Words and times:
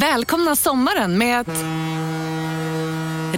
Välkomna 0.00 0.56
sommaren 0.56 1.18
med 1.18 1.40
att... 1.40 1.64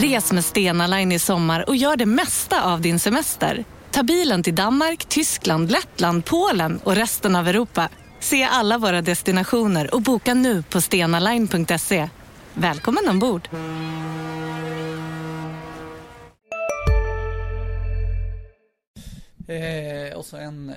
Res 0.03 0.33
med 0.33 0.45
Stena 0.45 0.87
Line 0.87 1.13
i 1.13 1.19
sommar 1.19 1.69
och 1.69 1.77
gör 1.77 1.97
det 1.97 2.07
mesta 2.07 2.73
av 2.73 2.81
din 2.81 2.99
semester. 2.99 3.65
Ta 3.91 4.03
bilen 4.03 4.43
till 4.43 4.55
Danmark, 4.55 5.05
Tyskland, 5.05 5.71
Lettland, 5.71 6.25
Polen 6.25 6.81
och 6.85 6.95
resten 6.95 7.37
av 7.37 7.49
Europa. 7.49 7.89
Se 8.21 8.45
alla 8.45 8.79
våra 8.79 9.03
destinationer 9.03 9.95
och 9.95 10.03
boka 10.03 10.35
nu 10.35 10.63
på 10.63 10.81
stenaline.se. 10.81 12.09
Välkommen 12.55 13.09
ombord! 13.09 13.49
Eh, 19.49 20.17
och 20.17 20.25
så 20.25 20.37
en 20.37 20.71
eh, 20.71 20.75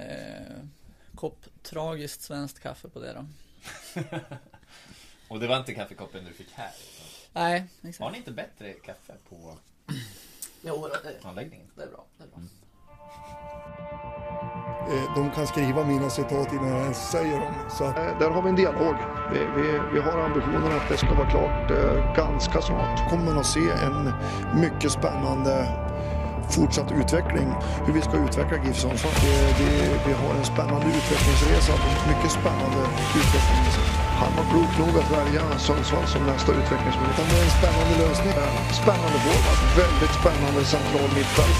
kopp 1.15 1.45
tragiskt 1.63 2.21
svenskt 2.21 2.59
kaffe 2.59 2.89
på 2.89 2.99
det 2.99 3.13
då. 3.13 3.25
Och 5.31 5.39
det 5.39 5.47
var 5.47 5.57
inte 5.57 5.73
kaffekoppen 5.73 6.25
du 6.25 6.33
fick 6.33 6.51
här? 6.55 6.69
Nej, 7.33 7.63
exakt. 7.83 7.99
Har 8.03 8.11
ni 8.11 8.17
inte 8.17 8.31
bättre 8.31 8.73
kaffe 8.73 9.13
på 9.29 9.35
Jo, 10.61 10.87
det, 11.03 11.27
anläggningen? 11.27 11.67
det 11.75 11.83
är 11.83 11.87
bra. 11.87 12.05
Det 12.17 12.23
är 12.23 12.27
bra. 12.27 12.39
Eh, 14.93 15.15
De 15.15 15.31
kan 15.31 15.47
skriva 15.47 15.83
mina 15.85 16.09
citat 16.09 16.53
innan 16.53 16.67
jag 16.67 16.81
ens 16.81 17.11
säger 17.11 17.39
dem. 17.39 17.53
Så 17.69 17.83
Eh, 17.85 18.19
Där 18.19 18.29
har 18.29 18.41
vi 18.41 18.49
en 18.49 18.55
dialog. 18.55 18.95
Vi, 19.33 19.39
vi, 19.39 19.79
vi 19.93 19.99
har 20.01 20.17
ambitionen 20.17 20.71
att 20.71 20.89
det 20.89 20.97
ska 20.97 21.13
vara 21.13 21.29
klart 21.29 21.71
eh, 21.71 22.15
ganska 22.15 22.61
snart. 22.61 23.09
kommer 23.09 23.39
att 23.39 23.45
se 23.45 23.69
en 23.69 24.13
mycket 24.61 24.91
spännande 24.91 25.67
fortsatt 26.57 26.89
utveckling. 27.01 27.49
Hur 27.85 27.93
vi 27.97 28.01
ska 28.07 28.15
utveckla 28.27 28.57
GIF 28.65 28.77
Sundsvall. 28.83 29.17
Vi 30.07 30.13
har 30.21 30.31
en 30.39 30.45
spännande 30.53 30.87
utvecklingsresa. 30.99 31.73
Mycket 32.11 32.31
spännande 32.39 32.79
utvecklingsresa. 33.19 33.81
Han 34.21 34.31
var 34.37 34.45
klok 34.51 34.71
nog 34.81 34.93
att 35.01 35.11
välja 35.19 35.43
Sundsvall 35.67 36.07
som 36.13 36.21
nästa 36.33 36.51
utvecklingsmöjlighet. 36.61 37.29
Det 37.31 37.37
är 37.41 37.45
en 37.49 37.55
spännande 37.61 37.93
lösning. 38.03 38.33
Spännande 38.83 39.17
forward, 39.25 39.59
väldigt 39.83 40.13
spännande 40.21 40.61
central 40.75 41.09
mittfält. 41.17 41.59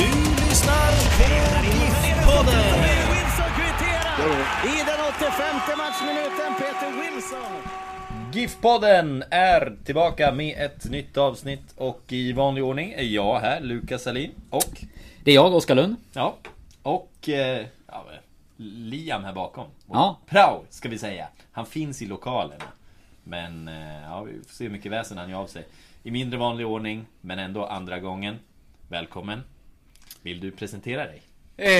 Du 0.00 0.10
lyssnar 0.44 0.92
på 1.18 1.26
GIF-podden. 1.66 2.64
Wilson 3.12 3.50
kvitterar 3.58 4.36
i 4.72 4.76
den 4.88 5.00
85 5.08 5.78
matchminuten. 5.82 6.50
Peter 6.60 6.90
Wilson. 7.00 7.91
GIF-podden 8.32 9.24
är 9.30 9.76
tillbaka 9.84 10.32
med 10.32 10.64
ett 10.66 10.84
nytt 10.90 11.16
avsnitt 11.16 11.74
och 11.76 12.02
i 12.08 12.32
vanlig 12.32 12.64
ordning 12.64 12.92
är 12.92 13.02
jag 13.02 13.38
här, 13.40 13.60
Lukas 13.60 14.02
Salin 14.02 14.30
och 14.50 14.82
Det 15.24 15.30
är 15.30 15.34
jag, 15.34 15.54
Oskar 15.54 15.74
Lund. 15.74 15.96
Ja, 16.12 16.36
och 16.82 17.28
eh, 17.28 17.66
ja, 17.86 18.04
Liam 18.56 19.24
här 19.24 19.32
bakom. 19.32 19.64
Och 19.64 19.96
Ja. 19.96 20.18
Prao, 20.26 20.64
ska 20.70 20.88
vi 20.88 20.98
säga. 20.98 21.28
Han 21.52 21.66
finns 21.66 22.02
i 22.02 22.06
lokalerna. 22.06 22.64
Men 23.24 23.68
eh, 23.68 24.02
ja, 24.02 24.22
vi 24.22 24.32
får 24.32 24.54
se 24.54 24.64
hur 24.64 24.70
mycket 24.70 24.92
väsen 24.92 25.18
han 25.18 25.30
gör 25.30 25.38
av 25.38 25.46
sig. 25.46 25.64
I 26.02 26.10
mindre 26.10 26.38
vanlig 26.38 26.66
ordning, 26.66 27.06
men 27.20 27.38
ändå 27.38 27.66
andra 27.66 27.98
gången. 28.00 28.38
Välkommen. 28.88 29.42
Vill 30.22 30.40
du 30.40 30.50
presentera 30.50 31.04
dig? 31.04 31.22
Eh, 31.56 31.70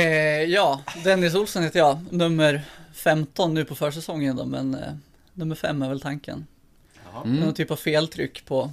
ja, 0.45 0.81
Dennis 1.05 1.35
Olsson 1.35 1.63
heter 1.63 1.79
jag. 1.79 1.99
Nummer 2.11 2.63
15 2.95 3.55
nu 3.55 3.65
på 3.65 3.75
försäsongen 3.75 4.37
då, 4.37 4.45
men 4.45 4.75
eh, 4.75 4.93
nummer 5.35 5.55
5 5.55 5.83
är 5.83 5.89
väl 5.89 6.01
tanken. 6.01 6.47
Jaha. 7.05 7.25
Det 7.25 7.31
är 7.31 7.45
någon 7.45 7.55
typ 7.55 7.71
av 7.71 7.77
feltryck 7.77 8.45
på, 8.47 8.73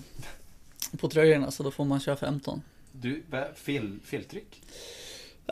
på 1.00 1.10
tröjorna, 1.10 1.52
så 1.52 1.64
då 1.64 1.72
får 1.72 1.86
man 1.86 2.00
köra 2.00 2.16
15. 2.16 2.62
Du, 2.92 3.24
fel, 3.56 4.00
feltryck? 4.06 4.62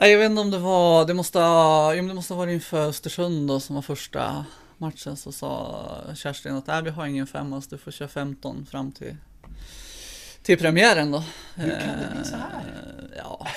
Nej, 0.01 0.11
jag 0.11 0.19
vet 0.19 0.29
inte 0.29 0.41
om 0.41 0.51
det 0.51 0.57
var, 0.59 1.05
det 1.05 1.13
måste 1.13 1.39
ha, 1.39 1.93
det 1.93 2.01
måste 2.01 2.33
ha 2.33 2.37
varit 2.37 2.53
inför 2.53 2.87
Östersund 2.89 3.47
då, 3.47 3.59
som 3.59 3.75
var 3.75 3.81
första 3.81 4.45
matchen, 4.77 5.17
så 5.17 5.31
sa 5.31 6.13
Kerstin 6.15 6.55
att 6.55 6.85
vi 6.85 6.89
har 6.89 7.05
ingen 7.05 7.27
femma, 7.27 7.61
så 7.61 7.69
du 7.69 7.77
får 7.77 7.91
köra 7.91 8.07
15 8.07 8.65
fram 8.65 8.91
till, 8.91 9.15
till 10.41 10.57
premiären 10.57 11.11
då. 11.11 11.23
Hur 11.55 11.69
kan 11.69 11.99
det 11.99 12.15
bli 12.15 12.25
så 12.25 12.35
här? 12.35 12.59
Eh, 12.59 13.17
Ja. 13.17 13.47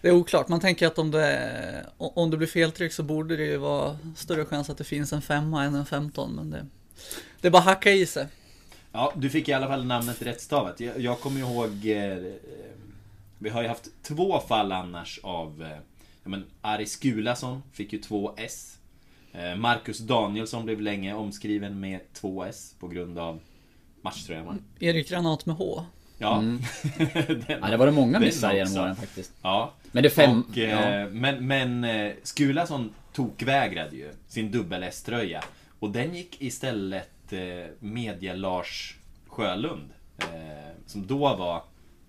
Det 0.00 0.08
är 0.08 0.12
oklart, 0.12 0.48
man 0.48 0.60
tänker 0.60 0.86
att 0.86 0.98
om 0.98 1.10
det, 1.10 1.86
om 1.96 2.30
det 2.30 2.36
blir 2.36 2.48
feltryck 2.48 2.92
så 2.92 3.02
borde 3.02 3.36
det 3.36 3.44
ju 3.44 3.56
vara 3.56 3.98
större 4.16 4.44
chans 4.44 4.70
att 4.70 4.78
det 4.78 4.84
finns 4.84 5.12
en 5.12 5.22
femma 5.22 5.64
än 5.64 5.74
en 5.74 5.86
15, 5.86 6.32
men 6.32 6.50
det, 6.50 6.66
det 7.40 7.48
är 7.48 7.52
bara 7.52 7.62
hacka 7.62 7.90
i 7.90 8.06
sig. 8.06 8.26
Ja, 8.92 9.12
du 9.16 9.30
fick 9.30 9.48
i 9.48 9.52
alla 9.52 9.66
fall 9.66 9.84
namnet 9.84 10.22
rättstavat. 10.22 10.80
Jag, 10.80 11.00
jag 11.00 11.20
kommer 11.20 11.40
ihåg... 11.40 11.86
Eh, 11.86 12.32
vi 13.38 13.50
har 13.50 13.62
ju 13.62 13.68
haft 13.68 14.02
två 14.02 14.40
fall 14.40 14.72
annars 14.72 15.20
av... 15.22 15.62
Eh, 15.62 15.78
ja, 16.22 16.28
men 16.28 16.44
Ari 16.60 16.86
Skulason 16.86 17.62
fick 17.72 17.92
ju 17.92 17.98
två 17.98 18.34
S. 18.36 18.78
Eh, 19.32 19.56
Marcus 19.56 19.98
Danielsson 19.98 20.64
blev 20.64 20.80
länge 20.80 21.14
omskriven 21.14 21.80
med 21.80 22.00
två 22.12 22.44
S 22.44 22.74
på 22.78 22.88
grund 22.88 23.18
av 23.18 23.40
matchtröjan. 24.02 24.64
Erik 24.78 25.08
Granat 25.08 25.46
med 25.46 25.56
H. 25.56 25.84
Ja. 26.22 26.38
Mm. 26.38 26.62
Den- 27.46 27.58
Ja, 27.62 27.68
det 27.70 27.76
var 27.76 27.86
det 27.86 27.92
många 27.92 28.18
missar 28.20 28.52
genom 28.52 28.76
åren 28.76 28.96
faktiskt. 28.96 29.32
Ja. 29.42 29.72
Men 29.92 30.02
det 30.02 30.10
fem... 30.10 30.44
Och, 30.50 30.58
eh, 30.58 31.08
Men, 31.08 31.46
men 31.46 31.84
eh, 31.84 32.12
Skulason 32.22 32.94
tokvägrade 33.12 33.96
ju 33.96 34.10
sin 34.28 34.50
dubbel 34.50 34.82
S-tröja. 34.82 35.44
Och 35.78 35.90
den 35.90 36.14
gick 36.14 36.42
istället 36.42 37.32
eh, 37.32 37.38
media 37.78 38.34
Lars 38.34 38.96
Sjölund. 39.28 39.88
Som 40.86 41.06
då 41.06 41.18
var 41.36 41.62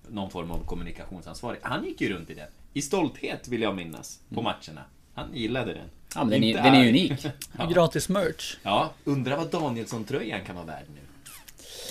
någon 0.09 0.29
form 0.31 0.51
av 0.51 0.66
kommunikationsansvarig. 0.66 1.59
Han 1.63 1.85
gick 1.85 2.01
ju 2.01 2.13
runt 2.13 2.29
i 2.29 2.33
den. 2.33 2.47
I 2.73 2.81
stolthet 2.81 3.47
vill 3.47 3.61
jag 3.61 3.75
minnas. 3.75 4.19
På 4.33 4.41
matcherna. 4.41 4.81
Han 5.13 5.35
gillade 5.35 5.73
den. 5.73 5.88
Ja, 6.16 6.23
men 6.23 6.29
den 6.29 6.43
är, 6.43 6.53
den 6.63 6.73
är 6.75 6.89
unik. 6.89 7.25
Ja. 7.57 7.66
Gratis 7.66 8.09
merch. 8.09 8.57
ja, 8.63 8.91
undrar 9.03 9.38
vad 9.38 9.51
Danielsson-tröjan 9.51 10.45
kan 10.45 10.55
vara 10.55 10.66
värd 10.66 10.85
nu. 10.95 10.99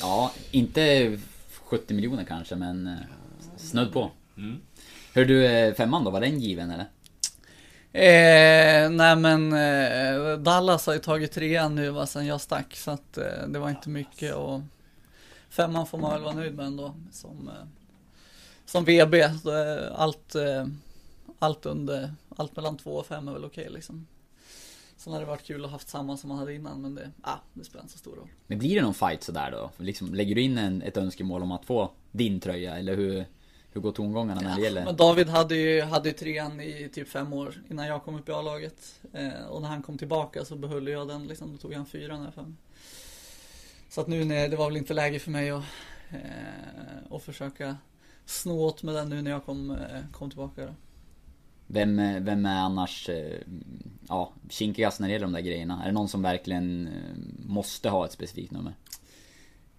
Ja, 0.01 0.33
inte 0.51 1.19
70 1.71 1.95
miljoner 1.95 2.25
kanske, 2.25 2.57
men 2.57 2.87
eh, 2.87 2.95
snudd 3.57 3.93
på. 3.93 4.11
Mm. 4.37 4.61
Hör 5.15 5.25
du, 5.25 5.47
eh, 5.47 5.75
femman 5.75 6.05
då, 6.05 6.11
var 6.11 6.21
den 6.21 6.41
given 6.41 6.71
eller? 6.71 6.87
Eh, 7.93 8.91
nej 8.91 9.17
men 9.17 9.53
eh, 9.53 10.39
Dallas 10.39 10.87
har 10.87 10.95
ju 10.95 10.99
tagit 10.99 11.33
trean 11.33 11.75
nu 11.75 11.91
va, 11.91 12.07
sen 12.07 12.27
jag 12.27 12.41
stack 12.41 12.77
så 12.77 12.91
att 12.91 13.19
eh, 13.19 13.49
det 13.49 13.59
var 13.59 13.71
inte 13.71 13.89
mycket 13.89 14.35
och 14.35 14.61
femman 15.51 15.87
får 15.87 15.99
man 15.99 16.13
väl 16.13 16.23
vara 16.23 16.35
nöjd 16.35 16.55
med 16.55 16.67
ändå 16.67 16.95
som, 17.13 17.49
eh, 17.49 17.67
som 18.65 18.85
VB. 18.85 19.39
Så, 19.43 19.63
eh, 19.63 20.01
allt, 20.01 20.35
eh, 20.35 20.67
allt 21.39 21.67
under, 21.67 22.15
allt 22.37 22.57
mellan 22.57 22.77
två 22.77 22.91
och 22.91 23.07
fem 23.07 23.29
är 23.29 23.33
väl 23.33 23.45
okej 23.45 23.69
liksom. 23.71 24.07
Sen 25.01 25.13
hade 25.13 25.25
det 25.25 25.29
varit 25.29 25.43
kul 25.43 25.65
att 25.65 25.71
haft 25.71 25.89
samma 25.89 26.17
som 26.17 26.29
man 26.29 26.39
hade 26.39 26.55
innan 26.55 26.83
men 26.83 26.95
det, 26.95 27.11
ah, 27.23 27.37
det 27.55 27.65
spelar 27.65 27.83
inte 27.83 27.93
så 27.93 27.99
stor 27.99 28.17
roll. 28.17 28.29
Men 28.47 28.59
blir 28.59 28.77
det 28.77 28.83
någon 28.83 28.95
fight 28.95 29.23
sådär 29.23 29.51
då? 29.51 29.71
Liksom, 29.85 30.15
lägger 30.15 30.35
du 30.35 30.43
in 30.43 30.59
en, 30.59 30.83
ett 30.83 30.97
önskemål 30.97 31.43
om 31.43 31.53
att 31.53 31.65
få 31.65 31.91
din 32.11 32.41
tröja, 32.41 32.79
eller 32.79 32.97
hur, 32.97 33.25
hur 33.73 33.81
går 33.81 33.93
tongångarna 33.93 34.41
när 34.41 34.57
det 34.57 34.63
gäller? 34.63 34.85
Men 34.85 34.97
David 34.97 35.29
hade 35.29 35.57
ju, 35.57 35.83
hade 35.83 36.09
ju 36.09 36.15
trean 36.15 36.61
i 36.61 36.89
typ 36.93 37.09
fem 37.09 37.33
år 37.33 37.63
innan 37.71 37.87
jag 37.87 38.05
kom 38.05 38.15
upp 38.15 38.29
i 38.29 38.33
A-laget. 38.33 39.01
Eh, 39.13 39.47
och 39.49 39.63
när 39.63 39.69
han 39.69 39.83
kom 39.83 39.99
tillbaka 39.99 40.45
så 40.45 40.57
behöll 40.57 40.89
jag 40.89 41.09
den 41.09 41.27
liksom, 41.27 41.53
då 41.53 41.59
tog 41.59 41.75
han 41.75 41.87
fyran 41.87 42.23
här 42.23 42.31
fem. 42.31 42.57
Så 43.89 44.01
att 44.01 44.07
nu 44.07 44.25
när, 44.25 44.49
det 44.49 44.57
var 44.57 44.67
väl 44.67 44.77
inte 44.77 44.95
läge 44.95 45.19
för 45.19 45.31
mig 45.31 45.51
att, 45.51 45.65
eh, 46.11 47.13
att 47.15 47.23
försöka 47.23 47.77
snå 48.27 48.67
åt 48.67 48.83
med 48.83 48.95
den 48.95 49.09
nu 49.09 49.23
när 49.23 49.31
jag 49.31 49.45
kom, 49.45 49.71
eh, 49.71 50.01
kom 50.13 50.31
tillbaka 50.31 50.67
då. 50.67 50.75
Vem, 51.73 51.99
eh, 51.99 52.21
vem 52.21 52.47
är 52.47 52.61
annars, 52.61 53.09
eh, 53.09 53.39
ja, 54.09 54.33
kinkigast 54.49 55.01
när 55.01 55.09
det 55.09 55.13
gäller 55.13 55.27
de 55.27 55.33
där 55.33 55.41
grejerna? 55.41 55.81
Är 55.83 55.87
det 55.87 55.93
någon 55.93 56.09
som 56.09 56.23
verkligen 56.23 56.87
eh, 56.87 56.93
måste 57.47 57.89
ha 57.89 58.05
ett 58.05 58.13
specifikt 58.13 58.53
nummer? 58.53 58.73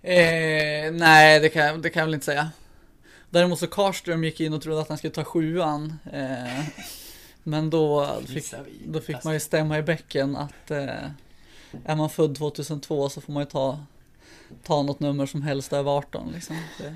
Eh, 0.01 0.91
nej, 0.91 1.39
det 1.39 1.49
kan, 1.49 1.81
det 1.81 1.89
kan 1.89 1.99
jag 1.99 2.07
väl 2.07 2.13
inte 2.13 2.25
säga. 2.25 2.51
Däremot 3.29 3.59
så 3.59 3.67
Karström 3.67 4.23
gick 4.23 4.39
in 4.39 4.53
och 4.53 4.61
trodde 4.61 4.81
att 4.81 4.89
han 4.89 4.97
skulle 4.97 5.13
ta 5.13 5.23
sjuan. 5.23 5.93
Eh, 6.13 6.65
men 7.43 7.69
då 7.69 8.17
fick, 8.27 8.53
då 8.85 9.01
fick 9.01 9.23
man 9.23 9.33
ju 9.33 9.39
stämma 9.39 9.77
i 9.77 9.81
bäcken 9.81 10.35
att 10.35 10.71
eh, 10.71 11.05
är 11.85 11.95
man 11.95 12.09
född 12.09 12.35
2002 12.35 13.09
så 13.09 13.21
får 13.21 13.33
man 13.33 13.43
ju 13.43 13.49
ta, 13.49 13.85
ta 14.63 14.83
något 14.83 14.99
nummer 14.99 15.25
som 15.25 15.41
helst 15.41 15.73
över 15.73 15.91
18 15.91 16.31
liksom. 16.33 16.57
Det, 16.77 16.95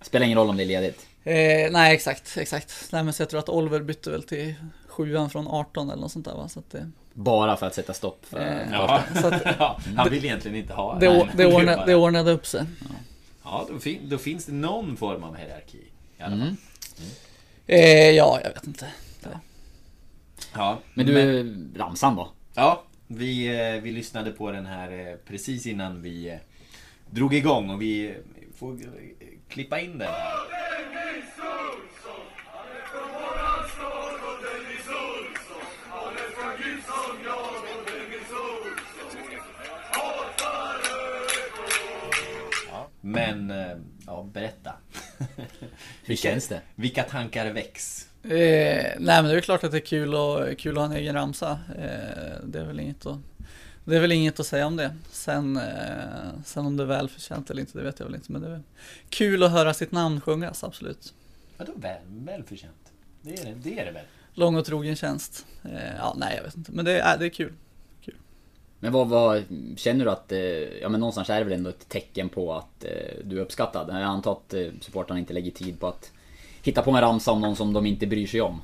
Spelar 0.00 0.26
ingen 0.26 0.38
roll 0.38 0.48
om 0.48 0.56
det 0.56 0.62
är 0.62 0.66
ledigt. 0.66 1.06
Eh, 1.30 1.70
nej, 1.72 1.94
exakt, 1.94 2.36
exakt. 2.36 2.88
Nej, 2.92 3.02
men 3.04 3.12
så 3.12 3.22
jag 3.22 3.30
tror 3.30 3.40
att 3.40 3.48
Oliver 3.48 3.80
bytte 3.80 4.10
väl 4.10 4.22
till 4.22 4.54
sjuan 4.88 5.30
från 5.30 5.48
18 5.48 5.90
eller 5.90 6.00
något 6.02 6.12
sånt 6.12 6.24
där 6.24 6.34
va. 6.34 6.48
Så 6.48 6.58
att 6.58 6.70
det, 6.70 6.90
Bara 7.14 7.56
för 7.56 7.66
att 7.66 7.74
sätta 7.74 7.94
stopp 7.94 8.24
för... 8.26 8.38
Eh, 8.40 8.72
Ja. 8.72 9.02
Så 9.20 9.26
att- 9.26 9.42
ja, 9.58 9.80
han 9.96 10.10
vill 10.10 10.24
egentligen 10.24 10.56
inte 10.56 10.72
ha 10.72 10.98
det, 10.98 11.06
det, 11.06 11.24
men 11.26 11.36
det, 11.36 11.46
ordnade, 11.54 11.82
det 11.86 11.94
ordnade 11.94 12.30
upp 12.32 12.46
sig. 12.46 12.64
Ja, 13.44 13.66
då, 13.70 13.78
fin- 13.78 14.08
då 14.08 14.18
finns 14.18 14.44
det 14.46 14.52
någon 14.52 14.96
form 14.96 15.24
av 15.24 15.36
hierarki. 15.36 15.78
I 16.18 16.22
alla 16.22 16.30
fall. 16.36 16.40
Mm. 16.42 16.56
Eh, 17.66 18.10
ja, 18.10 18.40
jag 18.44 18.50
vet 18.52 18.66
inte. 18.66 18.86
Ja, 20.54 20.78
Men 20.94 21.06
du, 21.06 21.56
ramsan 21.78 22.16
då? 22.16 22.28
Ja, 22.54 22.82
vi, 23.06 23.46
eh, 23.74 23.82
vi 23.82 23.92
lyssnade 23.92 24.30
på 24.30 24.50
den 24.50 24.66
här 24.66 24.92
eh, 25.10 25.14
precis 25.28 25.66
innan 25.66 26.02
vi 26.02 26.28
eh, 26.28 26.36
drog 27.10 27.34
igång 27.34 27.70
och 27.70 27.82
vi 27.82 28.14
får 28.58 28.78
klippa 29.48 29.80
in 29.80 29.98
den. 29.98 30.08
Men, 43.00 43.50
eh, 43.50 43.76
ja, 44.06 44.28
berätta. 44.32 44.72
Hur 46.04 46.16
känns 46.16 46.48
det? 46.48 46.60
Vilka 46.74 47.02
tankar 47.02 47.50
väcks? 47.50 48.08
Eh, 48.22 48.30
nej 48.30 49.22
men 49.22 49.24
det 49.24 49.36
är 49.36 49.40
klart 49.40 49.64
att 49.64 49.70
det 49.70 49.78
är 49.78 49.86
kul, 49.86 50.14
och, 50.14 50.58
kul 50.58 50.72
att 50.72 50.78
ha 50.78 50.84
en 50.84 51.00
egen 51.00 51.14
ramsa. 51.14 51.58
Eh, 51.78 52.44
det 52.44 52.58
är 52.58 52.64
väl 52.64 52.80
inget 52.80 53.06
att 53.06 53.18
det 53.88 53.96
är 53.96 54.00
väl 54.00 54.12
inget 54.12 54.40
att 54.40 54.46
säga 54.46 54.66
om 54.66 54.76
det. 54.76 54.94
Sen, 55.10 55.56
eh, 55.56 55.62
sen 56.44 56.66
om 56.66 56.76
det 56.76 56.82
är 56.82 56.86
välförtjänt 56.86 57.50
eller 57.50 57.60
inte, 57.60 57.78
det 57.78 57.84
vet 57.84 57.98
jag 57.98 58.06
väl 58.06 58.14
inte. 58.14 58.32
Men 58.32 58.40
det 58.40 58.48
är 58.48 58.52
väl 58.52 58.62
kul 59.08 59.42
att 59.42 59.50
höra 59.50 59.74
sitt 59.74 59.92
namn 59.92 60.20
sjungas, 60.20 60.64
absolut. 60.64 61.14
Vadå 61.56 61.72
väl, 61.76 62.00
välförtjänt? 62.06 62.92
Det 63.22 63.40
är 63.40 63.44
det, 63.44 63.54
det 63.54 63.78
är 63.78 63.84
det 63.84 63.90
väl? 63.90 64.04
Lång 64.34 64.56
och 64.56 64.64
trogen 64.64 64.96
tjänst. 64.96 65.46
Eh, 65.64 65.96
ja, 65.98 66.14
nej 66.16 66.34
jag 66.36 66.42
vet 66.42 66.56
inte. 66.56 66.72
Men 66.72 66.84
det 66.84 67.00
är, 67.00 67.18
det 67.18 67.24
är 67.24 67.30
kul. 67.30 67.52
kul. 68.04 68.14
Men 68.80 68.92
vad, 68.92 69.08
vad 69.08 69.44
känner 69.76 70.04
du 70.04 70.10
att, 70.10 70.32
eh, 70.32 70.40
ja 70.82 70.88
men 70.88 71.00
någonstans 71.00 71.30
är 71.30 71.38
det 71.38 71.44
väl 71.44 71.52
ändå 71.52 71.70
ett 71.70 71.88
tecken 71.88 72.28
på 72.28 72.54
att 72.54 72.84
eh, 72.84 73.24
du 73.24 73.38
är 73.38 73.42
uppskattad? 73.42 73.88
Jag 73.88 74.02
antar 74.02 74.32
att 74.32 74.54
eh, 74.54 74.66
supportrarna 74.80 75.20
inte 75.20 75.32
lägger 75.32 75.50
tid 75.50 75.80
på 75.80 75.86
att 75.86 76.12
hitta 76.62 76.82
på 76.82 76.90
en 76.90 77.00
ramsa 77.00 77.32
om 77.32 77.40
någon 77.40 77.56
som 77.56 77.72
de 77.72 77.86
inte 77.86 78.06
bryr 78.06 78.26
sig 78.26 78.40
om. 78.40 78.60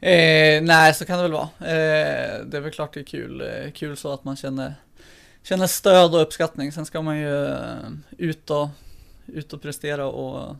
Eh, 0.00 0.62
nej, 0.62 0.94
så 0.94 1.04
kan 1.04 1.16
det 1.16 1.22
väl 1.22 1.32
vara. 1.32 1.48
Eh, 1.60 2.44
det 2.44 2.56
är 2.56 2.60
väl 2.60 2.72
klart 2.72 2.94
det 2.94 3.00
är 3.00 3.04
kul. 3.04 3.40
Eh, 3.40 3.70
kul 3.70 3.96
så 3.96 4.12
att 4.12 4.24
man 4.24 4.36
känner, 4.36 4.74
känner 5.42 5.66
stöd 5.66 6.14
och 6.14 6.22
uppskattning. 6.22 6.72
Sen 6.72 6.86
ska 6.86 7.02
man 7.02 7.18
ju 7.18 7.46
eh, 7.46 7.90
ut, 8.18 8.50
och, 8.50 8.68
ut 9.26 9.52
och 9.52 9.62
prestera 9.62 10.06
och 10.06 10.56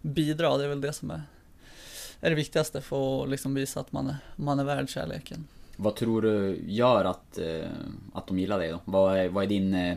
bidra. 0.00 0.56
Det 0.56 0.64
är 0.64 0.68
väl 0.68 0.80
det 0.80 0.92
som 0.92 1.10
är, 1.10 1.22
är 2.20 2.30
det 2.30 2.36
viktigaste 2.36 2.80
för 2.80 3.22
att 3.22 3.28
liksom 3.28 3.54
visa 3.54 3.80
att 3.80 3.92
man 3.92 4.06
är, 4.06 4.16
man 4.36 4.58
är 4.58 4.64
värd 4.64 4.90
kärleken. 4.90 5.46
Vad 5.76 5.96
tror 5.96 6.22
du 6.22 6.60
gör 6.66 7.04
att, 7.04 7.38
eh, 7.38 7.68
att 8.14 8.26
de 8.26 8.38
gillar 8.38 8.58
dig 8.58 8.70
då? 8.70 8.80
Vad 8.84 9.18
är, 9.18 9.28
vad 9.28 9.44
är 9.44 9.48
din 9.48 9.74
eh, 9.74 9.96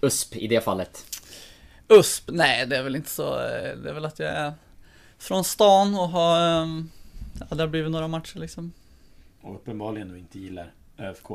USP 0.00 0.36
i 0.36 0.46
det 0.46 0.60
fallet? 0.60 1.04
USP? 1.88 2.30
Nej, 2.32 2.66
det 2.66 2.76
är 2.76 2.82
väl 2.82 2.96
inte 2.96 3.10
så. 3.10 3.36
Det 3.36 3.88
är 3.88 3.92
väl 3.92 4.04
att 4.04 4.18
jag 4.18 4.28
är 4.28 4.52
från 5.18 5.44
stan 5.44 5.94
och 5.94 6.08
har 6.08 6.62
um, 6.62 6.90
Ja, 7.38 7.56
det 7.56 7.62
har 7.62 7.68
blivit 7.68 7.90
några 7.90 8.08
matcher 8.08 8.38
liksom. 8.38 8.72
Och 9.40 9.54
uppenbarligen 9.54 10.08
du 10.08 10.18
inte 10.18 10.38
gillar 10.38 10.72
ÖFK. 10.98 11.30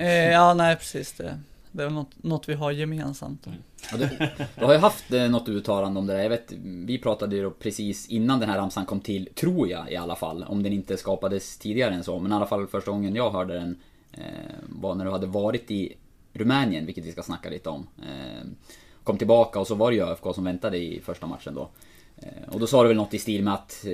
eh, 0.00 0.30
ja, 0.30 0.54
nej 0.54 0.76
precis. 0.76 1.12
Det, 1.12 1.40
det 1.72 1.82
är 1.82 1.86
väl 1.86 1.94
något, 1.94 2.22
något 2.22 2.48
vi 2.48 2.54
har 2.54 2.70
gemensamt. 2.70 3.46
Mm. 3.46 3.58
Ja, 3.92 3.98
du, 3.98 4.08
du, 4.56 4.64
har 4.64 4.72
ju 4.72 4.78
haft 4.78 5.12
eh, 5.12 5.28
något 5.30 5.48
uttalande 5.48 6.00
om 6.00 6.06
det 6.06 6.12
där. 6.12 6.22
Jag 6.22 6.30
vet, 6.30 6.52
vi 6.62 6.98
pratade 6.98 7.36
ju 7.36 7.50
precis 7.50 8.08
innan 8.08 8.40
den 8.40 8.48
här 8.48 8.58
ramsan 8.58 8.86
kom 8.86 9.00
till, 9.00 9.28
tror 9.34 9.68
jag 9.68 9.92
i 9.92 9.96
alla 9.96 10.16
fall. 10.16 10.44
Om 10.44 10.62
den 10.62 10.72
inte 10.72 10.96
skapades 10.96 11.58
tidigare 11.58 11.94
än 11.94 12.04
så. 12.04 12.18
Men 12.18 12.32
i 12.32 12.34
alla 12.34 12.46
fall 12.46 12.66
första 12.66 12.90
gången 12.90 13.14
jag 13.14 13.30
hörde 13.30 13.54
den 13.54 13.78
eh, 14.12 14.24
var 14.68 14.94
när 14.94 15.04
du 15.04 15.10
hade 15.10 15.26
varit 15.26 15.70
i 15.70 15.96
Rumänien, 16.32 16.86
vilket 16.86 17.04
vi 17.04 17.12
ska 17.12 17.22
snacka 17.22 17.50
lite 17.50 17.68
om. 17.68 17.86
Eh, 17.98 18.46
kom 19.10 19.18
tillbaka 19.18 19.60
och 19.60 19.66
så 19.66 19.74
var 19.74 19.90
det 19.90 19.96
ju 19.96 20.04
ÖFK 20.04 20.34
som 20.34 20.44
väntade 20.44 20.76
i 20.76 21.00
första 21.04 21.26
matchen 21.26 21.54
då. 21.54 21.68
Eh, 22.16 22.54
och 22.54 22.60
då 22.60 22.66
sa 22.66 22.82
du 22.82 22.88
väl 22.88 22.96
något 22.96 23.14
i 23.14 23.18
stil 23.18 23.44
med 23.44 23.54
att 23.54 23.84
eh, 23.86 23.92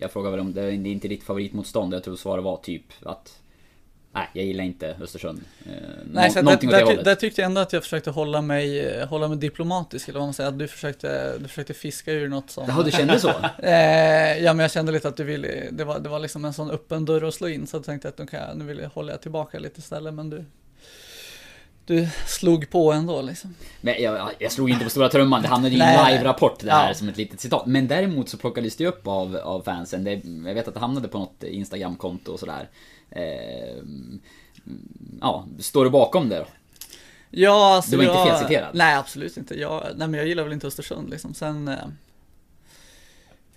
Jag 0.00 0.10
frågade 0.10 0.30
väl 0.36 0.40
om 0.40 0.54
det 0.54 0.62
är 0.62 0.70
inte 0.70 1.08
ditt 1.08 1.22
favoritmotstånd 1.22 1.94
Jag 1.94 2.04
tror 2.04 2.16
svaret 2.16 2.44
var 2.44 2.56
typ 2.56 2.84
att 3.02 3.38
Nej, 4.12 4.28
jag 4.32 4.44
gillar 4.44 4.64
inte 4.64 4.96
Östersund. 5.00 5.40
Eh, 5.66 5.72
Nej, 6.12 6.30
så 6.30 6.42
där, 6.42 6.56
där, 6.56 7.02
där, 7.04 7.14
tyckte 7.14 7.40
jag 7.40 7.46
ändå 7.46 7.60
att 7.60 7.72
jag 7.72 7.82
försökte 7.82 8.10
hålla 8.10 8.42
mig, 8.42 9.04
hålla 9.04 9.28
mig 9.28 9.38
diplomatisk, 9.38 10.08
eller 10.08 10.18
vad 10.18 10.26
man 10.26 10.34
säger. 10.34 10.48
Att 10.48 10.58
du 10.58 10.68
försökte, 10.68 11.38
du 11.38 11.48
försökte 11.48 11.74
fiska 11.74 12.12
ur 12.12 12.28
något 12.28 12.50
som... 12.50 12.64
Ja, 12.68 12.82
du 12.82 12.90
kände 12.90 13.20
så? 13.20 13.28
ja, 14.42 14.54
men 14.54 14.58
jag 14.58 14.70
kände 14.70 14.92
lite 14.92 15.08
att 15.08 15.16
du 15.16 15.24
ville, 15.24 15.68
det 15.72 15.84
var, 15.84 15.98
det 15.98 16.08
var 16.08 16.18
liksom 16.18 16.44
en 16.44 16.52
sån 16.52 16.70
öppen 16.70 17.04
dörr 17.04 17.28
att 17.28 17.34
slå 17.34 17.48
in, 17.48 17.66
så 17.66 17.76
jag 17.76 17.84
tänkte 17.84 18.08
att 18.08 18.18
nu, 18.18 18.26
kan 18.26 18.40
jag, 18.40 18.56
nu 18.56 18.64
vill 18.64 18.78
jag 18.78 18.88
hålla 18.88 19.16
tillbaka 19.16 19.58
lite 19.58 19.78
istället, 19.80 20.14
men 20.14 20.30
du, 20.30 20.44
du 21.88 22.08
slog 22.26 22.70
på 22.70 22.92
ändå 22.92 23.22
liksom. 23.22 23.54
Men 23.80 24.02
jag, 24.02 24.30
jag 24.38 24.52
slog 24.52 24.70
inte 24.70 24.84
på 24.84 24.90
stora 24.90 25.08
trumman, 25.08 25.42
det 25.42 25.48
hamnade 25.48 25.74
i 25.74 25.80
en 25.80 26.06
live-rapport 26.06 26.60
där 26.60 26.88
ja. 26.88 26.94
som 26.94 27.08
ett 27.08 27.16
litet 27.16 27.40
citat. 27.40 27.66
Men 27.66 27.88
däremot 27.88 28.28
så 28.28 28.36
plockades 28.36 28.76
det 28.76 28.86
upp 28.86 29.06
av, 29.06 29.36
av 29.36 29.62
fansen. 29.62 30.04
Det, 30.04 30.22
jag 30.48 30.54
vet 30.54 30.68
att 30.68 30.74
det 30.74 30.80
hamnade 30.80 31.08
på 31.08 31.18
något 31.18 31.42
Instagram-konto 31.42 32.32
och 32.32 32.40
sådär. 32.40 32.68
Eh, 33.10 33.82
ja, 35.20 35.46
står 35.58 35.84
du 35.84 35.90
bakom 35.90 36.28
det 36.28 36.38
då? 36.38 36.46
Ja, 37.30 37.74
alltså 37.76 37.90
Du 37.90 37.96
var 37.96 38.04
jag, 38.04 38.22
inte 38.22 38.30
felciterad? 38.32 38.70
Nej, 38.74 38.96
absolut 38.96 39.36
inte. 39.36 39.60
Jag, 39.60 39.82
nej, 39.96 40.08
men 40.08 40.14
jag 40.18 40.28
gillar 40.28 40.42
väl 40.42 40.52
inte 40.52 40.66
Östersund 40.66 41.10
liksom. 41.10 41.34
Sen 41.34 41.68
eh, 41.68 41.84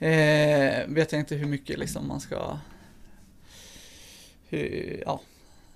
eh, 0.09 0.87
vet 0.87 1.11
jag 1.11 1.21
inte 1.21 1.35
hur 1.35 1.47
mycket 1.47 1.79
liksom 1.79 2.07
man 2.07 2.19
ska... 2.19 2.57
Hur, 4.49 5.03
ja, 5.05 5.21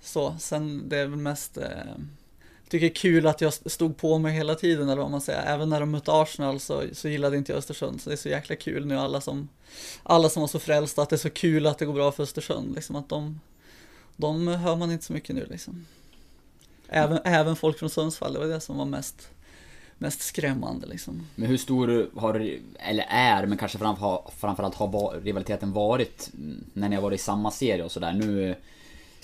så. 0.00 0.36
Sen 0.38 0.88
det 0.88 0.98
är 0.98 1.06
väl 1.06 1.18
mest... 1.18 1.56
Eh, 1.56 1.94
tycker 2.68 2.86
det 2.86 2.92
är 2.92 2.94
kul 2.94 3.26
att 3.26 3.40
jag 3.40 3.52
stod 3.52 3.96
på 3.96 4.18
mig 4.18 4.32
hela 4.32 4.54
tiden 4.54 4.88
eller 4.88 5.02
vad 5.02 5.10
man 5.10 5.20
säger. 5.20 5.42
Även 5.42 5.68
när 5.68 5.80
de 5.80 5.90
mötte 5.90 6.12
Arsenal 6.12 6.60
så, 6.60 6.82
så 6.92 7.08
gillade 7.08 7.36
inte 7.36 7.52
jag 7.52 7.58
Östersund. 7.58 8.00
Så 8.00 8.10
det 8.10 8.14
är 8.14 8.16
så 8.16 8.28
jäkla 8.28 8.56
kul 8.56 8.86
nu 8.86 8.98
alla 8.98 9.20
som, 9.20 9.48
alla 10.02 10.28
som 10.28 10.40
var 10.40 10.48
så 10.48 10.58
frälsta 10.58 11.02
att 11.02 11.10
det 11.10 11.16
är 11.16 11.18
så 11.18 11.30
kul 11.30 11.66
att 11.66 11.78
det 11.78 11.86
går 11.86 11.92
bra 11.92 12.12
för 12.12 12.22
Östersund. 12.22 12.74
Liksom 12.74 12.96
att 12.96 13.08
de, 13.08 13.40
de 14.16 14.48
hör 14.48 14.76
man 14.76 14.92
inte 14.92 15.04
så 15.04 15.12
mycket 15.12 15.36
nu 15.36 15.46
liksom. 15.50 15.86
Även, 16.88 17.18
även 17.24 17.56
folk 17.56 17.78
från 17.78 17.90
Sundsvall, 17.90 18.32
det 18.32 18.38
var 18.38 18.46
det 18.46 18.60
som 18.60 18.78
var 18.78 18.84
mest, 18.84 19.28
mest 19.98 20.20
skrämmande 20.20 20.86
liksom. 20.86 21.26
Men 21.34 21.48
hur 21.48 21.56
stor 21.56 22.10
har, 22.20 22.58
eller 22.78 23.06
är, 23.08 23.46
men 23.46 23.58
kanske 23.58 23.78
framförallt 24.38 24.74
har 24.74 25.20
rivaliteten 25.20 25.72
varit 25.72 26.30
mm, 26.34 26.64
när 26.72 26.88
ni 26.88 26.94
har 26.94 27.02
varit 27.02 27.20
i 27.20 27.22
samma 27.22 27.50
serie 27.50 27.84
och 27.84 27.92
sådär? 27.92 28.12
Nu 28.12 28.54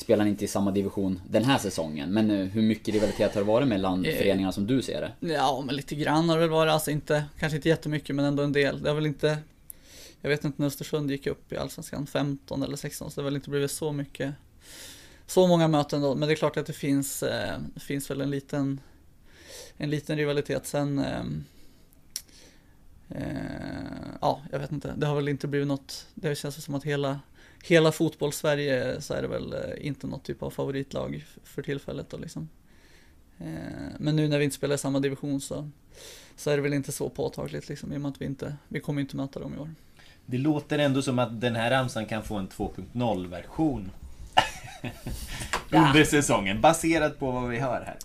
spelar 0.03 0.27
inte 0.27 0.45
i 0.45 0.49
samma 0.49 0.71
division 0.71 1.21
den 1.29 1.45
här 1.45 1.59
säsongen. 1.59 2.13
Men 2.13 2.31
eh, 2.31 2.47
hur 2.47 2.63
mycket 2.63 2.95
rivalitet 2.95 3.35
har 3.35 3.41
det 3.41 3.47
varit 3.47 3.69
mellan 3.69 4.05
eh, 4.05 4.15
föreningarna 4.15 4.53
som 4.53 4.67
du 4.67 4.83
ser 4.83 5.01
det? 5.01 5.33
Ja, 5.33 5.63
men 5.67 5.77
lite 5.77 5.95
grann 5.95 6.29
har 6.29 6.37
det 6.37 6.41
väl 6.41 6.51
varit. 6.51 6.73
Alltså 6.73 6.91
inte, 6.91 7.25
kanske 7.39 7.57
inte 7.57 7.69
jättemycket, 7.69 8.17
men 8.17 8.25
ändå 8.25 8.43
en 8.43 8.53
del. 8.53 8.83
Det 8.83 8.89
har 8.89 8.95
väl 8.95 9.07
inte... 9.07 9.39
Jag 10.21 10.31
vet 10.31 10.45
inte 10.45 10.63
när 10.63 10.67
Östersund 10.67 11.11
gick 11.11 11.27
upp 11.27 11.53
i 11.53 11.57
Allsvenskan 11.57 12.07
15 12.07 12.63
eller 12.63 12.77
16, 12.77 13.11
så 13.11 13.21
det 13.21 13.23
har 13.23 13.25
väl 13.25 13.37
inte 13.37 13.51
blivit 13.51 13.71
så 13.71 13.93
mycket... 13.93 14.35
Så 15.27 15.47
många 15.47 15.69
möten 15.69 16.03
då, 16.03 16.15
men 16.15 16.29
det 16.29 16.35
är 16.35 16.37
klart 16.37 16.57
att 16.57 16.67
det 16.67 16.73
finns, 16.73 17.23
eh, 17.23 17.59
finns 17.77 18.11
väl 18.11 18.21
en 18.21 18.31
liten... 18.31 18.81
En 19.77 19.91
liten 19.91 20.17
rivalitet. 20.17 20.67
Sen... 20.67 20.99
Eh, 20.99 21.23
eh, 23.09 23.27
ja, 24.21 24.41
jag 24.51 24.59
vet 24.59 24.73
inte. 24.73 24.95
Det 24.97 25.07
har 25.07 25.17
väl 25.17 25.29
inte 25.29 25.49
blivit 25.49 25.69
något... 25.69 26.07
Det 26.15 26.35
känns 26.35 26.65
som 26.65 26.75
att 26.75 26.85
hela 26.85 27.21
hela 27.63 27.93
fotboll-Sverige 27.93 29.01
så 29.01 29.15
är 29.15 29.23
det 29.23 29.29
väl 29.29 29.53
eh, 29.53 29.87
inte 29.87 30.07
något 30.07 30.25
typ 30.25 30.43
av 30.43 30.51
favoritlag 30.51 31.25
för 31.45 31.63
tillfället 31.63 32.11
då 32.11 32.17
liksom. 32.17 32.49
Eh, 33.39 33.47
men 33.99 34.17
nu 34.17 34.29
när 34.29 34.39
vi 34.39 34.45
inte 34.45 34.57
spelar 34.57 34.75
i 34.75 34.79
samma 34.79 35.01
division 35.01 35.41
så, 35.41 35.71
så 36.37 36.51
är 36.51 36.57
det 36.57 36.63
väl 36.63 36.75
inte 36.75 36.93
så 36.93 37.09
påtagligt 37.09 37.69
liksom 37.69 37.93
i 37.93 37.97
och 37.97 38.01
med 38.01 38.09
att 38.09 38.21
vi 38.21 38.25
inte, 38.25 38.57
vi 38.69 38.81
kommer 38.81 39.01
inte 39.01 39.17
möta 39.17 39.41
dem 39.41 39.55
i 39.55 39.59
år. 39.59 39.75
Det 40.27 40.39
låter 40.39 40.79
ändå 40.79 41.03
som 41.03 41.19
att 41.19 41.41
den 41.41 41.57
här 41.57 41.71
ramsan 41.71 42.07
kan 42.07 42.23
få 42.23 42.37
en 42.37 42.49
2.0 42.49 43.29
version 43.29 43.91
under 45.71 46.05
säsongen, 46.05 46.61
baserat 46.61 47.19
på 47.19 47.31
vad 47.31 47.49
vi 47.49 47.59
hör 47.59 47.85
här. 47.87 47.99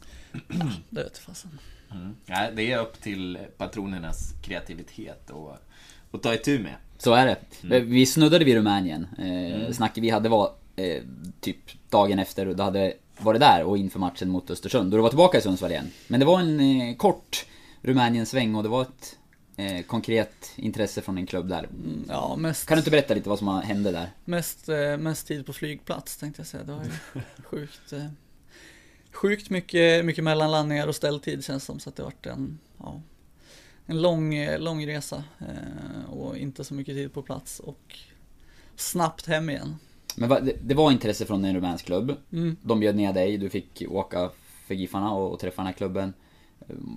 det 0.89 1.03
vet 1.03 1.17
fasen. 1.17 1.59
Mm. 1.91 2.15
Ja, 2.25 2.51
det 2.55 2.71
är 2.71 2.79
upp 2.79 3.01
till 3.01 3.37
patronernas 3.57 4.33
kreativitet 4.41 5.29
och, 5.29 5.57
och 6.11 6.21
ta 6.21 6.33
itu 6.33 6.59
med. 6.59 6.75
Så 6.97 7.13
är 7.13 7.25
det. 7.25 7.37
Mm. 7.63 7.89
Vi 7.89 8.05
snuddade 8.05 8.45
vid 8.45 8.55
Rumänien. 8.55 9.07
Eh, 9.17 9.55
mm. 9.55 9.73
Snacket 9.73 10.03
vi 10.03 10.09
hade 10.09 10.29
var 10.29 10.51
eh, 10.75 11.03
typ 11.41 11.89
dagen 11.89 12.19
efter 12.19 12.47
och 12.47 12.55
du 12.55 12.63
hade 12.63 12.93
varit 13.17 13.41
där 13.41 13.63
och 13.63 13.77
inför 13.77 13.99
matchen 13.99 14.29
mot 14.29 14.51
Östersund. 14.51 14.91
Då 14.91 14.97
du 14.97 15.03
var 15.03 15.09
tillbaka 15.09 15.37
i 15.37 15.41
Sundsvall 15.41 15.71
igen. 15.71 15.91
Men 16.07 16.19
det 16.19 16.25
var 16.25 16.39
en 16.39 16.59
eh, 16.59 16.95
kort 16.95 17.45
Rumänien-sväng 17.81 18.55
och 18.55 18.63
det 18.63 18.69
var 18.69 18.81
ett 18.81 19.17
eh, 19.57 19.81
konkret 19.81 20.51
intresse 20.55 21.01
från 21.01 21.17
en 21.17 21.27
klubb 21.27 21.47
där. 21.47 21.63
Mm, 21.63 22.05
ja, 22.07 22.35
mest... 22.35 22.67
Kan 22.67 22.75
du 22.75 22.79
inte 22.79 22.91
berätta 22.91 23.13
lite 23.13 23.29
vad 23.29 23.39
som 23.39 23.47
hände 23.47 23.91
där? 23.91 24.09
Mest, 24.25 24.69
eh, 24.69 24.97
mest 24.97 25.27
tid 25.27 25.45
på 25.45 25.53
flygplats 25.53 26.17
tänkte 26.17 26.39
jag 26.39 26.47
säga. 26.47 26.63
Det 26.63 26.71
var 26.71 26.83
ju 26.83 27.21
sjukt, 27.43 27.93
eh, 27.93 28.05
sjukt 29.11 29.49
mycket, 29.49 30.05
mycket 30.05 30.23
mellanlandningar 30.23 30.87
och 30.87 30.95
ställtid 30.95 31.45
känns 31.45 31.63
som. 31.63 31.79
Så 31.79 31.89
att 31.89 31.95
det 31.95 32.03
vart 32.03 32.25
en, 32.25 32.59
ja, 32.77 33.01
en 33.87 34.01
lång, 34.01 34.47
lång 34.57 34.87
resa 34.87 35.23
eh, 35.39 36.09
och 36.09 36.37
inte 36.37 36.63
så 36.63 36.73
mycket 36.73 36.95
tid 36.95 37.13
på 37.13 37.21
plats 37.21 37.59
och 37.59 37.95
snabbt 38.75 39.25
hem 39.25 39.49
igen. 39.49 39.75
Men 40.15 40.29
va, 40.29 40.39
det, 40.39 40.53
det, 40.61 40.75
var 40.75 40.91
intresse 40.91 41.25
från 41.25 41.45
en 41.45 41.55
rumänsk 41.55 41.85
klubb. 41.85 42.15
Mm. 42.31 42.57
De 42.61 42.79
bjöd 42.79 42.95
ner 42.95 43.13
dig, 43.13 43.37
du 43.37 43.49
fick 43.49 43.83
åka 43.89 44.29
för 44.67 44.75
Giffarna 44.75 45.11
och, 45.11 45.31
och 45.31 45.39
träffa 45.39 45.61
den 45.61 45.65
här 45.65 45.73
klubben. 45.73 46.13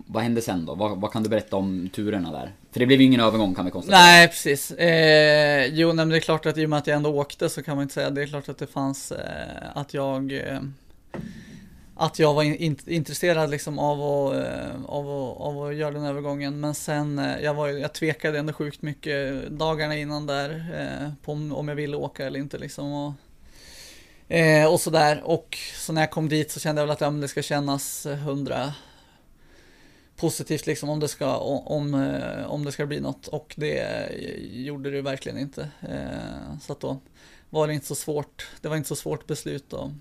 Vad 0.06 0.23
hände 0.23 0.42
sen 0.42 0.66
då? 0.66 0.75
Vad, 0.75 1.00
vad, 1.00 1.12
kan 1.12 1.23
du 1.23 1.28
berätta 1.28 1.56
om 1.56 1.88
turerna 1.94 2.32
där? 2.32 2.52
För 2.73 2.80
det 2.80 2.87
blev 2.87 3.00
ju 3.00 3.06
ingen 3.06 3.20
övergång 3.20 3.54
kan 3.54 3.64
vi 3.64 3.70
konstatera. 3.70 4.00
Nej, 4.00 4.28
precis. 4.28 4.70
Eh, 4.70 5.66
jo, 5.66 5.92
men 5.92 6.09
det 6.09 6.16
är 6.16 6.20
klart 6.20 6.47
att 6.47 6.59
i 6.59 6.66
och 6.66 6.70
med 6.70 6.78
att 6.78 6.87
jag 6.87 6.97
ändå 6.97 7.11
åkte 7.11 7.49
så 7.49 7.62
kan 7.62 7.76
man 7.76 7.82
inte 7.82 7.94
säga, 7.94 8.11
det 8.11 8.23
är 8.23 8.26
klart 8.26 8.49
att 8.49 8.59
det 8.59 8.66
fanns 8.66 9.12
eh, 9.12 9.70
att 9.75 9.94
jag 9.94 10.32
eh, 10.32 10.61
att 12.00 12.19
jag 12.19 12.35
var 12.35 12.42
in, 12.42 12.78
intresserad 12.87 13.50
liksom 13.50 13.78
av, 13.78 14.02
att, 14.02 14.35
eh, 14.35 14.85
av, 14.87 15.09
att, 15.09 15.40
av 15.40 15.62
att 15.62 15.75
göra 15.75 15.90
den 15.90 16.04
övergången. 16.04 16.61
Men 16.61 16.75
sen, 16.75 17.19
eh, 17.19 17.40
jag, 17.45 17.54
var, 17.54 17.69
jag 17.69 17.92
tvekade 17.92 18.38
ändå 18.38 18.52
sjukt 18.52 18.83
mycket 18.83 19.49
dagarna 19.50 19.97
innan 19.97 20.26
där 20.26 20.50
eh, 20.78 21.12
på 21.25 21.33
om, 21.33 21.52
om 21.52 21.69
jag 21.69 21.75
ville 21.75 21.97
åka 21.97 22.26
eller 22.26 22.40
inte 22.40 22.59
liksom. 22.59 22.92
Och, 22.92 23.12
och 24.73 24.80
sådär. 24.80 25.23
Och 25.25 25.59
så 25.76 25.92
när 25.92 26.02
jag 26.02 26.11
kom 26.11 26.28
dit 26.28 26.50
så 26.50 26.61
kände 26.61 26.80
jag 26.80 26.87
väl 26.87 26.92
att 26.92 27.00
ja, 27.00 27.11
det 27.11 27.28
ska 27.28 27.42
kännas 27.42 28.07
hundra 28.07 28.75
positivt 30.16 30.66
liksom 30.66 30.88
om 30.88 31.00
det 31.00 31.09
ska, 31.09 31.37
om, 31.37 31.95
om 32.49 32.64
det 32.64 32.73
ska 32.73 32.87
bli 32.87 33.00
något 33.00 33.26
och 33.26 33.54
det 33.57 34.09
gjorde 34.52 34.90
det 34.90 35.02
verkligen 35.02 35.38
inte. 35.38 35.71
Så 36.62 36.73
att 36.73 36.80
då 36.80 37.00
var 37.50 37.66
det 37.66 37.75
inte 37.75 37.87
så 37.87 37.95
svårt, 37.95 38.47
det 38.61 38.69
var 38.69 38.76
inte 38.76 38.88
så 38.88 38.97
svårt 38.97 39.26
beslut 39.26 39.64
då 39.69 39.92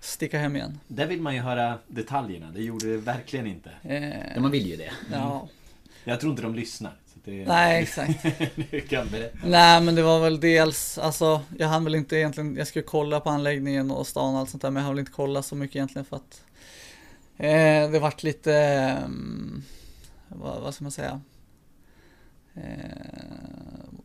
sticka 0.00 0.38
hem 0.38 0.56
igen. 0.56 0.80
Där 0.88 1.06
vill 1.06 1.20
man 1.20 1.34
ju 1.34 1.40
höra 1.40 1.78
detaljerna, 1.86 2.50
det 2.54 2.62
gjorde 2.62 2.86
det 2.92 2.96
verkligen 2.96 3.46
inte. 3.46 3.70
Eh, 3.82 4.40
man 4.40 4.50
vill 4.50 4.66
ju 4.66 4.76
det. 4.76 4.90
ja. 5.12 5.48
Jag 6.04 6.20
tror 6.20 6.30
inte 6.30 6.42
de 6.42 6.54
lyssnar. 6.54 6.92
Så 7.06 7.18
det, 7.24 7.46
Nej, 7.46 7.82
exakt. 7.82 8.26
du 8.70 8.80
kan 8.80 9.08
berätta. 9.08 9.38
Nej 9.44 9.80
men 9.80 9.94
det 9.94 10.02
var 10.02 10.20
väl 10.20 10.40
dels, 10.40 10.98
alltså 10.98 11.42
jag 11.58 11.68
hann 11.68 11.84
väl 11.84 11.94
inte 11.94 12.16
egentligen, 12.16 12.56
jag 12.56 12.66
skulle 12.66 12.82
kolla 12.82 13.20
på 13.20 13.30
anläggningen 13.30 13.90
och 13.90 14.06
stan 14.06 14.34
och 14.34 14.40
allt 14.40 14.50
sånt 14.50 14.62
där 14.62 14.70
men 14.70 14.80
jag 14.80 14.84
hann 14.84 14.94
väl 14.94 15.00
inte 15.00 15.12
kolla 15.12 15.42
så 15.42 15.54
mycket 15.54 15.76
egentligen 15.76 16.04
för 16.04 16.16
att 16.16 16.42
eh, 17.36 17.90
det 17.90 17.98
vart 17.98 18.22
lite, 18.22 18.54
eh, 18.54 19.08
vad, 20.28 20.62
vad 20.62 20.74
ska 20.74 20.84
man 20.84 20.90
säga, 20.92 21.20
eh, 22.54 22.62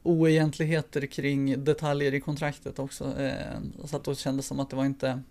oegentligheter 0.04 1.06
kring 1.06 1.64
detaljer 1.64 2.14
i 2.14 2.20
kontraktet 2.22 2.80
också. 2.80 3.22
Eh, 3.22 3.58
så 3.86 3.96
att 3.96 4.04
då 4.04 4.16
kändes 4.16 4.46
det 4.46 4.48
som 4.48 4.60
att 4.60 4.70
det 4.70 4.76
var 4.76 4.86
inte, 4.86 5.22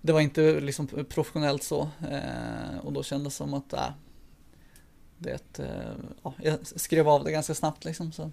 det 0.00 0.12
var 0.12 0.20
inte 0.20 0.60
liksom 0.60 0.86
professionellt 0.86 1.62
så 1.62 1.88
eh, 2.10 2.78
och 2.82 2.92
då 2.92 3.02
kändes 3.02 3.34
det 3.34 3.36
som 3.36 3.54
att, 3.54 3.72
äh, 3.72 3.88
det, 5.18 5.58
eh, 5.58 5.92
ja, 6.22 6.34
jag 6.42 6.58
skrev 6.66 7.08
av 7.08 7.24
det 7.24 7.32
ganska 7.32 7.54
snabbt 7.54 7.84
liksom. 7.84 8.12
Så 8.12 8.30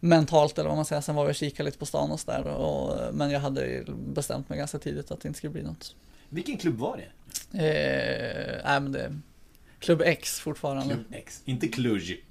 mentalt 0.00 0.58
eller 0.58 0.68
vad 0.68 0.78
man 0.78 0.84
säger. 0.84 1.02
Sen 1.02 1.14
var 1.14 1.22
jag 1.22 1.30
och 1.30 1.34
kikade 1.34 1.64
lite 1.64 1.78
på 1.78 1.86
stan 1.86 2.10
och 2.10 2.20
sådär. 2.20 3.12
Men 3.12 3.30
jag 3.30 3.40
hade 3.40 3.84
bestämt 4.06 4.48
mig 4.48 4.58
ganska 4.58 4.78
tidigt 4.78 5.10
att 5.10 5.20
det 5.20 5.28
inte 5.28 5.38
skulle 5.38 5.52
bli 5.52 5.62
något. 5.62 5.96
Vilken 6.28 6.56
klubb 6.56 6.78
var 6.78 6.96
det? 6.96 7.08
Eh, 7.58 8.60
nej 8.64 8.80
men 8.80 8.92
det 8.92 9.18
Klubb 9.78 10.02
X 10.02 10.40
fortfarande. 10.40 10.94
Klubb 10.94 11.06
X, 11.12 11.42
inte 11.44 11.68
Cluj. 11.68 12.24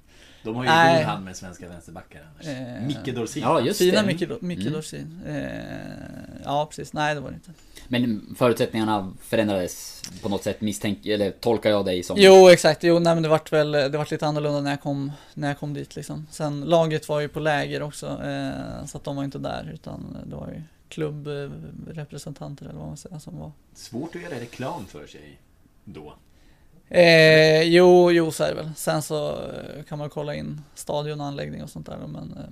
De 0.44 0.56
har 0.56 0.64
ju 0.64 0.68
Nej. 0.70 0.96
god 0.98 1.06
hand 1.06 1.24
med 1.24 1.36
svenska 1.36 1.68
vänsterbackar 1.68 2.28
annars. 2.34 2.46
Eh, 2.46 2.86
Micke 2.86 3.14
Dorsin. 3.14 3.42
Ja, 3.42 3.60
just 3.60 3.78
Fina 3.78 4.02
det. 4.02 4.06
Micke, 4.06 4.42
Micke 4.42 4.60
Mm. 4.60 4.72
Dorsin. 4.72 5.20
Eh, 5.26 6.40
ja 6.44 6.66
precis, 6.66 6.92
nej 6.92 7.14
det 7.14 7.20
var 7.20 7.30
det 7.30 7.34
inte. 7.34 7.50
Men 7.88 8.34
förutsättningarna 8.38 9.12
förändrades 9.22 10.02
på 10.22 10.28
något 10.28 10.42
sätt 10.42 10.60
misstänk, 10.60 11.06
eller 11.06 11.30
tolkar 11.30 11.70
jag 11.70 11.84
dig 11.84 12.02
som? 12.02 12.16
Jo 12.20 12.48
exakt, 12.48 12.84
jo 12.84 12.98
nej 12.98 13.14
men 13.14 13.22
det 13.22 13.28
vart 13.28 13.52
väl, 13.52 13.72
det 13.72 13.88
vart 13.98 14.10
lite 14.10 14.26
annorlunda 14.26 14.60
när 14.60 14.70
jag 14.70 14.80
kom, 14.82 15.12
när 15.34 15.48
jag 15.48 15.58
kom 15.58 15.74
dit 15.74 15.96
liksom. 15.96 16.26
Sen 16.30 16.60
laget 16.60 17.08
var 17.08 17.20
ju 17.20 17.28
på 17.28 17.40
läger 17.40 17.82
också, 17.82 18.06
eh, 18.06 18.84
så 18.86 18.96
att 18.98 19.04
de 19.04 19.16
var 19.16 19.24
inte 19.24 19.38
där 19.38 19.70
utan 19.74 20.16
det 20.26 20.36
var 20.36 20.48
ju 20.48 20.62
klubbrepresentanter 20.88 22.64
eller 22.64 22.78
vad 22.78 22.88
man 22.88 22.96
säger 22.96 23.18
som 23.18 23.38
var. 23.38 23.52
Svårt 23.74 24.16
att 24.16 24.22
göra 24.22 24.34
reklam 24.40 24.86
för 24.86 25.06
sig 25.06 25.38
då. 25.84 26.14
Eh, 26.92 27.62
jo, 27.62 28.10
jo 28.12 28.30
så 28.30 28.44
är 28.44 28.48
det 28.48 28.54
väl. 28.54 28.70
Sen 28.76 29.02
så 29.02 29.30
eh, 29.42 29.82
kan 29.88 29.98
man 29.98 30.10
kolla 30.10 30.34
in 30.34 30.60
stadion 30.74 31.20
och 31.20 31.26
anläggning 31.26 31.62
och 31.62 31.70
sånt 31.70 31.86
där 31.86 31.96
men 32.06 32.32
eh, 32.38 32.44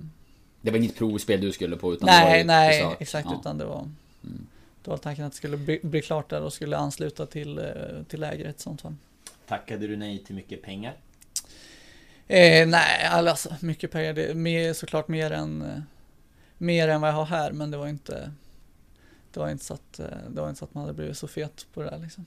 Det 0.61 0.71
var 0.71 0.77
inget 0.77 0.95
provspel 0.97 1.41
du 1.41 1.51
skulle 1.51 1.75
på 1.77 1.93
utan 1.93 2.05
det 2.07 2.11
var 2.11 2.29
Nej, 2.29 2.43
nej 2.43 2.83
besök. 2.83 3.01
exakt 3.01 3.27
Ja. 3.31 3.37
utan 3.39 3.57
det 3.57 3.65
var 3.65 3.89
Mm. 4.23 4.47
Det 4.83 4.89
var 4.89 4.97
tanken 4.97 5.25
att 5.25 5.31
det 5.31 5.37
skulle 5.37 5.57
bli, 5.57 5.79
bli 5.83 6.01
klart 6.01 6.29
där 6.29 6.41
och 6.41 6.53
skulle 6.53 6.77
ansluta 6.77 7.25
till, 7.25 7.57
eh, 7.57 7.65
till 8.09 8.19
lägret 8.19 8.59
sånt 8.59 8.81
fall. 8.81 8.95
Tackade 9.47 9.87
du 9.87 9.95
nej 9.97 10.23
till 10.23 10.35
mycket 10.35 10.61
pengar? 10.61 10.93
Eh, 12.27 12.67
nej, 12.67 13.05
alltså 13.09 13.55
mycket 13.61 13.91
pengar. 13.91 14.13
Det 14.13 14.25
är 14.25 14.33
mer, 14.33 14.73
såklart 14.73 15.07
mer 15.07 15.31
än, 15.31 15.61
eh, 15.61 15.79
mer 16.57 16.87
än 16.87 17.01
vad 17.01 17.09
jag 17.09 17.15
har 17.15 17.25
här, 17.25 17.51
men 17.51 17.71
det 17.71 17.77
var 17.77 17.87
inte 17.87 18.31
det 19.33 19.39
var 19.39 19.49
inte 19.49 19.65
så 19.65 19.73
att, 19.73 19.93
det 20.29 20.41
var 20.41 20.49
inte 20.49 20.59
så 20.59 20.65
att 20.65 20.73
man 20.73 20.81
hade 20.83 20.93
blivit 20.93 21.17
så 21.17 21.27
fet 21.27 21.65
på 21.73 21.81
det 21.81 21.89
där 21.89 21.97
liksom. 21.99 22.25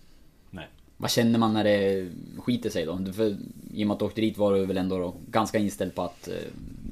Vad 1.02 1.10
känner 1.10 1.38
man 1.38 1.54
när 1.54 1.64
det 1.64 2.08
skiter 2.38 2.70
sig 2.70 2.84
då? 2.84 3.12
För, 3.12 3.36
I 3.72 3.84
och 3.84 3.86
med 3.86 3.94
att 3.94 3.98
du 3.98 4.04
åkte 4.04 4.20
dit 4.20 4.38
var 4.38 4.54
du 4.54 4.66
väl 4.66 4.76
ändå 4.76 4.98
då 4.98 5.14
ganska 5.30 5.58
inställd 5.58 5.94
på 5.94 6.02
att 6.02 6.28
eh, 6.28 6.34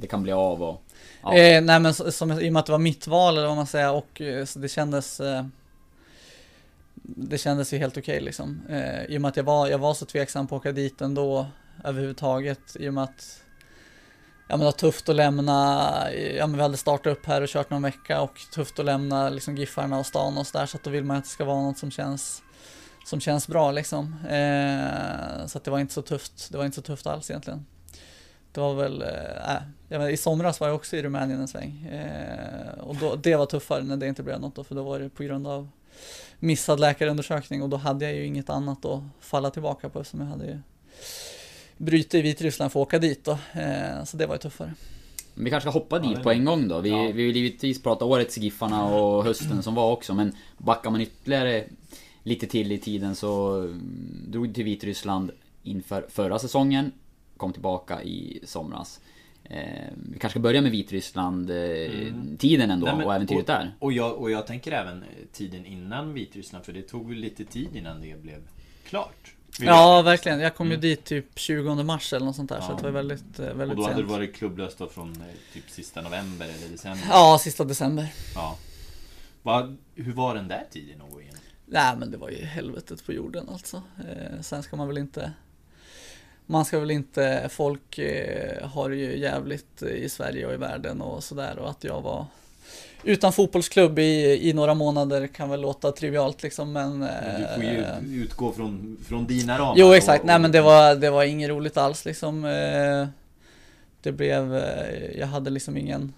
det 0.00 0.06
kan 0.06 0.22
bli 0.22 0.32
av 0.32 0.62
och... 0.62 0.82
Ja. 1.22 1.34
Eh, 1.34 1.62
nej 1.62 1.80
men 1.80 1.94
som, 1.94 2.12
som, 2.12 2.32
i 2.32 2.48
och 2.48 2.52
med 2.52 2.60
att 2.60 2.66
det 2.66 2.72
var 2.72 2.78
mitt 2.78 3.06
val 3.06 3.36
eller 3.36 3.46
vad 3.46 3.56
man 3.56 3.66
säger 3.66 3.92
och 3.92 4.20
eh, 4.20 4.44
så 4.44 4.58
det 4.58 4.68
kändes 4.68 5.20
eh, 5.20 5.46
Det 6.94 7.38
kändes 7.38 7.72
ju 7.72 7.78
helt 7.78 7.96
okej 7.96 8.20
liksom. 8.20 8.60
Eh, 8.68 9.04
I 9.04 9.16
och 9.16 9.20
med 9.20 9.28
att 9.28 9.36
jag 9.36 9.44
var, 9.44 9.68
jag 9.68 9.78
var 9.78 9.94
så 9.94 10.06
tveksam 10.06 10.46
på 10.46 10.56
att 10.56 10.60
åka 10.60 10.72
dit 10.72 11.00
ändå 11.00 11.46
överhuvudtaget. 11.84 12.76
I 12.80 12.88
och 12.88 12.94
med 12.94 13.04
att 13.04 13.42
Ja 14.48 14.56
men 14.56 14.58
det 14.58 14.64
var 14.64 14.72
tufft 14.72 15.08
att 15.08 15.16
lämna, 15.16 16.10
eh, 16.10 16.36
ja 16.36 16.46
men 16.46 16.56
vi 16.56 16.62
hade 16.62 16.76
startat 16.76 17.12
upp 17.12 17.26
här 17.26 17.42
och 17.42 17.48
kört 17.48 17.70
någon 17.70 17.82
vecka 17.82 18.20
och 18.20 18.40
tufft 18.54 18.78
att 18.78 18.84
lämna 18.84 19.28
liksom 19.28 19.56
Giffarna 19.56 19.98
och 19.98 20.06
stan 20.06 20.38
och 20.38 20.46
sådär 20.46 20.66
så 20.66 20.76
att 20.76 20.82
då 20.82 20.90
vill 20.90 21.04
man 21.04 21.16
att 21.16 21.24
det 21.24 21.30
ska 21.30 21.44
vara 21.44 21.62
något 21.62 21.78
som 21.78 21.90
känns 21.90 22.42
som 23.04 23.20
känns 23.20 23.48
bra 23.48 23.70
liksom. 23.72 24.14
Eh, 24.28 25.46
så 25.46 25.58
att 25.58 25.64
det 25.64 25.70
var 25.70 25.78
inte 25.78 25.94
så 25.94 26.02
tufft, 26.02 26.48
det 26.52 26.58
var 26.58 26.64
inte 26.64 26.74
så 26.74 26.82
tufft 26.82 27.06
alls 27.06 27.30
egentligen. 27.30 27.66
Det 28.52 28.60
var 28.60 28.74
väl, 28.74 29.02
äh, 29.02 29.08
jag 29.88 29.98
menar, 29.98 30.08
i 30.08 30.16
somras 30.16 30.60
var 30.60 30.66
jag 30.68 30.74
också 30.76 30.96
i 30.96 31.02
Rumänien 31.02 31.40
en 31.40 31.48
sväng. 31.48 31.86
Eh, 31.86 32.78
och 32.80 32.96
då, 32.96 33.14
det 33.16 33.36
var 33.36 33.46
tuffare 33.46 33.82
när 33.82 33.96
det 33.96 34.06
inte 34.06 34.22
blev 34.22 34.40
något 34.40 34.54
då, 34.54 34.64
för 34.64 34.74
då 34.74 34.82
var 34.82 34.98
det 35.00 35.08
på 35.08 35.22
grund 35.22 35.46
av 35.46 35.68
missad 36.38 36.80
läkarundersökning 36.80 37.62
och 37.62 37.68
då 37.68 37.76
hade 37.76 38.04
jag 38.04 38.14
ju 38.14 38.26
inget 38.26 38.50
annat 38.50 38.84
att 38.84 39.02
falla 39.20 39.50
tillbaka 39.50 39.88
på 39.88 40.00
eftersom 40.00 40.20
jag 40.20 40.26
hade 40.26 40.44
ju 40.46 40.58
brutit 41.76 42.14
i 42.14 42.22
Vitryssland 42.22 42.72
för 42.72 42.80
att 42.82 42.86
åka 42.86 42.98
dit 42.98 43.24
då. 43.24 43.38
Eh, 43.52 44.04
så 44.04 44.16
det 44.16 44.26
var 44.26 44.34
ju 44.34 44.38
tuffare. 44.38 44.74
Vi 45.34 45.50
kanske 45.50 45.70
ska 45.70 45.78
hoppa 45.78 45.98
dit 45.98 46.16
det- 46.16 46.22
på 46.22 46.30
en 46.30 46.44
gång 46.44 46.68
då. 46.68 46.80
Vi, 46.80 46.90
Ja. 46.90 47.02
vi 47.02 47.12
vill 47.26 47.36
givetvis 47.36 47.82
prata 47.82 48.04
årets 48.04 48.38
Giffarna 48.38 48.84
och 48.84 49.24
hösten 49.24 49.62
som 49.62 49.74
var 49.74 49.90
också, 49.92 50.14
men 50.14 50.36
backar 50.58 50.90
man 50.90 51.00
ytterligare 51.00 51.64
lite 52.22 52.46
till 52.46 52.72
i 52.72 52.78
tiden 52.78 53.14
så 53.16 53.56
mm, 53.60 54.24
drog 54.28 54.54
till 54.54 54.64
Vitryssland 54.64 55.30
inför 55.62 56.06
förra 56.10 56.38
säsongen, 56.38 56.92
kom 57.36 57.52
tillbaka 57.52 58.02
i 58.02 58.40
somras. 58.44 59.00
Eh, 59.44 59.58
vi 60.12 60.18
kanske 60.18 60.30
ska 60.30 60.40
börja 60.40 60.60
med 60.60 60.70
Vitryssland, 60.70 61.50
eh, 61.50 61.56
tiden 62.38 62.70
ändå 62.70 62.86
Nej, 62.86 62.96
men- 62.96 63.06
och 63.06 63.14
äventyret 63.14 63.40
och, 63.40 63.46
där. 63.46 63.74
Och 63.78 63.92
jag, 63.92 64.14
och 64.18 64.30
jag 64.30 64.46
tänker 64.46 64.72
även 64.72 65.02
eh, 65.02 65.08
tiden 65.32 65.66
innan 65.66 66.12
Vitryssland, 66.14 66.64
för 66.64 66.72
det 66.72 66.82
tog 66.82 67.08
väl 67.08 67.18
lite 67.18 67.44
tid 67.44 67.76
innan 67.76 68.00
det 68.00 68.22
blev 68.22 68.40
klart. 68.88 69.34
Ja, 69.60 69.96
jag- 69.96 70.02
verkligen. 70.02 70.40
Jag 70.40 70.54
kom 70.56 70.66
ju 70.66 70.72
Mm. 70.72 70.80
dit 70.80 71.04
typ 71.04 71.38
20 71.38 71.82
mars 71.82 72.12
eller 72.12 72.26
något 72.26 72.36
sånt 72.36 72.48
där, 72.48 72.60
så 72.60 72.66
Ja. 72.72 72.76
det 72.76 72.82
var 72.82 72.90
väldigt, 72.90 73.38
eh, 73.38 73.46
väldigt 73.46 73.68
Och 73.70 73.76
då 73.76 73.82
hade 73.82 73.94
sent. 73.96 74.08
det 74.08 74.14
varit 74.14 74.34
klubblöst 74.34 74.78
då 74.78 74.88
från 74.88 75.10
eh, 75.12 75.22
typ 75.54 75.70
sista 75.70 76.00
november 76.02 76.46
eller 76.58 76.68
december. 76.72 77.06
Ja, 77.10 77.38
sista 77.40 77.64
december. 77.64 78.06
Ja. 78.34 78.56
Vad- 79.42 79.76
hur 79.94 80.12
var 80.12 80.34
den 80.34 80.48
där 80.48 80.64
tiden 80.70 81.00
att 81.02 81.10
gå 81.12 81.20
igenom? 81.20 81.40
Nej 81.72 81.96
men 81.96 82.10
det 82.10 82.16
var 82.16 82.28
ju 82.30 82.44
helvetet 82.44 83.06
på 83.06 83.12
jorden 83.12 83.48
alltså. 83.52 83.82
Eh, 83.98 84.40
sen 84.40 84.62
ska 84.62 84.76
man 84.76 84.88
väl 84.88 84.98
inte 84.98 85.32
Man 86.46 86.64
ska 86.64 86.80
väl 86.80 86.90
inte, 86.90 87.48
folk 87.52 87.98
eh, 87.98 88.68
har 88.68 88.90
ju 88.90 89.18
jävligt 89.18 89.82
i 89.82 90.08
Sverige 90.08 90.46
och 90.46 90.52
i 90.54 90.56
världen 90.56 91.00
och 91.00 91.24
sådär 91.24 91.58
och 91.58 91.70
att 91.70 91.84
jag 91.84 92.00
var 92.02 92.26
utan 93.04 93.32
fotbollsklubb 93.32 93.98
i, 93.98 94.48
i 94.48 94.52
några 94.52 94.74
månader 94.74 95.26
kan 95.26 95.48
väl 95.50 95.60
låta 95.60 95.92
trivialt 95.92 96.42
liksom 96.42 96.72
men 96.72 97.00
Du 97.00 97.06
får 97.54 97.64
ju 97.64 97.78
eh, 97.80 97.98
ut- 97.98 98.24
utgå 98.30 98.52
från, 98.52 98.96
från 99.08 99.26
dina 99.26 99.58
ramar. 99.58 99.74
Jo 99.76 99.92
exakt, 99.92 100.20
och- 100.20 100.26
nej 100.26 100.34
och- 100.34 100.40
men 100.40 100.52
det 100.52 100.60
var, 100.60 100.94
det 100.94 101.10
var 101.10 101.24
inget 101.24 101.50
roligt 101.50 101.76
alls 101.76 102.04
liksom. 102.04 102.44
Eh, 102.44 103.06
Det 104.02 104.12
blev, 104.12 104.56
eh, 104.56 105.18
jag 105.18 105.26
hade 105.26 105.50
liksom 105.50 105.76
ingen 105.76 106.12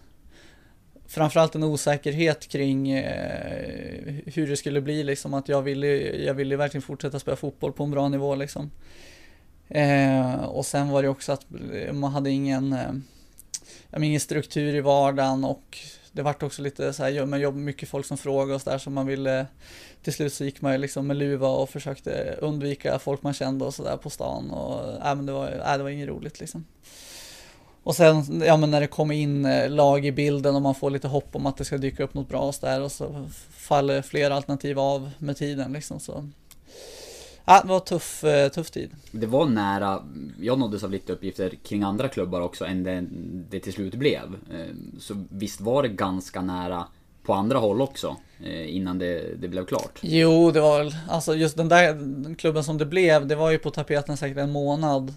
Framförallt 1.13 1.55
en 1.55 1.63
osäkerhet 1.63 2.49
kring 2.49 2.91
eh, 2.91 4.15
hur 4.27 4.47
det 4.47 4.57
skulle 4.57 4.81
bli 4.81 5.05
liksom 5.05 5.35
att 5.35 5.49
jag 5.49 5.63
ville, 5.63 5.87
jag 6.25 6.35
ville 6.35 6.57
verkligen 6.57 6.83
fortsätta 6.83 7.19
spela 7.19 7.37
fotboll 7.37 7.73
på 7.73 7.85
en 7.85 7.91
bra 7.91 8.09
nivå 8.09 8.35
liksom. 8.35 8.71
Eh, 9.69 10.45
och 10.45 10.67
sen 10.67 10.89
var 10.89 11.03
det 11.03 11.09
också 11.09 11.33
att 11.33 11.47
eh, 11.75 11.93
man 11.93 12.13
hade 12.13 12.31
ingen, 12.31 12.73
eh, 12.73 14.03
ingen 14.03 14.21
struktur 14.21 14.75
i 14.75 14.81
vardagen 14.81 15.45
och 15.45 15.79
det 16.13 16.23
vart 16.23 16.43
också 16.43 16.63
lite 16.63 16.93
så 16.93 17.03
här, 17.03 17.11
ja, 17.11 17.27
men 17.27 17.41
jobb, 17.41 17.57
mycket 17.57 17.89
folk 17.89 18.07
som 18.07 18.19
frågade 18.19 18.55
och 18.55 18.63
så 18.63 18.71
där 18.71 18.79
som 18.79 18.95
man 18.95 19.07
ville 19.07 19.47
till 20.03 20.13
slut 20.13 20.33
så 20.33 20.45
gick 20.45 20.61
man 20.61 20.73
ju 20.73 20.79
liksom 20.79 21.07
med 21.07 21.17
luva 21.17 21.49
och 21.49 21.71
försökte 21.71 22.37
undvika 22.41 22.99
folk 22.99 23.23
man 23.23 23.35
kände 23.35 23.65
och 23.65 23.75
sådär 23.75 23.97
på 23.97 24.11
stan 24.11 24.51
och 24.51 25.07
äh, 25.07 25.15
men 25.15 25.27
det 25.27 25.33
var, 25.33 25.49
äh, 25.49 25.77
det 25.77 25.83
var 25.83 25.91
inget 25.91 26.09
roligt 26.09 26.41
liksom. 26.41 26.65
Och 27.85 27.97
sen, 27.97 28.43
ja 28.47 28.57
men 28.57 28.71
när 28.71 28.81
det 28.81 28.87
kommer 28.87 29.15
in 29.15 29.45
eh, 29.45 29.71
lag 29.71 30.07
i 30.07 30.13
bilden 30.13 30.55
och 30.57 30.63
man 30.63 30.75
får 30.75 30.91
lite 30.91 31.09
hopp 31.09 31.37
om 31.37 31.47
att 31.47 31.57
det 31.57 31.65
ska 31.65 31.79
dyka 31.79 32.05
upp 32.05 32.15
något 32.15 32.29
bra 32.29 32.53
där 32.61 32.81
och 32.81 32.93
så 32.93 33.27
faller 33.51 34.03
fler 34.03 34.31
alternativ 34.31 34.79
av 34.79 35.11
med 35.19 35.37
tiden 35.37 35.73
liksom 35.73 36.01
så. 36.01 36.29
Ja, 37.45 37.61
det 37.63 37.69
var 37.69 37.81
tuff, 37.81 38.25
eh, 38.25 38.49
tuff 38.49 38.71
tid. 38.71 38.91
Det 39.11 39.27
var 39.27 39.47
nära, 39.47 40.03
jag 40.41 40.59
nåddes 40.59 40.85
av 40.85 40.91
lite 40.91 41.13
uppgifter 41.13 41.53
kring 41.65 41.83
andra 41.83 42.09
klubbar 42.09 42.41
också 42.41 42.65
än 42.65 42.83
det, 42.83 43.05
det 43.51 43.61
till 43.61 43.73
slut 43.73 43.95
blev. 43.95 44.23
Eh, 44.53 44.75
Så 44.99 45.25
visst 45.31 45.61
var 45.61 45.83
det 45.83 45.89
ganska 45.89 46.43
nära 46.43 46.85
på 47.23 47.35
andra 47.35 47.59
håll 47.59 47.81
också 47.81 48.17
innan 48.67 48.99
det, 48.99 49.41
det 49.41 49.49
blev 49.49 49.65
klart. 49.65 49.99
Jo, 50.03 50.51
det 50.51 50.61
var 50.61 50.79
väl, 50.79 50.97
alltså 51.09 51.35
just 51.35 51.57
den 51.57 51.69
där 51.69 52.35
klubben 52.35 52.65
som 52.65 52.79
det 52.79 52.87
blev, 52.87 53.27
det 53.27 53.35
var 53.35 53.51
ju 53.51 53.59
på 53.59 53.71
tapeten 53.71 54.17
säkert 54.17 54.39
en 54.39 54.51
månad 54.51 55.15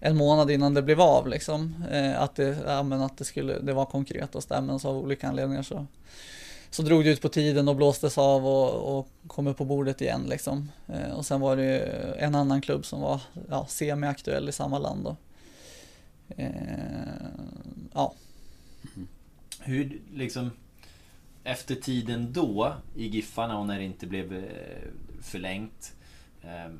en 0.00 0.16
månad 0.16 0.50
innan 0.50 0.74
det 0.74 0.82
blev 0.82 1.00
av 1.00 1.28
liksom. 1.28 1.84
Eh, 1.90 2.20
att, 2.22 2.34
det, 2.34 2.58
ja, 2.66 2.82
men 2.82 3.02
att 3.02 3.18
det 3.18 3.24
skulle, 3.24 3.58
det 3.58 3.72
var 3.72 3.84
konkret 3.84 4.34
och 4.34 4.42
sådär 4.42 4.60
men 4.60 4.78
så 4.78 4.88
av 4.88 4.98
olika 4.98 5.28
anledningar 5.28 5.62
så 5.62 5.86
så 6.70 6.82
drog 6.82 7.04
det 7.04 7.10
ut 7.10 7.22
på 7.22 7.28
tiden 7.28 7.68
och 7.68 7.76
blåstes 7.76 8.18
av 8.18 8.46
och, 8.46 8.98
och 8.98 9.08
kom 9.26 9.46
upp 9.46 9.56
på 9.56 9.64
bordet 9.64 10.00
igen 10.00 10.26
liksom. 10.28 10.70
Eh, 10.86 11.10
och 11.10 11.26
sen 11.26 11.40
var 11.40 11.56
det 11.56 11.64
ju 11.64 11.80
en 12.18 12.34
annan 12.34 12.60
klubb 12.60 12.86
som 12.86 13.00
var 13.00 13.20
ja, 13.48 13.66
semi-aktuell 13.68 14.48
i 14.48 14.52
samma 14.52 14.78
land 14.78 15.04
då. 15.04 15.16
Eh, 16.36 16.50
ja. 17.94 18.14
Mm. 18.96 19.08
Hur 19.60 20.00
liksom 20.14 20.50
efter 21.44 21.74
tiden 21.74 22.32
då 22.32 22.74
i 22.96 23.06
Giffarna 23.06 23.58
och 23.58 23.66
när 23.66 23.78
det 23.78 23.84
inte 23.84 24.06
blev 24.06 24.32
eh, 24.32 24.44
förlängt. 25.22 25.94
Eh, 26.42 26.72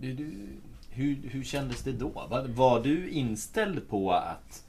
du, 0.00 0.12
du, 0.14 0.48
hur, 0.96 1.30
hur 1.30 1.44
kändes 1.44 1.82
det 1.82 1.92
då? 1.92 2.08
Var, 2.30 2.48
var 2.48 2.82
du 2.82 3.10
inställd 3.10 3.88
på 3.88 4.12
att 4.12 4.62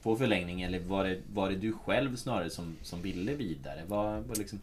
få 0.00 0.16
förlängning 0.16 0.62
eller 0.62 0.80
var 0.80 1.04
det, 1.04 1.18
var 1.34 1.50
det 1.50 1.56
du 1.56 1.72
själv 1.72 2.16
snarare 2.16 2.50
som, 2.50 2.76
som 2.82 3.02
ville 3.02 3.34
vidare? 3.34 3.80
Var, 3.86 4.20
var 4.20 4.36
liksom... 4.36 4.60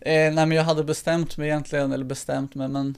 Eh, 0.00 0.34
nej 0.34 0.46
men 0.46 0.52
jag 0.52 0.64
hade 0.64 0.84
bestämt 0.84 1.36
mig 1.36 1.48
egentligen, 1.48 1.92
eller 1.92 2.04
bestämt 2.04 2.54
mig 2.54 2.68
men 2.68 2.94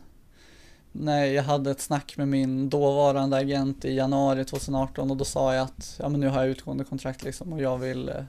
Nej, 0.98 1.32
jag 1.32 1.42
hade 1.42 1.70
ett 1.70 1.80
snack 1.80 2.16
med 2.16 2.28
min 2.28 2.68
dåvarande 2.68 3.36
agent 3.36 3.84
i 3.84 3.94
januari 3.94 4.44
2018 4.44 5.10
och 5.10 5.16
då 5.16 5.25
sa 5.25 5.54
jag 5.54 5.62
att 5.62 5.96
ja, 6.02 6.08
men 6.08 6.20
nu 6.20 6.28
har 6.28 6.40
jag 6.40 6.48
utgående 6.48 6.84
kontrakt 6.84 7.25
liksom 7.25 7.52
och 7.52 7.60
jag 7.60 7.78
vill 7.78 8.08
eh, 8.08 8.25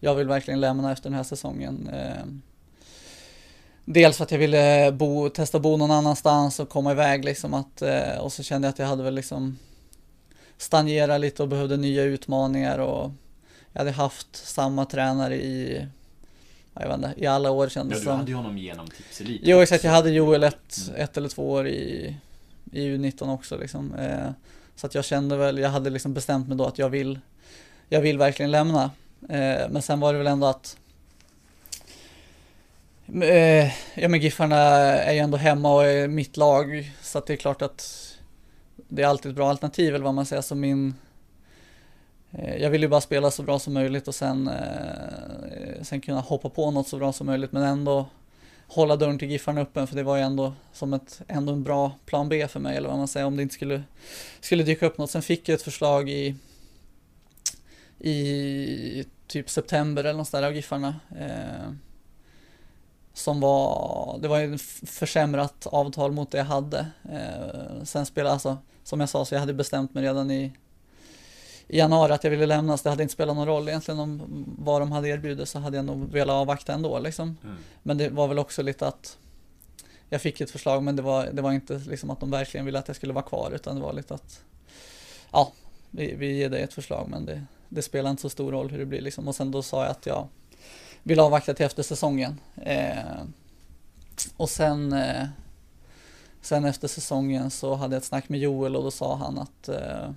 Jag 0.00 0.14
vill 0.14 0.28
verkligen 0.28 0.60
lämna 0.60 0.92
efter 0.92 1.10
den 1.10 1.16
här 1.16 1.22
säsongen. 1.22 1.88
Eh, 1.88 2.24
Dels 3.88 4.16
för 4.16 4.24
att 4.24 4.30
jag 4.30 4.38
ville 4.38 4.92
bo, 4.92 5.28
testa 5.28 5.58
bo 5.58 5.76
någon 5.76 5.90
annanstans 5.90 6.60
och 6.60 6.68
komma 6.68 6.92
iväg 6.92 7.24
liksom 7.24 7.54
att 7.54 7.82
eh, 7.82 8.18
och 8.18 8.32
så 8.32 8.42
kände 8.42 8.68
jag 8.68 8.72
att 8.72 8.78
jag 8.78 8.86
hade 8.86 9.02
väl 9.02 9.14
liksom 9.14 9.58
stagnera 10.58 11.18
lite 11.18 11.42
och 11.42 11.48
behövde 11.48 11.76
nya 11.76 12.02
utmaningar 12.02 12.78
och 12.78 13.10
jag 13.72 13.80
hade 13.80 13.90
haft 13.90 14.36
samma 14.36 14.84
tränare 14.84 15.36
i 15.36 15.86
jag 16.74 16.88
vet 16.88 16.96
inte, 16.96 17.14
i 17.16 17.26
alla 17.26 17.50
år 17.50 17.68
kändes 17.68 18.00
det. 18.00 18.04
Ja, 18.04 18.12
du 18.12 18.18
hade 18.18 18.30
ju 18.30 18.36
honom 18.36 18.58
genom 18.58 18.86
Tipselit. 18.88 19.40
Jo 19.44 19.60
exakt, 19.60 19.84
jag 19.84 19.90
hade 19.90 20.10
Joel 20.10 20.44
ett, 20.44 20.76
mm. 20.88 21.00
ett 21.00 21.16
eller 21.16 21.28
två 21.28 21.50
år 21.50 21.68
i, 21.68 22.16
i 22.72 22.80
U19 22.80 23.34
också 23.34 23.56
liksom. 23.56 23.94
Eh, 23.94 24.30
så 24.76 24.86
att 24.86 24.94
jag 24.94 25.04
kände 25.04 25.36
väl, 25.36 25.58
jag 25.58 25.70
hade 25.70 25.90
liksom 25.90 26.14
bestämt 26.14 26.48
mig 26.48 26.56
då 26.56 26.66
att 26.66 26.78
jag 26.78 26.88
vill, 26.88 27.18
jag 27.88 28.00
vill 28.00 28.18
verkligen 28.18 28.50
lämna. 28.50 28.90
Eh, 29.28 29.68
men 29.70 29.82
sen 29.82 30.00
var 30.00 30.12
det 30.12 30.18
väl 30.18 30.26
ändå 30.26 30.46
att 30.46 30.76
Eh, 33.14 33.72
ja 33.94 34.08
men 34.08 34.20
Giffarna 34.20 34.56
är 34.56 35.12
ju 35.12 35.18
ändå 35.18 35.36
hemma 35.36 35.74
och 35.74 35.84
är 35.84 36.08
mitt 36.08 36.36
lag 36.36 36.92
så 37.02 37.18
att 37.18 37.26
det 37.26 37.32
är 37.32 37.36
klart 37.36 37.62
att 37.62 38.12
det 38.88 39.02
är 39.02 39.06
alltid 39.06 39.30
ett 39.30 39.36
bra 39.36 39.50
alternativ 39.50 39.94
eller 39.94 40.04
vad 40.04 40.14
man 40.14 40.26
säger. 40.26 40.42
Så 40.42 40.54
min, 40.54 40.94
eh, 42.32 42.56
jag 42.56 42.70
vill 42.70 42.82
ju 42.82 42.88
bara 42.88 43.00
spela 43.00 43.30
så 43.30 43.42
bra 43.42 43.58
som 43.58 43.74
möjligt 43.74 44.08
och 44.08 44.14
sen, 44.14 44.48
eh, 44.48 45.82
sen 45.82 46.00
kunna 46.00 46.20
hoppa 46.20 46.48
på 46.48 46.70
något 46.70 46.88
så 46.88 46.98
bra 46.98 47.12
som 47.12 47.26
möjligt 47.26 47.52
men 47.52 47.62
ändå 47.62 48.06
hålla 48.66 48.96
dörren 48.96 49.18
till 49.18 49.30
Giffarna 49.30 49.60
öppen 49.60 49.86
för 49.86 49.96
det 49.96 50.02
var 50.02 50.16
ju 50.16 50.22
ändå 50.22 50.52
som 50.72 50.92
ett, 50.92 51.20
ändå 51.28 51.52
en 51.52 51.62
bra 51.62 51.92
plan 52.06 52.28
B 52.28 52.48
för 52.48 52.60
mig 52.60 52.76
eller 52.76 52.88
vad 52.88 52.98
man 52.98 53.08
säger 53.08 53.26
om 53.26 53.36
det 53.36 53.42
inte 53.42 53.54
skulle, 53.54 53.82
skulle 54.40 54.62
dyka 54.62 54.86
upp 54.86 54.98
något. 54.98 55.10
Sen 55.10 55.22
fick 55.22 55.48
jag 55.48 55.54
ett 55.54 55.62
förslag 55.62 56.10
i, 56.10 56.36
i 57.98 59.04
typ 59.26 59.50
september 59.50 60.04
eller 60.04 60.18
något 60.18 60.32
där 60.32 60.42
av 60.42 60.54
Giffarna. 60.54 60.94
Eh, 61.18 61.72
som 63.16 63.40
var, 63.40 64.18
det 64.22 64.28
var 64.28 64.38
ju 64.38 64.58
försämrat 64.86 65.66
avtal 65.66 66.12
mot 66.12 66.30
det 66.30 66.38
jag 66.38 66.44
hade. 66.44 66.86
Eh, 67.12 67.84
sen 67.84 68.06
spelade, 68.06 68.32
alltså, 68.32 68.58
som 68.84 69.00
jag 69.00 69.08
sa, 69.08 69.24
så 69.24 69.34
jag 69.34 69.40
hade 69.40 69.54
bestämt 69.54 69.94
mig 69.94 70.04
redan 70.04 70.30
i, 70.30 70.52
i 71.68 71.78
januari 71.78 72.12
att 72.12 72.24
jag 72.24 72.30
ville 72.30 72.46
lämna, 72.46 72.76
så 72.76 72.82
det 72.82 72.90
hade 72.90 73.02
inte 73.02 73.12
spelat 73.12 73.36
någon 73.36 73.46
roll 73.46 73.68
egentligen 73.68 74.00
om 74.00 74.44
vad 74.58 74.82
de 74.82 74.92
hade 74.92 75.08
erbjudit 75.08 75.48
så 75.48 75.58
hade 75.58 75.76
jag 75.76 75.84
nog 75.84 76.12
velat 76.12 76.34
avvakta 76.34 76.72
ändå 76.72 76.98
liksom. 76.98 77.36
Mm. 77.44 77.56
Men 77.82 77.98
det 77.98 78.08
var 78.08 78.28
väl 78.28 78.38
också 78.38 78.62
lite 78.62 78.86
att 78.86 79.18
jag 80.08 80.22
fick 80.22 80.40
ett 80.40 80.50
förslag 80.50 80.82
men 80.82 80.96
det 80.96 81.02
var, 81.02 81.28
det 81.32 81.42
var 81.42 81.52
inte 81.52 81.78
liksom 81.78 82.10
att 82.10 82.20
de 82.20 82.30
verkligen 82.30 82.66
ville 82.66 82.78
att 82.78 82.88
jag 82.88 82.96
skulle 82.96 83.12
vara 83.12 83.24
kvar 83.24 83.50
utan 83.54 83.76
det 83.76 83.82
var 83.82 83.92
lite 83.92 84.14
att 84.14 84.42
ja, 85.32 85.52
vi, 85.90 86.14
vi 86.14 86.36
ger 86.36 86.50
dig 86.50 86.62
ett 86.62 86.72
förslag 86.72 87.08
men 87.08 87.26
det, 87.26 87.42
det 87.68 87.82
spelar 87.82 88.10
inte 88.10 88.22
så 88.22 88.30
stor 88.30 88.52
roll 88.52 88.70
hur 88.70 88.78
det 88.78 88.86
blir 88.86 89.00
liksom. 89.00 89.28
Och 89.28 89.34
sen 89.34 89.50
då 89.50 89.62
sa 89.62 89.82
jag 89.82 89.90
att 89.90 90.06
jag 90.06 90.28
vill 91.02 91.20
avvakta 91.20 91.54
till 91.54 91.66
efter 91.66 91.82
säsongen. 91.82 92.40
Eh, 92.56 93.22
och 94.36 94.50
sen, 94.50 94.92
eh, 94.92 95.26
sen 96.40 96.64
efter 96.64 96.88
säsongen 96.88 97.50
så 97.50 97.74
hade 97.74 97.94
jag 97.94 98.00
ett 98.00 98.04
snack 98.04 98.28
med 98.28 98.40
Joel 98.40 98.76
och 98.76 98.82
då 98.82 98.90
sa 98.90 99.16
han 99.16 99.38
att 99.38 99.68
eh, 99.68 100.10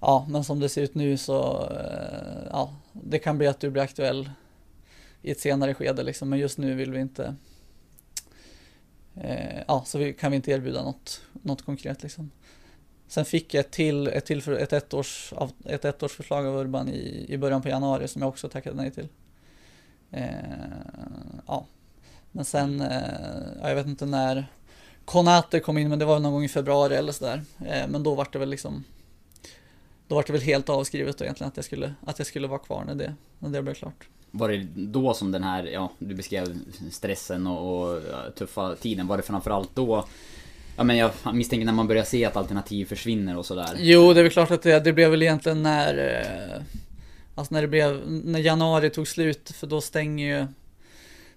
ja, 0.00 0.26
men 0.28 0.44
som 0.44 0.60
det 0.60 0.68
ser 0.68 0.82
ut 0.82 0.94
nu 0.94 1.16
så 1.16 1.68
eh, 1.70 2.48
ja, 2.50 2.74
det 2.92 3.18
kan 3.18 3.38
bli 3.38 3.46
att 3.46 3.60
du 3.60 3.70
blir 3.70 3.82
aktuell 3.82 4.30
i 5.22 5.30
ett 5.30 5.40
senare 5.40 5.74
skede 5.74 6.02
liksom, 6.02 6.28
men 6.28 6.38
just 6.38 6.58
nu 6.58 6.74
vill 6.74 6.92
vi 6.92 7.00
inte 7.00 7.34
eh, 9.14 9.62
ja, 9.68 9.82
så 9.86 9.98
vi, 9.98 10.12
kan 10.12 10.30
vi 10.30 10.36
inte 10.36 10.50
erbjuda 10.50 10.82
något, 10.82 11.20
något 11.32 11.62
konkret 11.62 12.02
liksom. 12.02 12.30
Sen 13.14 13.24
fick 13.24 13.54
jag 13.54 13.60
ett 13.60 13.70
till, 13.70 14.06
ett, 14.06 14.26
till 14.26 14.52
ett, 14.52 14.72
ettårs, 14.72 15.32
ett 15.64 15.84
ettårsförslag 15.84 16.46
av 16.46 16.56
Urban 16.56 16.88
i, 16.88 17.26
i 17.28 17.38
början 17.38 17.62
på 17.62 17.68
januari 17.68 18.08
som 18.08 18.22
jag 18.22 18.28
också 18.28 18.48
tackade 18.48 18.76
nej 18.76 18.90
till. 18.90 19.08
Eh, 20.10 20.28
ja. 21.46 21.66
Men 22.32 22.44
sen, 22.44 22.80
eh, 22.80 23.68
jag 23.68 23.74
vet 23.74 23.86
inte 23.86 24.06
när 24.06 24.46
Konate 25.04 25.60
kom 25.60 25.78
in, 25.78 25.88
men 25.88 25.98
det 25.98 26.04
var 26.04 26.18
någon 26.18 26.32
gång 26.32 26.44
i 26.44 26.48
februari 26.48 26.96
eller 26.96 27.12
sådär. 27.12 27.42
Eh, 27.66 27.88
men 27.88 28.02
då 28.02 28.14
var 28.14 28.28
det 28.32 28.38
väl 28.38 28.50
liksom 28.50 28.84
då 30.08 30.14
var 30.14 30.24
det 30.26 30.32
väl 30.32 30.42
helt 30.42 30.68
avskrivet 30.68 31.18
då 31.18 31.24
egentligen 31.24 31.48
att 31.48 31.56
jag 31.56 31.64
skulle, 31.64 31.94
att 32.06 32.18
jag 32.18 32.26
skulle 32.26 32.48
vara 32.48 32.58
kvar 32.58 32.84
när 32.84 32.94
det, 32.94 33.14
när 33.38 33.50
det 33.50 33.62
blev 33.62 33.74
klart. 33.74 34.08
Var 34.30 34.48
det 34.48 34.66
då 34.74 35.14
som 35.14 35.32
den 35.32 35.42
här, 35.42 35.64
ja, 35.64 35.90
du 35.98 36.14
beskrev 36.14 36.58
stressen 36.90 37.46
och, 37.46 37.94
och 37.94 38.02
tuffa 38.34 38.76
tiden, 38.76 39.06
var 39.06 39.16
det 39.16 39.22
framförallt 39.22 39.74
då 39.74 40.04
Ja 40.76 40.84
men 40.84 40.96
jag 40.96 41.10
misstänker 41.32 41.66
när 41.66 41.72
man 41.72 41.86
börjar 41.86 42.04
se 42.04 42.24
att 42.24 42.36
alternativ 42.36 42.86
försvinner 42.86 43.36
och 43.38 43.46
sådär. 43.46 43.76
Jo, 43.78 44.12
det 44.12 44.20
är 44.20 44.22
väl 44.22 44.32
klart 44.32 44.50
att 44.50 44.62
det, 44.62 44.80
det 44.80 44.92
blev 44.92 45.10
väl 45.10 45.22
egentligen 45.22 45.62
när 45.62 45.98
eh, 45.98 46.62
Alltså 47.34 47.54
när 47.54 47.62
det 47.62 47.68
blev, 47.68 48.10
när 48.10 48.40
januari 48.40 48.90
tog 48.90 49.08
slut, 49.08 49.50
för 49.50 49.66
då 49.66 49.80
stänger 49.80 50.38
ju 50.38 50.46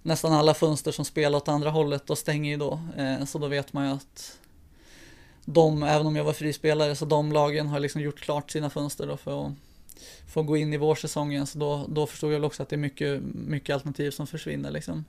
nästan 0.01 0.33
alla 0.33 0.53
fönster 0.53 0.91
som 0.91 1.05
spelar 1.05 1.37
åt 1.37 1.47
andra 1.47 1.69
hållet, 1.69 2.05
då 2.05 2.15
stänger 2.15 2.51
ju 2.51 2.57
då. 2.57 2.79
Eh, 2.97 3.25
så 3.25 3.37
då 3.37 3.47
vet 3.47 3.73
man 3.73 3.85
ju 3.85 3.91
att 3.93 4.39
de, 5.45 5.83
även 5.83 6.07
om 6.07 6.15
jag 6.15 6.23
var 6.23 6.33
frispelare, 6.33 6.95
så 6.95 7.05
de 7.05 7.31
lagen 7.31 7.67
har 7.67 7.79
liksom 7.79 8.01
gjort 8.01 8.19
klart 8.19 8.51
sina 8.51 8.69
fönster 8.69 9.07
då 9.07 9.17
för 9.17 9.47
att 9.47 9.53
få 10.27 10.43
gå 10.43 10.57
in 10.57 10.73
i 10.73 10.77
vårsäsongen. 10.77 11.47
Så 11.47 11.59
då, 11.59 11.85
då 11.89 12.07
förstod 12.07 12.29
jag 12.29 12.39
väl 12.39 12.45
också 12.45 12.63
att 12.63 12.69
det 12.69 12.75
är 12.75 12.77
mycket, 12.77 13.21
mycket 13.33 13.73
alternativ 13.73 14.11
som 14.11 14.27
försvinner 14.27 14.71
liksom. 14.71 15.05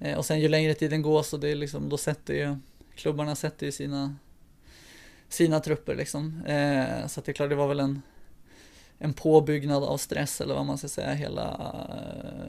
Eh, 0.00 0.18
och 0.18 0.24
sen 0.24 0.40
ju 0.40 0.48
längre 0.48 0.74
tiden 0.74 1.02
går 1.02 1.22
så 1.22 1.36
det 1.36 1.48
är 1.48 1.54
liksom, 1.54 1.88
då 1.88 1.96
sätter 1.96 2.34
ju 2.34 2.56
klubbarna 2.94 3.34
sätter 3.34 3.66
ju 3.66 3.72
sina, 3.72 4.16
sina 5.28 5.60
trupper 5.60 5.94
liksom. 5.94 6.42
Eh, 6.46 7.06
så 7.06 7.20
att 7.20 7.26
det 7.26 7.32
är 7.32 7.34
klart, 7.34 7.50
det 7.50 7.56
var 7.56 7.68
väl 7.68 7.80
en 7.80 8.02
en 8.98 9.12
påbyggnad 9.12 9.84
av 9.84 9.96
stress 9.96 10.40
eller 10.40 10.54
vad 10.54 10.66
man 10.66 10.78
ska 10.78 10.88
säga 10.88 11.12
hela, 11.12 11.74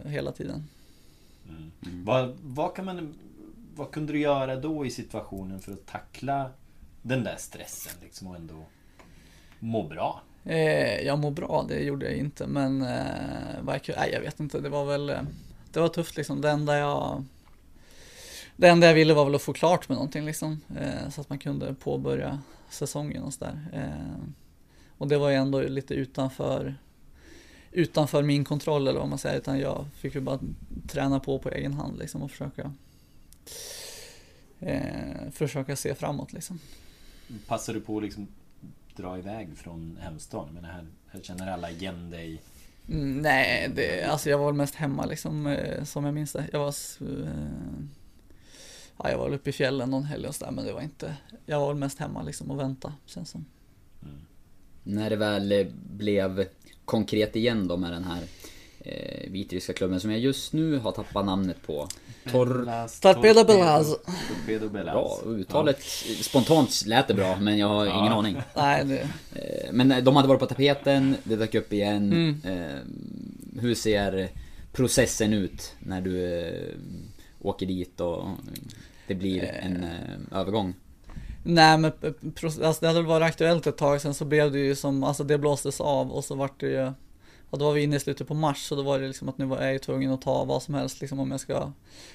hela 0.05 0.31
tiden. 0.31 0.67
Mm. 1.49 1.71
Mm. 1.85 2.05
Vad, 2.05 2.37
vad, 2.43 2.75
kan 2.75 2.85
man, 2.85 3.15
vad 3.75 3.91
kunde 3.91 4.13
du 4.13 4.19
göra 4.19 4.55
då 4.55 4.85
i 4.85 4.89
situationen 4.89 5.59
för 5.59 5.71
att 5.71 5.85
tackla 5.85 6.51
den 7.01 7.23
där 7.23 7.35
stressen 7.37 7.93
liksom 8.01 8.27
och 8.27 8.35
ändå 8.35 8.65
må 9.59 9.83
bra? 9.83 10.21
Eh, 10.43 11.01
jag 11.01 11.19
mår 11.19 11.31
bra, 11.31 11.65
det 11.69 11.79
gjorde 11.79 12.05
jag 12.05 12.15
inte 12.15 12.47
men 12.47 12.81
eh, 12.81 13.61
vad 13.61 13.75
jag, 13.75 13.95
nej, 13.97 14.09
jag 14.13 14.21
vet 14.21 14.39
inte, 14.39 14.59
det 14.59 14.69
var 14.69 14.85
väl 14.85 15.05
Det 15.71 15.79
var 15.79 15.87
tufft 15.87 16.17
liksom, 16.17 16.41
det 16.41 16.49
enda 16.49 16.77
jag 16.77 17.23
Det 18.57 18.67
enda 18.67 18.87
jag 18.87 18.93
ville 18.93 19.13
var 19.13 19.25
väl 19.25 19.35
att 19.35 19.41
få 19.41 19.53
klart 19.53 19.89
med 19.89 19.95
någonting 19.95 20.25
liksom 20.25 20.61
eh, 20.79 21.09
Så 21.09 21.21
att 21.21 21.29
man 21.29 21.39
kunde 21.39 21.73
påbörja 21.73 22.39
säsongen 22.69 23.23
och 23.23 23.33
sådär 23.33 23.67
eh, 23.73 24.29
och 24.97 25.07
det 25.07 25.17
var 25.17 25.29
ju 25.29 25.35
ändå 25.35 25.61
lite 25.61 25.93
utanför 25.93 26.75
utanför 27.71 28.23
min 28.23 28.45
kontroll 28.45 28.87
eller 28.87 28.99
vad 28.99 29.09
man 29.09 29.17
säger, 29.17 29.37
utan 29.37 29.59
jag 29.59 29.85
fick 29.95 30.15
ju 30.15 30.21
bara 30.21 30.39
träna 30.87 31.19
på 31.19 31.39
på 31.39 31.49
egen 31.49 31.73
hand 31.73 31.99
liksom 31.99 32.21
och 32.21 32.31
försöka 32.31 32.73
eh, 34.59 35.31
försöka 35.31 35.75
se 35.75 35.95
framåt 35.95 36.33
liksom. 36.33 36.59
Passar 37.47 37.73
du 37.73 37.81
på 37.81 37.97
att 37.97 38.03
liksom 38.03 38.27
dra 38.95 39.17
iväg 39.17 39.57
från 39.57 39.97
hemstaden? 40.01 40.53
Men 40.53 40.65
här, 40.65 40.85
här 41.07 41.21
känner 41.21 41.51
alla 41.51 41.71
igen 41.71 42.09
dig? 42.09 42.41
Mm, 42.89 43.21
nej, 43.21 43.71
det, 43.75 44.03
alltså 44.03 44.29
jag 44.29 44.37
var 44.37 44.45
väl 44.45 44.55
mest 44.55 44.75
hemma 44.75 45.05
liksom, 45.05 45.47
eh, 45.47 45.83
som 45.83 46.05
jag 46.05 46.13
minns 46.13 46.31
det. 46.31 46.45
Jag 46.51 46.59
var, 46.59 46.75
eh, 47.01 47.85
ja, 48.97 49.09
jag 49.09 49.17
var 49.17 49.25
väl 49.25 49.33
uppe 49.33 49.49
i 49.49 49.53
fjällen 49.53 49.89
någon 49.89 50.03
helg 50.03 50.27
och 50.27 50.35
sådär, 50.35 50.51
men 50.51 50.65
det 50.65 50.73
var 50.73 50.81
inte, 50.81 51.15
jag 51.45 51.59
var 51.59 51.67
väl 51.67 51.77
mest 51.77 51.99
hemma 51.99 52.23
liksom 52.23 52.51
och 52.51 52.59
vänta, 52.59 52.93
känns 53.05 53.29
som. 53.29 53.45
Mm 54.03 54.25
när 54.85 55.09
det 55.09 55.15
väl 55.15 55.71
blev 55.89 56.45
konkret 56.85 57.35
igen 57.35 57.67
då 57.67 57.77
med 57.77 57.91
den 57.91 58.03
här 58.03 58.21
eh, 58.79 59.31
vitryska 59.31 59.73
klubben 59.73 59.99
som 59.99 60.11
jag 60.11 60.19
just 60.19 60.53
nu 60.53 60.77
har 60.77 60.91
tappat 60.91 61.25
namnet 61.25 61.61
på. 61.61 61.87
Tor... 62.31 62.65
Torpedo 63.01 64.69
Belaz. 64.69 65.21
Bra, 65.21 65.21
uttalet 65.25 65.79
ja. 66.07 66.23
spontant 66.23 66.85
lät 66.85 67.07
det 67.07 67.13
bra 67.13 67.35
men 67.39 67.57
jag 67.57 67.67
har 67.67 67.85
ja. 67.85 67.99
ingen 67.99 68.13
aning. 68.13 68.37
Nej, 68.55 68.85
det... 68.85 68.99
Eh, 69.39 69.71
men 69.71 70.03
de 70.03 70.15
hade 70.15 70.27
varit 70.27 70.39
på 70.39 70.45
tapeten, 70.45 71.15
det 71.23 71.35
dök 71.35 71.55
upp 71.55 71.73
igen. 71.73 72.13
Mm. 72.13 72.41
Eh, 72.43 72.79
hur 73.61 73.75
ser 73.75 74.29
processen 74.71 75.33
ut 75.33 75.73
när 75.79 76.01
du 76.01 76.39
eh, 76.39 76.75
åker 77.47 77.65
dit 77.65 77.99
och 77.99 78.27
det 79.07 79.15
blir 79.15 79.43
en 79.43 79.83
eh, 79.83 80.39
övergång? 80.39 80.73
Nej 81.43 81.77
men 81.77 81.91
alltså, 82.43 82.81
det 82.81 82.87
hade 82.87 82.99
väl 82.99 83.05
varit 83.05 83.25
aktuellt 83.25 83.67
ett 83.67 83.77
tag 83.77 84.01
sen 84.01 84.13
så 84.13 84.25
blev 84.25 84.51
det 84.51 84.59
ju 84.59 84.75
som, 84.75 85.03
alltså 85.03 85.23
det 85.23 85.37
blåstes 85.37 85.81
av 85.81 86.11
och 86.11 86.23
så 86.23 86.35
vart 86.35 86.59
det 86.59 86.67
ju 86.67 86.91
och 87.49 87.59
då 87.59 87.65
var 87.65 87.73
vi 87.73 87.83
inne 87.83 87.95
i 87.95 87.99
slutet 87.99 88.27
på 88.27 88.33
mars 88.33 88.67
så 88.67 88.75
då 88.75 88.81
var 88.81 88.99
det 88.99 89.07
liksom 89.07 89.29
att 89.29 89.37
nu 89.37 89.45
var 89.45 89.61
jag 89.61 89.73
ju 89.73 89.79
tvungen 89.79 90.11
att 90.11 90.21
ta 90.21 90.43
vad 90.43 90.63
som 90.63 90.73
helst 90.73 91.01
liksom 91.01 91.19
om 91.19 91.31
jag 91.31 91.39
ska 91.39 91.71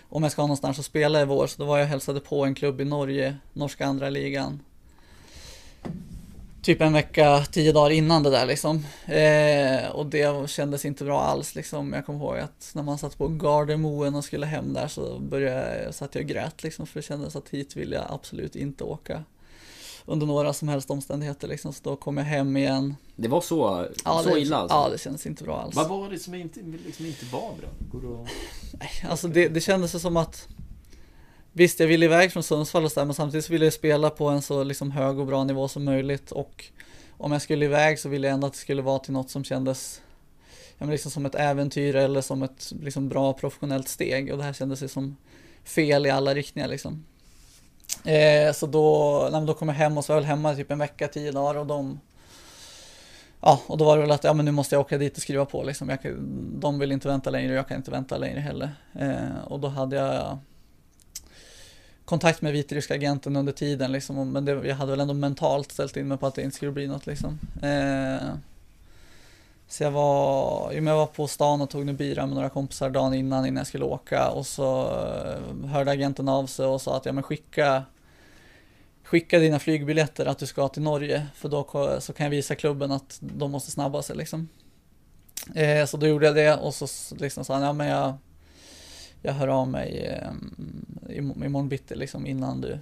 Om 0.08 0.22
jag 0.22 0.32
ska 0.32 0.42
ha 0.42 0.46
någonstans 0.46 0.78
att 0.78 0.84
spela 0.84 1.22
i 1.22 1.24
vår. 1.24 1.46
Så 1.46 1.62
då 1.62 1.68
var 1.68 1.78
jag 1.78 1.84
och 1.84 1.90
hälsade 1.90 2.20
på 2.20 2.44
en 2.44 2.54
klubb 2.54 2.80
i 2.80 2.84
Norge, 2.84 3.36
norska 3.52 3.86
andra 3.86 4.10
ligan 4.10 4.60
Typ 6.62 6.80
en 6.80 6.92
vecka, 6.92 7.44
tio 7.52 7.72
dagar 7.72 7.90
innan 7.90 8.22
det 8.22 8.30
där 8.30 8.46
liksom 8.46 8.86
eh, 9.06 9.90
Och 9.90 10.06
det 10.06 10.50
kändes 10.50 10.84
inte 10.84 11.04
bra 11.04 11.20
alls 11.20 11.54
liksom 11.54 11.92
Jag 11.92 12.06
kommer 12.06 12.18
ihåg 12.18 12.38
att 12.38 12.70
när 12.74 12.82
man 12.82 12.98
satt 12.98 13.18
på 13.18 13.28
Gardermoen 13.28 14.14
och 14.14 14.24
skulle 14.24 14.46
hem 14.46 14.72
där 14.72 14.88
så 14.88 15.18
började 15.18 15.82
jag, 15.84 15.94
satt 15.94 16.14
jag 16.14 16.22
och 16.22 16.28
grät 16.28 16.62
liksom 16.62 16.86
för 16.86 17.00
det 17.00 17.06
kändes 17.06 17.36
att 17.36 17.48
hit 17.48 17.76
vill 17.76 17.92
jag 17.92 18.04
absolut 18.08 18.56
inte 18.56 18.84
åka 18.84 19.24
under 20.06 20.26
några 20.26 20.52
som 20.52 20.68
helst 20.68 20.90
omständigheter 20.90 21.48
liksom. 21.48 21.72
Så 21.72 21.80
då 21.82 21.96
kom 21.96 22.16
jag 22.16 22.24
hem 22.24 22.56
igen. 22.56 22.96
Det 23.16 23.28
var 23.28 23.40
så, 23.40 23.88
Ja, 24.04 24.22
så 24.24 24.34
det, 24.34 24.40
illa 24.40 24.56
alltså? 24.56 24.76
Ja, 24.76 24.88
det 24.88 24.98
kändes 24.98 25.26
inte 25.26 25.44
bra 25.44 25.60
alls. 25.60 25.76
Vad 25.76 25.88
var 25.88 26.10
det 26.10 26.18
som 26.18 26.34
inte, 26.34 26.60
liksom 26.86 27.06
inte 27.06 27.24
var 27.26 27.54
bra? 27.60 27.68
Går 27.92 28.00
det 28.00 28.22
att... 28.22 29.10
Alltså 29.10 29.28
det, 29.28 29.48
det 29.48 29.60
kändes 29.60 30.02
som 30.02 30.16
att 30.16 30.48
Visst, 31.52 31.80
jag 31.80 31.86
ville 31.86 32.04
iväg 32.04 32.32
från 32.32 32.42
Sundsvall 32.42 32.84
och 32.84 32.92
så 32.92 33.00
där, 33.00 33.04
men 33.04 33.14
samtidigt 33.14 33.44
så 33.44 33.52
ville 33.52 33.64
jag 33.66 33.72
spela 33.72 34.10
på 34.10 34.28
en 34.28 34.42
så 34.42 34.64
liksom 34.64 34.90
hög 34.90 35.18
och 35.18 35.26
bra 35.26 35.44
nivå 35.44 35.68
som 35.68 35.84
möjligt 35.84 36.32
och 36.32 36.64
om 37.16 37.32
jag 37.32 37.42
skulle 37.42 37.64
iväg 37.64 37.98
så 37.98 38.08
ville 38.08 38.26
jag 38.26 38.34
ändå 38.34 38.46
att 38.46 38.52
det 38.52 38.58
skulle 38.58 38.82
vara 38.82 38.98
till 38.98 39.12
något 39.12 39.30
som 39.30 39.44
kändes 39.44 40.00
ja, 40.78 40.86
men 40.86 40.90
liksom 40.90 41.10
som 41.10 41.26
ett 41.26 41.34
äventyr 41.34 41.96
eller 41.96 42.20
som 42.20 42.42
ett 42.42 42.72
liksom 42.82 43.08
bra 43.08 43.32
professionellt 43.32 43.88
steg 43.88 44.32
och 44.32 44.38
det 44.38 44.44
här 44.44 44.52
kändes 44.52 44.82
ju 44.82 44.88
som 44.88 45.16
fel 45.64 46.06
i 46.06 46.10
alla 46.10 46.34
riktningar 46.34 46.68
liksom. 46.68 47.04
Eh, 48.04 48.52
så 48.52 48.66
då, 48.66 49.28
nej, 49.32 49.46
då 49.46 49.54
kom 49.54 49.68
jag 49.68 49.76
hem 49.76 49.98
och 49.98 50.04
så 50.04 50.12
var 50.12 50.16
jag 50.16 50.22
väl 50.22 50.28
hemma 50.28 50.54
typ 50.54 50.70
en 50.70 50.78
vecka, 50.78 51.08
tio 51.08 51.32
dagar 51.32 51.60
och 51.60 51.66
de 51.66 52.00
Ja, 53.42 53.60
och 53.66 53.78
då 53.78 53.84
var 53.84 53.96
det 53.96 54.02
väl 54.02 54.10
att 54.10 54.24
ja, 54.24 54.32
men 54.32 54.44
nu 54.44 54.50
måste 54.50 54.74
jag 54.74 54.80
åka 54.80 54.98
dit 54.98 55.16
och 55.16 55.22
skriva 55.22 55.44
på 55.44 55.62
liksom. 55.62 55.88
Jag, 55.88 55.98
de 56.60 56.78
vill 56.78 56.92
inte 56.92 57.08
vänta 57.08 57.30
längre 57.30 57.52
och 57.52 57.58
jag 57.58 57.68
kan 57.68 57.76
inte 57.76 57.90
vänta 57.90 58.18
längre 58.18 58.40
heller. 58.40 58.70
Eh, 58.98 59.44
och 59.46 59.60
då 59.60 59.68
hade 59.68 59.96
jag 59.96 60.38
kontakt 62.10 62.42
med 62.42 62.52
vitryska 62.52 62.94
agenten 62.94 63.36
under 63.36 63.52
tiden 63.52 63.92
liksom. 63.92 64.32
Men 64.32 64.44
det, 64.44 64.52
jag 64.52 64.76
hade 64.76 64.90
väl 64.90 65.00
ändå 65.00 65.14
mentalt 65.14 65.72
ställt 65.72 65.96
in 65.96 66.08
mig 66.08 66.18
på 66.18 66.26
att 66.26 66.34
det 66.34 66.42
inte 66.42 66.56
skulle 66.56 66.72
bli 66.72 66.86
något 66.86 67.06
liksom. 67.06 67.38
Eh, 67.62 68.34
så 69.68 69.82
jag 69.82 69.90
var, 69.90 70.72
jo, 70.72 70.84
jag 70.84 70.96
var 70.96 71.06
på 71.06 71.26
stan 71.26 71.60
och 71.60 71.70
tog 71.70 71.88
en 71.88 71.96
bira 71.96 72.26
med 72.26 72.34
några 72.34 72.48
kompisar 72.48 72.90
dagen 72.90 73.14
innan 73.14 73.46
innan 73.46 73.56
jag 73.56 73.66
skulle 73.66 73.84
åka 73.84 74.30
och 74.30 74.46
så 74.46 74.82
eh, 74.82 75.68
hörde 75.68 75.90
agenten 75.90 76.28
av 76.28 76.46
sig 76.46 76.66
och 76.66 76.80
sa 76.80 76.96
att 76.96 77.06
ja 77.06 77.12
men 77.12 77.22
skicka 77.22 77.84
Skicka 79.04 79.38
dina 79.38 79.58
flygbiljetter 79.58 80.26
att 80.26 80.38
du 80.38 80.46
ska 80.46 80.68
till 80.68 80.82
Norge 80.82 81.26
för 81.34 81.48
då 81.48 82.00
så 82.00 82.12
kan 82.12 82.24
jag 82.24 82.30
visa 82.30 82.54
klubben 82.54 82.92
att 82.92 83.18
de 83.20 83.50
måste 83.50 83.70
snabba 83.70 84.02
sig 84.02 84.16
liksom. 84.16 84.48
Eh, 85.54 85.86
så 85.86 85.96
då 85.96 86.06
gjorde 86.06 86.26
jag 86.26 86.34
det 86.34 86.56
och 86.56 86.74
så 86.74 86.86
liksom 87.16 87.44
sa 87.44 87.54
han 87.54 87.62
ja 87.62 87.72
men 87.72 87.86
jag 87.86 88.14
jag 89.22 89.32
hör 89.32 89.48
av 89.48 89.68
mig 89.68 90.06
eh, 90.06 90.28
im- 91.08 91.44
imorgon 91.44 91.68
bitti 91.68 91.94
liksom 91.94 92.26
innan 92.26 92.60
du 92.60 92.78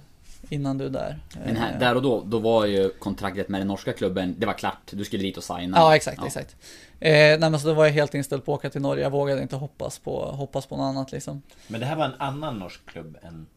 Innan 0.49 0.77
du 0.77 0.85
är 0.85 0.89
där. 0.89 1.19
Men 1.45 1.55
här, 1.55 1.73
Eh, 1.73 1.79
där 1.79 1.95
och 1.95 2.01
då, 2.01 2.23
då 2.25 2.39
var 2.39 2.65
ju 2.65 2.89
kontraktet 2.89 3.49
med 3.49 3.61
den 3.61 3.67
norska 3.67 3.93
klubben, 3.93 4.35
det 4.37 4.45
var 4.45 4.53
klart. 4.53 4.77
Du 4.91 5.05
skulle 5.05 5.23
dit 5.23 5.37
och 5.37 5.43
signa. 5.43 5.77
Ja 5.77 5.95
exakt, 5.95 6.25
exakt. 6.25 6.55
Eh, 6.99 7.11
nej 7.11 7.39
men 7.39 7.59
så 7.59 7.67
då 7.67 7.73
var 7.73 7.85
jag 7.85 7.91
helt 7.93 8.13
inställd 8.13 8.45
på 8.45 8.53
att 8.53 8.59
åka 8.59 8.69
till 8.69 8.81
Norge. 8.81 9.03
Jag 9.03 9.09
vågade 9.09 9.41
inte 9.41 9.55
hoppas 9.55 9.99
på, 9.99 10.25
hoppas 10.25 10.65
på 10.65 10.77
något 10.77 10.83
annat 10.83 11.11
liksom. 11.11 11.41
Men 11.67 11.79
det 11.79 11.85
här 11.85 11.95
var 11.95 12.05
en 12.05 12.13
annan 12.17 12.59
norsk 12.59 12.85
klubb 12.85 13.17
än... 13.21 13.47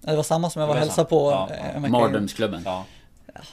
Det 0.00 0.16
var 0.16 0.22
samma 0.22 0.50
som 0.50 0.60
jag 0.60 0.66
var 0.66 0.74
och 0.74 0.80
var 0.80 0.86
hälsade 0.86 1.08
på 1.08 1.30
Ja, 1.30 1.50
eh, 1.50 1.82
ja. 1.82 1.88
Mardrömsklubben. 1.88 2.62
Ja. 2.64 2.84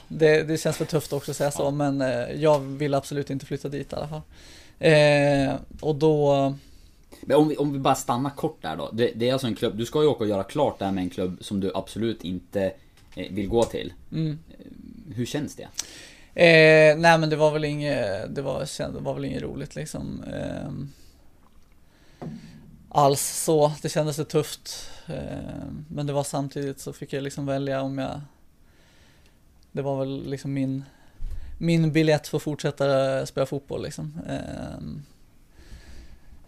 Det, 0.08 0.42
det 0.42 0.58
känns 0.58 0.76
för 0.76 0.84
tufft 0.84 1.12
också 1.12 1.30
att 1.30 1.36
säga 1.36 1.50
så, 1.50 1.70
men 1.70 2.00
eh, 2.00 2.08
jag 2.32 2.58
vill 2.58 2.94
absolut 2.94 3.30
inte 3.30 3.46
flytta 3.46 3.68
dit 3.68 3.92
i 3.92 3.96
alla 3.96 4.08
fall. 4.08 4.22
Eh, 4.78 5.54
och 5.80 5.94
då... 5.94 6.54
Men 7.22 7.36
om 7.36 7.48
vi, 7.48 7.56
om 7.56 7.72
vi 7.72 7.78
bara 7.78 7.94
stannar 7.94 8.30
kort 8.30 8.62
där 8.62 8.76
då. 8.76 8.90
Det, 8.92 9.12
det 9.14 9.28
är 9.28 9.32
alltså 9.32 9.46
en 9.46 9.54
klubb, 9.54 9.76
du 9.76 9.86
ska 9.86 10.02
ju 10.02 10.08
åka 10.08 10.24
och 10.24 10.30
göra 10.30 10.44
klart 10.44 10.78
det 10.78 10.84
här 10.84 10.92
med 10.92 11.04
en 11.04 11.10
klubb 11.10 11.38
som 11.40 11.60
du 11.60 11.72
absolut 11.74 12.24
inte 12.24 12.72
eh, 13.14 13.32
vill 13.32 13.48
gå 13.48 13.64
till. 13.64 13.92
Mm. 14.12 14.38
Eh, 14.48 15.14
Hur 15.14 15.26
känns 15.26 15.56
det? 15.56 15.68
Eh, 16.34 16.98
nej 16.98 17.18
men 17.18 17.30
det 17.30 17.36
var 17.36 17.50
väl 17.50 17.64
inget, 17.64 18.34
det 18.34 18.42
var, 18.42 18.92
det 18.92 19.00
var 19.00 19.14
väl 19.14 19.24
inget 19.24 19.42
roligt 19.42 19.74
liksom. 19.74 20.24
Eh, 20.32 20.70
alls 22.88 23.42
så, 23.44 23.72
det 23.82 23.88
kändes 23.88 24.16
så 24.16 24.24
tufft. 24.24 24.90
Eh, 25.06 25.66
men 25.88 26.06
det 26.06 26.12
var 26.12 26.24
samtidigt 26.24 26.80
så 26.80 26.92
fick 26.92 27.12
jag 27.12 27.22
liksom 27.22 27.46
välja 27.46 27.82
om 27.82 27.98
jag 27.98 28.20
Det 29.72 29.82
var 29.82 29.98
väl 29.98 30.26
liksom 30.26 30.52
min 30.52 30.84
Min 31.58 31.92
biljett 31.92 32.28
för 32.28 32.36
att 32.36 32.42
fortsätta 32.42 33.26
spela 33.26 33.46
fotboll 33.46 33.82
liksom. 33.82 34.20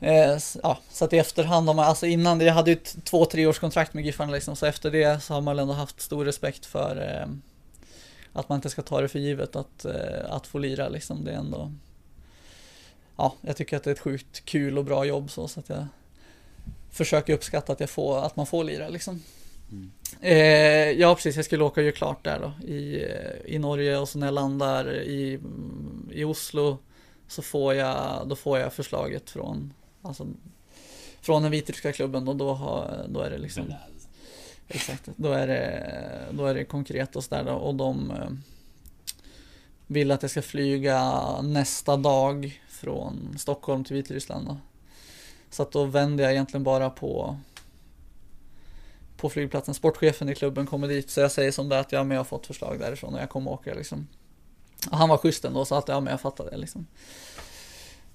Eh, 0.03 0.39
ja, 0.63 0.79
så 0.91 1.05
att 1.05 1.13
i 1.13 1.19
efterhand, 1.19 1.67
har 1.67 1.75
man, 1.75 1.85
alltså 1.85 2.07
innan 2.07 2.41
jag 2.41 2.55
hade 2.55 2.71
ju 2.71 2.77
ett 2.77 2.97
två, 3.05 3.25
tre 3.25 3.47
års 3.47 3.59
kontrakt 3.59 3.95
med 3.95 4.05
Giffarna 4.05 4.33
liksom, 4.33 4.57
så 4.57 4.67
efter 4.67 4.91
det 4.91 5.23
så 5.23 5.35
har 5.35 5.41
man 5.41 5.59
ändå 5.59 5.75
haft 5.75 6.01
stor 6.01 6.25
respekt 6.25 6.67
för 6.67 6.97
eh, 6.97 7.29
att 8.33 8.49
man 8.49 8.57
inte 8.57 8.71
ska 8.71 8.83
ta 8.83 9.01
det 9.01 9.09
för 9.09 9.19
givet 9.19 9.57
att, 9.57 9.85
eh, 9.85 10.31
att 10.31 10.47
få 10.47 10.59
lira 10.59 10.89
liksom. 10.89 11.25
Det 11.25 11.31
är 11.31 11.37
ändå, 11.37 11.73
ja, 13.17 13.35
jag 13.41 13.57
tycker 13.57 13.77
att 13.77 13.85
det 13.85 13.91
är 13.91 13.95
ett 13.95 14.01
sjukt 14.01 14.45
kul 14.45 14.79
och 14.79 14.85
bra 14.85 15.05
jobb 15.05 15.31
så, 15.31 15.49
så 15.49 15.61
att 15.61 15.69
jag 15.69 15.87
försöker 16.91 17.35
uppskatta 17.35 17.73
att, 17.73 17.81
jag 17.81 17.91
får, 17.91 18.27
att 18.27 18.37
man 18.37 18.47
får 18.47 18.65
lira 18.65 18.89
liksom. 18.89 19.23
Eh, 20.21 20.91
ja 20.91 21.15
precis, 21.15 21.37
jag 21.37 21.45
skulle 21.45 21.65
åka 21.65 21.81
och 21.81 21.85
göra 21.85 21.97
klart 21.97 22.25
där 22.25 22.39
då 22.41 22.67
i, 22.67 23.07
i 23.45 23.59
Norge 23.59 23.99
och 23.99 24.09
så 24.09 24.19
när 24.19 24.27
jag 24.27 24.35
landar 24.35 24.95
i, 24.95 25.41
i 26.11 26.25
Oslo 26.25 26.79
så 27.29 27.43
får 27.43 27.75
jag, 27.75 28.29
då 28.29 28.37
får 28.37 28.59
jag 28.59 28.73
förslaget 28.73 29.31
från, 29.31 29.73
alltså, 30.03 30.27
från 31.21 31.43
den 31.43 31.51
vitryska 31.51 31.93
klubben 31.93 32.29
och 32.29 32.37
då, 32.37 32.53
har, 32.53 33.07
då 33.09 33.21
är 33.21 33.31
det 33.31 33.39
liksom 33.39 33.75
Exakt, 34.69 35.09
då 35.17 35.33
är 35.33 35.47
det, 35.47 36.27
då 36.31 36.47
är 36.47 36.55
det 36.55 36.65
konkret 36.65 37.17
och 37.17 37.25
sådär 37.25 37.45
då, 37.45 37.53
och 37.53 37.75
de 37.75 38.11
eh, 38.11 38.31
vill 39.87 40.11
att 40.11 40.23
jag 40.23 40.31
ska 40.31 40.43
flyga 40.43 41.23
nästa 41.43 41.97
dag 41.97 42.63
från 42.69 43.39
Stockholm 43.39 43.85
till 43.85 43.97
Vitryssland 43.97 44.47
då. 44.47 44.57
Så 45.51 45.63
att 45.63 45.73
då 45.73 45.85
vänder 45.85 46.25
jag 46.25 46.33
egentligen 46.33 46.65
bara 46.65 46.91
på 46.91 47.37
på 49.17 49.29
flygplatsen. 49.29 49.75
Sportchefen 49.75 50.29
i 50.29 50.35
klubben 50.35 50.67
kommer 50.67 50.89
dit 50.89 51.11
så 51.11 51.21
jag 51.21 51.33
säger 51.33 51.53
som 51.53 51.69
det 51.69 51.79
att 51.79 51.93
men 51.93 52.11
jag 52.11 52.19
har 52.19 52.25
fått 52.25 52.47
förslag 52.47 52.79
därifrån 52.79 53.15
och 53.15 53.21
jag 53.21 53.31
kommer 53.31 53.51
åka 53.51 53.75
liksom. 53.75 54.09
Och 54.91 54.97
han 54.97 55.09
var 55.09 55.17
schysst 55.17 55.45
ändå 55.45 55.65
så 55.65 55.75
att 55.75 55.89
jag, 55.89 56.03
men 56.03 56.11
jag 56.11 56.21
fattar 56.21 56.51
det 56.51 56.57
liksom. 56.57 56.87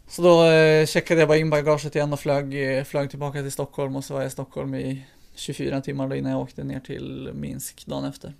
Så 0.07 0.21
då 0.21 0.45
eh, 0.45 0.85
checkade 0.85 1.21
jag 1.21 1.27
bara 1.27 1.37
in 1.37 1.49
bagaget 1.49 1.95
igen 1.95 2.13
och 2.13 2.19
flög, 2.19 2.77
eh, 2.77 2.83
flög 2.83 3.09
tillbaka 3.09 3.41
till 3.41 3.51
Stockholm 3.51 3.95
och 3.95 4.03
så 4.03 4.13
var 4.13 4.21
jag 4.21 4.27
i 4.27 4.31
Stockholm 4.31 4.75
i 4.75 5.05
24 5.35 5.81
timmar 5.81 6.07
då 6.07 6.15
innan 6.15 6.31
jag 6.31 6.41
åkte 6.41 6.63
ner 6.63 6.79
till 6.79 7.31
Minsk 7.33 7.85
dagen 7.85 8.05
efter. 8.05 8.33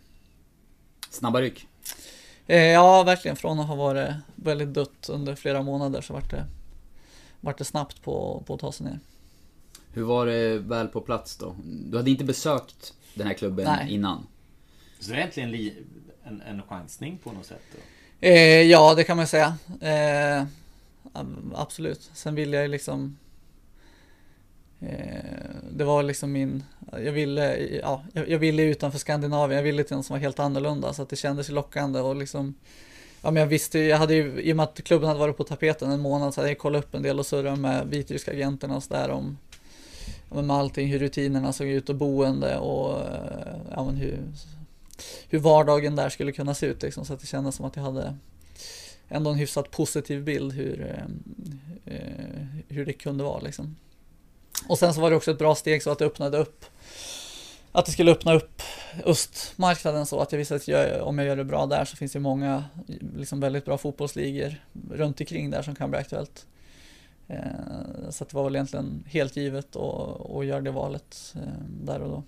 Snabba 1.09 1.41
ryck. 1.41 1.67
Eh, 2.47 2.63
ja, 2.63 3.03
verkligen. 3.03 3.37
Från 3.37 3.59
att 3.59 3.67
ha 3.67 3.75
varit 3.75 4.13
väldigt 4.35 4.73
dött 4.73 5.09
under 5.09 5.35
flera 5.35 5.61
månader 5.61 6.01
så 6.01 6.13
vart 6.13 6.31
det, 6.31 6.45
vart 7.41 7.57
det 7.57 7.65
snabbt 7.65 8.01
på, 8.03 8.43
på 8.47 8.53
att 8.53 8.59
ta 8.59 8.71
sig 8.71 8.85
ner. 8.85 8.99
Hur 9.93 10.03
var 10.03 10.25
det 10.25 10.57
väl 10.57 10.87
på 10.87 11.01
plats 11.01 11.37
då? 11.37 11.55
Du 11.63 11.97
hade 11.97 12.09
inte 12.09 12.23
besökt 12.23 12.93
den 13.13 13.27
här 13.27 13.33
klubben 13.33 13.65
Nej. 13.65 13.93
innan? 13.93 14.27
Så 14.99 15.09
det 15.09 15.15
är 15.15 15.19
egentligen 15.19 15.51
li, 15.51 15.73
en, 16.23 16.41
en 16.41 16.61
chansning 16.61 17.17
på 17.23 17.31
något 17.31 17.45
sätt 17.45 17.61
då? 17.71 17.79
Eh, 18.27 18.61
ja, 18.61 18.93
det 18.95 19.03
kan 19.03 19.17
man 19.17 19.27
säga. 19.27 19.57
Eh, 19.81 20.45
absolut. 21.55 22.11
Sen 22.13 22.35
ville 22.35 22.57
jag 22.57 22.63
ju 22.63 22.71
liksom 22.71 23.17
eh, 24.79 24.89
Det 25.71 25.83
var 25.83 26.03
liksom 26.03 26.31
min 26.31 26.63
Jag 26.91 27.11
ville, 27.11 27.57
ja, 27.57 28.03
jag, 28.13 28.29
jag 28.29 28.39
ville 28.39 28.63
utanför 28.63 28.99
Skandinavien. 28.99 29.57
Jag 29.57 29.63
ville 29.63 29.83
till 29.83 29.95
något 29.95 30.05
som 30.05 30.13
var 30.13 30.21
helt 30.21 30.39
annorlunda 30.39 30.93
så 30.93 31.01
att 31.01 31.09
det 31.09 31.15
kändes 31.15 31.49
ju 31.49 31.53
lockande 31.53 31.99
och 31.99 32.15
liksom 32.15 32.55
Ja 33.21 33.31
men 33.31 33.41
jag 33.41 33.47
visste 33.47 33.79
ju, 33.79 33.85
jag 33.85 33.97
hade 33.97 34.13
ju, 34.13 34.41
i 34.41 34.51
och 34.51 34.55
med 34.55 34.63
att 34.63 34.83
klubben 34.83 35.07
hade 35.07 35.19
varit 35.19 35.37
på 35.37 35.43
tapeten 35.43 35.91
en 35.91 35.99
månad 35.99 36.33
så 36.33 36.41
hade 36.41 36.49
jag 36.49 36.57
kollat 36.57 36.83
upp 36.83 36.95
en 36.95 37.01
del 37.01 37.19
och 37.19 37.25
surrat 37.25 37.59
med 37.59 37.87
vitryska 37.87 38.31
agenterna 38.31 38.75
och 38.75 38.83
sådär 38.83 39.09
om 39.09 39.37
med 40.29 40.51
allting, 40.51 40.87
hur 40.87 40.99
rutinerna 40.99 41.53
såg 41.53 41.67
ut 41.67 41.89
och 41.89 41.95
boende 41.95 42.57
och 42.57 42.99
eh, 42.99 43.55
ja, 43.71 43.85
men 43.85 43.95
hur, 43.95 44.19
hur 45.29 45.39
vardagen 45.39 45.95
där 45.95 46.09
skulle 46.09 46.31
kunna 46.31 46.53
se 46.53 46.65
ut 46.65 46.81
liksom, 46.81 47.05
så 47.05 47.13
att 47.13 47.19
det 47.19 47.27
kändes 47.27 47.55
som 47.55 47.65
att 47.65 47.75
jag 47.75 47.83
hade 47.83 48.15
ändå 49.09 49.29
en 49.29 49.35
hyfsat 49.35 49.71
positiv 49.71 50.23
bild 50.23 50.53
hur, 50.53 50.81
eh, 50.81 51.95
eh, 51.95 52.45
hur 52.67 52.85
det 52.85 52.93
kunde 52.93 53.23
vara 53.23 53.39
liksom. 53.39 53.75
Och 54.67 54.79
sen 54.79 54.93
så 54.93 55.01
var 55.01 55.09
det 55.09 55.15
också 55.15 55.31
ett 55.31 55.39
bra 55.39 55.55
steg 55.55 55.83
så 55.83 55.91
att 55.91 55.99
det 55.99 56.05
öppnade 56.05 56.37
upp 56.37 56.65
att 57.71 57.85
det 57.85 57.91
skulle 57.91 58.11
öppna 58.11 58.33
upp 58.33 58.61
östmarknaden 59.05 60.05
så 60.05 60.19
att 60.19 60.31
jag 60.31 60.39
visste 60.39 60.55
att 60.55 60.67
jag, 60.67 61.07
om 61.07 61.17
jag 61.17 61.27
gör 61.27 61.35
det 61.35 61.43
bra 61.43 61.65
där 61.65 61.85
så 61.85 61.97
finns 61.97 62.11
det 62.11 62.19
många 62.19 62.63
liksom 63.17 63.39
väldigt 63.39 63.65
bra 63.65 63.77
fotbollsligor 63.77 64.55
runt 64.91 65.19
omkring 65.19 65.49
där 65.49 65.61
som 65.61 65.75
kan 65.75 65.89
bli 65.89 65.99
aktuellt. 65.99 66.45
Eh, 67.27 68.09
så 68.09 68.23
att 68.23 68.29
det 68.29 68.35
var 68.35 68.43
väl 68.43 68.55
egentligen 68.55 69.03
helt 69.07 69.35
givet 69.35 69.75
att, 69.75 70.45
göra 70.45 70.61
det 70.61 70.71
valet 70.71 71.35
eh, 71.35 71.41
där 71.83 72.01
och 72.01 72.09
då. 72.09 72.23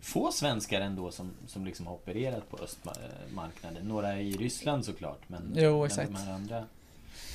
Få 0.00 0.32
svenskar 0.32 0.80
ändå 0.80 1.10
som, 1.10 1.30
som 1.46 1.64
liksom 1.64 1.86
har 1.86 1.94
opererat 1.94 2.50
på 2.50 2.58
östmarknaden. 2.64 3.88
Några 3.88 4.20
i 4.20 4.32
Ryssland 4.36 4.84
såklart. 4.84 5.20
Men, 5.26 5.52
Jo, 5.54 5.76
men 5.78 5.86
exakt. 5.86 6.12
de 6.12 6.16
här 6.16 6.32
andra, 6.34 6.64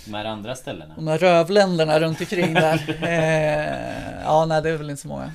de 0.05 0.13
här 0.13 0.25
andra 0.25 0.55
ställena. 0.55 0.95
De 0.95 1.07
här 1.07 1.17
rövländerna 1.17 1.99
runt 1.99 2.19
omkring 2.19 2.53
där. 2.53 2.97
Eh, 3.03 4.21
ja, 4.23 4.45
nej 4.45 4.61
det 4.61 4.69
är 4.69 4.77
väl 4.77 4.89
inte 4.89 5.01
så 5.01 5.07
många. 5.07 5.31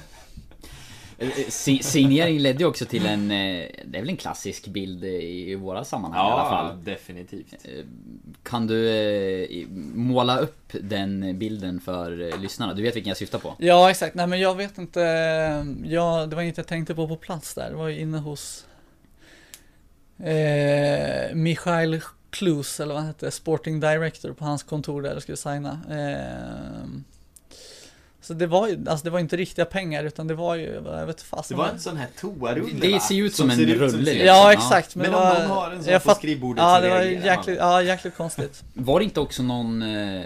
Eh, 1.19 1.29
si- 1.49 1.83
Signering 1.83 2.39
ledde 2.39 2.59
ju 2.59 2.65
också 2.69 2.85
till 2.85 3.07
en, 3.07 3.31
eh, 3.31 3.67
det 3.85 3.99
är 3.99 4.01
väl 4.01 4.09
en 4.09 4.17
klassisk 4.17 4.67
bild 4.67 5.05
i 5.05 5.55
våra 5.55 5.85
sammanhang 5.85 6.29
i 6.29 6.31
alla 6.33 6.43
Ja, 6.43 6.49
fall. 6.51 6.85
definitivt. 6.85 7.55
Kan 8.43 8.67
du 8.67 8.91
eh, 8.91 9.67
måla 9.95 10.39
upp 10.39 10.71
den 10.81 11.39
bilden 11.39 11.81
för 11.81 12.33
eh, 12.33 12.41
lyssnarna? 12.41 12.75
Du 12.75 12.83
vet 12.83 12.97
vilken 12.97 13.09
jag 13.09 13.17
syftar 13.17 13.39
på? 13.39 13.55
Ja, 13.59 13.91
exakt. 13.91 14.15
Nej, 14.15 14.27
men 14.27 14.41
jag 14.41 14.55
vet 14.55 14.79
inte. 14.79 15.01
Ja, 15.85 16.27
det 16.27 16.37
var 16.37 16.43
inget 16.43 16.57
jag 16.57 16.67
tänkte 16.67 16.95
på 16.95 17.09
på 17.09 17.17
plats 17.17 17.55
där. 17.55 17.71
Det 17.71 17.77
var 17.77 17.89
ju 17.89 18.01
inne 18.01 18.19
hos 18.19 18.67
eh, 20.19 21.35
Michael 21.35 22.01
Klus, 22.31 22.81
eller 22.81 22.95
vad 22.95 23.03
han 23.03 23.07
hette, 23.13 23.31
Sporting 23.31 23.81
Director 23.81 24.33
på 24.33 24.45
hans 24.45 24.63
kontor 24.63 25.03
där 25.03 25.13
jag 25.13 25.23
skulle 25.23 25.37
signa. 25.37 25.81
Eh, 25.91 26.89
så 28.27 28.35
det 28.35 28.47
var 28.47 28.69
ju, 28.69 28.79
alltså 28.89 29.05
det 29.05 29.11
var 29.11 29.19
inte 29.19 29.37
riktiga 29.37 29.65
pengar 29.65 30.05
utan 30.05 30.27
det 30.27 30.35
var 30.35 30.55
ju, 30.55 30.83
jag 30.85 31.07
vet 31.07 31.23
fast 31.23 31.49
Det 31.49 31.55
var 31.55 31.69
en 31.69 31.81
sån 31.81 31.97
här 31.97 32.09
toarulle 32.21 32.81
Det 32.81 33.01
ser 33.03 33.15
ju 33.15 33.27
ut 33.27 33.35
som 33.35 33.51
en 33.51 33.59
rulle, 33.59 33.97
liksom. 33.99 34.13
Ja, 34.19 34.23
Ja. 34.27 34.53
exakt. 34.53 34.97
Men 34.97 35.11
det 35.11 35.17
om 35.17 35.23
var, 35.23 35.35
någon 35.39 35.51
har 35.51 35.71
en 35.71 35.83
sån 35.85 35.93
jag 35.93 36.03
på 36.03 36.09
fatt- 36.09 36.19
skrivbordet 36.19 36.63
Ja, 36.63 36.77
så 36.77 36.83
det 36.83 36.89
var 36.91 37.03
jäkligt, 37.03 37.59
ja, 37.59 37.83
jäkligt 37.83 38.17
konstigt. 38.17 38.63
Var 38.75 38.99
det 38.99 39.05
inte 39.05 39.21
också 39.21 39.43
någon... 39.43 39.83
Eh, 39.83 40.25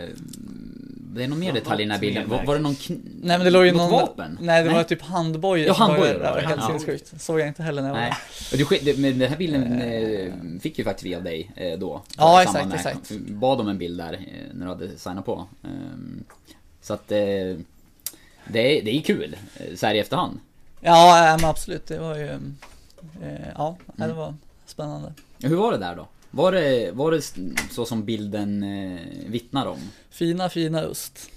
det 1.14 1.24
är 1.24 1.28
någon 1.28 1.38
mer 1.38 1.52
detalj 1.52 1.82
i 1.82 1.84
den 1.84 1.90
här 1.90 1.98
bilden. 1.98 2.28
Var, 2.28 2.44
var 2.44 2.54
det 2.54 2.60
någon 2.60 2.74
kn- 2.74 3.00
Nej 3.22 3.38
men 3.38 3.44
det 3.44 3.50
låg 3.50 3.66
ju 3.66 3.72
någon... 3.72 3.90
vapen? 3.90 4.38
Nej 4.40 4.64
det 4.64 4.70
var 4.70 4.82
typ 4.82 5.02
handbojor. 5.02 5.66
Ja, 5.66 5.72
handbojor 5.72 6.12
det 6.12 6.18
var 6.18 6.40
det. 6.40 6.46
helt 6.48 6.60
Ja. 6.60 6.66
sinnessjukt. 6.66 7.20
Såg 7.22 7.40
jag 7.40 7.48
inte 7.48 7.62
heller 7.62 7.82
när 7.82 7.88
jag 7.88 7.94
var 7.94 8.00
Nej. 8.02 8.80
där. 8.84 8.96
Men 9.00 9.18
den 9.18 9.28
här 9.28 9.36
bilden 9.36 9.80
eh, 9.82 10.60
fick 10.60 10.78
ju 10.78 10.84
faktiskt 10.84 11.06
vi 11.06 11.14
av 11.14 11.22
dig 11.22 11.50
eh, 11.56 11.78
då. 11.78 12.02
Ja, 12.18 12.42
exakt, 12.42 12.74
exakt. 12.74 13.10
Bad 13.28 13.60
om 13.60 13.68
en 13.68 13.78
bild 13.78 13.98
där 13.98 14.12
eh, 14.12 14.18
när 14.54 14.66
du 14.66 14.72
hade 14.72 14.98
signat 14.98 15.24
på. 15.26 15.46
Ehm, 15.64 16.24
Så 16.82 16.94
att 16.94 17.12
eh, 17.12 17.18
det 18.52 18.78
är, 18.78 18.82
det 18.84 18.90
är 18.96 19.02
kul 19.02 19.36
eh, 19.56 19.74
så 19.76 19.86
här 19.86 19.94
i 19.94 19.98
efterhand. 19.98 20.40
Ja 20.80 21.28
äh, 21.32 21.36
men 21.40 21.50
absolut. 21.50 21.86
Det 21.86 21.98
var 21.98 22.16
ju... 22.16 22.28
Eh, 23.22 23.48
ja, 23.54 23.76
nej, 23.86 23.94
Mm. 23.96 24.08
det 24.08 24.14
var 24.14 24.34
spännande. 24.66 25.12
Hur 25.42 25.56
var 25.56 25.72
det 25.72 25.78
där 25.78 25.96
då? 25.96 26.08
Var 26.30 26.52
det, 26.52 26.90
var 26.92 27.10
det 27.10 27.22
så 27.70 27.84
som 27.84 28.04
bilden 28.04 28.62
eh, 28.62 29.00
vittnar 29.26 29.66
om? 29.66 29.78
Fina, 30.10 30.48
fina 30.48 30.80
öst. 30.80 31.30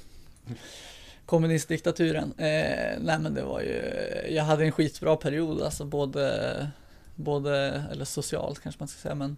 Kommunistdiktaturen. 1.26 2.34
Eh, 2.38 2.99
nej 2.99 3.19
men 3.19 3.34
det 3.34 3.43
var 3.43 3.62
ju... 3.62 3.82
Jag 4.30 4.43
hade 4.43 4.65
en 4.65 4.71
skitbra 4.71 5.15
period 5.15 5.62
alltså 5.62 5.86
både... 5.86 6.67
Både, 7.15 7.84
eller 7.91 8.06
socialt 8.06 8.60
kanske 8.60 8.82
man 8.82 8.88
ska 8.88 9.02
säga 9.02 9.15
men 9.15 9.38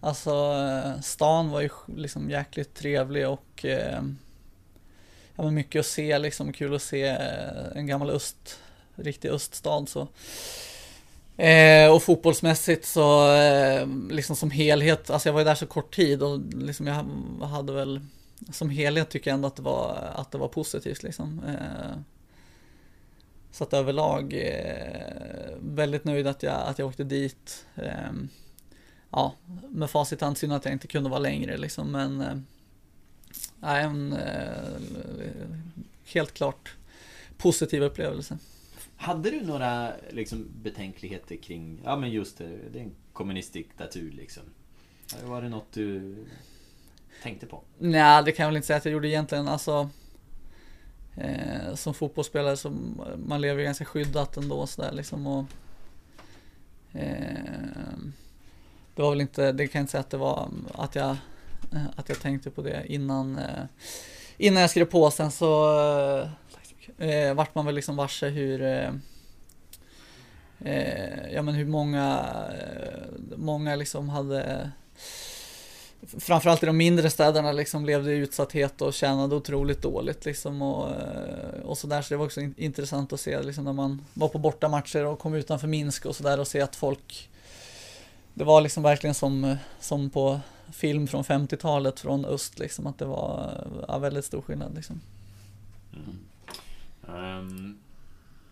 Alltså 0.00 0.30
eh, 0.30 1.00
stan 1.00 1.50
var 1.50 1.60
ju 1.60 1.68
liksom 1.96 2.30
jäkligt 2.30 2.74
trevlig 2.74 3.28
och 3.28 3.64
eh, 3.64 4.02
Ja 5.36 5.44
men 5.44 5.54
mycket 5.54 5.80
att 5.80 5.86
se 5.86 6.18
liksom, 6.18 6.52
kul 6.52 6.74
att 6.74 6.82
se 6.82 7.06
eh, 7.08 7.76
en 7.76 7.86
gammal 7.86 8.10
öst 8.10 8.58
Riktig 8.96 9.28
öststad 9.28 9.86
så. 9.86 10.08
Eh, 11.36 11.92
Och 11.94 12.02
fotbollsmässigt 12.02 12.84
så 12.86 13.34
eh, 13.34 13.86
liksom 14.10 14.36
som 14.36 14.50
helhet, 14.50 15.10
alltså 15.10 15.28
jag 15.28 15.32
var 15.32 15.40
ju 15.40 15.44
där 15.44 15.54
så 15.54 15.66
kort 15.66 15.94
tid 15.94 16.22
och 16.22 16.40
liksom 16.54 16.86
jag 16.86 17.04
hade 17.46 17.72
väl 17.72 18.00
Som 18.52 18.70
helhet 18.70 19.08
tycker 19.10 19.30
jag 19.30 19.34
ändå 19.34 19.48
att 19.48 19.56
det 19.56 19.62
var, 19.62 19.94
att 20.14 20.30
det 20.30 20.38
var 20.38 20.48
positivt 20.48 21.02
liksom. 21.02 21.40
Eh, 21.48 21.96
Så 23.52 23.64
att 23.64 23.72
överlag 23.72 24.32
eh, 24.34 25.56
väldigt 25.60 26.04
nöjd 26.04 26.26
att 26.26 26.42
jag, 26.42 26.54
att 26.66 26.78
jag 26.78 26.88
åkte 26.88 27.04
dit. 27.04 27.66
Eh, 27.76 28.12
Ja, 29.10 29.34
med 29.68 29.90
facit 29.90 30.22
i 30.22 30.24
hand 30.24 30.38
synd 30.38 30.52
att 30.52 30.64
jag 30.64 30.72
inte 30.74 30.86
kunde 30.86 31.10
vara 31.10 31.20
längre 31.20 31.56
liksom 31.56 31.90
men 31.92 32.20
eh, 32.20 32.36
Nej, 33.62 33.84
en 33.84 34.12
eh, 34.12 34.80
helt 36.04 36.34
klart 36.34 36.74
positiv 37.36 37.82
upplevelse. 37.82 38.38
Hade 38.96 39.30
du 39.30 39.40
några 39.40 39.92
liksom, 40.10 40.48
betänkligheter 40.62 41.36
kring, 41.36 41.80
ja 41.84 41.96
men 41.96 42.10
just 42.10 42.38
det, 42.38 42.48
det 42.72 42.78
är 42.78 42.82
en 42.82 42.94
kommunistdiktatur 43.12 44.12
liksom. 44.12 44.42
Var 45.24 45.42
det 45.42 45.48
något 45.48 45.72
du 45.72 46.16
tänkte 47.22 47.46
på? 47.46 47.62
Nej, 47.78 48.24
det 48.24 48.32
kan 48.32 48.44
jag 48.44 48.50
väl 48.50 48.56
inte 48.56 48.66
säga 48.66 48.76
att 48.76 48.84
jag 48.84 48.92
gjorde 48.92 49.08
egentligen. 49.08 49.48
Alltså, 49.48 49.90
eh, 51.16 51.74
som 51.74 51.94
fotbollsspelare 51.94 52.56
så 52.56 52.70
man 53.26 53.40
lever 53.40 53.62
ganska 53.62 53.84
skyddat 53.84 54.36
ändå 54.36 54.66
så 54.66 54.82
där 54.82 54.92
liksom. 54.92 55.26
Och, 55.26 55.44
eh, 56.92 57.98
det 58.94 59.02
var 59.02 59.10
väl 59.10 59.20
inte, 59.20 59.52
det 59.52 59.66
kan 59.66 59.78
jag 59.78 59.82
inte 59.82 59.90
säga 59.90 60.00
att 60.00 60.10
det 60.10 60.16
var 60.16 60.50
att 60.74 60.94
jag, 60.94 61.16
Eh, 61.72 61.84
att 61.96 62.08
jag 62.08 62.20
tänkte 62.20 62.50
på 62.50 62.62
det 62.62 62.84
innan, 62.86 63.38
eh, 63.38 63.64
innan 64.36 64.60
jag 64.60 64.70
skrev 64.70 64.84
på. 64.84 65.10
Sen 65.10 65.30
så 65.30 65.78
eh, 66.98 67.08
eh, 67.08 67.34
vart 67.34 67.54
man 67.54 67.66
väl 67.66 67.74
liksom 67.74 67.96
varse 67.96 68.28
hur 68.28 68.62
eh, 68.62 68.90
ja 71.32 71.42
men 71.42 71.54
hur 71.54 71.66
många, 71.66 72.26
många 73.36 73.76
liksom 73.76 74.08
hade 74.08 74.70
framförallt 76.18 76.62
i 76.62 76.66
de 76.66 76.76
mindre 76.76 77.10
städerna 77.10 77.52
liksom 77.52 77.86
levde 77.86 78.12
i 78.12 78.16
utsatthet 78.16 78.82
och 78.82 78.94
tjänade 78.94 79.34
otroligt 79.34 79.82
dåligt 79.82 80.24
liksom 80.24 80.62
och, 80.62 80.88
och 81.62 81.78
sådär. 81.78 82.02
Så 82.02 82.14
det 82.14 82.18
var 82.18 82.24
också 82.24 82.40
intressant 82.40 83.12
att 83.12 83.20
se 83.20 83.42
liksom 83.42 83.64
när 83.64 83.72
man 83.72 84.04
var 84.14 84.28
på 84.28 84.38
bortamatcher 84.38 85.06
och 85.06 85.18
kom 85.18 85.34
utanför 85.34 85.68
Minsk 85.68 86.06
och 86.06 86.16
sådär 86.16 86.40
och 86.40 86.48
se 86.48 86.60
att 86.60 86.76
folk 86.76 87.30
Det 88.34 88.44
var 88.44 88.60
liksom 88.60 88.82
verkligen 88.82 89.14
som, 89.14 89.56
som 89.80 90.10
på 90.10 90.40
film 90.72 91.06
från 91.06 91.22
50-talet 91.22 92.00
från 92.00 92.24
öst 92.24 92.58
liksom 92.58 92.86
att 92.86 92.98
det 92.98 93.04
var 93.04 93.66
ja, 93.88 93.98
väldigt 93.98 94.24
stor 94.24 94.42
skillnad 94.42 94.74
liksom. 94.74 95.00
Ehm, 97.08 97.78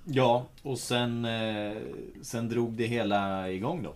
ja, 0.05 0.47
och 0.63 0.79
sen, 0.79 1.25
eh, 1.25 1.77
sen 2.23 2.49
drog 2.49 2.73
det 2.73 2.87
hela 2.87 3.51
igång 3.51 3.83
då. 3.83 3.95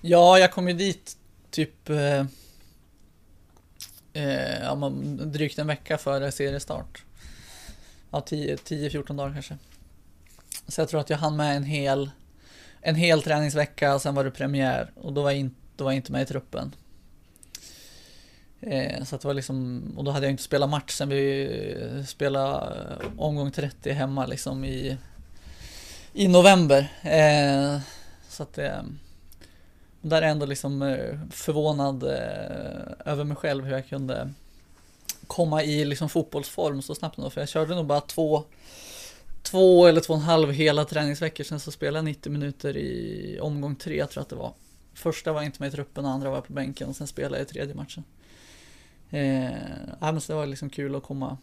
Ja, 0.00 0.38
jag 0.38 0.52
kom 0.52 0.68
ju 0.68 0.74
dit 0.74 1.16
typ 1.50 1.90
eh, 1.90 2.26
eh, 4.12 4.62
ja, 4.62 4.92
drygt 5.20 5.58
en 5.58 5.66
vecka 5.66 5.98
före 5.98 6.32
seriestart. 6.32 7.04
Ja, 8.10 8.20
10-14 8.20 9.16
dagar 9.16 9.32
kanske. 9.32 9.58
Så 10.68 10.80
jag 10.80 10.88
tror 10.88 11.00
att 11.00 11.10
jag 11.10 11.18
hann 11.18 11.36
med 11.36 11.56
en 11.56 11.64
hel, 11.64 12.10
en 12.80 12.94
hel 12.94 13.22
träningsvecka 13.22 13.94
och 13.94 14.02
sen 14.02 14.14
var 14.14 14.24
det 14.24 14.30
premiär 14.30 14.90
och 14.94 15.12
då 15.12 15.22
var 15.22 15.30
jag, 15.30 15.40
in, 15.40 15.54
då 15.76 15.84
var 15.84 15.90
jag 15.90 15.96
inte 15.96 16.12
med 16.12 16.22
i 16.22 16.26
truppen. 16.26 16.74
Eh, 18.66 19.04
så 19.04 19.14
att 19.14 19.22
det 19.22 19.28
var 19.28 19.34
liksom, 19.34 19.82
och 19.96 20.04
då 20.04 20.10
hade 20.10 20.26
jag 20.26 20.30
inte 20.30 20.42
spelat 20.42 20.70
match 20.70 20.92
sen 20.92 21.08
vi 21.08 21.48
eh, 21.82 22.04
spelade 22.04 22.98
eh, 23.00 23.08
omgång 23.18 23.50
30 23.50 23.90
hemma 23.90 24.26
liksom 24.26 24.64
i, 24.64 24.96
i 26.12 26.28
november. 26.28 26.92
Så 28.28 28.42
att 28.42 28.52
det, 28.52 28.84
där 30.00 30.18
är 30.18 30.22
jag 30.22 30.30
ändå 30.30 30.46
liksom 30.46 30.98
förvånad 31.30 32.04
över 33.04 33.24
mig 33.24 33.36
själv 33.36 33.64
hur 33.64 33.72
jag 33.72 33.88
kunde 33.88 34.32
komma 35.26 35.62
i 35.62 35.84
liksom 35.84 36.08
fotbollsform 36.08 36.82
så 36.82 36.94
snabbt 36.94 37.18
ändå. 37.18 37.30
För 37.30 37.40
jag 37.40 37.48
körde 37.48 37.74
nog 37.74 37.86
bara 37.86 38.00
två, 38.00 38.44
två 39.42 39.86
eller 39.86 40.00
två 40.00 40.12
och 40.12 40.18
en 40.18 40.24
halv 40.24 40.50
hela 40.52 40.84
träningsveckor. 40.84 41.44
Sen 41.44 41.60
så 41.60 41.70
spelade 41.70 41.98
jag 41.98 42.04
90 42.04 42.32
minuter 42.32 42.76
i 42.76 43.38
omgång 43.40 43.76
tre 43.76 44.06
tror 44.06 44.10
jag 44.14 44.22
att 44.22 44.28
det 44.28 44.36
var. 44.36 44.52
Första 44.94 45.32
var 45.32 45.40
jag 45.40 45.48
inte 45.48 45.62
med 45.62 45.68
i 45.68 45.72
truppen, 45.72 46.06
andra 46.06 46.28
var 46.28 46.36
jag 46.36 46.46
på 46.46 46.52
bänken 46.52 46.88
och 46.88 46.96
sen 46.96 47.06
spelade 47.06 47.36
jag 47.36 47.46
i 47.46 47.48
tredje 47.48 47.74
matchen. 47.74 48.04
Eh, 49.10 49.50
men 50.00 50.20
det 50.26 50.34
var 50.34 50.46
liksom 50.46 50.70
kul 50.70 50.94
att 50.94 51.02
komma, 51.02 51.36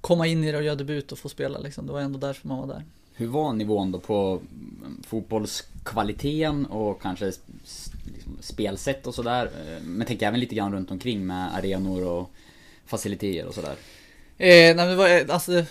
komma 0.00 0.26
in 0.26 0.44
i 0.44 0.52
det 0.52 0.58
och 0.58 0.64
göra 0.64 0.76
debut 0.76 1.12
och 1.12 1.18
få 1.18 1.28
spela 1.28 1.58
liksom. 1.58 1.86
Det 1.86 1.92
var 1.92 2.00
ändå 2.00 2.18
därför 2.18 2.48
man 2.48 2.58
var 2.58 2.66
där. 2.66 2.84
Hur 3.14 3.26
var 3.26 3.52
nivån 3.52 3.92
då 3.92 3.98
på 3.98 4.40
mm, 4.82 5.02
fotbollskvaliteten 5.06 6.66
och 6.66 7.02
kanske 7.02 7.24
liksom 7.24 8.40
spelsätt 8.40 9.06
och 9.06 9.14
sådär? 9.14 9.44
Eh, 9.44 9.82
Men 9.82 10.06
tänk 10.06 10.22
även 10.22 10.40
lite 10.40 10.54
grann 10.54 10.72
runt 10.72 10.90
omkring 10.90 11.26
med 11.26 11.54
arenor 11.54 12.06
och 12.06 12.30
faciliteter 12.86 13.48
och 13.48 13.54
sådär. 13.54 13.76
Eh, 14.38 14.76
nej, 14.76 14.96
var, 14.96 15.30
alltså, 15.30 15.64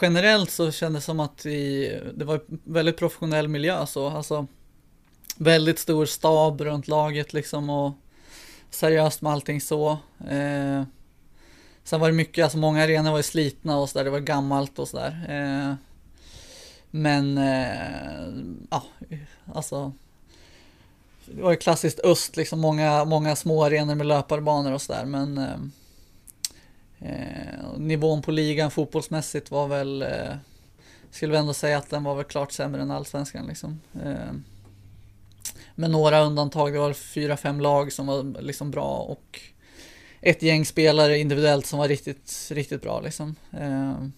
generellt 0.00 0.50
så 0.50 0.70
kändes 0.70 1.02
det 1.02 1.06
som 1.06 1.20
att 1.20 1.46
i, 1.46 2.00
det 2.14 2.24
var 2.24 2.34
en 2.34 2.60
väldigt 2.64 2.96
professionell 2.96 3.48
miljö 3.48 3.86
så, 3.86 4.08
alltså 4.08 4.46
väldigt 5.36 5.78
stor 5.78 6.06
stab 6.06 6.60
runt 6.60 6.88
laget 6.88 7.32
liksom 7.32 7.70
och 7.70 7.92
seriöst 8.74 9.22
med 9.22 9.32
allting 9.32 9.60
så. 9.60 9.90
Eh, 10.28 10.82
sen 11.84 12.00
var 12.00 12.08
det 12.08 12.12
mycket, 12.14 12.44
alltså 12.44 12.58
många 12.58 12.82
arenor 12.84 13.10
var 13.10 13.18
ju 13.18 13.22
slitna 13.22 13.78
och 13.78 13.90
sådär, 13.90 14.04
det 14.04 14.10
var 14.10 14.20
gammalt 14.20 14.78
och 14.78 14.88
sådär. 14.88 15.26
Eh, 15.28 15.74
men, 16.90 17.38
eh, 17.38 18.26
ja, 18.70 18.82
alltså 19.54 19.92
det 21.24 21.42
var 21.42 21.50
ju 21.50 21.56
klassiskt 21.56 22.00
öst 22.00 22.36
liksom, 22.36 22.60
många, 22.60 23.04
många 23.04 23.36
små 23.36 23.64
arenor 23.64 23.94
med 23.94 24.06
löparbanor 24.06 24.72
och 24.72 24.82
sådär 24.82 25.04
men 25.04 25.38
eh, 25.38 25.56
Eh, 27.04 27.78
nivån 27.78 28.22
på 28.22 28.30
ligan 28.30 28.70
fotbollsmässigt 28.70 29.50
var 29.50 29.68
väl, 29.68 30.02
eh, 30.02 30.34
skulle 31.10 31.32
vi 31.32 31.38
ändå 31.38 31.54
säga 31.54 31.78
att 31.78 31.90
den 31.90 32.04
var 32.04 32.14
väl 32.14 32.24
klart 32.24 32.52
sämre 32.52 32.82
än 32.82 32.90
allsvenskan 32.90 33.46
liksom. 33.46 33.80
Eh, 34.04 34.32
med 35.74 35.90
några 35.90 36.20
undantag, 36.20 36.72
det 36.72 36.78
var 36.78 36.92
fyra, 36.92 37.36
fem 37.36 37.60
lag 37.60 37.92
som 37.92 38.06
var 38.06 38.42
liksom 38.42 38.70
bra 38.70 38.96
och 38.96 39.40
ett 40.20 40.42
gäng 40.42 40.64
spelare 40.64 41.18
individuellt 41.18 41.66
som 41.66 41.78
var 41.78 41.88
riktigt, 41.88 42.48
riktigt 42.50 42.82
bra 42.82 43.00
liksom. 43.00 43.34
Ehm, 43.52 44.12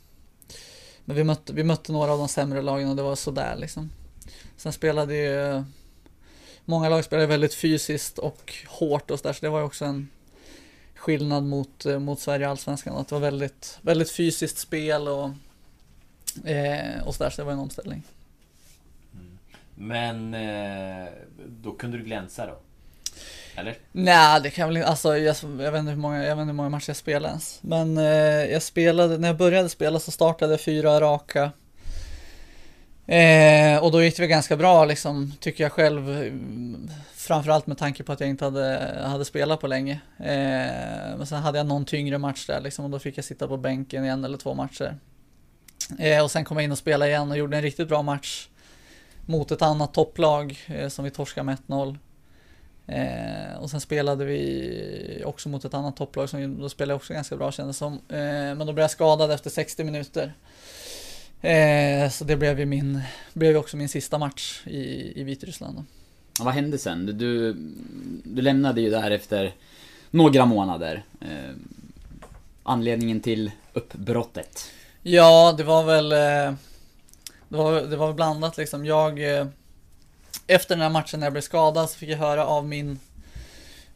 men 1.04 1.16
vi 1.16 1.24
mötte, 1.24 1.52
vi 1.52 1.64
mötte 1.64 1.92
några 1.92 2.12
av 2.12 2.18
de 2.18 2.28
sämre 2.28 2.62
lagen 2.62 2.90
och 2.90 2.96
det 2.96 3.02
var 3.02 3.16
sådär 3.16 3.56
liksom. 3.56 3.90
Sen 4.56 4.72
spelade 4.72 5.14
ju 5.14 5.64
Många 6.64 6.88
lag 6.88 7.04
spelade 7.04 7.26
väldigt 7.26 7.54
fysiskt 7.54 8.18
och 8.18 8.54
hårt 8.66 9.10
och 9.10 9.18
sådär 9.18 9.32
så 9.32 9.40
det 9.40 9.48
var 9.48 9.58
ju 9.58 9.64
också 9.64 9.84
en 9.84 10.08
skillnad 10.94 11.44
mot, 11.44 11.86
eh, 11.86 11.98
mot 11.98 12.20
Sverige 12.20 12.48
Allsvenskan. 12.48 12.96
Att 12.96 13.08
det 13.08 13.14
var 13.14 13.20
väldigt, 13.20 13.78
väldigt 13.82 14.10
fysiskt 14.10 14.58
spel 14.58 15.08
och, 15.08 15.30
eh, 16.48 17.06
och 17.06 17.14
sådär 17.14 17.30
så 17.30 17.42
det 17.42 17.44
var 17.44 17.52
en 17.52 17.58
omställning. 17.58 18.02
Men 19.74 20.34
eh, 20.34 21.08
då 21.46 21.72
kunde 21.72 21.98
du 21.98 22.04
glänsa 22.04 22.46
då? 22.46 22.58
Eller? 23.56 23.76
Nej, 23.92 24.40
det 24.40 24.50
kan 24.50 24.68
väl 24.68 24.76
inte, 24.76 24.88
alltså 24.88 25.18
jag, 25.18 25.36
jag, 25.42 25.72
vet 25.72 25.80
inte 25.80 25.90
hur 25.90 25.96
många, 25.96 26.24
jag 26.24 26.36
vet 26.36 26.42
inte 26.42 26.50
hur 26.50 26.52
många 26.52 26.68
matcher 26.68 26.90
jag 26.90 26.96
spelade 26.96 27.28
ens. 27.28 27.58
Men 27.62 27.98
eh, 27.98 28.04
jag 28.52 28.62
spelade, 28.62 29.18
när 29.18 29.28
jag 29.28 29.36
började 29.36 29.68
spela 29.68 29.98
så 29.98 30.10
startade 30.10 30.52
jag 30.52 30.60
fyra 30.60 31.00
raka. 31.00 31.50
Eh, 33.06 33.84
och 33.84 33.92
då 33.92 34.02
gick 34.02 34.16
det 34.16 34.22
väl 34.22 34.30
ganska 34.30 34.56
bra 34.56 34.84
liksom, 34.84 35.32
tycker 35.40 35.64
jag 35.64 35.72
själv. 35.72 36.30
Framförallt 37.14 37.66
med 37.66 37.78
tanke 37.78 38.02
på 38.02 38.12
att 38.12 38.20
jag 38.20 38.28
inte 38.28 38.44
hade, 38.44 38.98
hade 39.04 39.24
spelat 39.24 39.60
på 39.60 39.66
länge. 39.66 40.00
Eh, 40.18 41.16
men 41.16 41.26
sen 41.26 41.42
hade 41.42 41.58
jag 41.58 41.66
någon 41.66 41.84
tyngre 41.84 42.18
match 42.18 42.46
där 42.46 42.60
liksom, 42.60 42.84
och 42.84 42.90
då 42.90 42.98
fick 42.98 43.18
jag 43.18 43.24
sitta 43.24 43.48
på 43.48 43.56
bänken 43.56 44.04
i 44.04 44.08
en 44.08 44.24
eller 44.24 44.38
två 44.38 44.54
matcher. 44.54 44.98
Eh, 45.98 46.22
och 46.22 46.30
sen 46.30 46.44
kom 46.44 46.56
jag 46.56 46.64
in 46.64 46.72
och 46.72 46.78
spelade 46.78 47.10
igen 47.10 47.30
och 47.30 47.38
gjorde 47.38 47.56
en 47.56 47.62
riktigt 47.62 47.88
bra 47.88 48.02
match 48.02 48.48
mot 49.26 49.50
ett 49.50 49.62
annat 49.62 49.94
topplag 49.94 50.58
eh, 50.66 50.88
som 50.88 51.04
vi 51.04 51.10
torskade 51.10 51.44
med 51.44 51.58
1-0. 51.66 51.98
Eh, 52.86 53.58
och 53.58 53.70
sen 53.70 53.80
spelade 53.80 54.24
vi 54.24 55.22
också 55.26 55.48
mot 55.48 55.64
ett 55.64 55.74
annat 55.74 55.96
topplag 55.96 56.28
som 56.28 56.58
då 56.60 56.68
spelade 56.68 56.96
också 56.96 57.12
ganska 57.12 57.36
bra 57.36 57.52
kändes 57.52 57.76
som. 57.76 57.92
Eh, 57.92 58.18
men 58.18 58.58
då 58.58 58.72
blev 58.72 58.82
jag 58.82 58.90
skadad 58.90 59.30
efter 59.30 59.50
60 59.50 59.84
minuter. 59.84 60.34
Eh, 61.40 62.10
så 62.10 62.24
det 62.24 62.36
blev 62.36 62.58
ju 62.58 62.66
min, 62.66 63.00
blev 63.32 63.56
också 63.56 63.76
min 63.76 63.88
sista 63.88 64.18
match 64.18 64.62
i, 64.66 65.12
i 65.20 65.24
Vitryssland. 65.24 65.84
vad 66.40 66.54
hände 66.54 66.78
sen? 66.78 67.06
Du, 67.06 67.52
du 68.24 68.42
lämnade 68.42 68.80
ju 68.80 68.90
där 68.90 69.10
efter 69.10 69.54
några 70.10 70.46
månader. 70.46 71.04
Eh, 71.20 71.54
anledningen 72.62 73.20
till 73.20 73.50
uppbrottet? 73.72 74.70
Ja, 75.02 75.54
det 75.56 75.64
var 75.64 75.84
väl 75.84 76.12
eh, 76.12 76.54
det 77.54 77.58
var, 77.58 77.80
det 77.82 77.96
var 77.96 78.12
blandat 78.12 78.56
liksom. 78.56 78.86
Jag 78.86 79.38
eh, 79.38 79.46
efter 80.46 80.74
den 80.74 80.82
här 80.82 80.90
matchen 80.90 81.20
när 81.20 81.26
jag 81.26 81.32
blev 81.32 81.42
skadad 81.42 81.90
så 81.90 81.98
fick 81.98 82.08
jag 82.08 82.18
höra 82.18 82.46
av 82.46 82.68
min 82.68 83.00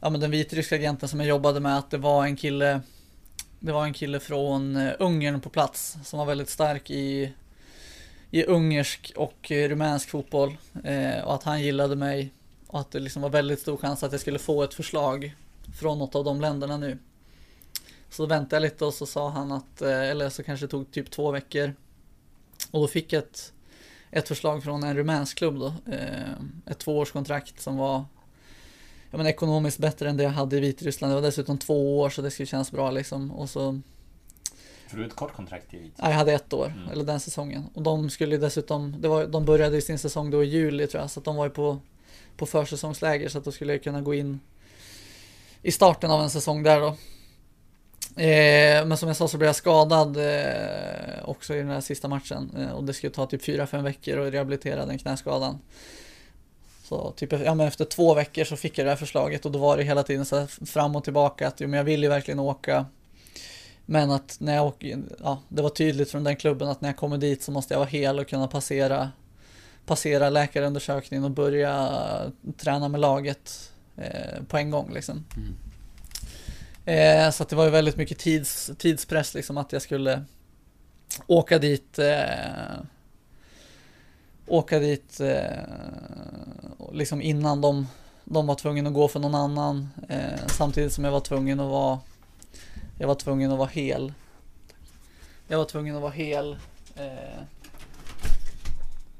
ja 0.00 0.10
men 0.10 0.20
den 0.20 0.30
vitryska 0.30 0.74
agenten 0.74 1.08
som 1.08 1.20
jag 1.20 1.28
jobbade 1.28 1.60
med 1.60 1.78
att 1.78 1.90
det 1.90 1.98
var 1.98 2.24
en 2.24 2.36
kille 2.36 2.80
det 3.60 3.72
var 3.72 3.84
en 3.84 3.92
kille 3.92 4.20
från 4.20 4.76
eh, 4.76 4.92
Ungern 4.98 5.40
på 5.40 5.50
plats 5.50 5.96
som 6.04 6.18
var 6.18 6.26
väldigt 6.26 6.48
stark 6.48 6.90
i, 6.90 7.32
i 8.30 8.44
ungersk 8.44 9.12
och 9.16 9.52
eh, 9.52 9.68
rumänsk 9.68 10.10
fotboll. 10.10 10.56
Eh, 10.84 11.24
och 11.24 11.34
att 11.34 11.42
han 11.42 11.62
gillade 11.62 11.96
mig 11.96 12.30
och 12.66 12.80
att 12.80 12.90
det 12.90 13.00
liksom 13.00 13.22
var 13.22 13.30
väldigt 13.30 13.60
stor 13.60 13.76
chans 13.76 14.02
att 14.02 14.12
jag 14.12 14.20
skulle 14.20 14.38
få 14.38 14.62
ett 14.62 14.74
förslag 14.74 15.34
från 15.80 15.98
något 15.98 16.14
av 16.14 16.24
de 16.24 16.40
länderna 16.40 16.76
nu. 16.76 16.98
Så 18.10 18.22
då 18.22 18.26
väntade 18.28 18.56
jag 18.56 18.62
lite 18.62 18.84
och 18.84 18.94
så 18.94 19.06
sa 19.06 19.28
han 19.28 19.52
att, 19.52 19.82
eh, 19.82 20.10
eller 20.10 20.28
så 20.30 20.42
kanske 20.42 20.66
det 20.66 20.70
tog 20.70 20.90
typ 20.90 21.10
två 21.10 21.30
veckor. 21.30 21.74
Och 22.70 22.80
då 22.80 22.88
fick 22.88 23.12
jag 23.12 23.18
ett, 23.18 23.52
ett 24.10 24.28
förslag 24.28 24.62
från 24.62 24.82
en 24.82 24.96
rumänsk 24.96 25.38
klubb 25.38 25.58
då. 25.58 25.74
Eh, 25.92 26.32
ett 26.66 26.78
tvåårskontrakt 26.78 27.60
som 27.60 27.76
var 27.76 28.04
ja, 29.10 29.18
men 29.18 29.26
ekonomiskt 29.26 29.78
bättre 29.78 30.08
än 30.08 30.16
det 30.16 30.22
jag 30.22 30.30
hade 30.30 30.56
i 30.56 30.60
Vitryssland. 30.60 31.10
Det 31.10 31.14
var 31.14 31.22
dessutom 31.22 31.58
två 31.58 32.00
år 32.00 32.10
så 32.10 32.22
det 32.22 32.30
skulle 32.30 32.46
kännas 32.46 32.72
bra 32.72 32.90
liksom. 32.90 33.32
Och 33.32 33.50
så... 33.50 33.80
För 34.88 34.96
du 34.96 35.06
ett 35.06 35.16
kort 35.16 35.32
kontrakt 35.32 35.74
i 35.74 35.76
Vitryssland? 35.76 36.08
Ja, 36.08 36.10
jag 36.10 36.18
hade 36.18 36.32
ett 36.32 36.52
år, 36.52 36.66
mm. 36.66 36.88
eller 36.88 37.04
den 37.04 37.20
säsongen. 37.20 37.64
Och 37.74 37.82
de 37.82 38.10
skulle 38.10 38.36
dessutom, 38.36 38.96
det 39.00 39.08
var, 39.08 39.26
de 39.26 39.44
började 39.44 39.76
i 39.76 39.80
sin 39.80 39.98
säsong 39.98 40.30
då 40.30 40.44
i 40.44 40.46
juli 40.46 40.86
tror 40.86 41.00
jag, 41.00 41.10
så 41.10 41.20
att 41.20 41.24
de 41.24 41.36
var 41.36 41.44
ju 41.44 41.50
på, 41.50 41.78
på 42.36 42.46
försäsongsläger 42.46 43.28
så 43.28 43.38
att 43.38 43.44
då 43.44 43.52
skulle 43.52 43.72
jag 43.72 43.82
kunna 43.82 44.00
gå 44.00 44.14
in 44.14 44.40
i 45.62 45.72
starten 45.72 46.10
av 46.10 46.22
en 46.22 46.30
säsong 46.30 46.62
där 46.62 46.80
då. 46.80 46.96
Eh, 48.16 48.86
men 48.86 48.96
som 48.96 49.08
jag 49.08 49.16
sa 49.16 49.28
så 49.28 49.38
blev 49.38 49.48
jag 49.48 49.56
skadad 49.56 50.16
eh, 50.16 51.28
också 51.28 51.54
i 51.54 51.58
den 51.58 51.68
här 51.68 51.80
sista 51.80 52.08
matchen 52.08 52.50
eh, 52.58 52.70
och 52.70 52.84
det 52.84 52.94
skulle 52.94 53.12
ta 53.12 53.26
typ 53.26 53.42
4-5 53.42 53.82
veckor 53.82 54.18
att 54.18 54.32
rehabilitera 54.32 54.86
den 54.86 54.98
knäskadan. 54.98 55.58
Så 56.84 57.10
typ 57.10 57.32
ja, 57.32 57.54
men 57.54 57.66
efter 57.66 57.84
två 57.84 58.14
veckor 58.14 58.44
så 58.44 58.56
fick 58.56 58.78
jag 58.78 58.86
det 58.86 58.90
här 58.90 58.96
förslaget 58.96 59.46
och 59.46 59.52
då 59.52 59.58
var 59.58 59.76
det 59.76 59.82
hela 59.82 60.02
tiden 60.02 60.24
så 60.24 60.46
fram 60.46 60.96
och 60.96 61.04
tillbaka 61.04 61.48
att 61.48 61.60
jo, 61.60 61.68
men 61.68 61.76
jag 61.76 61.84
vill 61.84 62.02
ju 62.02 62.08
verkligen 62.08 62.38
åka. 62.38 62.86
Men 63.86 64.10
att 64.10 64.36
när 64.40 64.54
jag 64.54 64.66
åker, 64.66 64.98
ja, 65.22 65.42
det 65.48 65.62
var 65.62 65.70
tydligt 65.70 66.10
från 66.10 66.24
den 66.24 66.36
klubben 66.36 66.68
att 66.68 66.80
när 66.80 66.88
jag 66.88 66.96
kommer 66.96 67.18
dit 67.18 67.42
så 67.42 67.52
måste 67.52 67.74
jag 67.74 67.78
vara 67.78 67.88
hel 67.88 68.18
och 68.18 68.28
kunna 68.28 68.48
passera 68.48 69.10
passera 69.88 70.30
läkarundersökningen 70.30 71.24
och 71.24 71.30
börja 71.30 72.32
träna 72.56 72.88
med 72.88 73.00
laget 73.00 73.72
eh, 73.96 74.42
på 74.48 74.56
en 74.56 74.70
gång 74.70 74.92
liksom. 74.94 75.24
Mm. 75.36 75.54
Eh, 76.88 77.30
så 77.30 77.42
att 77.42 77.48
det 77.48 77.56
var 77.56 77.64
ju 77.64 77.70
väldigt 77.70 77.96
mycket 77.96 78.18
tids, 78.18 78.70
tidspress 78.78 79.34
liksom 79.34 79.58
att 79.58 79.72
jag 79.72 79.82
skulle 79.82 80.24
åka 81.26 81.58
dit 81.58 81.98
eh, 81.98 82.80
åka 84.46 84.78
dit 84.78 85.20
eh, 85.20 85.62
liksom 86.92 87.22
innan 87.22 87.60
de, 87.60 87.86
de 88.24 88.46
var 88.46 88.54
tvungna 88.54 88.88
att 88.88 88.94
gå 88.94 89.08
för 89.08 89.20
någon 89.20 89.34
annan. 89.34 89.88
Eh, 90.08 90.46
samtidigt 90.46 90.92
som 90.92 91.04
jag 91.04 91.12
var 91.12 91.20
tvungen 91.20 91.60
att 91.60 91.70
vara 91.70 92.00
jag 92.98 93.08
var 93.08 93.14
tvungen 93.14 93.52
att 93.52 93.58
vara 93.58 93.68
hel. 93.68 94.12
Jag 95.48 95.58
var 95.58 95.64
tvungen 95.64 95.96
att 95.96 96.02
vara 96.02 96.12
hel. 96.12 96.56
Eh, 96.96 97.42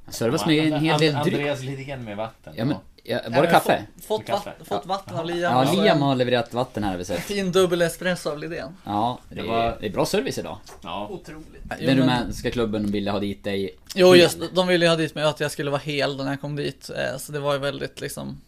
Servas 0.09 0.47
med 0.47 0.73
en 0.73 0.81
hel 0.81 1.01
del 1.01 1.15
dryck. 1.15 1.35
Andreas 1.35 1.63
Lidén 1.63 2.05
med 2.05 2.17
vatten. 2.17 2.55
Ja, 2.57 2.65
men, 2.65 2.77
ja, 3.09 3.21
var 3.29 3.43
det 3.43 3.49
kaffe? 3.49 3.85
Fått, 3.97 4.07
fått, 4.07 4.27
kaffe. 4.27 4.51
Vatten, 4.51 4.67
fått 4.67 4.87
vatten 4.87 5.17
av 5.17 5.27
Liam. 5.27 5.53
Ja, 5.53 5.73
Liam 5.73 6.03
har 6.03 6.15
levererat 6.15 6.55
vatten 6.55 6.85
här 6.85 6.91
har 6.91 6.99
vi 6.99 7.05
sett. 7.05 7.21
Fin 7.21 7.53
dubbel 7.53 7.83
espresso 7.83 8.31
av 8.31 8.39
Lidén. 8.39 8.77
Ja, 8.85 9.19
det, 9.29 9.35
det, 9.35 9.43
var... 9.43 9.77
det 9.81 9.87
är 9.87 9.91
bra 9.91 10.07
service 10.07 10.39
idag. 10.39 10.59
Ja. 10.83 11.09
Otroligt. 11.11 11.63
Den 11.81 11.99
rumänska 11.99 12.51
klubben 12.51 12.91
ville 12.91 13.11
ha 13.11 13.19
dit 13.19 13.45
dig. 13.45 13.79
Jo, 13.95 14.17
just 14.17 14.39
de 14.55 14.67
ville 14.67 14.89
ha 14.89 14.97
dit 14.97 15.15
mig 15.15 15.25
att 15.25 15.41
jag 15.41 15.51
skulle 15.51 15.71
vara 15.71 15.81
hel 15.85 16.17
när 16.17 16.31
jag 16.31 16.41
kom 16.41 16.57
dit. 16.57 16.91
Eh, 16.91 17.19
så 17.19 17.33
det 17.33 17.41
var 17.41 17.53
ju 17.53 17.59
väldigt 17.59 18.01
liksom 18.01 18.41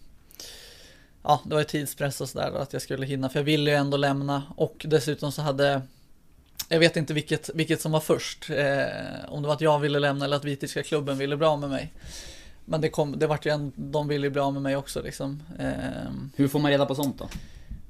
Ja, 1.22 1.40
det 1.44 1.54
var 1.54 1.60
ju 1.60 1.64
tidspress 1.64 2.20
och 2.20 2.28
sådär 2.28 2.52
att 2.52 2.72
jag 2.72 2.82
skulle 2.82 3.06
hinna, 3.06 3.28
för 3.28 3.38
jag 3.38 3.44
ville 3.44 3.70
ju 3.70 3.76
ändå 3.76 3.96
lämna 3.96 4.42
och 4.56 4.86
dessutom 4.88 5.32
så 5.32 5.42
hade 5.42 5.82
jag 6.72 6.78
vet 6.78 6.96
inte 6.96 7.14
vilket, 7.14 7.50
vilket 7.54 7.80
som 7.80 7.92
var 7.92 8.00
först. 8.00 8.50
Eh, 8.50 8.84
om 9.28 9.42
det 9.42 9.48
var 9.48 9.54
att 9.54 9.60
jag 9.60 9.78
ville 9.78 9.98
lämna 9.98 10.24
eller 10.24 10.36
att 10.36 10.44
Vitiska 10.44 10.82
klubben 10.82 11.18
ville 11.18 11.46
av 11.46 11.60
med 11.60 11.70
mig. 11.70 11.92
Men 12.70 12.80
det, 12.80 12.88
kom, 12.88 13.18
det 13.18 13.26
vart 13.26 13.46
ju 13.46 13.50
en, 13.50 13.72
de 13.76 14.08
ville 14.08 14.30
bli 14.30 14.40
av 14.40 14.52
med 14.52 14.62
mig 14.62 14.76
också 14.76 15.02
liksom. 15.02 15.42
Eh, 15.58 16.12
Hur 16.36 16.48
får 16.48 16.58
man 16.58 16.70
reda 16.70 16.86
på 16.86 16.94
sånt 16.94 17.18
då? 17.18 17.28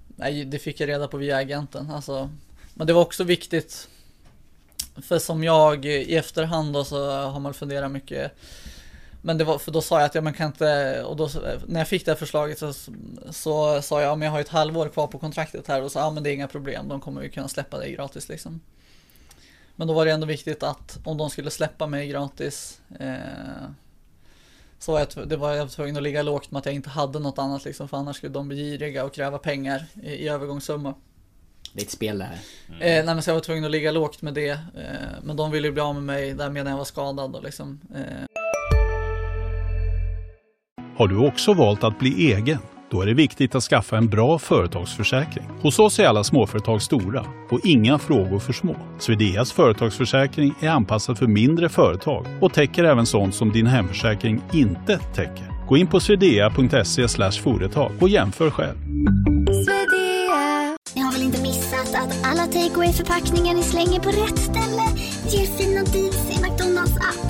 Nej, 0.07 0.45
det 0.45 0.59
fick 0.59 0.81
jag 0.81 0.89
reda 0.89 1.09
på 1.09 1.17
via 1.17 1.37
agenten. 1.37 1.91
Alltså, 1.91 2.31
men 2.75 2.87
det 2.87 2.93
var 2.93 3.03
också 3.03 3.25
viktigt. 3.25 3.89
För 5.03 5.19
som 5.19 5.45
jag 5.45 5.85
i 5.85 6.17
efterhand 6.17 6.73
då 6.73 6.85
så 6.85 7.11
har 7.11 7.41
man 7.41 7.55
funderat 7.55 7.93
mycket 7.93 8.33
men 9.23 9.39
det 9.39 9.45
var, 9.45 9.59
för 9.59 9.73
då 9.73 9.81
sa 9.81 9.99
jag 9.99 10.07
att 10.07 10.15
ja, 10.15 10.21
man 10.21 10.33
kan 10.33 10.47
inte, 10.47 11.03
och 11.03 11.17
då, 11.17 11.31
när 11.67 11.81
jag 11.81 11.89
fick 11.89 12.05
det 12.05 12.11
här 12.11 12.17
förslaget 12.17 12.59
så, 12.59 12.73
så 13.31 13.83
sa 13.83 14.03
jag, 14.03 14.19
men 14.19 14.27
jag 14.27 14.33
har 14.33 14.41
ett 14.41 14.49
halvår 14.49 14.89
kvar 14.89 15.07
på 15.07 15.19
kontraktet 15.19 15.69
här 15.69 15.83
och 15.83 15.93
så, 15.93 15.99
ja 15.99 16.11
men 16.11 16.23
det 16.23 16.31
är 16.31 16.35
inga 16.35 16.49
problem, 16.49 16.89
de 16.89 17.01
kommer 17.01 17.23
ju 17.23 17.29
kunna 17.29 17.49
släppa 17.49 17.79
dig 17.79 17.93
gratis 17.93 18.29
liksom. 18.29 18.61
Men 19.77 19.89
då 19.89 19.95
var 19.95 20.05
det 20.05 20.13
ändå 20.13 20.27
viktigt 20.27 20.63
att 20.63 20.99
om 21.05 21.17
de 21.17 21.31
skulle 21.31 21.51
släppa 21.51 21.87
mig 21.87 22.09
gratis 22.09 22.81
eh, 23.01 23.17
så 24.81 24.93
var 24.93 24.99
jag, 24.99 25.29
det 25.29 25.37
var 25.37 25.55
jag 25.55 25.71
tvungen 25.71 25.97
att 25.97 26.03
ligga 26.03 26.23
lågt 26.23 26.51
med 26.51 26.59
att 26.59 26.67
jag 26.67 26.75
inte 26.75 26.91
hade 26.91 27.19
något 27.19 27.39
annat 27.39 27.65
liksom, 27.65 27.89
för 27.89 27.97
annars 27.97 28.17
skulle 28.17 28.33
de 28.33 28.49
bli 28.49 28.57
giriga 28.57 29.05
och 29.05 29.15
kräva 29.15 29.39
pengar 29.39 29.85
i, 30.03 30.11
i 30.11 30.29
övergångssumma. 30.29 30.95
Det 31.73 31.81
är 31.81 31.85
ett 31.85 31.91
spel 31.91 32.19
det 32.19 32.25
här. 32.25 32.39
Mm. 32.69 32.81
Eh, 32.81 33.05
nej 33.05 33.15
men 33.15 33.23
så 33.23 33.31
jag 33.31 33.35
var 33.35 33.41
tvungen 33.41 33.65
att 33.65 33.71
ligga 33.71 33.93
lågt 33.93 34.23
med 34.23 34.35
det. 34.35 34.51
Eh, 34.51 34.59
men 35.23 35.37
de 35.37 35.51
ville 35.51 35.69
ju 35.69 35.73
bli 35.73 35.83
av 35.83 35.95
med 35.95 36.03
mig 36.03 36.35
där 36.35 36.51
medan 36.51 36.71
jag 36.71 36.79
var 36.79 36.85
skadad 36.85 37.37
och 37.37 37.43
liksom. 37.43 37.81
Eh. 37.95 38.41
Har 40.97 41.09
du 41.09 41.27
också 41.29 41.55
valt 41.55 41.85
att 41.85 41.99
bli 41.99 42.33
egen? 42.33 42.59
Då 42.91 43.03
är 43.03 43.07
det 43.07 43.15
viktigt 43.15 43.55
att 43.55 43.63
skaffa 43.63 43.97
en 43.97 44.09
bra 44.09 44.39
företagsförsäkring. 44.39 45.45
Hos 45.63 45.79
oss 45.79 45.99
är 45.99 46.07
alla 46.07 46.25
småföretag 46.25 46.83
stora 46.83 47.25
och 47.51 47.61
inga 47.65 47.99
frågor 47.99 48.39
för 48.39 48.53
små. 48.53 48.77
Swedeas 48.99 49.53
företagsförsäkring 49.53 50.55
är 50.61 50.69
anpassad 50.69 51.19
för 51.19 51.27
mindre 51.27 51.69
företag 51.69 52.27
och 52.41 52.53
täcker 52.53 52.85
även 52.85 53.07
sånt 53.07 53.35
som 53.35 53.53
din 53.53 53.67
hemförsäkring 53.67 54.43
inte 54.53 54.99
täcker. 54.99 55.67
Gå 55.69 55.77
in 55.77 55.87
på 55.87 56.01
swedea.se 56.01 57.09
företag 57.43 57.93
och 58.01 58.09
jämför 58.09 58.51
själv. 58.51 58.79
Ni 60.95 61.01
har 61.01 61.13
väl 61.13 61.23
inte 61.23 61.43
missat 61.43 61.95
att 61.95 62.27
Alla 62.27 62.47
takeaway 62.47 62.93
förpackningar 62.93 63.55
ni 63.55 63.63
slänger 63.63 64.01
på 64.01 64.09
rätt 64.09 64.39
ställe 64.39 64.83
ger 65.29 65.47
fina 65.47 65.81
deals 65.81 66.31
i 66.31 66.43
McDonalds 66.43 66.97
app. 66.97 67.30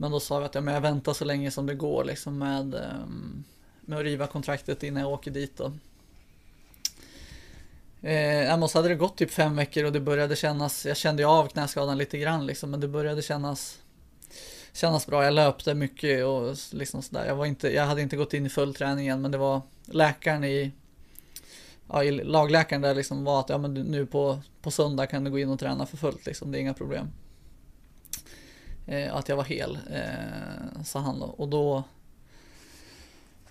Men 0.00 0.10
då 0.10 0.20
sa 0.20 0.38
vi 0.38 0.44
att 0.44 0.54
ja, 0.54 0.60
men 0.60 0.74
jag 0.74 0.80
väntar 0.80 1.12
så 1.12 1.24
länge 1.24 1.50
som 1.50 1.66
det 1.66 1.74
går 1.74 2.04
liksom 2.04 2.38
med, 2.38 2.74
ehm, 2.74 3.44
med 3.80 3.98
att 3.98 4.04
riva 4.04 4.26
kontraktet 4.26 4.82
innan 4.82 5.02
jag 5.02 5.12
åker 5.12 5.30
dit. 5.30 5.56
Då. 5.56 5.72
Eh, 8.08 8.66
så 8.66 8.78
hade 8.78 8.88
det 8.88 8.94
gått 8.94 9.16
typ 9.16 9.30
fem 9.30 9.56
veckor 9.56 9.84
och 9.84 9.92
det 9.92 10.00
började 10.00 10.36
kännas, 10.36 10.86
jag 10.86 10.96
kände 10.96 11.22
ju 11.22 11.28
av 11.28 11.46
knäskadan 11.46 11.98
lite 11.98 12.18
grann 12.18 12.46
liksom, 12.46 12.70
men 12.70 12.80
det 12.80 12.88
började 12.88 13.22
kännas 13.22 13.78
kännas 14.72 15.06
bra. 15.06 15.24
Jag 15.24 15.34
löpte 15.34 15.74
mycket 15.74 16.24
och 16.24 16.56
liksom 16.72 17.02
sådär. 17.02 17.26
Jag, 17.26 17.36
var 17.36 17.46
inte, 17.46 17.74
jag 17.74 17.86
hade 17.86 18.02
inte 18.02 18.16
gått 18.16 18.34
in 18.34 18.46
i 18.46 18.48
full 18.48 18.74
träning 18.74 19.08
än, 19.08 19.22
men 19.22 19.30
det 19.30 19.38
var 19.38 19.62
läkaren 19.84 20.44
i, 20.44 20.72
ja, 21.88 22.04
i 22.04 22.10
lagläkaren 22.10 22.82
där 22.82 22.94
liksom 22.94 23.24
var 23.24 23.40
att 23.40 23.48
ja, 23.48 23.58
men 23.58 23.74
nu 23.74 24.06
på, 24.06 24.40
på 24.62 24.70
söndag 24.70 25.06
kan 25.06 25.24
du 25.24 25.30
gå 25.30 25.38
in 25.38 25.50
och 25.50 25.60
träna 25.60 25.86
för 25.86 25.96
fullt 25.96 26.26
liksom. 26.26 26.52
Det 26.52 26.58
är 26.58 26.60
inga 26.60 26.74
problem. 26.74 27.08
Eh, 28.88 29.16
att 29.16 29.28
jag 29.28 29.36
var 29.36 29.44
hel, 29.44 29.78
eh, 29.90 30.82
sa 30.84 31.00
han 31.00 31.20
då. 31.20 31.26
Och 31.26 31.48
då 31.48 31.84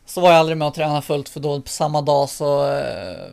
så 0.05 0.21
var 0.21 0.29
jag 0.29 0.39
aldrig 0.39 0.57
med 0.57 0.67
och 0.67 0.73
tränade 0.73 1.01
fullt 1.01 1.29
för 1.29 1.39
då 1.39 1.61
på 1.61 1.69
samma 1.69 2.01
dag 2.01 2.29
så 2.29 2.71
eh, 2.71 3.31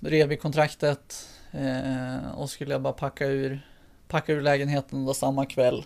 rev 0.00 0.28
vi 0.28 0.36
kontraktet 0.36 1.28
eh, 1.52 2.30
och 2.36 2.50
skulle 2.50 2.74
jag 2.74 2.82
bara 2.82 2.92
packa 2.92 3.26
ur, 3.26 3.66
packa 4.08 4.32
ur 4.32 4.42
lägenheten 4.42 5.04
då 5.04 5.14
samma 5.14 5.46
kväll. 5.46 5.84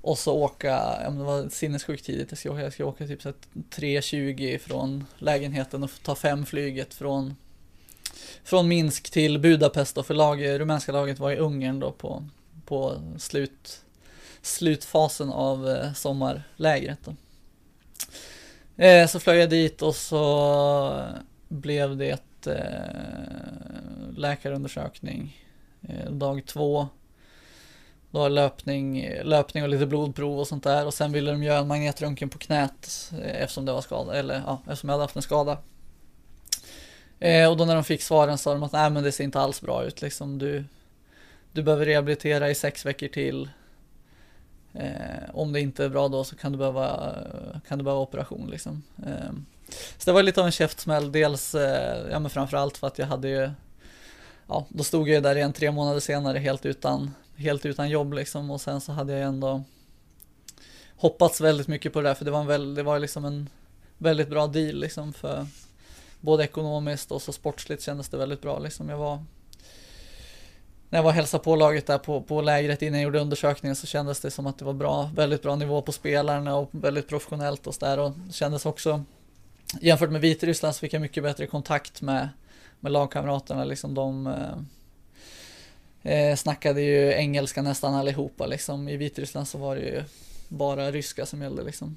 Och 0.00 0.18
så 0.18 0.34
åka, 0.34 0.68
ja 1.02 1.10
men 1.10 1.18
det 1.18 1.24
var 1.24 1.48
sinnessjukt 1.48 2.04
tidigt, 2.04 2.30
jag 2.30 2.38
ska 2.38 2.50
åka, 2.50 2.62
jag 2.62 2.72
ska 2.72 2.84
åka 2.84 3.06
typ 3.06 3.22
3.20 3.22 4.58
från 4.58 5.04
lägenheten 5.18 5.82
och 5.82 5.90
ta 6.02 6.14
fem 6.14 6.46
flyget 6.46 6.94
från 6.94 7.36
från 8.44 8.68
Minsk 8.68 9.10
till 9.10 9.38
Budapest 9.38 9.94
då, 9.94 10.02
för 10.02 10.14
lag, 10.14 10.46
rumänska 10.60 10.92
laget 10.92 11.18
var 11.18 11.30
i 11.30 11.36
Ungern 11.36 11.80
då 11.80 11.92
på, 11.92 12.24
på 12.66 13.02
slut, 13.18 13.82
slutfasen 14.46 15.30
av 15.30 15.68
eh, 15.68 15.92
sommarlägret. 15.92 16.98
Då. 17.04 17.14
Eh, 18.84 19.06
så 19.06 19.20
flög 19.20 19.40
jag 19.40 19.50
dit 19.50 19.82
och 19.82 19.94
så 19.94 21.04
blev 21.48 21.96
det 21.96 22.46
eh, 22.46 24.16
läkarundersökning 24.16 25.42
dag 26.10 26.46
två. 26.46 26.88
Då 28.10 28.18
var 28.18 28.28
löpning, 28.28 29.08
löpning 29.22 29.62
och 29.62 29.68
lite 29.68 29.86
blodprov 29.86 30.38
och 30.40 30.48
sånt 30.48 30.64
där 30.64 30.86
och 30.86 30.94
sen 30.94 31.12
ville 31.12 31.30
de 31.30 31.42
göra 31.42 31.58
en 31.58 31.68
magnetröntgen 31.68 32.28
på 32.28 32.38
knät 32.38 33.12
eftersom 33.22 33.64
det 33.64 33.72
var 33.72 33.80
skada, 33.80 34.14
eller 34.14 34.42
ja, 34.46 34.62
eftersom 34.66 34.88
jag 34.88 34.94
hade 34.94 35.04
haft 35.04 35.16
en 35.16 35.22
skada. 35.22 35.58
Och 37.50 37.56
då 37.56 37.64
när 37.64 37.74
de 37.74 37.84
fick 37.84 38.02
svaren 38.02 38.38
sa 38.38 38.52
de 38.52 38.62
att 38.62 38.72
nej 38.72 38.90
men 38.90 39.02
det 39.02 39.12
ser 39.12 39.24
inte 39.24 39.40
alls 39.40 39.60
bra 39.60 39.84
ut 39.84 40.02
liksom. 40.02 40.38
Du, 40.38 40.64
du 41.52 41.62
behöver 41.62 41.86
rehabilitera 41.86 42.50
i 42.50 42.54
sex 42.54 42.86
veckor 42.86 43.08
till. 43.08 43.48
Eh, 44.78 45.30
om 45.34 45.52
det 45.52 45.60
inte 45.60 45.84
är 45.84 45.88
bra 45.88 46.08
då 46.08 46.24
så 46.24 46.36
kan 46.36 46.52
du 46.52 46.58
behöva, 46.58 47.14
eh, 47.16 47.60
kan 47.68 47.78
du 47.78 47.84
behöva 47.84 48.00
operation 48.00 48.48
liksom. 48.50 48.82
Eh, 49.06 49.32
så 49.98 50.10
det 50.10 50.12
var 50.12 50.22
lite 50.22 50.40
av 50.40 50.46
en 50.46 50.52
käftsmäll, 50.52 51.12
dels 51.12 51.54
eh, 51.54 52.10
ja 52.10 52.18
men 52.18 52.30
framförallt 52.30 52.76
för 52.76 52.86
att 52.86 52.98
jag 52.98 53.06
hade 53.06 53.28
ju 53.28 53.50
Ja, 54.48 54.66
då 54.68 54.84
stod 54.84 55.08
jag 55.08 55.22
där 55.22 55.36
igen 55.36 55.52
tre 55.52 55.70
månader 55.70 56.00
senare 56.00 56.38
helt 56.38 56.66
utan, 56.66 57.14
helt 57.36 57.66
utan 57.66 57.88
jobb 57.88 58.12
liksom 58.12 58.50
och 58.50 58.60
sen 58.60 58.80
så 58.80 58.92
hade 58.92 59.12
jag 59.12 59.22
ändå 59.22 59.62
hoppats 60.96 61.40
väldigt 61.40 61.68
mycket 61.68 61.92
på 61.92 62.00
det 62.00 62.08
där 62.08 62.14
för 62.14 62.24
det 62.24 62.30
var, 62.30 62.40
en 62.40 62.46
väl, 62.46 62.74
det 62.74 62.82
var 62.82 62.98
liksom 62.98 63.24
en 63.24 63.48
väldigt 63.98 64.30
bra 64.30 64.46
deal 64.46 64.76
liksom 64.76 65.12
för 65.12 65.46
både 66.20 66.44
ekonomiskt 66.44 67.12
och 67.12 67.22
så 67.22 67.32
sportsligt 67.32 67.82
kändes 67.82 68.08
det 68.08 68.16
väldigt 68.16 68.42
bra 68.42 68.58
liksom. 68.58 68.88
Jag 68.88 68.98
var 68.98 69.24
när 70.90 70.98
jag 70.98 71.04
var 71.04 71.12
hälsa 71.12 71.38
på 71.38 71.56
laget 71.56 71.86
där 71.86 71.98
på, 71.98 72.20
på 72.20 72.40
lägret 72.42 72.82
innan 72.82 73.00
jag 73.00 73.04
gjorde 73.04 73.20
undersökningen 73.20 73.76
så 73.76 73.86
kändes 73.86 74.20
det 74.20 74.30
som 74.30 74.46
att 74.46 74.58
det 74.58 74.64
var 74.64 74.72
bra, 74.72 75.10
väldigt 75.14 75.42
bra 75.42 75.56
nivå 75.56 75.82
på 75.82 75.92
spelarna 75.92 76.56
och 76.56 76.68
väldigt 76.72 77.08
professionellt 77.08 77.66
och 77.66 77.74
sådär 77.74 77.98
och 77.98 78.12
kändes 78.32 78.66
också 78.66 79.04
jämfört 79.80 80.10
med 80.10 80.20
Vitryssland 80.20 80.74
så 80.74 80.80
fick 80.80 80.92
jag 80.92 81.02
mycket 81.02 81.22
bättre 81.22 81.46
kontakt 81.46 82.02
med, 82.02 82.28
med 82.80 82.92
lagkamraterna. 82.92 83.64
Liksom 83.64 83.94
de 83.94 84.26
eh, 84.26 84.58
eh 86.12 86.36
snackade 86.36 86.82
ju 86.82 87.12
engelska 87.12 87.62
nästan 87.62 87.94
allihopa. 87.94 88.46
Liksom. 88.46 88.88
I 88.88 88.96
Vitryssland 88.96 89.48
så 89.48 89.58
var 89.58 89.76
det 89.76 89.82
ju 89.82 90.02
bara 90.48 90.90
ryska 90.90 91.26
som 91.26 91.42
gällde 91.42 91.62
liksom. 91.62 91.96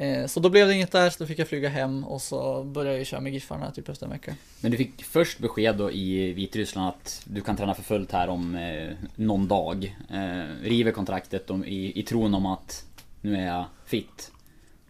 Eh, 0.00 0.26
så 0.26 0.40
då 0.40 0.48
blev 0.48 0.66
det 0.66 0.74
inget 0.74 0.92
där, 0.92 1.10
så 1.10 1.16
då 1.18 1.26
fick 1.26 1.38
jag 1.38 1.48
flyga 1.48 1.68
hem 1.68 2.04
och 2.04 2.22
så 2.22 2.64
började 2.64 2.98
jag 2.98 3.06
köra 3.06 3.20
med 3.20 3.32
Giffarna 3.32 3.70
typ 3.70 3.88
efter 3.88 4.06
en 4.06 4.12
vecka. 4.12 4.34
Men 4.60 4.70
du 4.70 4.76
fick 4.76 5.04
först 5.04 5.38
besked 5.38 5.76
då 5.76 5.90
i 5.90 6.32
Vitryssland 6.32 6.88
att 6.88 7.22
du 7.24 7.40
kan 7.40 7.56
träna 7.56 7.74
för 7.74 7.82
fullt 7.82 8.12
här 8.12 8.28
om 8.28 8.54
eh, 8.54 8.90
någon 9.16 9.48
dag. 9.48 9.96
Eh, 10.10 10.62
river 10.62 10.92
kontraktet 10.92 11.50
om, 11.50 11.64
i, 11.64 12.00
i 12.00 12.02
tron 12.02 12.34
om 12.34 12.46
att 12.46 12.84
nu 13.20 13.36
är 13.36 13.46
jag 13.46 13.64
fit. 13.86 14.32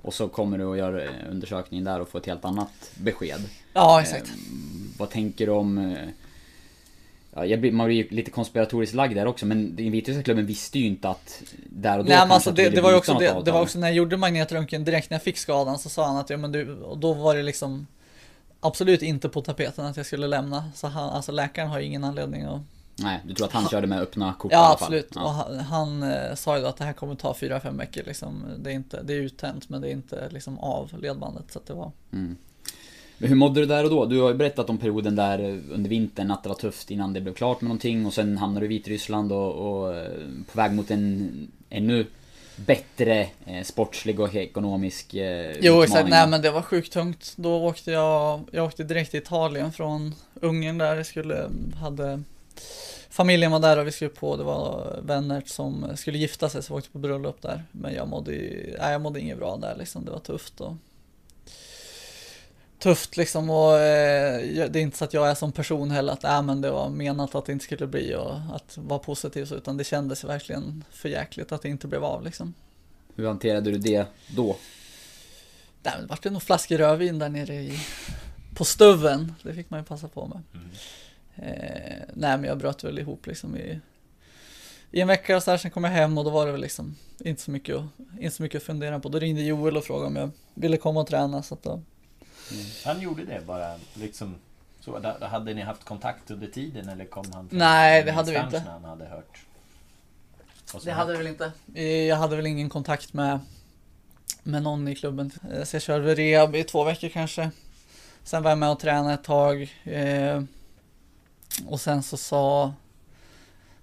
Och 0.03 0.15
så 0.15 0.29
kommer 0.29 0.59
du 0.59 0.65
och 0.65 0.79
gör 0.79 1.01
eh, 1.01 1.31
undersökningen 1.31 1.85
där 1.85 2.01
och 2.01 2.09
får 2.09 2.19
ett 2.19 2.27
helt 2.27 2.45
annat 2.45 2.93
besked. 2.95 3.41
Ja, 3.73 4.01
exakt. 4.01 4.29
Eh, 4.29 4.35
vad 4.99 5.11
tänker 5.11 5.47
du 5.47 5.53
om 5.53 5.79
eh, 5.79 6.09
Ja, 7.35 7.57
blir, 7.57 7.73
man 7.73 7.87
blir 7.87 8.11
lite 8.11 8.31
konspiratoriskt 8.31 8.95
lagd 8.95 9.15
där 9.15 9.27
också, 9.27 9.47
men 9.47 9.77
den 9.77 9.91
vitryska 9.91 10.23
klubben 10.23 10.47
visste 10.47 10.79
ju 10.79 10.87
inte 10.87 11.09
att 11.09 11.43
där 11.67 11.99
och 11.99 12.05
då 12.05 12.09
Nej 12.09 12.19
men 12.19 12.33
alltså 12.33 12.51
det, 12.51 12.69
det 12.69 12.81
var 12.81 12.91
ju 12.91 12.97
också, 12.97 13.15
det, 13.15 13.43
det, 13.45 13.53
var 13.53 13.63
också 13.63 13.79
när 13.79 13.89
jag 13.89 13.97
gjorde 13.97 14.17
magnetröntgen 14.17 14.85
direkt 14.85 15.11
när 15.11 15.15
jag 15.15 15.23
fick 15.23 15.39
skadan 15.39 15.79
så 15.79 15.89
sa 15.89 16.07
han 16.07 16.17
att 16.17 16.31
ja 16.31 16.37
men 16.37 16.53
du, 16.53 16.75
och 16.75 16.99
då 16.99 17.13
var 17.13 17.37
det 17.37 17.43
liksom 17.43 17.87
Absolut 18.61 19.03
inte 19.03 19.29
på 19.29 19.41
tapeten 19.43 19.87
att 19.87 19.97
jag 19.97 20.07
skulle 20.07 20.27
lämna, 20.27 20.65
så 20.75 20.87
han, 20.87 21.11
alltså 21.11 21.33
läkaren 21.33 21.69
har 21.69 21.79
ju 21.79 21.87
ingen 21.87 22.05
anledning 22.05 22.43
att 22.43 22.61
Nej, 22.97 23.21
du 23.27 23.35
tror 23.35 23.47
att 23.47 23.53
han 23.53 23.69
körde 23.69 23.87
med 23.87 24.01
öppna 24.01 24.35
kort 24.35 24.53
Ja 24.53 24.73
absolut, 24.73 25.13
ja. 25.15 25.23
och 25.25 25.31
han, 25.31 25.59
han 25.59 26.03
eh, 26.03 26.35
sa 26.35 26.57
ju 26.57 26.63
då 26.63 26.69
att 26.69 26.77
det 26.77 26.85
här 26.85 26.93
kommer 26.93 27.15
ta 27.15 27.33
4-5 27.33 27.79
veckor 27.79 28.03
liksom. 28.07 28.45
Det 28.59 28.71
är 28.71 28.75
inte, 28.75 29.03
det 29.03 29.13
är 29.13 29.17
uttänt 29.17 29.69
men 29.69 29.81
det 29.81 29.89
är 29.89 29.93
inte 29.93 30.29
liksom 30.31 30.59
av 30.59 30.91
ledbandet 30.99 31.45
så 31.53 31.59
att 31.59 31.67
det 31.67 31.75
var 31.75 31.93
mm. 32.13 32.37
Hur 33.21 33.35
mådde 33.35 33.61
du 33.61 33.67
där 33.67 33.85
och 33.85 33.91
då? 33.91 34.07
Du 34.07 34.21
har 34.21 34.29
ju 34.29 34.35
berättat 34.35 34.71
om 34.71 34.79
perioden 34.79 35.17
där 35.17 35.61
under 35.71 35.91
vintern, 35.91 36.31
att 36.31 36.43
det 36.43 36.49
var 36.49 36.57
tufft 36.57 36.91
innan 36.91 37.13
det 37.13 37.21
blev 37.21 37.35
klart 37.35 37.61
med 37.61 37.69
någonting 37.69 38.07
och 38.07 38.15
sen 38.15 38.39
hamnade 38.39 38.67
du 38.67 38.75
i 38.75 38.79
Vitryssland 38.79 39.33
och, 39.33 39.53
och 39.53 39.95
eh, 39.95 40.11
på 40.53 40.59
väg 40.59 40.73
mot 40.73 40.91
en 40.91 41.49
ännu 41.71 42.07
bättre 42.57 43.29
eh, 43.47 43.63
sportslig 43.65 44.21
och 44.21 44.35
ekonomisk 44.35 45.15
eh, 45.15 45.57
Jo 45.61 45.83
exakt, 45.83 46.09
nej 46.09 46.29
men 46.29 46.43
det 46.43 46.51
var 46.51 46.63
sjukt 46.63 46.93
tungt. 46.93 47.33
Då 47.37 47.65
åkte 47.65 47.91
jag, 47.91 48.41
jag 48.51 48.67
åkte 48.67 48.85
direkt 48.85 49.11
till 49.11 49.21
Italien 49.21 49.73
från 49.73 50.15
Ungern 50.35 50.79
där 50.79 50.97
jag 50.97 51.07
skulle, 51.07 51.51
hade 51.81 52.23
Familjen 53.11 53.53
var 53.53 53.61
där 53.61 53.79
och 53.79 53.87
vi 53.87 53.93
skulle 53.93 54.11
på, 54.11 54.37
det 54.37 54.45
var 54.45 54.99
vänner 55.03 55.43
som 55.47 55.87
skulle 55.97 56.19
gifta 56.19 56.49
sig 56.49 56.63
så 56.63 56.75
vi 56.75 56.79
åkte 56.79 56.91
på 56.91 56.99
bröllop 56.99 57.43
där. 57.43 57.63
Men 57.73 57.95
jag 57.95 58.09
mådde 58.09 58.31
nej 58.81 58.93
jag 58.93 59.01
mådde 59.01 59.21
inget 59.21 59.39
bra 59.39 59.57
där 59.57 59.77
liksom, 59.77 60.05
det 60.05 60.11
var 60.11 60.19
tufft 60.19 60.61
och 60.61 60.73
tufft 62.81 63.17
liksom 63.17 63.51
och 63.51 63.79
eh, 63.79 64.41
det 64.71 64.79
är 64.79 64.83
inte 64.83 64.97
så 64.97 65.05
att 65.05 65.15
jag 65.15 65.31
är 65.31 65.35
som 65.35 65.53
person 65.53 65.91
heller 65.91 66.13
att 66.13 66.25
äh, 66.25 66.43
men 66.43 66.61
det 66.61 66.71
var 66.71 66.89
menat 66.89 67.35
att 67.35 67.45
det 67.45 67.53
inte 67.53 67.65
skulle 67.65 67.87
bli 67.87 68.15
och 68.15 68.35
att 68.55 68.79
vara 68.79 68.99
positiv 68.99 69.45
så 69.45 69.55
utan 69.55 69.77
det 69.77 69.85
kändes 69.85 70.25
verkligen 70.25 70.85
för 70.91 71.09
jäkligt 71.09 71.53
att 71.53 71.63
det 71.63 71.69
inte 71.69 71.87
blev 71.87 72.05
av 72.05 72.25
liksom. 72.25 72.55
Hur 73.15 73.27
hanterade 73.27 73.71
du 73.71 73.79
det 73.79 74.07
då? 74.37 74.57
Nej, 75.83 75.95
det 76.01 76.07
vart 76.07 76.23
det 76.23 76.31
nog 76.31 76.43
flaskor 76.43 76.79
rödvin 76.79 77.19
där 77.19 77.29
nere 77.29 77.55
i, 77.55 77.81
på 78.55 78.65
stuven. 78.65 79.35
Det 79.43 79.55
fick 79.55 79.71
man 79.71 79.81
ju 79.81 79.85
passa 79.85 80.09
på 80.09 80.27
med. 80.27 80.43
Mm. 80.55 80.71
Eh, 81.37 82.03
nej 82.15 82.39
men 82.39 82.45
jag 82.45 82.59
bröt 82.59 82.85
väl 82.85 82.99
ihop 82.99 83.27
liksom 83.27 83.57
i, 83.57 83.81
i 84.91 85.01
en 85.01 85.09
vecka 85.09 85.37
och 85.37 85.43
så 85.43 85.51
här, 85.51 85.59
sen 85.59 85.71
kom 85.71 85.85
jag 85.85 85.91
hem 85.91 86.19
och 86.19 86.25
då 86.25 86.31
var 86.31 86.47
det 86.47 86.53
väl 86.53 86.61
liksom 86.61 86.97
inte 87.19 87.43
så 87.43 87.51
mycket, 87.51 87.77
inte 88.19 88.37
så 88.37 88.43
mycket 88.43 88.59
att 88.59 88.67
fundera 88.67 89.01
på. 89.01 89.09
Då 89.09 89.19
ringde 89.19 89.43
Joel 89.43 89.77
och 89.77 89.85
frågade 89.85 90.07
om 90.07 90.17
jag 90.17 90.31
ville 90.55 90.77
komma 90.77 91.01
och 91.01 91.07
träna 91.07 91.43
så 91.43 91.55
att 91.55 91.63
då 91.63 91.83
Mm. 92.53 92.65
Han 92.85 93.01
gjorde 93.01 93.25
det 93.25 93.41
bara 93.47 93.77
liksom 93.95 94.35
så, 94.81 95.15
hade 95.21 95.55
ni 95.55 95.63
haft 95.63 95.85
kontakt 95.85 96.31
under 96.31 96.47
tiden 96.47 96.89
eller 96.89 97.05
kom 97.05 97.25
han 97.33 97.49
Nej, 97.51 98.03
det 98.03 98.13
hade 98.13 98.33
vi 98.33 98.39
inte. 98.39 98.59
han 98.59 98.85
hade 98.85 99.07
hört? 99.07 99.45
Det 100.85 100.93
hade 100.93 101.13
vi 101.13 101.19
väl 101.19 101.27
inte. 101.27 101.53
Jag 101.83 102.17
hade 102.17 102.37
väl 102.37 102.47
ingen 102.47 102.69
kontakt 102.69 103.13
med, 103.13 103.39
med 104.43 104.63
någon 104.63 104.89
i 104.89 104.95
klubben. 104.95 105.31
Eh, 105.53 105.65
så 105.65 105.77
jag 105.77 105.83
körde 105.83 106.15
rehab 106.15 106.57
i 106.57 106.65
två 106.65 106.85
veckor 106.85 107.09
kanske. 107.09 107.51
Sen 108.25 108.43
var 108.43 108.51
jag 108.51 108.59
med 108.59 108.71
och 108.71 108.81
tränade 108.81 109.15
ett 109.15 109.25
tag. 109.25 109.77
Eh, 109.85 110.43
och 111.67 111.81
sen 111.81 112.03
så 112.03 112.17
sa, 112.17 112.75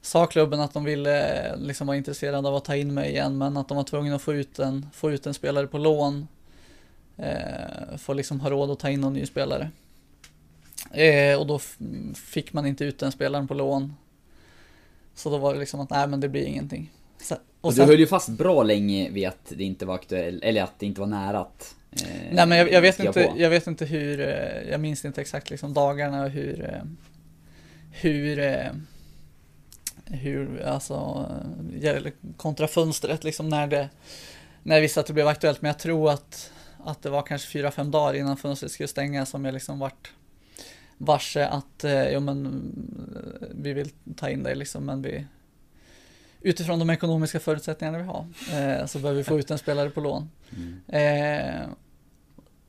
sa 0.02 0.26
klubben 0.26 0.60
att 0.60 0.74
de 0.74 0.84
ville 0.84 1.50
eh, 1.50 1.58
liksom 1.58 1.88
vara 1.88 1.98
intresserade 1.98 2.48
av 2.48 2.56
att 2.56 2.66
ta 2.66 2.76
in 2.76 2.94
mig 2.94 3.10
igen 3.10 3.38
men 3.38 3.58
att 3.58 3.68
de 3.68 3.78
var 3.78 3.84
tvungna 3.84 4.16
att 4.16 4.22
få 4.22 4.34
ut 4.34 4.60
en, 4.60 4.90
få 4.94 5.12
ut 5.12 5.28
en 5.28 5.34
spelare 5.34 5.68
på 5.68 5.78
lån. 5.78 6.28
Eh, 7.18 7.98
för 7.98 8.14
att 8.14 8.18
liksom 8.18 8.40
ha 8.40 8.50
råd 8.50 8.72
att 8.72 8.80
ta 8.80 8.90
in 8.90 9.02
någon 9.02 9.14
ny 9.14 9.26
spelare. 9.26 9.70
Eh, 10.92 11.40
och 11.40 11.48
då 11.48 11.60
fick 12.16 12.54
man 12.54 12.66
inte 12.66 12.86
ut 12.86 13.00
den 13.00 13.12
spelaren 13.12 13.48
på 13.48 13.54
lån. 13.54 13.96
Så 15.16 15.30
då 15.30 15.38
var 15.38 15.54
det 15.54 15.60
liksom 15.60 15.80
att 15.80 15.90
nej 15.90 16.08
men 16.08 16.20
det 16.20 16.30
blir 16.30 16.44
ingenting. 16.46 16.92
Så, 17.22 17.36
Och, 17.62 17.74
sen- 17.74 17.86
du 17.86 17.92
höll 17.92 18.00
ju 18.00 18.08
fast 18.08 18.30
bra 18.30 18.64
länge 18.64 19.10
vid 19.10 19.28
att 19.28 19.54
det 19.58 19.64
inte 19.64 19.86
var 19.86 19.96
aktuellt, 19.96 20.44
eller 20.44 20.64
att 20.64 20.80
det 20.80 20.86
inte 20.86 21.02
var 21.02 21.08
nära 21.08 21.40
att 21.40 21.76
eh, 21.92 22.08
Nej 22.32 22.48
men 22.48 22.58
jag, 22.58 22.72
jag, 22.72 22.82
vet 22.82 23.00
inte, 23.00 23.24
på. 23.24 23.34
jag 23.38 23.50
vet 23.50 23.68
inte 23.68 23.86
hur, 23.86 24.20
eh, 24.20 24.70
jag 24.72 24.80
minns 24.80 25.06
inte 25.06 25.22
exakt 25.22 25.50
liksom 25.50 25.74
dagarna 25.74 26.24
och 26.24 26.30
hur, 26.30 26.64
eh, 26.74 26.84
hur, 27.92 28.40
eh, 28.40 28.72
hur, 30.06 30.62
alltså, 30.62 31.26
kontra 32.38 32.68
fönstret 32.68 33.24
liksom 33.24 33.50
när 33.50 33.68
det, 33.68 33.90
när 34.64 34.76
jag 34.76 34.82
visste 34.82 35.00
att 35.00 35.08
det 35.08 35.14
blev 35.14 35.28
aktuellt. 35.28 35.62
Men 35.62 35.70
jag 35.70 35.80
tror 35.80 36.12
att, 36.12 36.52
att 36.88 37.02
det 37.02 37.10
var 37.10 37.22
kanske 37.22 37.48
fyra, 37.52 37.72
fem 37.72 37.92
dagar 37.92 38.14
innan 38.14 38.38
fönstret 38.38 38.72
skulle 38.72 38.88
stänga 38.88 39.26
som 39.26 39.46
jag 39.46 39.54
liksom 39.54 39.80
vart 39.80 40.12
varse 40.98 41.46
att, 41.48 41.84
eh, 41.84 42.10
jo 42.10 42.20
men 42.20 42.46
eh, 43.16 43.48
vi 43.56 43.74
vill 43.74 43.90
ta 44.16 44.30
in 44.30 44.44
dig 44.44 44.56
liksom 44.56 44.86
men 44.86 45.02
vi 45.02 45.26
Utifrån 46.42 46.80
de 46.80 46.90
ekonomiska 46.90 47.40
förutsättningarna 47.40 47.98
vi 47.98 48.04
har 48.04 48.26
eh, 48.80 48.86
så 48.86 49.00
behöver 49.00 49.18
vi 49.18 49.24
få 49.24 49.40
ut 49.40 49.52
en 49.52 49.58
spelare 49.58 49.90
på 49.90 50.02
lån. 50.02 50.30
Eh, 50.88 51.66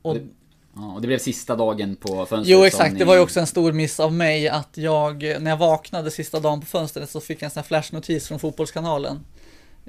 och, 0.01 0.15
Det- 0.15 0.27
Ja, 0.75 0.93
och 0.93 1.01
det 1.01 1.07
blev 1.07 1.17
sista 1.19 1.55
dagen 1.55 1.95
på 1.95 2.07
fönstret 2.25 2.47
jo 2.47 2.65
exakt, 2.65 2.93
ni- 2.93 2.99
det 2.99 3.05
var 3.05 3.15
ju 3.15 3.21
också 3.21 3.39
en 3.39 3.47
stor 3.47 3.71
miss 3.71 3.99
av 3.99 4.13
mig 4.13 4.47
att 4.49 4.77
jag, 4.77 5.23
när 5.23 5.49
jag 5.51 5.57
vaknade 5.57 6.11
sista 6.11 6.39
dagen 6.39 6.59
på 6.59 6.65
fönstret 6.65 7.09
så 7.09 7.21
fick 7.21 7.37
jag 7.41 7.45
en 7.45 7.51
sån 7.51 7.61
här 7.61 7.67
flashnotis 7.67 8.27
från 8.27 8.39
Fotbollskanalen. 8.39 9.19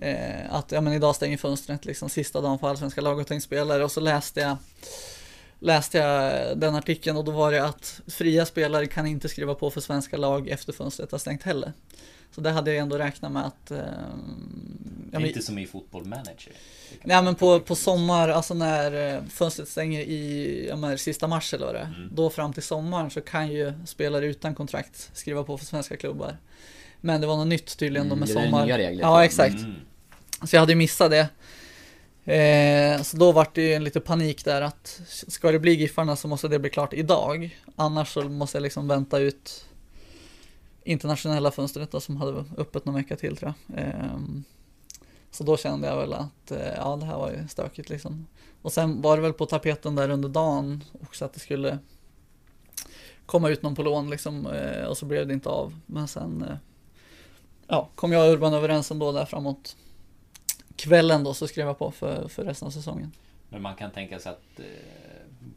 Eh, 0.00 0.54
att 0.54 0.72
ja 0.72 0.80
men 0.80 0.92
idag 0.92 1.14
stänger 1.16 1.36
fönstret 1.36 1.84
liksom 1.84 2.08
sista 2.08 2.40
dagen 2.40 2.58
på 2.58 2.68
allsvenska 2.68 3.00
lag 3.00 3.18
och 3.84 3.92
så 3.92 4.00
läste 4.00 4.40
jag 4.40 4.56
Läste 5.62 5.98
jag 5.98 6.58
den 6.58 6.74
artikeln 6.74 7.16
och 7.16 7.24
då 7.24 7.32
var 7.32 7.52
det 7.52 7.64
att 7.64 8.00
fria 8.06 8.46
spelare 8.46 8.86
kan 8.86 9.06
inte 9.06 9.28
skriva 9.28 9.54
på 9.54 9.70
för 9.70 9.80
svenska 9.80 10.16
lag 10.16 10.48
efter 10.48 10.72
fönstret 10.72 11.12
har 11.12 11.18
stängt 11.18 11.42
heller. 11.42 11.72
Så 12.34 12.40
det 12.40 12.50
hade 12.50 12.70
jag 12.72 12.82
ändå 12.82 12.98
räknat 12.98 13.32
med 13.32 13.46
att... 13.46 13.70
Eh, 13.70 13.78
ja, 15.12 15.18
men- 15.18 15.26
Inte 15.26 15.42
som 15.42 15.58
i 15.58 15.66
Football 15.66 16.04
Manager. 16.04 16.52
Nej 17.02 17.22
men 17.22 17.34
på, 17.34 17.60
på 17.60 17.74
sommar, 17.74 18.28
alltså 18.28 18.54
när 18.54 19.14
eh, 19.16 19.22
fönstret 19.24 19.68
stänger 19.68 20.00
i 20.00 20.66
ja, 20.68 20.76
men, 20.76 20.98
sista 20.98 21.26
mars 21.26 21.54
eller 21.54 21.66
vad 21.66 21.74
det 21.74 21.78
är, 21.80 21.84
Mm. 21.96 22.08
Då 22.14 22.30
fram 22.30 22.52
till 22.52 22.62
sommaren 22.62 23.10
så 23.10 23.20
kan 23.20 23.48
ju 23.52 23.72
spelare 23.86 24.26
utan 24.26 24.54
kontrakt 24.54 25.10
skriva 25.14 25.44
på 25.44 25.58
för 25.58 25.66
svenska 25.66 25.96
klubbar. 25.96 26.36
Men 27.00 27.20
det 27.20 27.26
var 27.26 27.36
något 27.36 27.46
nytt 27.46 27.78
tydligen 27.78 28.08
då 28.08 28.14
Mm, 28.14 28.18
med 28.28 28.28
det 28.36 28.40
är 28.40 28.44
sommar. 28.44 28.66
nya 28.66 28.78
regler, 28.78 29.02
Ja 29.02 29.16
jag. 29.18 29.24
exakt. 29.24 29.54
Mm. 29.58 29.74
Så 30.44 30.56
jag 30.56 30.60
hade 30.60 30.74
missat 30.74 31.10
det. 31.10 31.28
Eh, 32.32 33.02
så 33.02 33.16
då 33.16 33.32
var 33.32 33.46
det 33.54 33.62
ju 33.62 33.74
en 33.74 33.84
lite 33.84 34.00
panik 34.00 34.44
där 34.44 34.62
att 34.62 35.00
ska 35.06 35.52
det 35.52 35.58
bli 35.58 35.74
Giffarna 35.74 36.16
så 36.16 36.28
måste 36.28 36.48
det 36.48 36.58
bli 36.58 36.70
klart 36.70 36.92
idag. 36.92 37.58
Annars 37.76 38.12
så 38.12 38.22
måste 38.22 38.56
jag 38.56 38.62
liksom 38.62 38.88
vänta 38.88 39.18
ut 39.18 39.64
internationella 40.84 41.50
fönstret 41.50 41.90
då, 41.90 42.00
som 42.00 42.16
hade 42.16 42.44
öppet 42.56 42.84
någon 42.84 42.94
vecka 42.94 43.16
till 43.16 43.36
tror 43.36 43.54
jag. 43.66 43.78
Eh, 43.78 44.18
så 45.30 45.44
då 45.44 45.56
kände 45.56 45.88
jag 45.88 45.96
väl 45.96 46.12
att 46.12 46.50
eh, 46.50 46.74
ja, 46.76 46.96
det 46.96 47.06
här 47.06 47.18
var 47.18 47.30
ju 47.30 47.48
stökigt 47.48 47.88
liksom. 47.88 48.26
Och 48.62 48.72
sen 48.72 49.02
var 49.02 49.16
det 49.16 49.22
väl 49.22 49.32
på 49.32 49.46
tapeten 49.46 49.94
där 49.94 50.10
under 50.10 50.28
dagen 50.28 50.84
också 51.02 51.24
att 51.24 51.32
det 51.32 51.40
skulle 51.40 51.78
komma 53.26 53.48
ut 53.48 53.62
någon 53.62 53.74
på 53.74 53.82
lån 53.82 54.10
liksom 54.10 54.46
eh, 54.46 54.84
och 54.84 54.98
så 54.98 55.06
blev 55.06 55.26
det 55.26 55.34
inte 55.34 55.48
av. 55.48 55.80
Men 55.86 56.08
sen 56.08 56.42
eh, 56.42 56.56
ja, 57.66 57.88
kom 57.94 58.12
jag 58.12 58.26
och 58.26 58.32
Urban 58.32 58.54
överens 58.54 58.90
ändå 58.90 59.12
där 59.12 59.24
framåt 59.24 59.76
kvällen 60.80 61.24
då 61.24 61.34
så 61.34 61.48
skrev 61.48 61.66
jag 61.66 61.78
på 61.78 61.90
för, 61.90 62.28
för 62.28 62.44
resten 62.44 62.66
av 62.66 62.70
säsongen. 62.70 63.12
Men 63.48 63.62
man 63.62 63.74
kan 63.74 63.90
tänka 63.90 64.18
sig 64.18 64.32
att 64.32 64.60
eh, 64.60 64.64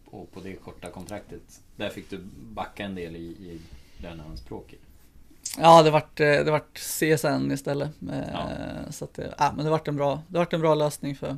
och 0.05 0.31
på 0.31 0.39
det 0.39 0.53
korta 0.53 0.91
kontraktet, 0.91 1.61
där 1.75 1.89
fick 1.89 2.09
du 2.09 2.19
backa 2.53 2.83
en 2.85 2.95
del 2.95 3.15
i, 3.15 3.19
i 3.19 3.61
löneanspråket. 3.97 4.79
Ja, 5.57 5.83
det 5.83 5.91
vart, 5.91 6.19
eh, 6.19 6.25
det 6.27 6.51
vart 6.51 6.77
CSN 6.77 7.51
istället. 7.51 7.89
Eh, 8.11 8.19
Ja. 8.33 8.49
Så 8.91 9.05
att 9.05 9.13
det, 9.13 9.33
ja, 9.37 9.53
men 9.55 9.65
det 9.65 9.71
vart 9.71 9.87
en 9.87 9.95
bra, 9.95 10.21
det 10.27 10.37
vart 10.37 10.53
en 10.53 10.61
bra 10.61 10.75
lösning 10.75 11.15
för, 11.15 11.37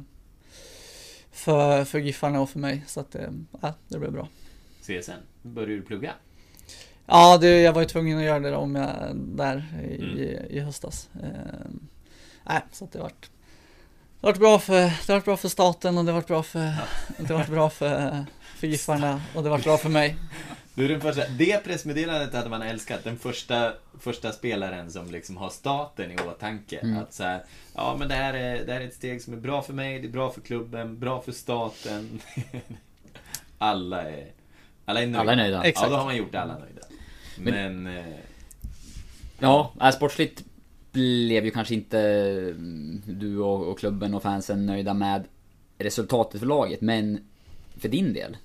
för, 1.32 1.84
för 1.86 2.00
Giffarna 2.00 2.42
och 2.42 2.50
för 2.50 2.60
mig. 2.60 2.84
Så 2.88 3.00
att 3.00 3.12
det, 3.12 3.34
ja, 3.62 3.74
det 3.88 4.00
blev 4.00 4.12
bra. 4.12 4.28
CSN, 4.82 5.12
började 5.42 5.76
du 5.76 5.82
plugga? 5.82 6.14
Ja, 7.06 7.38
det, 7.38 7.62
jag 7.62 7.74
var 7.74 7.82
ju 7.82 7.88
tvungen 7.88 8.18
att 8.18 8.24
göra 8.24 8.40
det 8.40 8.56
om 8.56 8.76
jag 8.76 9.16
där 9.16 9.66
i, 9.84 9.96
Mm. 10.04 10.18
i, 10.18 10.40
i 10.50 10.60
höstas. 10.60 11.10
Eh, 11.24 12.60
så 12.72 12.86
att 12.86 12.92
det 12.92 13.00
vart 13.00 13.30
det 14.26 14.30
vart 14.30 14.40
bra 14.40 14.60
för, 14.60 15.08
det 15.08 15.14
vart 15.14 15.26
bra 15.26 15.38
för 15.38 15.50
staten 15.50 15.98
och 15.98 16.06
det 16.06 16.12
vart 16.12 16.28
bra 16.28 16.44
för, 16.44 16.74
det 17.18 17.34
vart 17.34 17.48
bra 17.48 17.70
för, 17.70 18.26
för 18.56 18.68
Giffarna 18.68 19.22
och 19.36 19.44
det 19.44 19.50
vart 19.50 19.64
bra 19.64 19.78
för 19.78 19.90
mig. 19.90 20.16
Du 20.74 20.86
är 20.86 20.90
den 20.90 21.02
första, 21.02 21.28
det 21.28 21.64
pressmeddelandet 21.64 22.34
hade 22.34 22.50
man 22.50 22.62
älskat. 22.62 23.04
Den 23.04 23.18
första, 23.18 23.74
första 24.00 24.32
spelaren 24.32 24.92
som 24.92 25.12
liksom 25.12 25.38
har 25.38 25.50
staten 25.50 26.12
i 26.12 26.16
åtanke. 26.16 26.80
Mm. 26.80 26.98
Att 26.98 27.14
så 27.14 27.24
här, 27.24 27.44
ja 27.76 27.96
men 28.00 28.08
det 28.08 28.16
här, 28.16 28.34
är, 28.34 28.66
det 28.66 28.74
här 28.74 28.82
är 28.82 28.86
ett 28.86 28.94
steg 28.94 29.22
som 29.22 29.34
är 29.34 29.38
bra 29.38 29.62
för 29.62 29.74
mig, 29.74 30.00
det 30.00 30.08
är 30.08 30.12
bra 30.12 30.32
för 30.32 30.42
klubben, 30.42 31.00
bra 31.00 31.22
för 31.22 31.32
staten. 31.32 32.22
alla 33.58 34.02
är, 34.02 34.28
alla 34.86 35.02
är 35.02 35.06
nöjda. 35.06 35.20
Alla 35.20 35.32
är 35.32 35.36
nöjda. 35.36 35.58
Ja, 35.58 35.64
Exakt. 35.64 35.90
då 35.90 35.96
har 35.96 36.06
man 36.06 36.16
gjort 36.16 36.36
alla 36.36 36.58
nöjda. 36.58 36.82
Men, 37.38 37.88
eh, 37.88 38.16
Ja, 39.40 39.92
sportsligt 39.94 40.44
blev 40.96 41.46
ju 41.46 41.52
kanske 41.52 41.74
inte 41.74 42.00
mm, 42.00 43.02
du 43.06 43.40
och, 43.40 43.68
och 43.68 43.80
klubben 43.80 44.14
och 44.14 44.24
fansen 44.24 44.66
nöjda 44.66 44.94
med 44.94 45.24
resultatet 45.78 46.40
för 46.40 46.48
laget, 46.48 46.82
men 46.82 47.20
för 47.78 47.90
din 47.90 48.14
del 48.14 48.38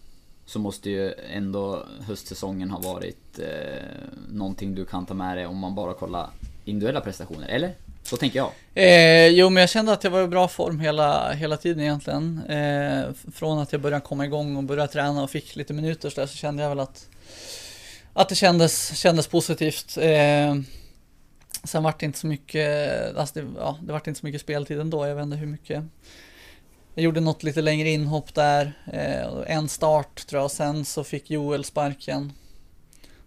så 0.47 0.59
måste 0.59 0.91
ju 0.91 1.15
ändå 1.35 1.87
höstsäsongen 2.07 2.71
ha 2.71 2.79
varit 2.79 3.39
eh, 3.39 3.85
någonting 4.29 4.75
du 4.75 4.85
kan 4.85 5.07
ta 5.07 5.15
med 5.15 5.37
dig 5.37 5.47
om 5.47 5.57
man 5.57 5.75
bara 5.75 5.95
kollar 5.95 6.31
individuella 6.65 7.01
prestationer, 7.01 7.49
eller? 7.49 7.75
Så 8.03 8.17
tänker 8.17 8.39
jag. 8.39 8.51
Eh, 8.75 9.27
jo, 9.27 9.51
men 9.51 9.61
jag 9.61 9.71
kände 9.71 9.93
att 9.93 10.05
jag 10.05 10.11
var 10.11 10.23
i 10.23 10.27
bra 10.27 10.49
form 10.49 10.81
hela, 10.81 11.33
hela 11.33 11.57
tiden 11.57 11.81
egentligen. 11.81 12.43
Eh, 12.49 13.05
från 13.33 13.59
att 13.59 13.73
jag 13.73 13.81
började 13.81 14.05
komma 14.05 14.25
igång 14.25 14.57
och 14.57 14.65
började 14.65 14.93
träna 14.93 15.23
och 15.23 15.31
fick 15.31 15.57
lite 15.57 15.73
minuter 15.73 16.11
så, 16.11 16.21
där, 16.21 16.27
så 16.27 16.37
kände 16.37 16.63
jag 16.63 16.71
väl 16.71 16.81
att, 16.81 17.09
att 18.13 18.29
det 18.29 18.35
kändes, 18.35 18.99
kändes 18.99 19.27
positivt. 19.27 19.99
Eh, 20.01 20.55
sen 21.65 21.83
vart 21.83 22.01
det 22.01 22.07
inte 22.07 22.19
så 22.19 22.27
mycket, 22.27 23.17
alltså 23.17 23.41
det, 23.41 23.47
ja, 23.57 23.79
det 23.83 23.93
vart 23.93 24.07
inte 24.07 24.21
så 24.21 24.27
mycket 24.27 24.41
speltid 24.41 24.81
ändå. 24.81 25.07
Jag 25.07 25.15
vet 25.15 25.23
inte 25.23 25.37
hur 25.37 25.47
mycket. 25.47 25.85
Jag 26.95 27.05
gjorde 27.05 27.21
något 27.21 27.43
lite 27.43 27.63
längre 27.63 27.91
inhopp 27.91 28.35
där, 28.35 28.73
eh, 28.93 29.57
en 29.57 29.69
start 29.69 30.27
tror 30.27 30.43
jag. 30.43 30.51
Sen 30.51 30.85
så 30.85 31.05
fick 31.05 31.31
Joel 31.31 31.65
sparken. 31.65 32.33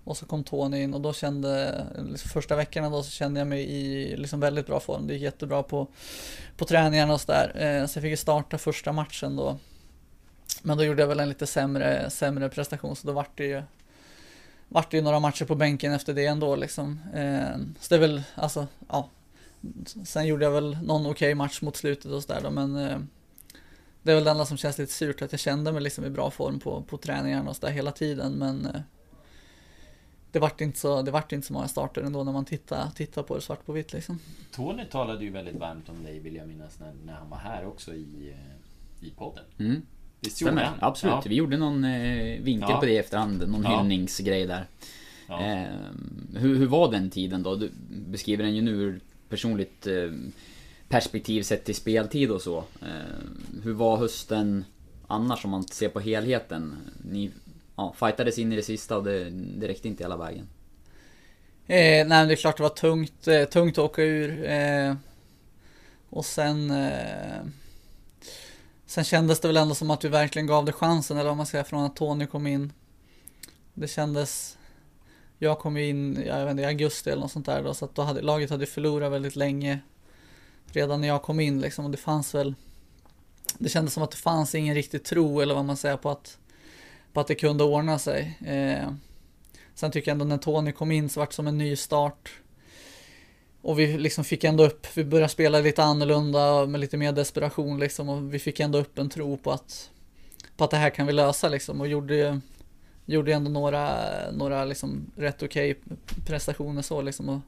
Och 0.03 0.17
så 0.17 0.25
kom 0.25 0.43
Tony 0.43 0.81
in 0.81 0.93
och 0.93 1.01
då 1.01 1.13
kände, 1.13 1.85
liksom 2.09 2.29
första 2.29 2.55
veckorna 2.55 2.89
då 2.89 3.03
så 3.03 3.11
kände 3.11 3.39
jag 3.39 3.47
mig 3.47 3.69
i 3.69 4.15
liksom 4.17 4.39
väldigt 4.39 4.67
bra 4.67 4.79
form. 4.79 5.07
Det 5.07 5.13
gick 5.13 5.23
jättebra 5.23 5.63
på, 5.63 5.87
på 6.57 6.65
träningarna 6.65 7.13
och 7.13 7.21
sådär. 7.21 7.51
Eh, 7.55 7.85
så 7.87 7.97
jag 7.97 8.01
fick 8.01 8.09
ju 8.09 8.17
starta 8.17 8.57
första 8.57 8.91
matchen 8.91 9.35
då. 9.35 9.57
Men 10.61 10.77
då 10.77 10.83
gjorde 10.83 11.01
jag 11.01 11.07
väl 11.07 11.19
en 11.19 11.29
lite 11.29 11.47
sämre, 11.47 12.09
sämre 12.09 12.49
prestation 12.49 12.95
så 12.95 13.07
då 13.07 13.13
vart 13.13 13.37
det 13.37 13.45
ju 13.45 13.63
vart 14.73 14.91
det 14.91 14.97
ju 14.97 15.03
några 15.03 15.19
matcher 15.19 15.45
på 15.45 15.55
bänken 15.55 15.93
efter 15.93 16.13
det 16.13 16.25
ändå 16.25 16.55
liksom. 16.55 16.99
Eh, 17.13 17.57
så 17.79 17.89
det 17.89 17.95
är 17.95 17.99
väl, 17.99 18.23
alltså, 18.35 18.67
ja. 18.89 19.09
Sen 20.05 20.27
gjorde 20.27 20.45
jag 20.45 20.51
väl 20.51 20.77
någon 20.83 21.05
okej 21.05 21.35
match 21.35 21.61
mot 21.61 21.75
slutet 21.75 22.11
och 22.11 22.23
sådär 22.23 22.41
då 22.43 22.51
men 22.51 22.75
eh, 22.75 22.97
det 24.03 24.11
är 24.11 24.15
väl 24.15 24.23
det 24.23 24.31
enda 24.31 24.45
som 24.45 24.57
känns 24.57 24.77
lite 24.77 24.93
surt 24.93 25.21
att 25.21 25.31
jag 25.31 25.39
kände 25.39 25.71
mig 25.71 25.81
liksom 25.81 26.05
i 26.05 26.09
bra 26.09 26.31
form 26.31 26.59
på, 26.59 26.81
på 26.81 26.97
träningarna 26.97 27.49
och 27.49 27.55
sådär 27.55 27.73
hela 27.73 27.91
tiden 27.91 28.31
men 28.31 28.65
eh, 28.65 28.81
det 30.31 30.39
vart 30.39 30.61
inte 30.61 30.79
så, 30.79 31.01
det 31.01 31.11
vart 31.11 31.31
inte 31.31 31.47
så 31.47 31.53
många 31.53 31.67
starter 31.67 32.01
ändå 32.01 32.23
när 32.23 32.31
man 32.31 32.45
tittar, 32.45 32.89
tittar 32.95 33.23
på 33.23 33.35
det 33.35 33.41
svart 33.41 33.65
på 33.65 33.71
vitt 33.71 33.93
liksom. 33.93 34.19
Tony 34.51 34.85
talade 34.85 35.23
ju 35.23 35.31
väldigt 35.31 35.59
varmt 35.59 35.89
om 35.89 36.03
dig 36.03 36.19
vill 36.19 36.35
jag 36.35 36.47
minnas 36.47 36.79
när, 36.79 36.93
när 37.05 37.13
han 37.13 37.29
var 37.29 37.37
här 37.37 37.65
också 37.65 37.93
i, 37.93 38.35
i 39.01 39.09
podden. 39.09 39.43
Mm. 39.59 39.81
Visst 40.23 40.41
gjorde 40.41 40.51
Stämmer, 40.53 40.63
han? 40.63 40.77
absolut. 40.81 41.13
Ja. 41.15 41.23
Vi 41.29 41.35
gjorde 41.35 41.57
någon 41.57 41.83
eh, 41.83 42.41
vinkel 42.41 42.69
Ja. 42.69 42.79
på 42.79 42.85
det 42.85 42.91
i 42.91 42.97
efterhand, 42.97 43.49
någon 43.49 43.63
Ja. 43.63 43.79
hyllningsgrej 43.79 44.45
där. 44.45 44.65
Ja. 45.27 45.41
Eh, 45.45 45.67
hur, 46.35 46.55
hur 46.57 46.65
var 46.65 46.91
den 46.91 47.09
tiden 47.09 47.43
då? 47.43 47.55
Du 47.55 47.71
beskriver 47.89 48.43
den 48.43 48.55
ju 48.55 48.61
nu 48.61 48.71
ur 48.71 48.99
personligt 49.29 49.87
eh, 49.87 50.11
perspektiv 50.89 51.43
sett 51.43 51.65
till 51.65 51.75
speltid 51.75 52.31
och 52.31 52.41
så. 52.41 52.57
Eh, 52.81 52.87
hur 53.63 53.73
var 53.73 53.97
hösten 53.97 54.65
annars 55.07 55.45
om 55.45 55.51
man 55.51 55.63
ser 55.63 55.89
på 55.89 55.99
helheten? 55.99 56.75
Ni 57.11 57.31
ja, 57.75 57.93
fightades 57.99 58.37
in 58.39 58.53
i 58.53 58.55
det 58.55 58.63
sista 58.63 58.97
och 58.97 59.03
det, 59.03 59.29
det 59.29 59.67
räckte 59.67 59.87
inte 59.87 60.03
hela 60.03 60.17
vägen. 60.17 60.47
Eh, 61.67 61.77
nej 61.77 62.05
men 62.07 62.27
det 62.27 62.33
är 62.33 62.35
klart 62.35 62.57
det 62.57 62.63
var 62.63 62.69
tungt, 62.69 63.27
eh, 63.27 63.43
tungt 63.43 63.77
att 63.77 63.83
åka 63.85 64.03
ur. 64.03 64.45
Eh, 64.51 64.95
och 66.09 66.25
sen 66.25 66.71
eh, 66.71 67.41
Sen 68.93 69.03
kändes 69.03 69.39
det 69.39 69.47
väl 69.47 69.57
ändå 69.57 69.75
som 69.75 69.91
att 69.91 70.03
vi 70.03 70.09
verkligen 70.09 70.47
gav 70.47 70.65
det 70.65 70.71
chansen, 70.71 71.17
eller 71.17 71.29
vad 71.29 71.37
man 71.37 71.45
säger, 71.45 71.63
från 71.63 71.83
att 71.83 71.95
Tony 71.95 72.25
kom 72.25 72.47
in. 72.47 72.73
Det 73.73 73.87
kändes 73.87 74.57
jag 75.37 75.59
kom 75.59 75.77
ju 75.77 75.87
in, 75.87 76.23
jag 76.25 76.45
vet 76.45 76.51
inte, 76.51 76.63
i 76.63 76.65
augusti 76.65 77.09
eller 77.09 77.21
något 77.21 77.31
sånt 77.31 77.45
där 77.45 77.63
då, 77.63 77.73
så 77.73 77.85
att 77.85 77.95
då 77.95 78.01
hade, 78.01 78.21
laget 78.21 78.49
hade 78.49 78.65
förlorat 78.65 79.11
väldigt 79.11 79.35
länge 79.35 79.79
redan 80.65 81.01
när 81.01 81.07
jag 81.07 81.21
kom 81.21 81.39
in 81.39 81.61
liksom 81.61 81.85
och 81.85 81.91
det 81.91 81.97
fanns 81.97 82.35
väl 82.35 82.55
det 83.57 83.69
kändes 83.69 83.93
som 83.93 84.03
att 84.03 84.11
det 84.11 84.17
fanns 84.17 84.55
ingen 84.55 84.75
riktig 84.75 85.03
tro 85.03 85.41
eller 85.41 85.55
vad 85.55 85.65
man 85.65 85.77
säger 85.77 85.97
på 85.97 86.09
att 86.09 86.37
på 87.13 87.19
att 87.19 87.27
det 87.27 87.35
kunde 87.35 87.63
ordna 87.63 87.99
sig. 87.99 88.37
Eh, 88.45 88.93
sen 89.75 89.91
tycker 89.91 90.11
jag 90.11 90.15
ändå 90.15 90.25
när 90.25 90.37
Tony 90.37 90.71
kom 90.71 90.91
in 90.91 91.09
så 91.09 91.19
vart 91.19 91.29
det 91.29 91.35
som 91.35 91.47
en 91.47 91.57
ny 91.57 91.75
start. 91.75 92.31
Och 93.63 93.79
vi 93.79 93.97
liksom 93.97 94.23
fick 94.23 94.43
ändå 94.43 94.65
upp, 94.65 94.87
vi 94.93 95.03
började 95.03 95.29
spela 95.29 95.59
lite 95.59 95.83
annorlunda 95.83 96.65
med 96.65 96.81
lite 96.81 96.97
mer 96.97 97.11
desperation 97.11 97.79
liksom 97.79 98.09
och 98.09 98.33
vi 98.33 98.39
fick 98.39 98.59
ändå 98.59 98.77
upp 98.77 98.97
en 98.97 99.09
tro 99.09 99.37
på 99.37 99.51
att 99.51 99.89
på 100.57 100.63
att 100.63 100.71
det 100.71 100.77
här 100.77 100.89
kan 100.89 101.07
vi 101.07 101.13
lösa 101.13 101.49
liksom 101.49 101.81
och 101.81 101.87
gjorde 101.87 102.41
gjorde 103.05 103.33
ändå 103.33 103.51
några, 103.51 103.97
några 104.31 104.65
liksom 104.65 105.11
rätt 105.15 105.43
okej 105.43 105.71
okay 105.71 105.97
prestationer 106.25 106.81
så 106.81 107.01
liksom 107.01 107.29
och 107.29 107.39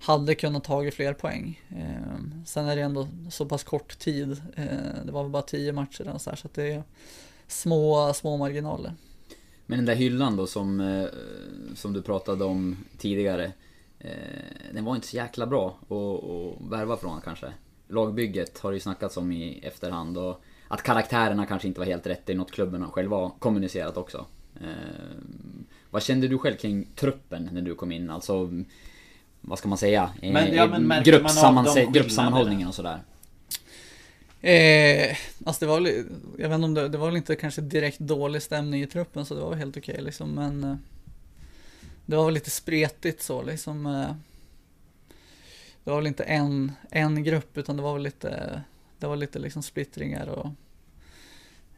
hade 0.00 0.34
kunnat 0.34 0.64
tagit 0.64 0.94
fler 0.94 1.12
poäng. 1.12 1.60
Eh, 1.68 2.44
sen 2.46 2.66
är 2.66 2.76
det 2.76 2.82
ändå 2.82 3.08
så 3.30 3.46
pass 3.46 3.64
kort 3.64 3.98
tid. 3.98 4.42
Eh, 4.56 5.04
det 5.04 5.12
var 5.12 5.22
väl 5.22 5.32
bara 5.32 5.42
tio 5.42 5.72
matcher 5.72 6.08
och 6.14 6.20
så, 6.20 6.30
här, 6.30 6.36
så 6.36 6.46
att 6.46 6.54
det 6.54 6.72
är 6.72 6.82
små, 7.48 8.12
små 8.14 8.36
marginaler. 8.36 8.94
Men 9.66 9.78
den 9.78 9.86
där 9.86 9.94
hyllan 9.94 10.36
då 10.36 10.46
som, 10.46 10.80
eh, 10.80 11.06
som 11.74 11.92
du 11.92 12.02
pratade 12.02 12.44
om 12.44 12.76
tidigare. 12.98 13.52
Eh, 14.04 14.72
den 14.72 14.84
var 14.84 14.94
inte 14.94 15.06
så 15.06 15.16
jäkla 15.16 15.46
bra 15.46 15.66
att, 15.68 16.70
värva 16.70 16.96
från 16.96 17.20
kanske. 17.20 17.46
Lagbygget 17.88 18.58
har 18.58 18.70
det 18.70 18.76
ju 18.76 18.80
snackats 18.80 19.16
om 19.16 19.32
i 19.32 19.58
efterhand 19.62 20.18
och 20.18 20.40
att 20.68 20.82
karaktärerna 20.82 21.46
kanske 21.46 21.68
inte 21.68 21.80
var 21.80 21.86
helt 21.86 22.06
rätt 22.06 22.30
i 22.30 22.34
något 22.34 22.52
klubben 22.52 22.82
har 22.82 22.88
själva 22.88 23.30
kommunicerat 23.38 23.96
också. 23.96 24.26
Eh, 24.60 24.68
vad 25.90 26.02
kände 26.02 26.28
du 26.28 26.38
själv 26.38 26.56
kring 26.56 26.86
truppen 26.96 27.48
när 27.52 27.62
du 27.62 27.74
kom 27.74 27.92
in? 27.92 28.10
Alltså, 28.10 28.50
vad 29.40 29.58
ska 29.58 29.68
man 29.68 29.78
säga? 29.78 30.10
Men, 30.22 30.54
ja, 30.54 30.66
men 30.66 31.02
Gruppsammanse- 31.02 31.92
gruppsammanhållningen 31.92 32.68
och 32.68 32.74
sådär. 32.74 33.00
Eh, 34.40 35.16
alltså 35.44 35.64
det 35.64 35.66
var 35.66 35.80
väl, 35.80 36.04
jag 36.38 36.48
vet 36.48 36.54
inte 36.54 36.64
om 36.64 36.74
det, 36.74 36.88
det 36.88 36.98
var 36.98 37.06
väl 37.06 37.16
inte 37.16 37.36
kanske 37.36 37.60
direkt 37.60 37.98
dålig 37.98 38.42
stämning 38.42 38.82
i 38.82 38.86
truppen 38.86 39.24
så 39.26 39.34
det 39.34 39.40
var 39.40 39.50
väl 39.50 39.58
helt 39.58 39.76
okej 39.76 39.92
okay, 39.92 40.04
liksom 40.04 40.30
men 40.30 40.64
eh, 40.64 40.76
det 42.06 42.16
var 42.16 42.24
väl 42.24 42.34
lite 42.34 42.50
spretigt 42.50 43.22
så 43.22 43.42
liksom 43.42 43.86
eh, 43.86 44.14
Det 45.84 45.90
var 45.90 45.96
väl 45.96 46.06
inte 46.06 46.24
en, 46.24 46.72
en 46.90 47.24
grupp 47.24 47.58
utan 47.58 47.76
det 47.76 47.82
var 47.82 47.92
väl 47.92 48.02
lite 48.02 48.62
Det 48.98 49.06
var 49.06 49.16
lite 49.16 49.38
liksom 49.38 49.62
splittringar 49.62 50.26
och 50.26 50.50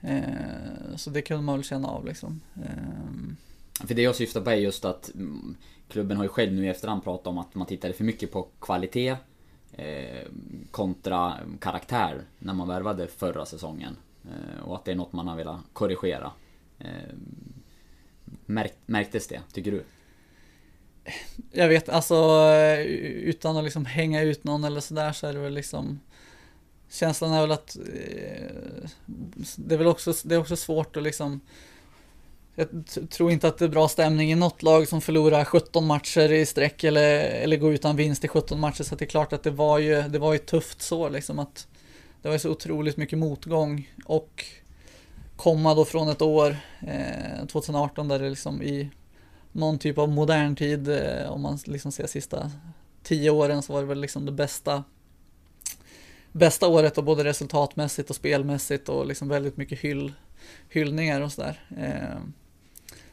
eh, 0.08 0.96
Så 0.96 1.10
det 1.10 1.22
kunde 1.22 1.42
man 1.42 1.54
väl 1.54 1.64
känna 1.64 1.88
av 1.88 2.06
liksom 2.06 2.40
eh, 2.64 3.86
För 3.86 3.94
det 3.94 4.02
jag 4.02 4.16
syftar 4.16 4.40
på 4.40 4.50
är 4.50 4.54
just 4.54 4.84
att 4.84 5.14
mm, 5.14 5.56
Klubben 5.88 6.16
har 6.16 6.24
ju 6.24 6.28
själv 6.28 6.52
nu 6.52 6.64
i 6.64 6.68
efterhand 6.68 7.04
pratat 7.04 7.26
om 7.26 7.38
att 7.38 7.54
man 7.54 7.66
tittade 7.66 7.94
för 7.94 8.04
mycket 8.04 8.32
på 8.32 8.48
kvalitet 8.60 9.16
Eh, 9.78 10.26
kontra 10.70 11.38
mm, 11.38 11.58
karaktär 11.58 12.22
när 12.38 12.54
man 12.54 12.68
värvade 12.68 13.06
förra 13.06 13.46
säsongen. 13.46 13.96
Eh, 14.24 14.64
och 14.64 14.76
att 14.76 14.84
det 14.84 14.90
är 14.90 14.94
något 14.94 15.12
man 15.12 15.28
har 15.28 15.36
velat 15.36 15.60
korrigera. 15.72 16.32
Eh, 16.78 17.14
märk, 18.46 18.74
märktes 18.86 19.28
det, 19.28 19.40
tycker 19.52 19.70
du? 19.70 19.84
Jag 21.52 21.68
vet, 21.68 21.88
alltså 21.88 22.14
eh, 22.52 22.80
utan 22.80 23.56
att 23.56 23.64
liksom 23.64 23.86
hänga 23.86 24.22
ut 24.22 24.44
någon 24.44 24.64
eller 24.64 24.80
sådär 24.80 25.12
så 25.12 25.26
är 25.26 25.32
det 25.32 25.38
väl 25.38 25.54
liksom 25.54 26.00
Känslan 26.90 27.32
är 27.32 27.40
väl 27.40 27.52
att 27.52 27.76
eh, 27.76 28.88
Det 29.56 29.74
är 29.74 29.78
väl 29.78 29.86
också, 29.86 30.14
det 30.22 30.34
är 30.34 30.38
också 30.38 30.56
svårt 30.56 30.96
att 30.96 31.02
liksom 31.02 31.40
jag 32.58 32.68
tror 33.10 33.30
inte 33.30 33.48
att 33.48 33.58
det 33.58 33.64
är 33.64 33.68
bra 33.68 33.88
stämning 33.88 34.32
i 34.32 34.34
något 34.34 34.62
lag 34.62 34.88
som 34.88 35.00
förlorar 35.00 35.44
17 35.44 35.86
matcher 35.86 36.32
i 36.32 36.46
sträck 36.46 36.84
eller, 36.84 37.20
eller 37.20 37.56
går 37.56 37.72
utan 37.72 37.96
vinst 37.96 38.24
i 38.24 38.28
17 38.28 38.60
matcher. 38.60 38.82
Så 38.82 38.94
det 38.94 39.04
är 39.04 39.06
klart 39.06 39.32
att 39.32 39.42
det 39.42 39.50
var 39.50 39.78
ju, 39.78 40.02
det 40.02 40.18
var 40.18 40.32
ju 40.32 40.38
tufft 40.38 40.82
så 40.82 41.08
liksom 41.08 41.38
att 41.38 41.66
det 42.22 42.28
var 42.28 42.38
så 42.38 42.50
otroligt 42.50 42.96
mycket 42.96 43.18
motgång 43.18 43.90
och 44.04 44.44
komma 45.36 45.74
då 45.74 45.84
från 45.84 46.08
ett 46.08 46.22
år, 46.22 46.56
eh, 46.80 47.46
2018, 47.46 48.08
där 48.08 48.18
det 48.18 48.30
liksom 48.30 48.62
i 48.62 48.90
någon 49.56 49.78
typ 49.78 49.98
av 49.98 50.08
modern 50.08 50.56
tid, 50.56 50.88
eh, 50.88 51.32
om 51.32 51.42
man 51.42 51.58
liksom 51.64 51.92
ser 51.92 52.06
sista 52.06 52.50
tio 53.02 53.30
åren, 53.30 53.62
så 53.62 53.72
var 53.72 53.80
det 53.80 53.86
väl 53.86 54.00
liksom 54.00 54.26
det 54.26 54.32
bästa 54.32 54.84
bästa 56.32 56.68
året 56.68 56.98
och 56.98 57.04
både 57.04 57.24
resultatmässigt 57.24 58.10
och 58.10 58.16
spelmässigt 58.16 58.88
och 58.88 59.06
liksom 59.06 59.28
väldigt 59.28 59.56
mycket 59.56 59.78
hyll, 59.78 60.12
hyllningar 60.68 61.20
och 61.20 61.32
sådär. 61.32 61.60
Eh, 61.76 62.20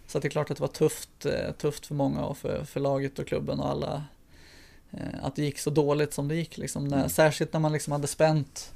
så 0.07 0.19
det 0.19 0.27
är 0.27 0.29
klart 0.29 0.51
att 0.51 0.57
det 0.57 0.61
var 0.61 0.67
tufft, 0.67 1.25
eh, 1.25 1.51
tufft 1.51 1.85
för 1.85 1.95
många 1.95 2.25
och 2.25 2.37
för, 2.37 2.63
för 2.63 2.79
laget 2.79 3.19
och 3.19 3.27
klubben 3.27 3.59
och 3.59 3.69
alla. 3.69 4.03
Att 5.21 5.35
det 5.35 5.43
gick 5.43 5.59
så 5.59 5.69
dåligt 5.69 6.13
som 6.13 6.27
det 6.27 6.35
gick 6.35 6.57
liksom. 6.57 6.85
Mm. 6.85 7.09
Särskilt 7.09 7.53
när 7.53 7.59
man 7.59 7.73
liksom 7.73 7.91
hade 7.93 8.07
spänt 8.07 8.71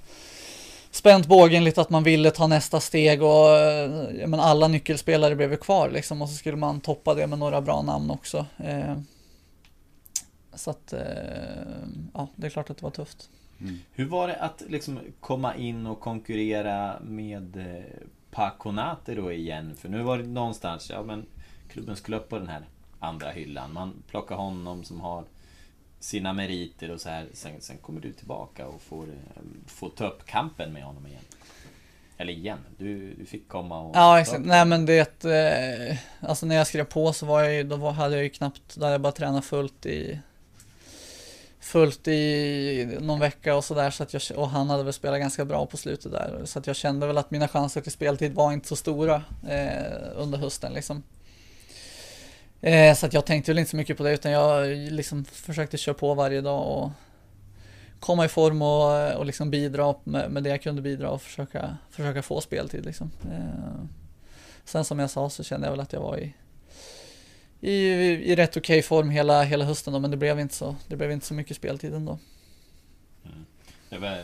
spänt 0.98 1.28
bågen 1.28 1.64
lite 1.64 1.82
att 1.82 1.90
man 1.90 2.04
ville 2.04 2.32
ta 2.32 2.48
nästa 2.48 2.80
steg 2.80 3.24
och 3.24 3.50
eh, 3.50 4.28
men 4.28 4.40
alla 4.40 4.68
nyckelspelare 4.68 5.36
blev 5.36 5.52
ju 5.52 5.58
kvar 5.58 5.90
liksom 5.90 6.22
och 6.22 6.30
så 6.30 6.36
skulle 6.36 6.58
man 6.58 6.82
toppa 6.82 7.14
det 7.14 7.28
med 7.28 7.40
några 7.40 7.62
bra 7.62 7.82
namn 7.82 8.12
också. 8.12 8.46
Eh, 8.58 8.98
så 10.54 10.70
att 10.70 10.94
eh, 10.94 11.00
ja, 12.14 12.28
det 12.36 12.48
är 12.48 12.50
klart 12.50 12.70
att 12.70 12.78
det 12.78 12.84
var 12.84 12.92
tufft. 12.92 13.30
Mm. 13.60 13.80
Hur 13.92 14.06
var 14.06 14.28
det 14.28 14.36
att 14.36 14.64
liksom 14.68 15.00
komma 15.20 15.56
in 15.56 15.88
och 15.88 16.00
konkurrera 16.00 17.00
med 17.02 17.84
Paconate 18.32 19.16
då 19.16 19.32
igen. 19.32 19.76
För 19.76 19.90
nu 19.90 20.04
var 20.04 20.18
det 20.18 20.24
någonstans, 20.24 20.90
ja 20.90 21.04
men 21.04 21.26
klubben 21.70 21.96
skulle 21.96 22.18
upp 22.18 22.30
på 22.30 22.40
den 22.40 22.48
här 22.48 22.62
andra 23.00 23.30
hyllan. 23.30 23.74
Man 23.74 23.94
plockar 24.10 24.36
honom 24.36 24.84
som 24.84 25.02
har 25.02 25.24
sina 26.00 26.34
meriter 26.34 26.92
och 26.92 27.02
så 27.02 27.10
här. 27.10 27.28
Sen, 27.34 27.52
sen 27.60 27.78
kommer 27.78 28.02
du 28.02 28.14
tillbaka 28.14 28.68
och 28.68 28.82
får, 28.82 29.08
får 29.66 29.90
ta 29.90 30.08
upp 30.08 30.26
kampen 30.26 30.74
med 30.74 30.84
honom 30.84 31.08
igen. 31.08 31.22
Eller 32.18 32.34
igen, 32.34 32.60
du, 32.78 33.14
du 33.14 33.26
fick 33.26 33.48
komma 33.48 33.82
och... 33.82 33.96
Ja 33.96 34.20
exakt, 34.20 34.46
nej 34.46 34.66
men 34.66 34.86
det... 34.86 35.26
Eh, 35.26 35.98
alltså 36.22 36.46
när 36.46 36.56
jag 36.56 36.68
skrev 36.68 36.84
på 36.84 37.14
så 37.14 37.26
var 37.26 37.44
jag 37.44 37.54
ju, 37.54 37.64
då 37.64 37.76
var, 37.76 37.92
hade 37.92 38.16
jag 38.16 38.24
ju 38.24 38.30
knappt, 38.30 38.76
då 38.76 38.86
hade 38.86 38.94
jag 38.94 39.02
bara 39.02 39.12
tränat 39.12 39.46
fullt 39.46 39.86
i 39.86 40.20
fullt 41.60 42.08
i 42.08 42.98
någon 43.02 43.20
vecka 43.20 43.56
och 43.56 43.64
sådär 43.64 43.90
så 43.90 44.04
att 44.04 44.14
jag, 44.14 44.22
och 44.36 44.50
han 44.50 44.70
hade 44.70 44.84
väl 44.84 44.94
spelat 44.94 45.20
ganska 45.20 45.46
bra 45.46 45.66
på 45.66 45.78
slutet 45.78 46.12
där 46.12 46.42
så 46.46 46.60
att 46.60 46.68
jag 46.68 46.76
kände 46.76 47.08
väl 47.08 47.18
att 47.18 47.32
mina 47.32 47.48
chanser 47.48 47.82
till 47.82 47.92
speltid 47.92 48.34
var 48.34 48.54
inte 48.54 48.68
så 48.68 48.76
stora 48.76 49.24
eh, 49.50 50.02
under 50.16 50.38
hösten 50.38 50.74
liksom. 50.74 51.04
Eh, 52.62 52.96
så 52.96 53.06
att 53.06 53.14
jag 53.14 53.26
tänkte 53.26 53.52
väl 53.52 53.60
inte 53.60 53.72
så 53.72 53.78
mycket 53.78 53.98
på 53.98 54.04
det 54.04 54.14
utan 54.14 54.32
jag 54.32 54.68
liksom 54.92 55.26
försökte 55.26 55.78
köra 55.78 55.96
på 55.96 56.14
varje 56.14 56.42
dag 56.42 56.78
och 56.78 56.92
komma 58.00 58.26
i 58.26 58.28
form 58.28 58.62
och, 58.62 59.14
och 59.14 59.26
liksom 59.26 59.52
bidra 59.52 59.96
med, 60.04 60.32
med 60.32 60.44
det 60.44 60.50
jag 60.50 60.62
kunde 60.62 60.82
bidra 60.82 61.10
och 61.10 61.22
försöka, 61.22 61.78
försöka 61.90 62.22
få 62.22 62.42
speltid 62.42 62.86
liksom. 62.86 63.12
Eh, 63.32 63.86
sen 64.66 64.86
som 64.86 65.00
jag 65.00 65.10
sa 65.10 65.30
så 65.30 65.44
kände 65.44 65.68
jag 65.68 65.72
väl 65.72 65.80
att 65.80 65.94
jag 65.94 66.02
var 66.02 66.18
i 66.18 66.34
i, 67.62 67.72
i 68.32 68.36
rätt 68.36 68.58
okej 68.58 68.80
okay 68.80 68.82
form 68.82 69.10
hela, 69.10 69.44
hela 69.44 69.66
hösten 69.66 69.94
då, 69.94 70.00
men 70.00 70.12
det 70.12 70.18
blev 70.18 70.40
inte 70.40 70.56
så, 70.56 70.76
det 70.88 70.96
blev 70.96 71.12
inte 71.12 71.26
så 71.26 71.34
mycket 71.34 71.58
speltid 71.58 71.94
ändå. 71.94 72.20
Mm. 73.26 73.46
Det 73.90 73.98
var 73.98 74.24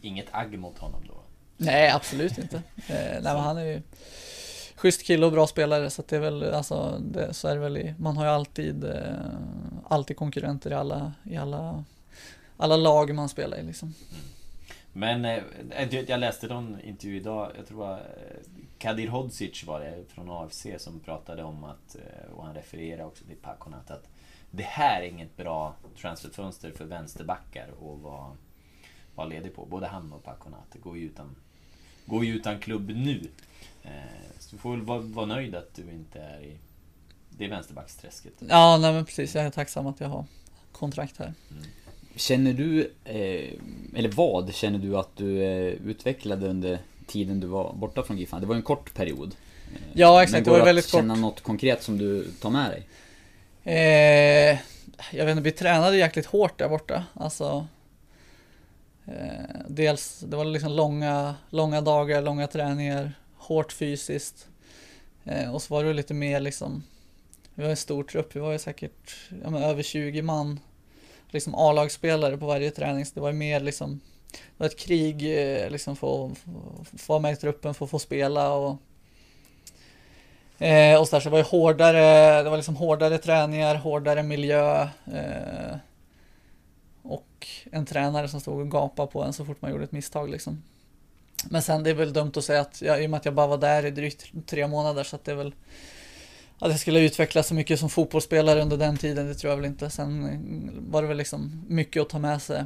inget 0.00 0.26
agg 0.30 0.58
mot 0.58 0.78
honom 0.78 1.02
då? 1.06 1.14
Nej, 1.56 1.90
absolut 1.90 2.38
inte. 2.38 2.56
eh, 2.88 3.22
nej, 3.22 3.36
han 3.36 3.58
är 3.58 3.64
ju 3.64 3.82
schysst 4.80 5.02
kille 5.02 5.26
och 5.26 5.32
bra 5.32 5.46
spelare 5.46 5.90
så 5.90 6.02
att 6.02 6.08
det 6.08 6.16
är 6.16 6.20
väl, 6.20 6.54
alltså, 6.54 6.98
det, 7.00 7.34
så 7.34 7.48
är 7.48 7.54
det 7.54 7.60
väl 7.60 7.76
i, 7.76 7.94
man 7.98 8.16
har 8.16 8.24
ju 8.24 8.30
alltid, 8.30 8.84
eh, 8.84 9.14
alltid 9.88 10.16
konkurrenter 10.16 10.70
i 10.70 10.74
alla, 10.74 11.12
i 11.24 11.36
alla, 11.36 11.84
alla 12.56 12.76
lag 12.76 13.14
man 13.14 13.28
spelar 13.28 13.58
i 13.58 13.62
liksom. 13.62 13.94
Men 14.92 15.24
eh, 15.24 15.42
jag 16.08 16.20
läste 16.20 16.46
någon 16.46 16.80
intervju 16.80 17.16
idag, 17.16 17.52
jag 17.56 17.66
tror 17.66 17.78
det 17.78 17.86
var 17.86 17.98
eh, 17.98 18.60
Kadir 18.78 19.08
Hodzic 19.08 19.64
var 19.64 19.80
det 19.80 20.04
från 20.08 20.30
AFC 20.30 20.66
som 20.78 21.00
pratade 21.00 21.42
om 21.42 21.64
att, 21.64 21.94
eh, 21.94 22.32
och 22.32 22.44
han 22.44 22.54
refererar 22.54 23.04
också 23.04 23.24
till 23.24 23.36
Pakonat, 23.36 23.90
att 23.90 24.08
det 24.50 24.62
här 24.62 25.02
är 25.02 25.06
inget 25.06 25.36
bra 25.36 25.74
transferfönster 25.96 26.70
för 26.70 26.84
vänsterbackar 26.84 27.68
att 27.68 28.02
vara, 28.02 28.36
vara 29.14 29.26
ledig 29.26 29.54
på. 29.54 29.64
Både 29.64 29.86
han 29.86 30.12
och 30.12 30.24
Paconat 30.24 30.76
går 30.82 30.98
ju 30.98 31.04
utan, 31.04 31.36
går 32.06 32.24
ju 32.24 32.34
utan 32.34 32.58
klubb 32.58 32.90
nu. 32.90 33.28
Så 34.38 34.56
du 34.56 34.58
får 34.58 34.70
väl 34.70 34.82
vara, 34.82 34.98
vara 35.00 35.26
nöjd 35.26 35.54
att 35.54 35.74
du 35.74 35.82
inte 35.82 36.18
är 36.20 36.40
i 36.40 36.56
det 37.30 37.48
vänsterbacksträsket. 37.48 38.32
Ja, 38.48 38.78
nej 38.78 38.92
men 38.92 39.04
precis. 39.04 39.34
Jag 39.34 39.44
är 39.44 39.50
tacksam 39.50 39.86
att 39.86 40.00
jag 40.00 40.08
har 40.08 40.24
kontrakt 40.72 41.18
här. 41.18 41.34
Mm. 41.50 41.62
Känner 42.16 42.52
du, 42.52 42.92
eh, 43.04 43.98
eller 43.98 44.08
vad 44.08 44.54
känner 44.54 44.78
du 44.78 44.96
att 44.96 45.16
du 45.16 45.42
eh, 45.42 45.88
utvecklade 45.88 46.48
under 46.48 46.78
tiden 47.06 47.40
du 47.40 47.46
var 47.46 47.72
borta 47.72 48.02
från 48.02 48.18
Giffarna? 48.18 48.40
Det 48.40 48.46
var 48.46 48.54
en 48.54 48.62
kort 48.62 48.94
period. 48.94 49.34
Ja 49.92 50.22
exakt, 50.22 50.44
det 50.44 50.50
var 50.50 50.64
väldigt 50.64 50.90
kort. 50.90 50.98
Men 50.98 51.08
går 51.08 51.14
att 51.14 51.18
känna 51.18 51.28
något 51.28 51.40
konkret 51.40 51.82
som 51.82 51.98
du 51.98 52.30
tar 52.40 52.50
med 52.50 52.70
dig? 52.70 52.86
Eh, 53.64 54.58
jag 55.12 55.26
vet 55.26 55.30
inte, 55.30 55.42
vi 55.42 55.52
tränade 55.52 55.96
jäkligt 55.96 56.26
hårt 56.26 56.58
där 56.58 56.68
borta. 56.68 57.04
Alltså 57.14 57.66
eh, 59.06 59.14
Dels, 59.68 60.20
det 60.20 60.36
var 60.36 60.44
liksom 60.44 60.72
långa, 60.72 61.34
långa 61.50 61.80
dagar, 61.80 62.22
långa 62.22 62.46
träningar, 62.46 63.12
hårt 63.40 63.72
fysiskt. 63.72 64.48
Eh, 65.24 65.54
och 65.54 65.62
så 65.62 65.74
var 65.74 65.84
det 65.84 65.92
lite 65.92 66.14
mer 66.14 66.40
liksom 66.40 66.82
vi 67.54 67.62
var 67.62 67.70
en 67.70 67.76
stor 67.76 68.04
trupp, 68.04 68.36
vi 68.36 68.40
var 68.40 68.52
ju 68.52 68.58
säkert 68.58 69.16
ja, 69.42 69.50
men 69.50 69.62
över 69.62 69.82
20 69.82 70.22
man. 70.22 70.60
Liksom 71.30 71.54
A-lagsspelare 71.54 72.36
på 72.36 72.46
varje 72.46 72.70
träning, 72.70 73.06
så 73.06 73.14
det 73.14 73.20
var 73.20 73.28
ju 73.28 73.34
mer 73.34 73.60
liksom 73.60 74.00
det 74.32 74.56
var 74.56 74.66
ett 74.66 74.78
krig 74.78 75.38
eh, 75.38 75.70
liksom 75.70 75.96
för 75.96 76.26
att 76.26 76.38
få 77.00 77.12
vara 77.12 77.20
med 77.20 77.32
i 77.32 77.36
truppen, 77.36 77.74
för 77.74 77.84
att 77.84 77.90
få 77.90 77.98
spela 77.98 78.52
och 78.52 78.76
Eh, 80.60 81.00
och 81.00 81.08
så, 81.08 81.16
där, 81.16 81.20
så 81.20 81.28
det 81.28 81.32
var 81.32 81.38
ju 81.38 81.44
hårdare, 81.44 82.42
det 82.42 82.50
var 82.50 82.56
liksom 82.56 82.76
hårdare 82.76 83.18
träningar, 83.18 83.74
hårdare 83.74 84.22
miljö. 84.22 84.82
Eh, 84.82 85.76
och 87.02 87.46
en 87.72 87.86
tränare 87.86 88.28
som 88.28 88.40
stod 88.40 88.60
och 88.60 88.70
gapade 88.70 89.12
på 89.12 89.22
en 89.22 89.32
så 89.32 89.44
fort 89.44 89.62
man 89.62 89.70
gjorde 89.70 89.84
ett 89.84 89.92
misstag 89.92 90.30
liksom. 90.30 90.62
Men 91.48 91.62
sen 91.62 91.82
det 91.82 91.90
är 91.90 91.94
väl 91.94 92.12
dumt 92.12 92.32
att 92.36 92.44
säga 92.44 92.60
att, 92.60 92.82
jag 92.82 93.02
i 93.02 93.06
och 93.06 93.10
med 93.10 93.18
att 93.18 93.24
jag 93.24 93.34
bara 93.34 93.46
var 93.46 93.58
där 93.58 93.86
i 93.86 93.90
drygt 93.90 94.46
tre 94.46 94.66
månader 94.66 95.04
så 95.04 95.16
att 95.16 95.24
det 95.24 95.32
är 95.32 95.36
väl 95.36 95.54
att 96.58 96.70
jag 96.70 96.80
skulle 96.80 97.00
utvecklas 97.00 97.46
så 97.46 97.54
mycket 97.54 97.80
som 97.80 97.90
fotbollsspelare 97.90 98.62
under 98.62 98.76
den 98.76 98.96
tiden, 98.96 99.26
det 99.26 99.34
tror 99.34 99.50
jag 99.50 99.56
väl 99.56 99.66
inte. 99.66 99.90
Sen 99.90 100.24
eh, 100.24 100.72
var 100.90 101.02
det 101.02 101.08
väl 101.08 101.16
liksom 101.16 101.64
mycket 101.68 102.02
att 102.02 102.08
ta 102.08 102.18
med 102.18 102.42
sig 102.42 102.64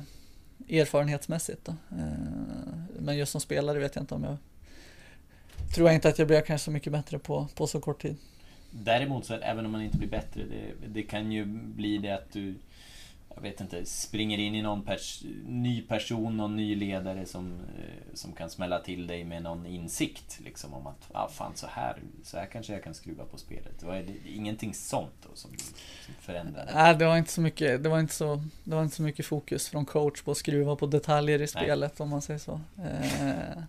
erfarenhetsmässigt 0.69 1.65
då. 1.65 1.73
Eh, 1.73 2.05
men 2.99 3.17
just 3.17 3.33
som 3.33 3.41
spelare 3.41 3.79
vet 3.79 3.97
jag 3.97 4.03
inte 4.03 4.15
om 4.15 4.25
jag 4.25 4.37
tror 5.75 5.89
jag 5.89 5.95
inte 5.95 6.09
att 6.09 6.19
jag 6.19 6.29
blev 6.29 6.41
kanske 6.41 6.65
så 6.65 6.71
mycket 6.71 6.93
bättre 6.93 7.19
på, 7.19 7.49
på 7.55 7.67
så 7.67 7.81
kort 7.81 8.03
tid. 8.03 8.17
Däremot 8.71 9.27
så, 9.27 9.35
även 9.35 9.67
om 9.67 9.73
man 9.73 9.83
inte 9.83 9.99
blir 9.99 10.09
bättre, 10.09 10.43
det, 10.45 10.89
det 10.89 11.03
kan 11.03 11.33
ju 11.33 11.45
bli 11.47 11.99
det 11.99 12.11
att 12.11 12.33
du 12.33 12.55
jag 13.35 13.43
vet 13.43 13.61
inte, 13.61 13.87
springer 13.87 14.39
in 14.39 14.55
i 14.55 14.63
någon 14.63 14.83
pers 14.83 15.25
ny 15.47 15.83
person, 15.83 16.37
någon 16.37 16.57
ny 16.57 16.75
ledare 16.75 17.27
som, 17.27 17.53
eh, 17.79 18.15
som 18.15 18.33
kan 18.33 18.51
smälla 18.51 18.79
till 18.79 19.07
dig 19.07 19.25
med 19.25 19.43
någon 19.43 19.67
insikt. 19.67 20.41
Liksom 20.45 20.75
om 20.75 20.87
att, 20.87 21.09
ah, 21.13 21.29
fan 21.29 21.53
så 21.55 21.67
här, 21.67 21.97
så 22.23 22.37
här 22.37 22.47
kanske 22.47 22.73
jag 22.73 22.85
kan 22.85 22.95
skruva 22.95 23.25
på 23.25 23.39
spelet. 23.39 23.81
Det 23.81 23.87
var 23.87 23.95
det, 23.95 24.31
ingenting 24.35 24.75
sånt 24.75 25.13
då 25.23 25.29
som, 25.35 25.51
som 26.07 26.15
förändrade? 26.21 26.71
Nej, 26.75 26.95
det 26.95 27.07
var 27.07 27.17
inte 27.17 27.33
så 27.33 27.41
mycket, 27.41 27.83
det 27.83 27.89
var 27.89 28.01
inte 28.01 28.15
så, 28.15 28.43
det 28.65 28.75
var 28.75 28.83
inte 28.83 28.97
så 28.97 29.03
mycket 29.03 29.27
fokus 29.27 29.69
från 29.69 29.85
coach 29.85 30.23
på 30.23 30.31
att 30.31 30.37
skruva 30.37 30.77
på 30.77 30.87
detaljer 30.87 31.43
i 31.43 31.47
spelet 31.47 31.99
Nej. 31.99 32.05
om 32.05 32.11
man 32.11 32.23
säger 32.23 32.41
så. 32.41 32.61
Eh, 32.79 33.63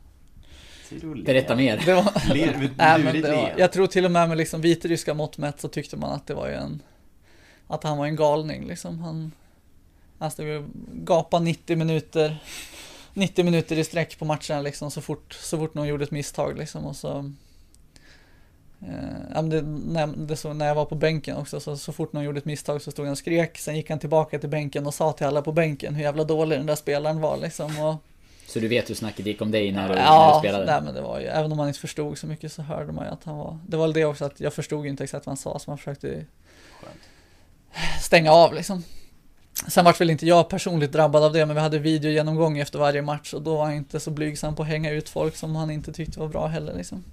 Berätta 1.26 1.56
mer. 1.56 1.82
Det 1.86 1.94
var, 1.94 2.12
nej, 2.78 3.04
men 3.04 3.22
det 3.22 3.32
var, 3.32 3.54
jag 3.58 3.72
tror 3.72 3.88
till 3.88 4.06
och 4.06 4.12
med 4.12 4.30
med 4.30 4.38
liksom 4.38 4.62
vitryska 4.62 5.14
mått 5.14 5.38
mätt 5.38 5.60
så 5.60 5.68
tyckte 5.68 5.98
man 5.98 6.12
att 6.12 6.28
det 6.28 6.34
var 6.34 6.48
ju 6.48 6.54
en 6.54 6.82
att 7.68 7.84
han 7.84 7.98
var 7.98 8.06
en 8.06 8.16
galning 8.16 8.68
liksom. 8.68 9.00
Han, 9.00 9.32
och 10.20 10.64
gapade 10.94 11.46
90 11.46 11.78
minuter 11.78 12.38
90 13.14 13.46
minuter 13.46 13.78
i 13.78 13.84
sträck 13.84 14.20
på 14.20 14.26
matcherna 14.26 14.62
liksom 14.62 14.92
så 14.92 15.02
fort, 15.02 15.34
så 15.34 15.58
fort 15.58 15.74
någon 15.74 15.88
gjorde 15.88 16.04
ett 16.04 16.12
misstag 16.12 16.58
liksom 16.58 16.86
och 16.86 16.96
så 16.96 17.32
eh, 18.82 19.44
det, 19.44 19.62
när, 19.62 20.08
det 20.28 20.36
så, 20.36 20.54
när 20.54 20.68
jag 20.68 20.76
var 20.76 20.86
på 20.86 20.96
bänken 20.96 21.38
också 21.38 21.60
så, 21.60 21.78
så 21.78 21.94
fort 21.94 22.14
någon 22.14 22.24
gjorde 22.24 22.38
ett 22.38 22.46
misstag 22.46 22.82
så 22.82 22.92
stod 22.92 23.06
han 23.06 23.12
och 23.12 23.18
skrek 23.18 23.58
sen 23.58 23.76
gick 23.76 23.90
han 23.90 24.00
tillbaka 24.00 24.40
till 24.40 24.50
bänken 24.50 24.88
och 24.88 24.94
sa 24.94 25.12
till 25.12 25.26
alla 25.26 25.42
på 25.42 25.52
bänken 25.52 25.96
hur 25.96 26.04
jävla 26.04 26.24
dålig 26.24 26.60
den 26.60 26.66
där 26.66 26.76
spelaren 26.76 27.22
var 27.22 27.38
liksom 27.38 27.80
och 27.80 27.96
så 28.48 28.60
du 28.60 28.68
vet 28.68 28.90
hur 28.90 28.96
snacket 28.96 29.26
gick 29.26 29.42
om 29.42 29.52
dig 29.52 29.72
när 29.72 29.90
du, 29.90 29.96
ja, 29.96 30.28
när 30.28 30.34
du 30.34 30.40
spelade? 30.40 30.72
Ja, 30.72 30.82
men 30.82 30.94
det 30.94 31.02
var 31.02 31.20
ju, 31.20 31.26
även 31.26 31.52
om 31.52 31.58
man 31.58 31.68
inte 31.68 31.80
förstod 31.80 32.18
så 32.18 32.28
mycket 32.28 32.52
så 32.52 32.62
hörde 32.62 32.92
man 32.92 33.06
ju 33.06 33.12
att 33.12 33.24
han 33.24 33.38
var, 33.38 33.60
det 33.68 33.78
var 33.78 33.86
väl 33.86 33.94
det 33.94 34.06
också 34.06 34.26
att 34.26 34.40
jag 34.40 34.54
förstod 34.54 34.86
inte 34.86 35.04
exakt 35.04 35.26
vad 35.26 35.32
han 35.32 35.38
sa 35.38 35.60
så 35.60 35.72
man 35.72 35.78
försökte 35.78 36.08
Skönt. 36.08 37.02
stänga 38.02 38.32
av 38.32 38.54
liksom. 38.54 38.84
Sen 39.68 39.86
vart 39.86 40.02
väl 40.02 40.10
inte 40.10 40.26
jag 40.26 40.50
personligt 40.50 40.92
drabbad 40.92 41.24
av 41.24 41.34
det, 41.34 41.46
men 41.46 41.56
vi 41.56 41.62
hade 41.62 41.80
videogenomgång 41.80 42.58
efter 42.58 42.80
varje 42.80 43.02
match 43.02 43.34
och 43.34 43.42
då 43.42 43.58
var 43.58 43.66
han 43.66 43.74
inte 43.74 44.00
så 44.00 44.12
blygsam 44.12 44.56
på 44.56 44.64
att 44.64 44.68
hänga 44.68 44.92
ut 44.92 45.10
folk 45.10 45.36
som 45.36 45.56
han 45.56 45.72
inte 45.72 45.94
tyckte 45.94 46.20
var 46.20 46.28
bra 46.28 46.48
heller 46.48 46.74
liksom. 46.74 47.04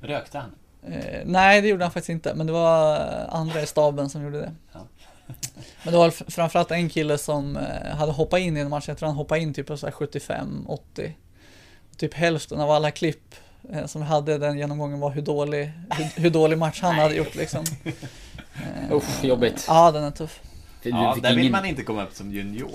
Rökte 0.00 0.38
han? 0.38 0.50
Eh, 0.86 1.20
nej, 1.24 1.60
det 1.60 1.68
gjorde 1.68 1.84
han 1.84 1.92
faktiskt 1.92 2.08
inte, 2.08 2.34
men 2.34 2.46
det 2.46 2.52
var 2.52 2.98
andra 3.28 3.62
i 3.62 3.66
staben 3.66 4.08
som 4.10 4.22
gjorde 4.22 4.40
det. 4.40 4.52
Ja. 4.72 4.80
Men 5.84 5.92
det 5.92 5.98
var 5.98 6.10
framförallt 6.10 6.70
en 6.70 6.88
kille 6.88 7.18
som 7.18 7.56
eh, 7.56 7.96
hade 7.96 8.12
hoppat 8.12 8.40
in 8.40 8.56
i 8.56 8.60
en 8.60 8.70
match, 8.70 8.88
jag 8.88 8.98
tror 8.98 9.06
han 9.06 9.16
hoppade 9.16 9.40
in 9.40 9.54
typ 9.54 9.66
på 9.66 9.76
75-80. 9.76 11.12
Typ 11.96 12.14
hälften 12.14 12.60
av 12.60 12.70
alla 12.70 12.90
klipp 12.90 13.34
eh, 13.72 13.86
som 13.86 14.00
vi 14.00 14.06
hade 14.06 14.38
den 14.38 14.58
genomgången 14.58 15.00
var 15.00 15.10
hur 15.10 15.22
dålig, 15.22 15.72
hur, 15.90 16.22
hur 16.22 16.30
dålig 16.30 16.58
match 16.58 16.80
han 16.82 16.94
hade 16.94 17.14
gjort 17.14 17.34
liksom. 17.34 17.64
Usch, 18.92 19.24
jobbigt. 19.24 19.64
Ja, 19.68 19.90
den 19.90 20.04
är 20.04 20.10
tuff. 20.10 20.40
Ja, 20.82 21.16
där 21.22 21.36
vill 21.36 21.50
man 21.50 21.64
inte 21.64 21.82
komma 21.82 22.04
upp 22.04 22.14
som 22.14 22.32
junior. 22.32 22.70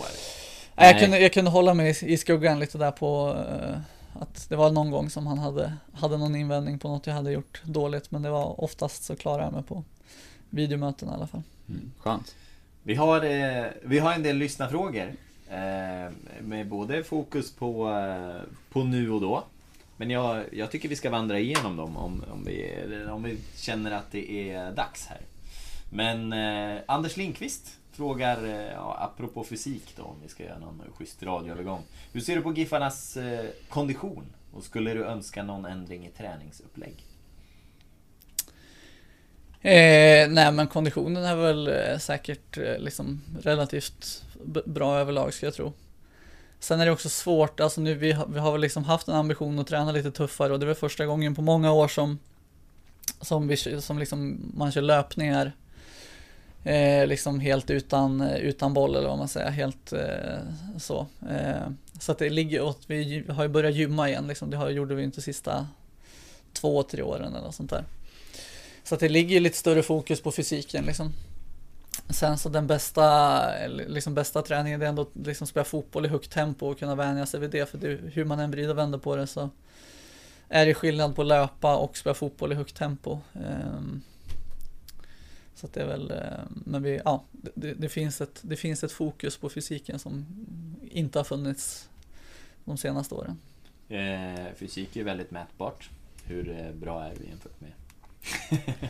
Nej. 0.75 0.91
Jag, 0.91 0.99
kunde, 0.99 1.19
jag 1.19 1.33
kunde 1.33 1.51
hålla 1.51 1.73
mig 1.73 1.97
i 2.01 2.17
skuggan 2.17 2.59
lite 2.59 2.77
där 2.77 2.91
på 2.91 3.29
uh, 3.29 3.77
att 4.21 4.49
det 4.49 4.55
var 4.55 4.71
någon 4.71 4.91
gång 4.91 5.09
som 5.09 5.27
han 5.27 5.37
hade, 5.37 5.73
hade 5.93 6.17
någon 6.17 6.35
invändning 6.35 6.79
på 6.79 6.87
något 6.87 7.07
jag 7.07 7.13
hade 7.13 7.31
gjort 7.31 7.61
dåligt, 7.63 8.11
men 8.11 8.21
det 8.21 8.29
var 8.29 8.63
oftast 8.63 9.03
så 9.03 9.15
klarade 9.15 9.43
jag 9.43 9.53
mig 9.53 9.63
på 9.63 9.83
videomöten 10.49 11.09
i 11.09 11.11
alla 11.11 11.27
fall. 11.27 11.41
Mm, 11.69 11.91
skönt. 11.99 12.35
Vi 12.83 12.95
har, 12.95 13.25
eh, 13.25 13.65
vi 13.83 13.99
har 13.99 14.13
en 14.13 14.23
del 14.23 14.37
lyssnarfrågor. 14.37 15.11
Eh, 15.49 16.11
med 16.41 16.67
både 16.67 17.03
fokus 17.03 17.51
på, 17.51 17.89
eh, 17.89 18.41
på 18.69 18.83
nu 18.83 19.11
och 19.11 19.21
då. 19.21 19.43
Men 19.97 20.09
jag, 20.09 20.43
jag 20.51 20.71
tycker 20.71 20.89
vi 20.89 20.95
ska 20.95 21.09
vandra 21.09 21.39
igenom 21.39 21.77
dem 21.77 21.97
om, 21.97 22.23
om, 22.31 22.43
vi, 22.45 22.75
om 23.09 23.23
vi 23.23 23.37
känner 23.55 23.91
att 23.91 24.11
det 24.11 24.51
är 24.51 24.71
dags 24.71 25.05
här. 25.05 25.21
Men 25.89 26.33
eh, 26.33 26.81
Anders 26.85 27.17
Lindqvist 27.17 27.77
frågar, 27.95 28.43
eh, 28.43 28.71
ja, 28.73 28.97
apropå 28.99 29.43
fysik 29.43 29.93
då, 29.95 30.03
om 30.03 30.15
vi 30.23 30.29
ska 30.29 30.43
göra 30.43 30.59
någon 30.59 30.81
schysst 30.97 31.23
radioövergång. 31.23 31.81
Hur 32.13 32.21
ser 32.21 32.35
du 32.35 32.41
på 32.41 32.53
Giffarnas 32.53 33.17
eh, 33.17 33.45
kondition? 33.69 34.25
Och 34.53 34.63
skulle 34.63 34.93
du 34.93 35.05
önska 35.05 35.43
någon 35.43 35.65
ändring 35.65 36.05
i 36.05 36.09
träningsupplägg? 36.09 37.05
Eh, 39.61 40.29
nej 40.29 40.51
men 40.51 40.67
konditionen 40.67 41.23
är 41.23 41.35
väl 41.35 41.67
eh, 41.67 41.97
säkert 41.97 42.57
eh, 42.57 42.77
liksom 42.77 43.21
relativt 43.41 44.23
bra 44.65 44.97
överlag 44.97 45.33
ska 45.33 45.45
jag 45.45 45.53
tro. 45.53 45.73
Sen 46.59 46.79
är 46.79 46.85
det 46.85 46.91
också 46.91 47.09
svårt, 47.09 47.59
alltså 47.59 47.81
nu 47.81 47.93
vi, 47.93 48.11
har, 48.11 48.27
vi 48.27 48.39
har 48.39 48.51
väl 48.51 48.61
liksom 48.61 48.83
haft 48.83 49.07
en 49.07 49.15
ambition 49.15 49.59
att 49.59 49.67
träna 49.67 49.91
lite 49.91 50.11
tuffare 50.11 50.53
och 50.53 50.59
det 50.59 50.63
är 50.63 50.67
väl 50.67 50.75
första 50.75 51.05
gången 51.05 51.35
på 51.35 51.41
många 51.41 51.71
år 51.71 51.87
som 51.87 52.19
som, 53.21 53.47
vi, 53.47 53.81
som 53.81 53.99
liksom 53.99 54.51
man 54.53 54.71
kör 54.71 54.81
löpningar 54.81 55.51
eh, 56.65 57.07
liksom 57.07 57.39
helt 57.39 57.69
utan, 57.69 58.21
eh, 58.21 58.35
utan 58.35 58.73
boll 58.73 58.95
eller 58.95 59.07
vad 59.07 59.17
man 59.17 59.27
säger, 59.27 59.49
helt 59.49 59.93
eh, 59.93 60.39
så. 60.77 61.07
Eh, 61.29 61.67
så 61.99 62.11
att 62.11 62.17
det 62.17 62.29
ligger 62.29 62.61
åt, 62.61 62.81
vi 62.87 63.23
har 63.29 63.43
ju 63.43 63.49
börjat 63.49 63.75
gymma 63.75 64.09
igen 64.09 64.27
liksom, 64.27 64.49
det 64.49 64.57
har, 64.57 64.69
gjorde 64.69 64.95
vi 64.95 65.03
inte 65.03 65.21
sista 65.21 65.67
två, 66.53 66.83
tre 66.83 67.01
åren 67.01 67.33
eller 67.33 67.45
något 67.45 67.55
sånt 67.55 67.69
där. 67.69 67.83
Så 68.83 68.95
att 68.95 68.99
det 68.99 69.09
ligger 69.09 69.39
lite 69.39 69.57
större 69.57 69.83
fokus 69.83 70.21
på 70.21 70.31
fysiken 70.31 70.85
liksom. 70.85 71.13
Sen 72.09 72.37
så 72.37 72.49
den 72.49 72.67
bästa, 72.67 73.67
liksom 73.67 74.13
bästa 74.13 74.41
träningen 74.41 74.79
det 74.79 74.85
är 74.85 74.89
ändå 74.89 75.07
liksom 75.13 75.47
spela 75.47 75.63
fotboll 75.63 76.05
i 76.05 76.09
högt 76.09 76.31
tempo 76.31 76.67
och 76.67 76.79
kunna 76.79 76.95
vänja 76.95 77.25
sig 77.25 77.39
vid 77.39 77.49
det. 77.49 77.69
För 77.69 77.77
det, 77.77 77.99
hur 78.13 78.25
man 78.25 78.39
än 78.39 78.51
vrider 78.51 78.69
och 78.69 78.77
vänder 78.77 78.97
på 78.97 79.15
det 79.15 79.27
så 79.27 79.49
är 80.49 80.65
det 80.65 80.73
skillnad 80.73 81.15
på 81.15 81.21
att 81.21 81.27
löpa 81.27 81.75
och 81.75 81.97
spela 81.97 82.13
fotboll 82.13 82.51
i 82.51 82.55
högt 82.55 82.75
tempo. 82.75 83.19
Um, 83.33 84.01
så 85.55 85.67
det 85.73 85.81
är 85.81 85.87
väl, 85.87 86.13
men 86.65 86.83
vi, 86.83 87.01
ja, 87.05 87.23
det, 87.31 87.73
det, 87.73 87.89
finns 87.89 88.21
ett, 88.21 88.39
det 88.41 88.55
finns 88.55 88.83
ett 88.83 88.91
fokus 88.91 89.37
på 89.37 89.49
fysiken 89.49 89.99
som 89.99 90.25
inte 90.91 91.19
har 91.19 91.23
funnits 91.23 91.89
de 92.65 92.77
senaste 92.77 93.15
åren. 93.15 93.39
Eh, 93.89 94.53
fysik 94.55 94.95
är 94.95 95.03
väldigt 95.03 95.31
mätbart. 95.31 95.89
Hur 96.23 96.49
eh, 96.49 96.71
bra 96.71 97.03
är 97.03 97.13
vi 97.19 97.27
jämfört 97.27 97.61
med 97.61 97.71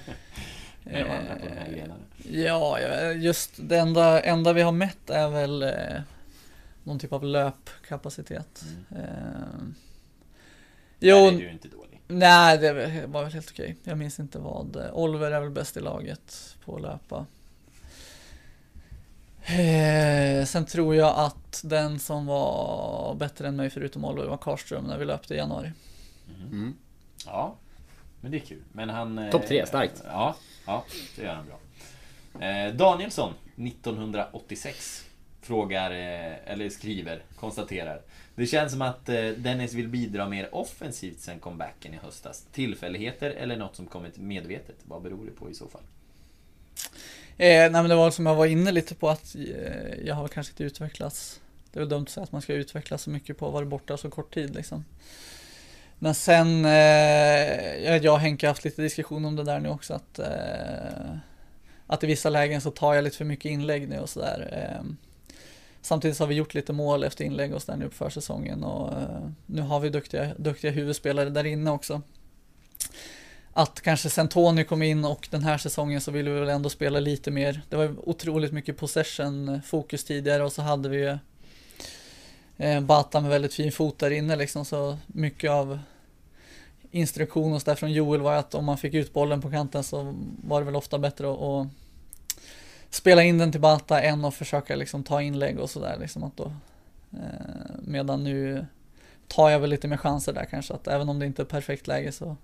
Eh, 0.88 1.88
ja, 2.24 2.80
just 3.12 3.52
det 3.58 3.78
enda, 3.78 4.22
enda 4.22 4.54
vi 4.54 4.62
har 4.62 4.72
mätt 4.72 5.10
är 5.10 5.30
väl 5.30 5.64
eh, 5.64 6.02
någon 6.84 7.00
typ 7.00 7.14
av 7.14 7.24
löpkapacitet. 7.24 8.66
Mm. 8.92 9.04
Eh, 9.04 9.66
jo, 11.00 11.16
Där 11.16 11.34
är 11.34 11.38
du 11.38 11.52
inte 11.52 11.68
dålig. 11.68 12.02
Nej, 12.08 12.58
det 12.58 12.74
var 13.08 13.24
väl 13.24 13.34
helt 13.34 13.52
okej. 13.52 13.76
Jag 13.84 13.98
minns 13.98 14.20
inte 14.20 14.40
vad. 14.40 14.76
Eh, 14.76 14.94
Oliver 14.94 15.32
är 15.32 15.40
väl 15.40 15.50
bäst 15.50 15.78
i 15.78 15.80
laget 15.80 16.55
på 16.66 16.76
att 16.76 16.82
löpa. 16.82 17.26
Eh, 19.46 20.46
sen 20.46 20.66
tror 20.66 20.96
jag 20.96 21.14
att 21.18 21.62
den 21.64 22.00
som 22.00 22.26
var 22.26 23.16
bättre 23.16 23.48
än 23.48 23.56
mig 23.56 23.70
förutom 23.70 24.06
Oliver 24.06 24.28
var 24.28 24.38
Karström 24.38 24.84
när 24.84 24.98
vi 24.98 25.06
löpte 25.06 25.34
i 25.34 25.38
januari. 25.38 25.72
Mm. 26.38 26.52
Mm. 26.52 26.74
Ja, 27.26 27.56
men 28.22 28.32
det 28.32 28.38
är 28.38 28.46
kul. 28.46 28.62
Men 28.72 28.90
han... 28.90 29.18
Eh, 29.18 29.32
Topp 29.32 29.48
tre, 29.48 29.66
starkt. 29.66 30.04
Ja, 30.06 30.36
ja, 30.66 30.86
det 31.16 31.24
gör 31.24 31.34
han 31.34 31.46
bra. 31.46 32.48
Eh, 32.48 32.74
Danielsson, 32.74 33.34
1986. 33.56 35.06
Frågar, 35.42 35.92
eh, 35.92 36.52
eller 36.52 36.70
skriver, 36.70 37.24
konstaterar. 37.36 38.02
Det 38.36 38.46
känns 38.46 38.72
som 38.72 38.82
att 38.82 39.06
Dennis 39.38 39.74
vill 39.74 39.88
bidra 39.88 40.30
mer 40.30 40.56
offensivt 40.56 41.20
sen 41.20 41.40
comebacken 41.40 41.94
i 41.94 41.98
höstas. 41.98 42.46
Tillfälligheter 42.52 43.32
eller 43.32 43.58
något 43.58 43.76
som 43.76 43.86
kommit 43.86 44.18
medvetet? 44.18 44.76
Vad 44.84 45.02
beror 45.02 45.26
det 45.26 45.32
på 45.32 45.50
i 45.50 45.54
så 45.54 45.68
fall? 45.68 45.82
Eh, 47.38 47.48
nej 47.48 47.72
men 47.72 47.90
det 47.90 47.96
var 47.96 48.12
som 48.12 48.26
jag 48.26 48.36
var 48.36 48.46
inne 48.46 48.72
lite 48.72 48.96
på 48.96 49.10
att 49.10 49.36
eh, 49.36 50.06
jag 50.06 50.16
har 50.16 50.28
kanske 50.28 50.52
inte 50.52 50.64
utvecklats. 50.64 51.42
Det 51.72 51.80
är 51.80 51.82
väl 51.82 51.90
dumt 51.90 52.04
att 52.04 52.10
säga 52.10 52.24
att 52.24 52.32
man 52.32 52.42
ska 52.42 52.54
utvecklas 52.54 53.02
så 53.02 53.10
mycket 53.10 53.38
på 53.38 53.48
att 53.48 53.54
vara 53.54 53.66
borta 53.66 53.98
så 53.98 54.10
kort 54.10 54.34
tid 54.34 54.56
liksom. 54.56 54.86
Men 56.00 56.16
sen, 56.16 56.66
eh, 56.66 56.72
jag 57.86 58.14
och 58.14 58.20
Henke 58.20 58.46
har 58.46 58.50
haft 58.52 58.64
lite 58.64 58.82
diskussion 58.82 59.26
om 59.26 59.36
det 59.36 59.44
där 59.44 59.60
nu 59.60 59.70
också 59.70 59.94
att 59.94 60.20
eh, 60.20 61.18
att 61.88 62.04
i 62.04 62.08
vissa 62.08 62.30
lägen 62.30 62.62
så 62.62 62.72
tar 62.72 62.94
jag 62.94 63.04
lite 63.04 63.18
för 63.18 63.26
mycket 63.26 63.52
inlägg 63.52 63.90
nu 63.90 64.00
och 64.00 64.10
sådär. 64.10 64.50
Eh, 64.52 64.86
samtidigt 65.82 66.18
så 66.18 66.24
har 66.24 66.28
vi 66.28 66.36
gjort 66.36 66.54
lite 66.54 66.74
mål 66.74 67.04
efter 67.04 67.26
inlägg 67.26 67.54
och 67.54 67.62
sådär 67.62 67.78
nu 67.78 67.90
på 67.90 67.96
försäsongen 67.96 68.64
och 68.64 68.94
eh, 68.94 69.30
nu 69.46 69.62
har 69.62 69.80
vi 69.80 69.90
duktiga, 69.90 70.32
duktiga 70.38 70.72
huvudspelare 70.72 71.30
där 71.30 71.46
inne 71.46 71.72
också. 71.72 72.02
Att 73.58 73.82
kanske 73.82 74.10
sen 74.10 74.28
Tony 74.28 74.64
kom 74.64 74.82
in 74.82 75.06
och 75.06 75.28
den 75.32 75.44
här 75.44 75.58
säsongen 75.58 76.02
så 76.02 76.12
ville 76.12 76.32
vi 76.32 76.40
väl 76.40 76.50
ändå 76.50 76.70
spela 76.70 77.00
lite 77.00 77.32
mer. 77.32 77.62
Det 77.70 77.76
var 77.76 78.10
otroligt 78.10 78.52
mycket 78.52 78.78
possession 78.78 79.50
eh, 79.50 79.62
fokus 79.62 80.04
tidigare 80.04 80.44
och 80.44 80.52
så 80.52 80.62
hade 80.62 80.90
vi 80.90 80.98
ju 80.98 81.18
eh, 82.58 82.82
Bata 82.82 83.20
med 83.20 83.30
väldigt 83.30 83.54
fin 83.54 83.72
fot 83.72 84.00
där 84.00 84.12
inne 84.12 84.36
liksom 84.36 84.66
så 84.66 84.98
mycket 85.08 85.52
av 85.52 85.80
instruktion 86.92 87.54
och 87.54 87.62
där 87.66 87.76
från 87.76 87.92
Joel 87.92 88.22
var 88.22 88.34
att 88.34 88.56
om 88.56 88.66
man 88.66 88.78
fick 88.78 88.94
ut 88.94 89.14
bollen 89.14 89.42
på 89.42 89.52
kanten 89.52 89.84
så 89.84 90.16
var 90.44 90.60
det 90.60 90.66
väl 90.66 90.76
ofta 90.76 91.00
bättre 91.00 91.32
att, 91.32 91.42
att 91.42 91.68
spela 92.90 93.24
in 93.24 93.38
den 93.38 93.52
till 93.52 93.62
Bata 93.62 94.02
än 94.02 94.26
att 94.26 94.36
försöka 94.36 94.76
liksom 94.76 95.04
ta 95.04 95.22
inlägg 95.22 95.60
och 95.60 95.70
sådär 95.70 95.98
liksom 96.00 96.24
att 96.24 96.38
då 96.38 96.54
eh, 97.14 97.76
medan 97.80 98.24
nu 98.24 98.66
tar 99.28 99.50
jag 99.50 99.60
väl 99.60 99.70
lite 99.70 99.88
mer 99.88 99.98
chanser 99.98 100.34
där 100.34 100.46
kanske 100.46 100.74
att 100.74 100.88
även 100.88 101.10
om 101.10 101.20
det 101.20 101.26
inte 101.26 101.42
är 101.42 101.46
perfekt 101.46 101.88
läge 101.88 102.12
så 102.12 102.38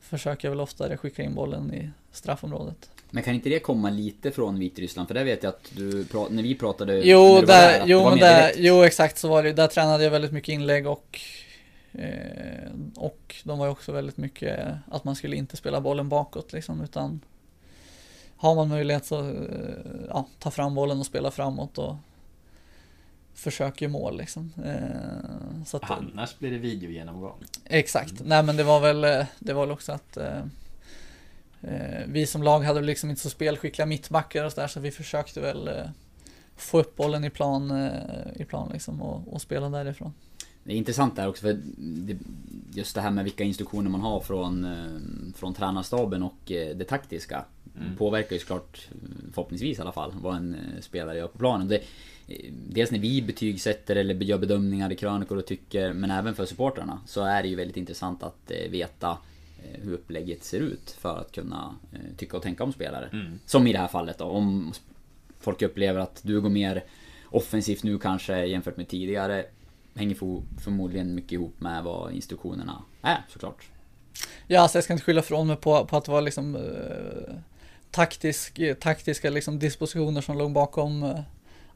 försöker 0.00 0.48
jag 0.48 0.50
väl 0.50 0.60
oftare 0.60 0.96
skicka 0.96 1.22
in 1.22 1.34
bollen 1.34 1.74
i 1.74 1.90
straffområdet. 2.12 2.90
Men 3.10 3.22
kan 3.22 3.34
inte 3.34 3.48
det 3.48 3.58
komma 3.58 3.90
lite 3.90 4.30
från 4.30 4.58
Vitryssland? 4.58 5.08
För 5.08 5.14
där 5.14 5.24
vet 5.24 5.42
jag 5.42 5.50
att 5.50 5.70
du, 5.76 6.06
när 6.30 6.42
vi 6.42 6.54
pratade 6.54 7.00
Jo, 7.04 7.40
där, 7.40 7.46
där, 7.46 7.82
jo, 7.86 8.10
men 8.10 8.18
där, 8.18 8.52
jo 8.56 8.82
exakt 8.82 9.18
så 9.18 9.28
var 9.28 9.42
det 9.42 9.52
Där 9.52 9.66
tränade 9.66 10.04
jag 10.04 10.10
väldigt 10.10 10.32
mycket 10.32 10.52
inlägg 10.52 10.86
och 10.86 11.20
eh, 11.92 12.70
Och 12.96 13.36
de 13.44 13.58
var 13.58 13.66
ju 13.66 13.72
också 13.72 13.92
väldigt 13.92 14.16
mycket 14.16 14.68
att 14.90 15.04
man 15.04 15.16
skulle 15.16 15.36
inte 15.36 15.56
spela 15.56 15.80
bollen 15.80 16.08
bakåt 16.08 16.52
liksom 16.52 16.80
utan 16.80 17.20
Har 18.36 18.54
man 18.54 18.68
möjlighet 18.68 19.06
så 19.06 19.20
eh, 19.20 19.34
ja, 20.08 20.26
ta 20.38 20.50
fram 20.50 20.74
bollen 20.74 20.98
och 20.98 21.06
spela 21.06 21.30
framåt 21.30 21.78
och 21.78 21.94
Försöker 23.38 23.88
mål 23.88 24.16
liksom. 24.16 24.52
Eh, 24.64 25.64
så 25.66 25.76
att, 25.76 25.90
Annars 25.90 26.38
blir 26.38 26.50
det 26.50 26.58
videogenomgång. 26.58 27.44
Exakt. 27.64 28.14
Nej 28.24 28.42
men 28.42 28.56
det 28.56 28.64
var 28.64 28.80
väl, 28.80 29.04
eh, 29.04 29.26
det 29.38 29.52
var 29.52 29.66
väl 29.66 29.70
också 29.70 29.92
att 29.92 30.16
eh, 30.16 30.40
vi 32.06 32.26
som 32.26 32.42
lag 32.42 32.60
hade 32.60 32.80
liksom 32.80 33.10
inte 33.10 33.22
så 33.22 33.30
spelskickliga 33.30 33.86
mittbackar 33.86 34.44
och 34.44 34.52
sådär 34.52 34.66
så 34.66 34.80
vi 34.80 34.90
försökte 34.90 35.40
väl 35.40 35.68
eh, 35.68 35.74
få 36.56 36.80
upp 36.80 36.96
bollen 36.96 37.24
i 37.24 37.30
plan, 37.30 37.70
eh, 37.70 38.40
i 38.40 38.44
plan 38.44 38.70
liksom 38.72 39.02
och, 39.02 39.32
och 39.32 39.42
spela 39.42 39.68
därifrån. 39.68 40.12
Det 40.64 40.72
är 40.72 40.76
intressant 40.76 41.16
där 41.16 41.28
också 41.28 41.42
för 41.42 41.58
det, 41.76 42.16
just 42.72 42.94
det 42.94 43.00
här 43.00 43.10
med 43.10 43.24
vilka 43.24 43.44
instruktioner 43.44 43.90
man 43.90 44.00
har 44.00 44.20
från, 44.20 44.66
från 45.36 45.54
tränarstaben 45.54 46.22
och 46.22 46.38
det 46.46 46.84
taktiska. 46.88 47.44
Mm. 47.80 47.96
Påverkar 47.96 48.32
ju 48.32 48.40
såklart, 48.40 48.88
förhoppningsvis 49.32 49.78
i 49.78 49.80
alla 49.80 49.92
fall, 49.92 50.12
vad 50.22 50.36
en 50.36 50.56
spelare 50.80 51.18
gör 51.18 51.26
på 51.26 51.38
planen. 51.38 51.68
Det, 51.68 51.80
dels 52.68 52.90
när 52.90 52.98
vi 52.98 53.22
betygsätter 53.22 53.96
eller 53.96 54.14
gör 54.14 54.38
bedömningar 54.38 54.92
i 54.92 54.96
krönikor 54.96 55.38
och 55.38 55.46
tycker, 55.46 55.92
men 55.92 56.10
även 56.10 56.34
för 56.34 56.46
supportrarna, 56.46 57.00
så 57.06 57.24
är 57.24 57.42
det 57.42 57.48
ju 57.48 57.56
väldigt 57.56 57.76
intressant 57.76 58.22
att 58.22 58.50
eh, 58.50 58.70
veta 58.70 59.18
eh, 59.62 59.80
hur 59.82 59.92
upplägget 59.92 60.44
ser 60.44 60.60
ut 60.60 60.90
för 60.90 61.18
att 61.18 61.32
kunna 61.32 61.74
eh, 61.92 62.16
tycka 62.16 62.36
och 62.36 62.42
tänka 62.42 62.64
om 62.64 62.72
spelare. 62.72 63.08
Mm. 63.12 63.38
Som 63.46 63.66
i 63.66 63.72
det 63.72 63.78
här 63.78 63.88
fallet 63.88 64.18
då, 64.18 64.24
om 64.24 64.72
folk 65.40 65.62
upplever 65.62 66.00
att 66.00 66.20
du 66.22 66.40
går 66.40 66.50
mer 66.50 66.84
offensivt 67.24 67.82
nu 67.82 67.98
kanske 67.98 68.44
jämfört 68.46 68.76
med 68.76 68.88
tidigare 68.88 69.44
hänger 69.94 70.16
förmodligen 70.60 71.14
mycket 71.14 71.32
ihop 71.32 71.60
med 71.60 71.84
vad 71.84 72.12
instruktionerna 72.12 72.82
är 73.02 73.18
såklart. 73.28 73.64
Ja, 74.46 74.60
alltså 74.60 74.78
jag 74.78 74.84
ska 74.84 74.92
inte 74.92 75.04
skylla 75.04 75.22
från 75.22 75.46
mig 75.46 75.56
på, 75.56 75.86
på 75.86 75.96
att 75.96 76.04
det 76.04 76.10
var 76.10 76.20
liksom 76.20 76.56
eh, 76.56 77.34
taktisk, 77.90 78.60
taktiska 78.80 79.30
liksom 79.30 79.58
dispositioner 79.58 80.20
som 80.20 80.38
låg 80.38 80.52
bakom 80.52 81.02
eh, 81.02 81.20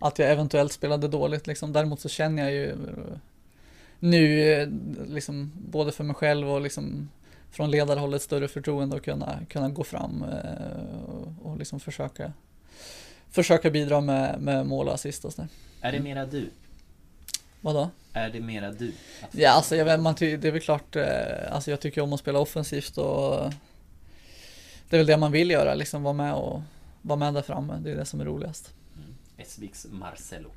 att 0.02 0.18
jag 0.18 0.30
eventuellt 0.30 0.72
spelade 0.72 1.08
dåligt. 1.08 1.46
Liksom. 1.46 1.72
Däremot 1.72 2.00
så 2.00 2.08
känner 2.08 2.42
jag 2.42 2.52
ju 2.52 2.70
eh, 2.70 2.76
nu, 3.98 4.52
eh, 4.52 4.68
liksom, 5.06 5.52
både 5.70 5.92
för 5.92 6.04
mig 6.04 6.14
själv 6.14 6.50
och 6.50 6.60
liksom 6.60 7.10
från 7.50 7.70
ledarhållet 7.70 8.22
större 8.22 8.48
förtroende 8.48 8.96
att 8.96 9.02
kunna, 9.02 9.38
kunna 9.48 9.68
gå 9.68 9.84
fram 9.84 10.24
eh, 10.24 11.04
och, 11.06 11.50
och 11.50 11.58
liksom 11.58 11.80
försöka, 11.80 12.32
försöka 13.30 13.70
bidra 13.70 14.00
med, 14.00 14.40
med 14.40 14.66
mål 14.66 14.88
och 14.88 14.94
assist 14.94 15.24
och 15.24 15.32
sådär. 15.32 15.48
Är 15.80 15.92
det 15.92 16.00
mera 16.00 16.26
du? 16.26 16.50
Vadå? 17.60 17.90
Är 18.12 18.30
det 18.30 18.40
mera 18.40 18.72
du? 18.72 18.92
Ja, 19.30 19.50
alltså 19.50 19.76
jag 19.76 19.84
vet, 19.84 20.00
man 20.00 20.14
ty- 20.14 20.36
det 20.36 20.48
är 20.48 20.52
väl 20.52 20.60
klart, 20.60 20.96
alltså 21.50 21.70
jag 21.70 21.80
tycker 21.80 22.00
om 22.00 22.12
att 22.12 22.20
spela 22.20 22.38
offensivt 22.38 22.98
och 22.98 23.52
det 24.88 24.96
är 24.96 24.98
väl 24.98 25.06
det 25.06 25.16
man 25.16 25.32
vill 25.32 25.50
göra, 25.50 25.74
liksom 25.74 26.02
vara 26.02 26.14
med 26.14 26.34
och 26.34 26.62
vara 27.02 27.18
med 27.18 27.34
där 27.34 27.42
framme. 27.42 27.78
Det 27.84 27.90
är 27.90 27.96
det 27.96 28.04
som 28.04 28.20
är 28.20 28.24
roligast. 28.24 28.70
Essviks 29.36 29.86
Marcelo. 29.90 30.50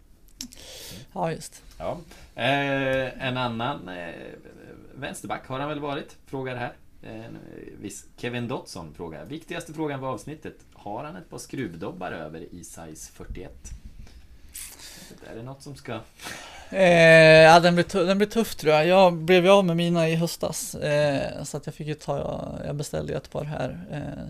Ja, 1.14 1.32
just. 1.32 1.62
Ja. 1.78 1.98
Eh, 2.36 3.28
en 3.28 3.38
annan 3.38 3.90
eh, 3.90 4.14
vänsterback 4.96 5.48
har 5.48 5.60
han 5.60 5.70
väl 5.70 5.80
varit? 5.80 6.16
Frågar 6.26 6.56
här. 6.56 6.74
En 7.04 7.38
viss 7.82 8.06
Kevin 8.18 8.48
Dotson 8.48 8.94
frågar. 8.94 9.26
Viktigaste 9.26 9.74
frågan 9.74 10.00
på 10.00 10.06
avsnittet. 10.08 10.56
Har 10.74 11.04
han 11.04 11.16
ett 11.16 11.30
par 11.30 11.38
skruvdobbar 11.38 12.12
över 12.12 12.40
i 12.54 12.64
size 12.64 13.12
41? 13.14 13.52
Är 15.32 15.36
det 15.36 15.44
något 15.44 15.64
som 15.64 15.76
ska... 15.76 16.00
Eh, 16.70 16.82
ja, 17.44 17.60
den 17.60 17.76
blir, 17.76 17.84
tu- 17.86 18.06
den 18.06 18.18
blir 18.18 18.28
tuff 18.28 18.56
tror 18.56 18.74
jag. 18.74 18.88
Jag 18.88 19.14
blev 19.14 19.46
ju 19.46 19.52
av 19.52 19.66
med 19.66 19.78
mina 19.78 20.10
i 20.10 20.16
höstas. 20.16 20.76
Eh, 20.76 21.44
så 21.44 21.58
att 21.58 21.66
jag 21.66 21.76
fick 21.76 21.88
ju 21.88 21.94
ta, 21.94 22.44
jag 22.66 22.76
beställde 22.76 23.14
ett 23.18 23.32
par 23.32 23.44
här. 23.44 23.86
Eh, 23.92 24.30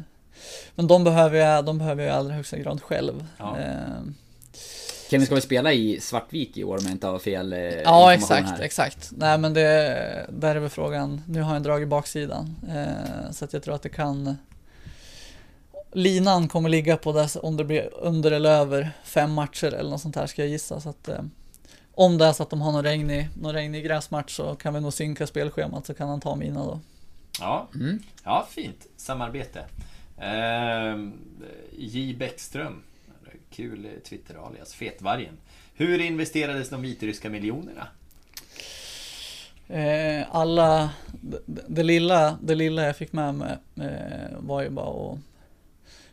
men 0.75 0.87
de 0.87 1.03
behöver 1.03 1.37
jag, 1.39 1.65
de 1.65 1.77
behöver 1.77 2.03
jag 2.03 2.11
i 2.11 2.15
allra 2.15 2.33
högsta 2.33 2.57
grad 2.57 2.81
själv. 2.83 3.27
Ja. 3.37 3.57
Kevin 5.09 5.25
ska 5.25 5.35
väl 5.35 5.41
spela 5.41 5.73
i 5.73 5.99
Svartvik 5.99 6.57
i 6.57 6.63
år 6.63 6.77
om 6.77 6.83
jag 6.83 6.91
inte 6.91 7.07
har 7.07 7.19
fel 7.19 7.53
eh, 7.53 7.59
Ja 7.59 8.13
exakt, 8.13 8.49
här. 8.49 8.61
exakt. 8.61 9.11
Nej 9.11 9.37
men 9.37 9.53
det, 9.53 10.25
där 10.29 10.55
är 10.55 10.59
väl 10.59 10.69
frågan, 10.69 11.21
nu 11.27 11.41
har 11.41 11.53
jag 11.53 11.63
dragit 11.63 11.87
baksidan. 11.87 12.55
Eh, 12.69 13.31
så 13.31 13.45
att 13.45 13.53
jag 13.53 13.63
tror 13.63 13.75
att 13.75 13.81
det 13.81 13.89
kan 13.89 14.37
Linan 15.95 16.47
kommer 16.47 16.69
ligga 16.69 16.97
på 16.97 17.11
där 17.11 17.45
om 17.45 17.57
det 17.57 17.63
blir 17.63 17.89
under 17.93 18.31
eller 18.31 18.49
över 18.51 18.91
fem 19.03 19.33
matcher 19.33 19.67
eller 19.73 19.89
något 19.89 20.01
sånt 20.01 20.15
här 20.15 20.27
ska 20.27 20.41
jag 20.41 20.49
gissa. 20.49 20.79
Så 20.79 20.89
att, 20.89 21.07
eh, 21.07 21.21
om 21.91 22.17
det 22.17 22.25
är 22.25 22.33
så 22.33 22.43
att 22.43 22.49
de 22.49 22.61
har 22.61 22.71
någon 22.71 22.83
regnig, 22.83 23.29
någon 23.41 23.53
regnig 23.53 23.85
gräsmatch 23.85 24.35
så 24.35 24.55
kan 24.55 24.73
vi 24.73 24.81
nog 24.81 24.93
synka 24.93 25.27
spelschemat 25.27 25.85
så 25.85 25.93
kan 25.93 26.09
han 26.09 26.19
ta 26.21 26.35
mina 26.35 26.65
då. 26.65 26.79
Ja, 27.39 27.67
ja 28.23 28.47
fint 28.49 28.87
samarbete. 28.97 29.65
Eh, 30.17 31.09
J 31.77 32.15
Bäckström. 32.19 32.83
Kul 33.55 33.87
Twitter-alias. 34.03 34.73
Fetvargen. 34.73 35.37
Hur 35.75 36.01
investerades 36.01 36.69
de 36.69 36.81
vitryska 36.81 37.29
miljonerna? 37.29 37.87
Eh, 39.67 40.35
alla, 40.35 40.89
det, 41.21 41.39
det, 41.67 41.83
lilla, 41.83 42.37
det 42.41 42.55
lilla 42.55 42.85
jag 42.85 42.97
fick 42.97 43.13
med 43.13 43.35
mig 43.35 43.57
eh, 43.75 44.37
var 44.39 44.61
ju 44.63 44.69
bara 44.69 45.13
att 45.13 45.19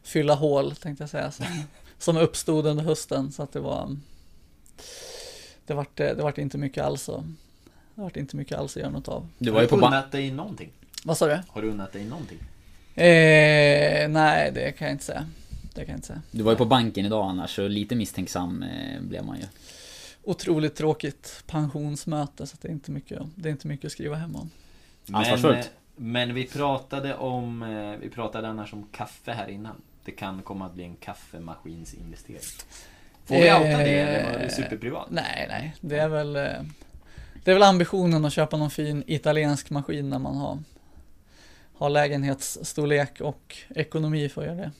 fylla 0.02 0.34
hål 0.34 0.76
tänkte 0.76 1.02
jag 1.02 1.10
säga. 1.10 1.30
Som, 1.30 1.46
som 1.98 2.16
uppstod 2.16 2.66
under 2.66 2.84
hösten 2.84 3.32
så 3.32 3.42
att 3.42 3.52
det 3.52 3.60
var 3.60 3.96
Det 5.66 5.74
vart, 5.74 5.96
det 5.96 6.22
vart 6.22 6.38
inte 6.38 6.58
mycket 6.58 6.84
alls 6.84 7.06
Det 7.06 7.22
vart 8.02 8.16
inte 8.16 8.36
mycket 8.36 8.58
alls 8.58 8.76
att 8.76 8.80
göra 8.80 8.90
något 8.92 9.08
av. 9.08 9.28
Du 9.38 9.50
har 9.52 9.66
du 9.66 9.76
unnat 9.76 10.12
dig 10.12 10.30
någonting? 10.30 10.70
Vad 11.04 11.18
sa 11.18 11.26
du? 11.26 11.42
Har 11.48 11.62
du 11.62 11.70
unnat 11.70 11.92
dig 11.92 12.04
någonting? 12.04 12.38
Eh, 12.94 14.08
nej, 14.08 14.52
det 14.54 14.72
kan 14.78 14.86
jag 14.86 14.94
inte 14.94 15.04
säga. 15.04 15.26
Det 15.74 15.84
kan 15.84 15.92
jag 15.92 15.98
inte 15.98 16.06
säga. 16.06 16.22
Du 16.30 16.42
var 16.42 16.52
ju 16.52 16.58
på 16.58 16.64
banken 16.64 17.06
idag 17.06 17.30
annars, 17.30 17.56
så 17.56 17.68
lite 17.68 17.94
misstänksam 17.94 18.62
eh, 18.62 19.00
blev 19.00 19.24
man 19.24 19.36
ju. 19.38 19.44
Otroligt 20.22 20.76
tråkigt 20.76 21.42
pensionsmöte 21.46 22.46
så 22.46 22.54
att 22.54 22.60
det 22.60 22.68
är 22.68 22.72
inte 22.72 22.90
mycket, 22.90 23.22
det 23.34 23.48
är 23.48 23.50
inte 23.50 23.66
mycket 23.66 23.86
att 23.86 23.92
skriva 23.92 24.16
hem 24.16 24.36
om. 24.36 24.50
Men, 25.06 25.44
eh, 25.44 25.64
men 25.96 26.34
vi 26.34 26.46
pratade 26.46 27.14
om, 27.14 27.62
eh, 27.62 28.00
vi 28.00 28.08
pratade 28.08 28.48
annars 28.48 28.72
om 28.72 28.86
kaffe 28.92 29.32
här 29.32 29.48
innan. 29.48 29.82
Det 30.04 30.10
kan 30.10 30.42
komma 30.42 30.66
att 30.66 30.74
bli 30.74 30.84
en 30.84 30.96
kaffemaskinsinvestering. 30.96 32.40
Får 33.24 33.34
vi 33.34 33.52
outa 33.52 33.78
det 33.78 34.00
eller 34.00 34.32
var 34.32 34.38
det 34.38 34.50
superprivat? 34.50 35.06
Nej, 35.10 35.46
nej. 35.48 35.74
Det 35.80 35.98
är 35.98 36.08
väl 36.08 36.32
Det 37.44 37.50
är 37.50 37.54
väl 37.54 37.62
ambitionen 37.62 38.24
att 38.24 38.32
köpa 38.32 38.56
någon 38.56 38.70
fin 38.70 39.04
italiensk 39.06 39.70
maskin 39.70 40.10
när 40.10 40.18
man 40.18 40.36
har 40.36 40.58
Har 41.74 41.90
lägenhetsstorlek 41.90 43.20
och 43.20 43.56
ekonomi 43.68 44.28
för 44.28 44.40
att 44.40 44.46
göra 44.46 44.56
det. 44.56 44.70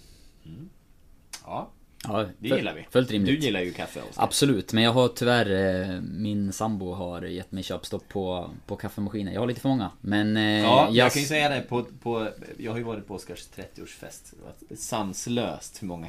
Ja, 1.46 1.70
Ja, 2.08 2.26
det 2.38 2.48
full- 2.48 2.56
gillar 2.56 2.74
vi. 2.74 2.86
Fullt 2.90 3.10
rimligt. 3.10 3.40
Du 3.40 3.46
gillar 3.46 3.60
ju 3.60 3.72
kaffe 3.72 4.00
Oskar. 4.10 4.22
Absolut, 4.24 4.72
men 4.72 4.84
jag 4.84 4.92
har 4.92 5.08
tyvärr, 5.08 5.80
eh, 5.94 6.00
min 6.00 6.52
sambo 6.52 6.92
har 6.92 7.22
gett 7.22 7.52
mig 7.52 7.62
köpstopp 7.62 8.08
på, 8.08 8.50
på 8.66 8.76
kaffemaskiner. 8.76 9.32
Jag 9.32 9.40
har 9.40 9.46
lite 9.46 9.60
för 9.60 9.68
många. 9.68 9.90
Men... 10.00 10.36
eh, 10.36 10.42
Ja, 10.62 10.88
jag 10.92 11.12
kan 11.12 11.22
ju 11.22 11.28
säga 11.28 11.48
det 11.48 11.60
på, 11.60 11.84
på 12.02 12.28
Jag 12.58 12.70
har 12.70 12.78
ju 12.78 12.84
varit 12.84 13.06
på 13.06 13.14
Oskars 13.14 13.48
30-årsfest. 13.56 14.34
Det 14.36 14.42
var 14.44 14.76
sanslöst 14.76 15.82
hur 15.82 15.86
många 15.88 16.08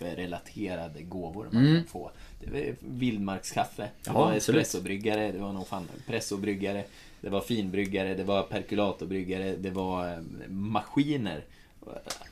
kafferelaterade 0.00 1.02
gåvor 1.02 1.48
man 1.50 1.62
Mm. 1.66 1.76
kan 1.76 1.84
få. 1.86 2.10
Det 2.40 2.50
var 2.50 2.74
vildmarkskaffe. 2.80 3.82
Det 3.82 3.90
Ja, 4.06 4.12
var 4.12 4.32
espressobryggare, 4.32 5.32
det 5.32 5.38
var 5.38 5.52
nog 5.52 5.66
fan 5.66 5.88
pressobryggare. 6.06 6.84
Det 7.20 7.28
var 7.28 7.40
finbryggare, 7.40 8.14
det 8.14 8.24
var 8.24 8.42
perkulatorbryggare, 8.42 9.56
det 9.56 9.70
var 9.70 10.08
eh, 10.12 10.18
maskiner. 10.48 11.44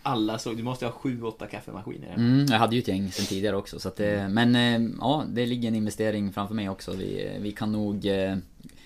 Alla 0.02 0.38
såg, 0.38 0.56
du 0.56 0.62
måste 0.62 0.84
ha 0.86 0.92
sju, 0.92 1.22
åtta 1.22 1.46
kaffemaskiner. 1.46 2.14
Mm, 2.14 2.46
jag 2.50 2.58
hade 2.58 2.76
ju 2.76 2.82
ett 2.82 2.88
gäng 2.88 3.12
sen 3.12 3.26
tidigare 3.26 3.56
också 3.56 3.78
så 3.80 3.88
att 3.88 3.96
det, 3.96 4.28
Men 4.28 4.56
eh, 4.56 4.90
ja, 5.00 5.24
det 5.28 5.46
ligger 5.46 5.68
en 5.68 5.74
investering 5.74 6.32
framför 6.32 6.54
mig 6.54 6.68
också. 6.68 6.92
Vi, 6.92 7.36
vi 7.40 7.52
kan 7.52 7.72
nog 7.72 8.06
eh, 8.06 8.36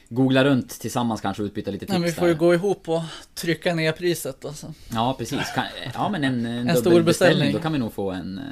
googla 0.09 0.45
runt 0.45 0.81
tillsammans 0.81 1.21
kanske 1.21 1.43
och 1.43 1.47
utbyta 1.47 1.71
lite 1.71 1.87
tips 1.87 1.99
Nej, 1.99 2.09
vi 2.09 2.13
får 2.13 2.29
ju 2.29 2.35
där. 2.35 2.41
gå 2.41 2.55
ihop 2.55 2.89
och 2.89 3.03
trycka 3.35 3.75
ner 3.75 3.93
priset 3.93 4.45
alltså. 4.45 4.75
Ja 4.93 5.15
precis, 5.19 5.53
kan, 5.55 5.65
ja 5.95 6.09
men 6.09 6.25
en, 6.25 6.47
en, 6.47 6.69
En 6.69 6.77
stor 6.77 7.03
beställning. 7.03 7.53
Då 7.53 7.59
kan 7.59 7.73
vi 7.73 7.79
nog 7.79 7.93
få 7.93 8.11
en, 8.11 8.39
eh, 8.39 8.45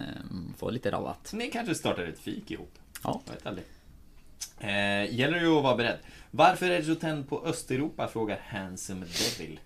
få 0.58 0.70
lite 0.70 0.90
rabatt. 0.90 1.30
Ni 1.34 1.50
kanske 1.50 1.74
startar 1.74 2.02
ett 2.02 2.18
fik 2.18 2.50
ihop. 2.50 2.74
Ja. 3.02 3.22
Jag 3.26 3.32
vet 3.32 3.46
aldrig. 3.46 3.66
Eh, 4.58 5.14
gäller 5.14 5.40
det 5.40 5.56
att 5.58 5.62
vara 5.62 5.76
beredd. 5.76 5.98
Varför 6.30 6.70
är 6.70 6.78
det 6.78 6.84
så 6.84 6.94
tänd 6.94 7.28
på 7.28 7.44
Östeuropa? 7.46 8.08
Frågar 8.08 8.40
Handsome 8.48 9.06
Devil. 9.06 9.60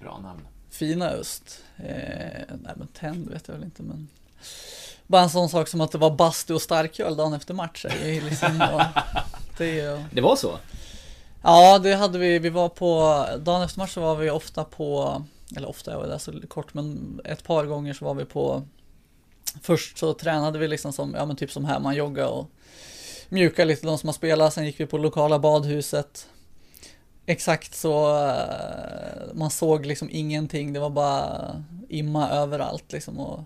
Bra 0.00 0.18
namn. 0.18 0.40
Fina 0.74 1.10
öst. 1.10 1.62
Eh, 1.76 2.42
nej 2.62 2.72
men 2.76 2.86
tänd 2.86 3.30
vet 3.30 3.48
jag 3.48 3.54
väl 3.54 3.64
inte 3.64 3.82
men. 3.82 4.08
Bara 5.06 5.22
en 5.22 5.30
sån 5.30 5.48
sak 5.48 5.68
som 5.68 5.80
att 5.80 5.92
det 5.92 5.98
var 5.98 6.10
bastu 6.10 6.54
och 6.54 6.62
starköl 6.62 7.16
dagen 7.16 7.32
efter 7.32 7.54
match. 7.54 7.84
är 7.84 8.08
ju 8.08 8.20
Liksom, 8.20 8.64
det 9.58 9.66
ju... 9.66 10.04
Det 10.10 10.20
var 10.20 10.36
så? 10.36 10.58
Ja, 11.42 11.78
det 11.78 11.94
hade 11.94 12.18
vi. 12.18 12.38
Vi 12.38 12.48
var 12.48 12.68
på, 12.68 13.24
dagen 13.38 13.62
efter 13.62 13.78
match 13.78 13.94
så 13.94 14.00
var 14.00 14.16
vi 14.16 14.30
ofta 14.30 14.64
på, 14.64 15.22
eller 15.56 15.68
ofta, 15.68 15.90
jag 15.90 15.98
var 15.98 16.06
där 16.06 16.18
så 16.18 16.32
kort, 16.48 16.74
men 16.74 17.20
ett 17.24 17.44
par 17.44 17.64
gånger 17.64 17.94
så 17.94 18.04
var 18.04 18.14
vi 18.14 18.24
på, 18.24 18.62
först 19.62 19.98
så 19.98 20.14
tränade 20.14 20.58
vi 20.58 20.68
liksom 20.68 20.92
som, 20.92 21.14
ja 21.14 21.26
men 21.26 21.36
typ 21.36 21.52
som 21.52 21.64
här, 21.64 21.80
man 21.80 21.94
jogga 21.94 22.28
och 22.28 22.50
mjuka 23.28 23.64
lite 23.64 23.86
de 23.86 23.98
som 23.98 24.08
har 24.08 24.14
spelat, 24.14 24.54
sen 24.54 24.66
gick 24.66 24.80
vi 24.80 24.86
på 24.86 24.98
lokala 24.98 25.38
badhuset. 25.38 26.28
Exakt 27.26 27.74
så, 27.74 28.26
eh, 28.26 29.34
man 29.34 29.50
såg 29.50 29.86
liksom 29.86 30.08
ingenting, 30.12 30.72
det 30.72 30.80
var 30.80 30.90
bara 30.90 31.62
imma 31.88 32.30
överallt 32.30 32.92
liksom 32.92 33.20
och 33.20 33.40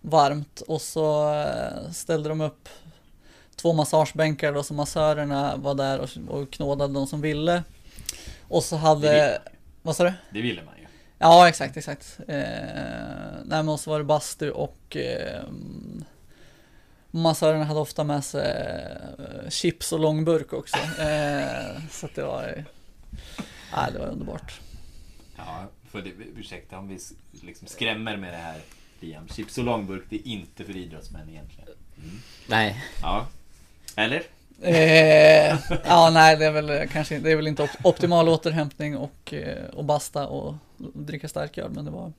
varmt. 0.00 0.60
Och 0.60 0.82
så 0.82 1.34
eh, 1.34 1.90
ställde 1.92 2.28
de 2.28 2.40
upp 2.40 2.68
två 3.56 3.72
massagebänkar 3.72 4.52
då, 4.52 4.62
så 4.62 4.74
massörerna 4.74 5.56
var 5.56 5.74
där 5.74 5.98
och, 5.98 6.08
och 6.28 6.50
knådade 6.50 6.94
de 6.94 7.06
som 7.06 7.20
ville. 7.20 7.62
Och 8.48 8.64
så 8.64 8.74
Det 8.74 8.80
hade, 8.80 9.30
vill 9.30 9.52
vad 9.82 9.96
sa 9.96 10.04
du? 10.04 10.12
Det 10.30 10.40
ville 10.40 10.62
man 10.62 10.74
ju. 10.78 10.86
Ja, 11.18 11.48
exakt, 11.48 11.76
exakt. 11.76 12.18
Eh, 12.28 12.36
nej, 13.44 13.62
men 13.62 13.78
så 13.78 13.90
var 13.90 13.98
det 13.98 14.04
bastu 14.04 14.50
och 14.50 14.96
eh, 14.96 15.42
massörerna 17.10 17.64
hade 17.64 17.80
ofta 17.80 18.04
med 18.04 18.24
sig 18.24 18.76
eh, 19.18 19.50
chips 19.50 19.92
och 19.92 20.00
långburk 20.00 20.52
också. 20.52 20.76
Eh, 20.76 21.80
så 21.90 22.06
att 22.06 22.14
det 22.14 22.22
var, 22.22 22.64
nej, 23.76 23.92
det 23.92 23.98
var 23.98 24.06
underbart. 24.06 24.60
Ja, 25.36 25.66
för 25.90 26.02
det, 26.02 26.10
ursäkta 26.36 26.78
om 26.78 26.88
vi 26.88 26.98
liksom 27.42 27.68
skrämmer 27.68 28.16
med 28.16 28.32
det 28.32 28.36
här 28.38 28.60
Liam. 29.00 29.28
Chips 29.28 29.58
och 29.58 29.64
långburk, 29.64 30.02
det 30.08 30.16
är 30.16 30.26
inte 30.26 30.64
för 30.64 30.76
idrottsmän 30.76 31.28
egentligen. 31.28 31.68
Mm. 31.98 32.16
Nej. 32.48 32.84
Ja. 33.02 33.26
Eller? 33.96 34.22
Eh, 34.62 35.58
ja, 35.84 36.10
nej, 36.10 36.36
det 36.36 36.44
är 36.46 36.50
väl 36.50 36.88
kanske 36.88 37.18
det 37.18 37.32
är 37.32 37.36
väl 37.36 37.46
inte 37.46 37.62
op- 37.62 37.78
optimal 37.84 38.28
återhämtning 38.28 38.96
och, 38.96 39.34
eh, 39.34 39.64
och 39.64 39.84
basta 39.84 40.26
och 40.26 40.54
dricka 40.94 41.28
starköl, 41.28 41.70
men 41.70 41.84
det 41.84 41.90
var, 41.90 42.12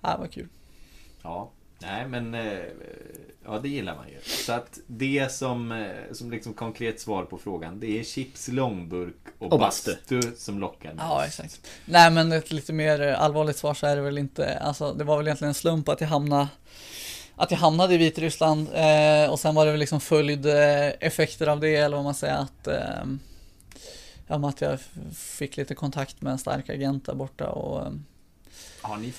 ja, 0.00 0.12
det 0.12 0.18
var 0.18 0.26
kul. 0.26 0.48
Ja. 1.22 1.50
Nej, 1.82 2.08
men 2.08 2.34
eh, 2.34 2.58
ja, 3.44 3.58
det 3.58 3.68
gillar 3.68 3.96
man 3.96 4.08
ju. 4.08 4.20
Så 4.24 4.52
att 4.52 4.78
det 4.86 5.32
som, 5.32 5.72
eh, 5.72 6.12
som 6.12 6.30
liksom 6.30 6.54
konkret 6.54 7.00
svar 7.00 7.24
på 7.24 7.38
frågan, 7.38 7.80
det 7.80 7.98
är 8.00 8.04
chips, 8.04 8.48
långburk 8.48 9.14
och, 9.38 9.52
Och 9.52 9.58
bastu. 9.58 9.94
bastu 9.94 10.36
som 10.36 10.58
lockar 10.58 10.88
mest. 10.92 11.04
Ja, 11.08 11.24
exakt. 11.26 11.66
Nej, 11.84 12.10
men 12.10 12.32
ett 12.32 12.52
lite 12.52 12.72
mer 12.72 13.00
allvarligt 13.00 13.56
svar 13.56 13.74
så 13.74 13.86
är 13.86 13.96
det 13.96 14.02
väl 14.02 14.18
inte, 14.18 14.58
alltså 14.58 14.92
det 14.92 15.04
var 15.04 15.16
väl 15.16 15.26
egentligen 15.26 15.48
en 15.48 15.54
slump 15.54 15.88
att 15.88 16.00
jag 16.00 16.08
hamnade 16.08 16.48
att 17.36 17.50
jag 17.50 17.58
hamnade 17.58 17.94
i 17.94 17.96
Vitryssland 17.96 18.68
eh, 18.74 19.30
och 19.30 19.40
sen 19.40 19.54
var 19.54 19.64
det 19.66 19.70
väl 19.70 19.80
liksom 19.80 20.00
följd 20.00 20.46
eh, 20.46 20.88
effekter 21.00 21.46
av 21.46 21.60
det 21.60 21.76
eller 21.76 21.96
vad 21.96 22.04
man 22.04 22.14
säger 22.14 22.34
att 22.36 22.66
eh, 22.66 23.04
ja, 24.26 24.48
att 24.48 24.60
jag 24.60 24.78
fick 25.16 25.56
lite 25.56 25.74
kontakt 25.74 26.22
med 26.22 26.32
en 26.32 26.38
stark 26.38 26.68
agent 26.70 27.06
där 27.06 27.14
borta 27.14 27.48
och 27.48 27.86
eh, 27.86 27.92
Har 28.82 28.96
ni 28.96 29.12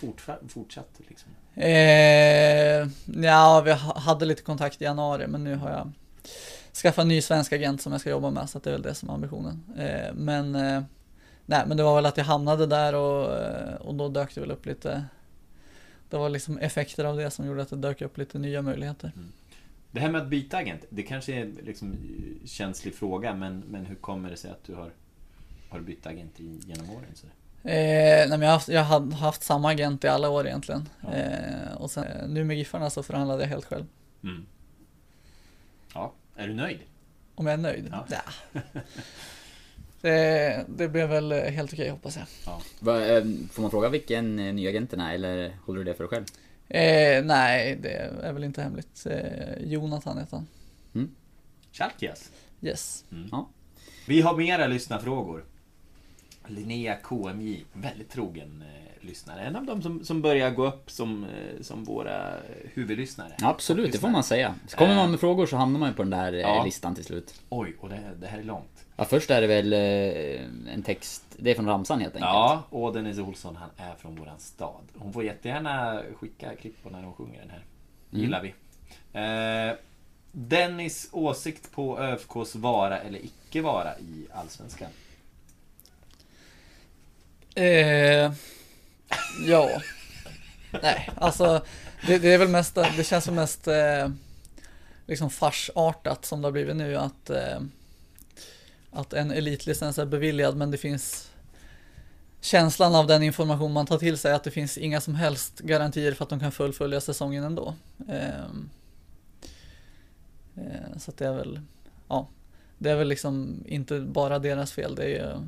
fortsatt 0.47 0.91
liksom? 1.07 1.30
Eh, 1.56 2.88
ja, 3.24 3.62
vi 3.66 3.72
hade 3.95 4.26
lite 4.26 4.41
kontakt 4.41 4.82
i 4.82 4.84
januari, 4.84 5.28
men 5.28 5.43
nu 5.43 5.56
har 5.56 5.70
jag 5.70 5.91
skaffat 6.74 7.02
en 7.02 7.08
ny 7.08 7.22
svensk 7.22 7.54
agent 7.54 7.82
som 7.82 7.91
jag 7.91 8.02
ska 8.02 8.10
jobba 8.10 8.30
med, 8.30 8.49
så 8.49 8.58
att 8.58 8.64
det 8.64 8.70
är 8.70 8.72
väl 8.72 8.82
det 8.82 8.95
som 8.95 9.10
är 9.10 9.14
ambitionen. 9.14 9.64
Eh, 9.78 10.14
men, 10.14 10.56
eh, 10.56 10.84
nej, 11.45 11.64
men 11.68 11.78
det 11.78 11.84
var 11.84 11.95
väl 11.95 12.06
att 12.06 12.18
jag 12.18 12.26
hamnade 12.26 12.66
där 12.66 12.95
och, 12.95 13.38
eh, 13.38 13.76
och 13.76 13.95
då 13.95 14.10
dök 14.10 14.36
det 14.36 14.41
väl 14.41 14.52
upp 14.52 14.66
lite, 14.66 15.06
det 16.10 16.18
var 16.18 16.30
liksom 16.30 16.58
effekter 16.58 17.06
av 17.06 17.18
det 17.18 17.32
som 17.32 17.45
gjorde 17.45 17.62
att 17.62 17.70
det 17.70 17.76
dök 17.76 18.02
upp 18.02 18.18
lite 18.18 18.39
nya 18.39 18.62
möjligheter. 18.62 19.12
Mm. 19.16 19.32
Det 19.91 19.99
här 19.99 20.12
med 20.12 20.22
att 20.22 20.28
byta 20.28 20.58
agent, 20.58 20.86
det 20.89 21.04
kanske 21.04 21.34
är 21.34 21.52
liksom 21.64 21.91
en 21.91 22.47
känslig 22.47 22.95
fråga, 22.95 23.34
men, 23.34 23.64
men 23.68 23.86
hur 23.86 23.95
kommer 23.95 24.30
det 24.30 24.38
sig 24.38 24.52
att 24.52 24.64
du 24.64 24.76
har, 24.76 24.91
har 25.70 25.80
bytt 25.80 26.06
agent 26.06 26.39
i, 26.39 26.60
genom 26.66 26.89
åren? 26.89 27.06
Så? 27.14 27.28
Eh, 27.64 28.30
nej, 28.30 28.30
men 28.30 28.41
jag 28.41 28.47
har 28.47 28.53
haft, 28.53 28.68
jag 28.68 28.84
har 28.84 29.12
haft 29.12 29.43
samma 29.43 29.70
agent 29.72 30.03
i 30.03 30.07
alla 30.07 30.30
år 30.30 30.47
egentligen. 30.47 30.89
Ja. 31.01 31.14
Eh, 31.14 31.74
och 31.78 31.91
sen 31.91 32.03
eh, 32.03 32.28
nu 32.28 32.43
med 32.43 32.57
Giffarna 32.57 32.89
så 32.89 33.03
förhandlade 33.03 33.41
jag 33.41 33.49
helt 33.49 33.66
själv. 33.66 33.86
Mm. 34.24 34.45
Ja, 35.93 36.14
är 36.36 36.47
du 36.47 36.53
nöjd? 36.53 36.80
Om 37.36 37.45
jag 37.45 37.53
är 37.53 37.57
nöjd? 37.57 37.88
Ja. 37.91 38.05
Ja. 38.53 38.62
Det, 40.01 40.66
det 40.68 40.88
blev 40.88 41.09
väl 41.09 41.32
helt 41.32 41.74
okej 41.74 41.89
hoppas 41.89 42.18
jag. 42.18 42.26
Va, 42.80 43.05
eh, 43.05 43.24
får 43.51 43.62
man 43.62 43.72
fråga 43.72 43.89
vilken 43.89 44.39
eh, 44.39 44.53
ny 44.53 44.68
agenten 44.68 44.99
är 44.99 45.14
eller 45.14 45.57
håller 45.66 45.80
du 45.80 45.84
det 45.84 45.93
för 45.93 46.03
dig 46.03 46.09
själv? 46.09 46.26
Eh, 46.70 47.26
nej, 47.26 47.80
det 47.82 48.12
är 48.24 48.34
väl 48.34 48.43
inte 48.43 48.62
hemligt. 48.62 49.05
Eh, 49.05 49.64
Jonathan 49.64 50.18
heter 50.18 50.38
han. 50.38 50.47
Chalkias? 51.72 52.32
Yes. 52.62 53.05
Mm. 53.12 53.30
Ja. 53.32 53.49
Vi 54.07 54.22
har 54.22 54.38
mera 54.38 54.68
lyssnarfrågor. 54.68 55.43
Linnea 56.47 56.95
KMJ, 56.95 57.63
väldigt 57.73 58.09
trogen 58.09 58.63
eh, 58.67 59.05
lyssnare. 59.07 59.41
En 59.41 59.55
av 59.55 59.65
dem 59.65 59.81
som, 59.81 60.03
som 60.05 60.21
börjar 60.21 60.49
gå 60.51 60.67
upp 60.67 60.91
som, 60.91 61.23
eh, 61.23 61.61
som 61.61 61.83
våra 61.83 62.33
huvudlyssnare. 62.73 63.35
Absolut, 63.41 63.91
det 63.91 63.97
får 63.97 64.09
man 64.09 64.23
säga. 64.23 64.55
Så 64.67 64.77
kommer 64.77 64.95
man 64.95 65.05
Eh, 65.05 65.11
med 65.11 65.19
frågor 65.19 65.45
så 65.45 65.57
hamnar 65.57 65.79
man 65.79 65.89
ju 65.89 65.95
på 65.95 66.03
den 66.03 66.09
där 66.09 66.33
eh, 66.33 66.39
Ja. 66.39 66.63
listan 66.63 66.95
till 66.95 67.03
slut. 67.03 67.41
Oj, 67.49 67.75
och 67.79 67.89
det, 67.89 68.01
det 68.19 68.27
här 68.27 68.39
är 68.39 68.43
långt. 68.43 68.85
Ja, 68.95 69.05
först 69.05 69.31
är 69.31 69.41
det 69.41 69.47
väl 69.47 69.73
eh, 69.73 70.73
en 70.73 70.83
text, 70.83 71.23
det 71.37 71.51
är 71.51 71.55
från 71.55 71.65
ramsan 71.67 71.99
helt 71.99 72.15
enkelt. 72.15 72.29
Ja, 72.29 72.63
och 72.69 72.93
Dennis 72.93 73.19
Olsson 73.19 73.55
han 73.55 73.69
är 73.77 73.95
från 73.95 74.15
våran 74.15 74.39
stad. 74.39 74.81
Hon 74.97 75.13
får 75.13 75.23
jättegärna 75.23 76.01
skicka 76.19 76.55
klipp 76.55 76.83
på 76.83 76.89
när 76.89 77.03
hon 77.03 77.13
sjunger 77.13 77.39
den 77.39 77.49
här. 77.49 77.63
Mm. 78.11 78.23
Gillar 78.23 78.41
vi. 78.41 78.53
Eh, 79.13 79.77
Dennis 80.31 81.09
åsikt 81.11 81.71
på 81.71 81.99
ÖFKs 81.99 82.55
vara 82.55 82.99
eller 82.99 83.19
icke 83.25 83.61
vara 83.61 83.99
i 83.99 84.27
Allsvenskan? 84.33 84.89
Eh, 87.56 88.32
ja. 89.47 89.82
Nej, 90.82 91.10
alltså 91.16 91.66
det, 92.08 92.18
det 92.18 92.34
är 92.34 92.38
väl 92.38 92.47
mest, 92.47 92.76
det 92.76 93.04
känns 93.04 93.24
som 93.24 93.36
mest 93.36 93.68
eh, 93.68 94.10
liksom 95.08 95.30
farsartat 95.30 96.26
som 96.26 96.41
det 96.41 96.45
har 96.45 96.52
blivit 96.52 96.76
nu 96.76 96.97
att 96.97 97.30
eh, 97.30 97.60
att 98.91 99.14
en 99.14 99.32
elitlicens 99.32 99.97
är 99.97 100.06
beviljad 100.06 100.58
men 100.58 100.72
det 100.72 100.78
finns 100.78 101.32
känslan 102.41 102.95
av 102.95 103.08
den 103.08 103.24
information 103.24 103.74
man 103.74 103.86
tar 103.86 103.97
till 103.97 104.18
sig 104.18 104.34
att 104.34 104.43
det 104.43 104.52
finns 104.52 104.78
inga 104.78 105.02
som 105.02 105.16
helst 105.16 105.60
garantier 105.60 106.14
för 106.14 106.24
att 106.24 106.30
de 106.30 106.39
kan 106.39 106.52
fullfölja 106.52 107.02
säsongen 107.02 107.43
ändå. 107.43 107.76
Ehm, 108.10 108.70
eh, 110.56 110.97
så 110.97 111.12
att 111.12 111.18
det 111.18 111.28
är 111.28 111.34
väl, 111.34 111.60
ja, 112.08 112.28
det 112.78 112.89
är 112.89 112.95
väl 112.95 113.08
liksom 113.08 113.64
inte 113.68 113.99
bara 113.99 114.39
deras 114.39 114.72
fel. 114.72 114.95
Det 114.95 115.04
är 115.04 115.08
ju 115.08 115.47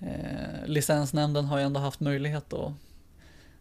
eh, 0.00 0.66
licensnämnden 0.66 1.44
har 1.44 1.58
ju 1.58 1.64
ändå 1.64 1.80
haft 1.80 2.00
möjlighet 2.00 2.52
att, 2.52 2.72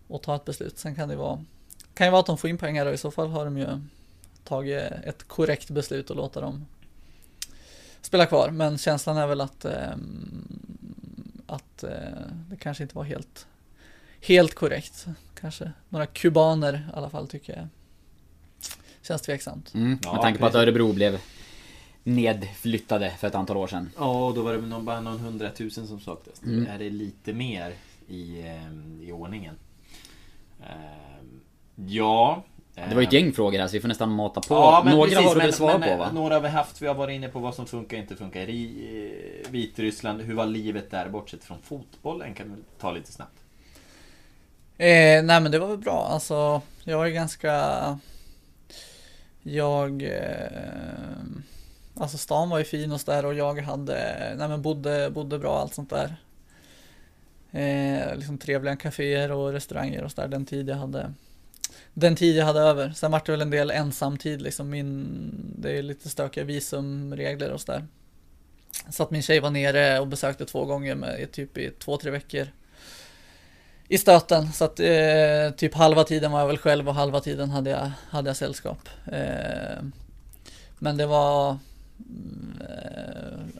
att 0.09 0.23
ta 0.23 0.35
ett 0.35 0.45
beslut. 0.45 0.77
Sen 0.79 0.95
kan 0.95 1.09
det 1.09 1.15
vara, 1.15 1.45
kan 1.93 2.07
ju 2.07 2.11
vara 2.11 2.19
att 2.19 2.25
de 2.25 2.37
får 2.37 2.49
in 2.49 2.57
pengar 2.57 2.85
och 2.85 2.93
i 2.93 2.97
så 2.97 3.11
fall 3.11 3.29
har 3.29 3.45
de 3.45 3.57
ju 3.57 3.67
tagit 4.43 4.83
ett 4.83 5.27
korrekt 5.27 5.69
beslut 5.69 6.09
och 6.09 6.15
låta 6.15 6.41
dem 6.41 6.65
spela 8.01 8.25
kvar. 8.25 8.49
Men 8.49 8.77
känslan 8.77 9.17
är 9.17 9.27
väl 9.27 9.41
att, 9.41 9.65
ehm, 9.65 11.43
att 11.47 11.83
eh, 11.83 11.89
det 12.49 12.55
kanske 12.55 12.83
inte 12.83 12.95
var 12.95 13.03
helt, 13.03 13.47
helt 14.21 14.55
korrekt. 14.55 15.05
Kanske 15.39 15.71
några 15.89 16.05
kubaner 16.05 16.73
i 16.73 16.97
alla 16.97 17.09
fall 17.09 17.27
tycker 17.27 17.55
jag 17.57 17.67
känns 19.01 19.21
tveksamt. 19.21 19.73
Mm, 19.73 19.99
Ja, 20.03 20.13
med 20.13 20.21
tanke 20.21 20.39
på 20.39 20.45
att. 20.45 20.55
Örebro 20.55 20.93
blev 20.93 21.19
nedflyttade 22.03 23.09
för 23.19 23.27
ett 23.27 23.35
antal 23.35 23.57
år 23.57 23.67
sedan. 23.67 23.89
Ja, 23.97 24.25
och 24.27 24.33
då 24.33 24.41
var 24.41 24.53
det 24.53 24.61
någon, 24.61 24.85
bara 24.85 25.01
någon 25.01 25.19
hundratusen 25.19 25.87
som 25.87 25.99
saknades. 25.99 26.41
Nu 26.41 26.53
Mm. 26.57 26.67
är 26.71 26.79
det 26.79 26.89
lite 26.89 27.33
mer 27.33 27.73
i, 28.07 28.39
eh, 28.39 29.07
i 29.07 29.11
ordningen. 29.11 29.55
Eh, 30.61 31.25
ja. 31.75 32.43
Det 32.89 32.95
var 32.95 33.01
ju 33.01 33.07
ett 33.07 33.13
gäng 33.13 33.31
frågor 33.33 33.59
här 33.59 33.67
så 33.67 33.73
vi 33.73 33.79
får 33.81 33.87
nästan 33.87 34.11
mata 34.11 34.41
på. 34.41 34.53
Ja, 34.53 34.81
men 34.85 34.93
Några 34.95 35.09
precis, 35.09 35.25
har 35.25 35.35
du 35.35 35.41
väl 35.41 35.53
svar 35.53 35.73
på 35.79 35.97
va? 35.97 36.11
Några 36.13 36.33
har 36.33 36.41
vi 36.41 36.47
haft, 36.47 36.81
vi 36.81 36.87
har 36.87 36.95
varit 36.95 37.15
inne 37.15 37.27
på 37.27 37.39
vad 37.39 37.55
som 37.55 37.65
funkar 37.65 37.97
och 37.97 38.01
inte 38.01 38.15
funkar 38.15 38.49
i 38.49 39.41
eh, 39.45 39.51
Vitryssland. 39.51 40.21
Hur 40.21 40.33
var 40.33 40.45
livet 40.45 40.91
där 40.91 41.09
bortsett 41.09 41.43
från 41.43 41.57
fotbollen? 41.61 42.33
Kan 42.33 42.55
vi 42.55 42.61
ta 42.79 42.91
lite 42.91 43.11
snabbt. 43.11 43.35
Eh, 44.77 44.87
nej 45.23 45.41
men 45.41 45.51
det 45.51 45.59
var 45.59 45.67
väl 45.67 45.77
bra, 45.77 46.07
alltså 46.11 46.61
jag 46.83 47.05
är 47.07 47.11
ganska 47.11 47.99
Jag 49.43 50.03
eh, 50.03 51.17
Alltså 51.99 52.17
stan 52.17 52.49
var 52.49 52.57
ju 52.57 52.63
fin 52.63 52.91
och 52.91 53.01
sådär 53.01 53.25
och 53.25 53.33
jag 53.33 53.61
hade, 53.61 53.95
nej 54.37 54.47
men 54.47 54.61
bodde, 54.61 55.09
bodde 55.09 55.39
bra 55.39 55.59
allt 55.59 55.73
sånt 55.73 55.89
där 55.89 56.15
eh, 57.51 58.15
Liksom 58.15 58.37
trevliga 58.37 58.75
kaféer 58.75 59.31
och 59.31 59.51
restauranger 59.51 60.03
och 60.03 60.11
sådär 60.11 60.27
den 60.27 60.45
tid 60.45 60.69
jag 60.69 60.75
hade 60.75 61.13
Den 61.93 62.15
tid 62.15 62.35
jag 62.35 62.45
hade 62.45 62.59
över, 62.59 62.89
sen 62.89 63.11
vart 63.11 63.25
det 63.25 63.31
väl 63.31 63.41
en 63.41 63.49
del 63.49 63.71
ensamtid 63.71 64.41
liksom 64.41 64.69
min 64.69 65.07
Det 65.57 65.77
är 65.77 65.81
lite 65.81 66.09
stökiga 66.09 66.43
visumregler 66.43 67.51
och 67.51 67.61
sådär 67.61 67.87
Så 68.89 69.03
att 69.03 69.11
min 69.11 69.21
tjej 69.21 69.39
var 69.39 69.49
nere 69.49 69.99
och 69.99 70.07
besökte 70.07 70.45
två 70.45 70.65
gånger 70.65 70.95
med 70.95 71.31
typ 71.31 71.57
i 71.57 71.71
två, 71.79 71.97
tre 71.97 72.11
veckor 72.11 72.47
i 73.91 73.97
stöten. 73.97 74.53
Så 74.53 74.65
att 74.65 74.79
eh, 74.79 75.51
typ 75.57 75.73
halva 75.73 76.03
tiden 76.03 76.31
var 76.31 76.39
jag 76.39 76.47
väl 76.47 76.57
själv 76.57 76.89
och 76.89 76.95
halva 76.95 77.19
tiden 77.19 77.49
hade 77.49 77.69
jag, 77.69 77.91
hade 78.09 78.29
jag 78.29 78.37
sällskap. 78.37 78.89
Eh, 79.11 79.83
men 80.79 80.97
det 80.97 81.05
var 81.05 81.57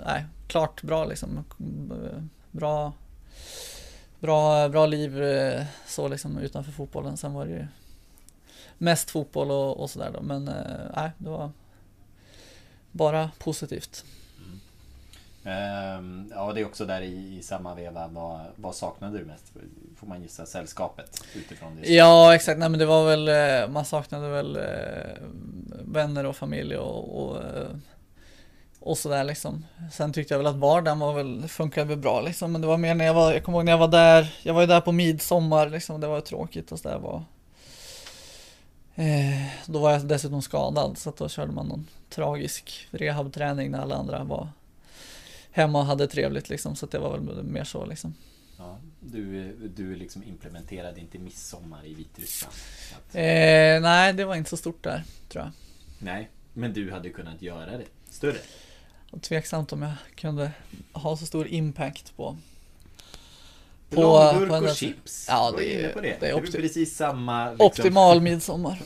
nej, 0.06 0.26
klart 0.48 0.82
bra 0.82 1.06
liksom. 1.06 1.46
Bra, 2.52 2.94
bra, 4.20 4.70
bra 4.70 4.86
liv 4.86 5.24
eh, 5.24 5.66
så 5.88 6.08
liksom 6.08 6.38
utanför 6.38 6.72
fotbollen. 6.72 7.18
Sen 7.18 7.34
var 7.34 7.46
det 7.46 7.52
ju 7.52 7.68
mest 8.78 9.10
fotboll 9.10 9.52
och, 9.52 9.80
och 9.80 9.90
sådär 9.90 10.12
då. 10.14 10.22
Men 10.22 10.48
eh, 10.48 10.92
nej, 10.96 11.12
det 11.18 11.30
var 11.30 11.52
bara 12.92 13.32
positivt. 13.40 14.06
Ehm, 15.44 16.32
ja, 16.36 16.54
det 16.54 16.62
är 16.62 16.66
också 16.66 16.86
där 16.86 17.02
i, 17.02 17.38
i 17.38 17.42
samma 17.42 17.76
veva. 17.76 18.08
Vad, 18.08 18.40
vad 18.56 18.76
saknade 18.76 19.18
du 19.18 19.26
mest? 19.26 19.54
Får 19.96 20.08
man 20.08 20.22
gissa 20.22 20.46
sällskapet 20.46 21.24
utifrån 21.36 21.76
det? 21.76 21.94
Ja, 21.94 22.36
exakt. 22.36 22.60
Nej, 22.60 22.70
men 22.70 22.80
det 22.80 22.86
var 22.86 23.06
väl, 23.06 23.28
eh, 23.28 23.74
man 23.74 23.86
saknade 23.86 24.30
väl 24.30 24.56
eh, 24.56 25.24
vänner 25.86 26.26
och 26.26 26.36
familj 26.36 26.78
och, 26.78 27.24
och, 27.24 27.44
eh, 27.44 27.70
och 28.80 28.98
sådär 28.98 29.24
liksom. 29.24 29.66
Sen 29.92 30.14
tyckte 30.14 30.34
jag 30.34 30.40
väl 30.40 30.48
att 30.48 30.56
vardagen 30.56 31.00
var 31.00 31.14
väl, 31.14 31.48
funkade 31.48 31.88
väl 31.88 31.98
bra 31.98 32.22
liksom. 32.22 32.52
Men 32.52 32.62
det 32.62 32.68
var 32.68 32.78
mer 32.78 32.96
när 32.96 33.06
jag 33.06 33.14
var, 33.14 33.34
jag 33.34 33.44
kommer 33.44 33.58
ihåg 33.58 33.66
när 33.66 33.72
jag 33.72 33.80
var 33.80 33.88
där, 33.88 34.36
jag 34.44 34.54
var 34.54 34.62
ju 34.62 34.68
där 34.68 34.82
på 34.82 34.92
midsommar 34.92 35.70
liksom. 35.70 36.02
Det 36.02 36.08
var 36.08 36.22
tråkigt 36.22 36.72
och 36.72 36.80
sådär 36.80 37.00
var. 37.00 37.24
Eh, 38.96 39.48
då 39.66 39.80
var 39.80 39.92
jag 39.92 40.08
dessutom 40.08 40.42
skadad 40.42 40.98
så 40.98 41.10
att 41.10 41.18
då 41.18 41.30
körde 41.30 41.52
man 41.52 41.68
någon 41.68 41.88
tragisk 42.10 42.88
rehabträning 42.92 43.72
när 43.72 43.80
alla 43.80 43.96
andra 43.96 44.24
var 44.24 44.50
hemma 45.52 45.80
och 45.80 45.86
hade 45.86 46.08
trevligt 46.08 46.50
liksom. 46.50 46.76
Så 46.76 46.86
det 46.86 47.00
var 47.00 47.18
väl 47.18 47.44
mer 47.44 47.64
så 47.64 47.86
liksom. 47.86 48.16
Ja, 48.58 48.78
du, 49.00 49.54
du 49.76 49.96
liksom 49.96 50.24
implementerade 50.24 51.00
inte 51.00 51.20
midsommar 51.20 51.86
i 51.86 51.94
Vitryssland? 51.94 52.56
Att... 52.96 53.16
Eh, 53.16 53.82
nej, 53.82 54.14
det 54.14 54.26
var 54.26 54.36
inte 54.36 54.50
så 54.50 54.58
stort 54.58 54.84
där, 54.84 55.04
tror 55.30 55.44
jag. 55.44 55.52
Nej, 56.00 56.30
men 56.54 56.74
du 56.74 56.92
hade 56.92 57.10
kunnat 57.10 57.42
göra 57.42 57.78
det 57.78 57.86
större? 58.10 58.38
Och 59.12 59.22
tveksamt 59.22 59.74
om 59.74 59.82
jag 59.82 59.94
kunde 60.16 60.52
ha 60.94 61.18
så 61.18 61.26
stor 61.26 61.48
impact 61.48 62.16
på 62.18 62.38
på, 63.90 64.02
Långburk 64.02 64.50
på 64.50 64.70
och 64.70 64.76
chips. 64.76 65.26
Ja, 65.30 65.54
det 65.58 65.84
är, 65.86 65.94
på 65.94 66.02
det. 66.02 66.18
det 66.20 66.30
är, 66.30 66.34
opti- 66.34 66.52
det 66.52 66.58
är 66.58 66.62
precis 66.62 66.96
samma. 66.96 67.50
Liksom. 67.52 67.66
Optimal 67.68 68.22
midsommar. 68.22 68.82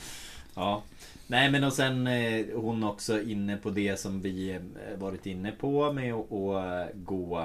ja. 0.54 0.82
Nej 1.26 1.50
men 1.50 1.64
och 1.64 1.72
sen 1.72 2.06
eh, 2.06 2.46
hon 2.54 2.84
också 2.84 3.22
inne 3.22 3.56
på 3.56 3.70
det 3.70 4.00
som 4.00 4.20
vi 4.20 4.50
eh, 4.50 4.60
varit 4.98 5.26
inne 5.26 5.50
på 5.52 5.92
med 5.92 6.14
att 6.14 6.30
eh, 6.30 6.94
gå 6.94 7.42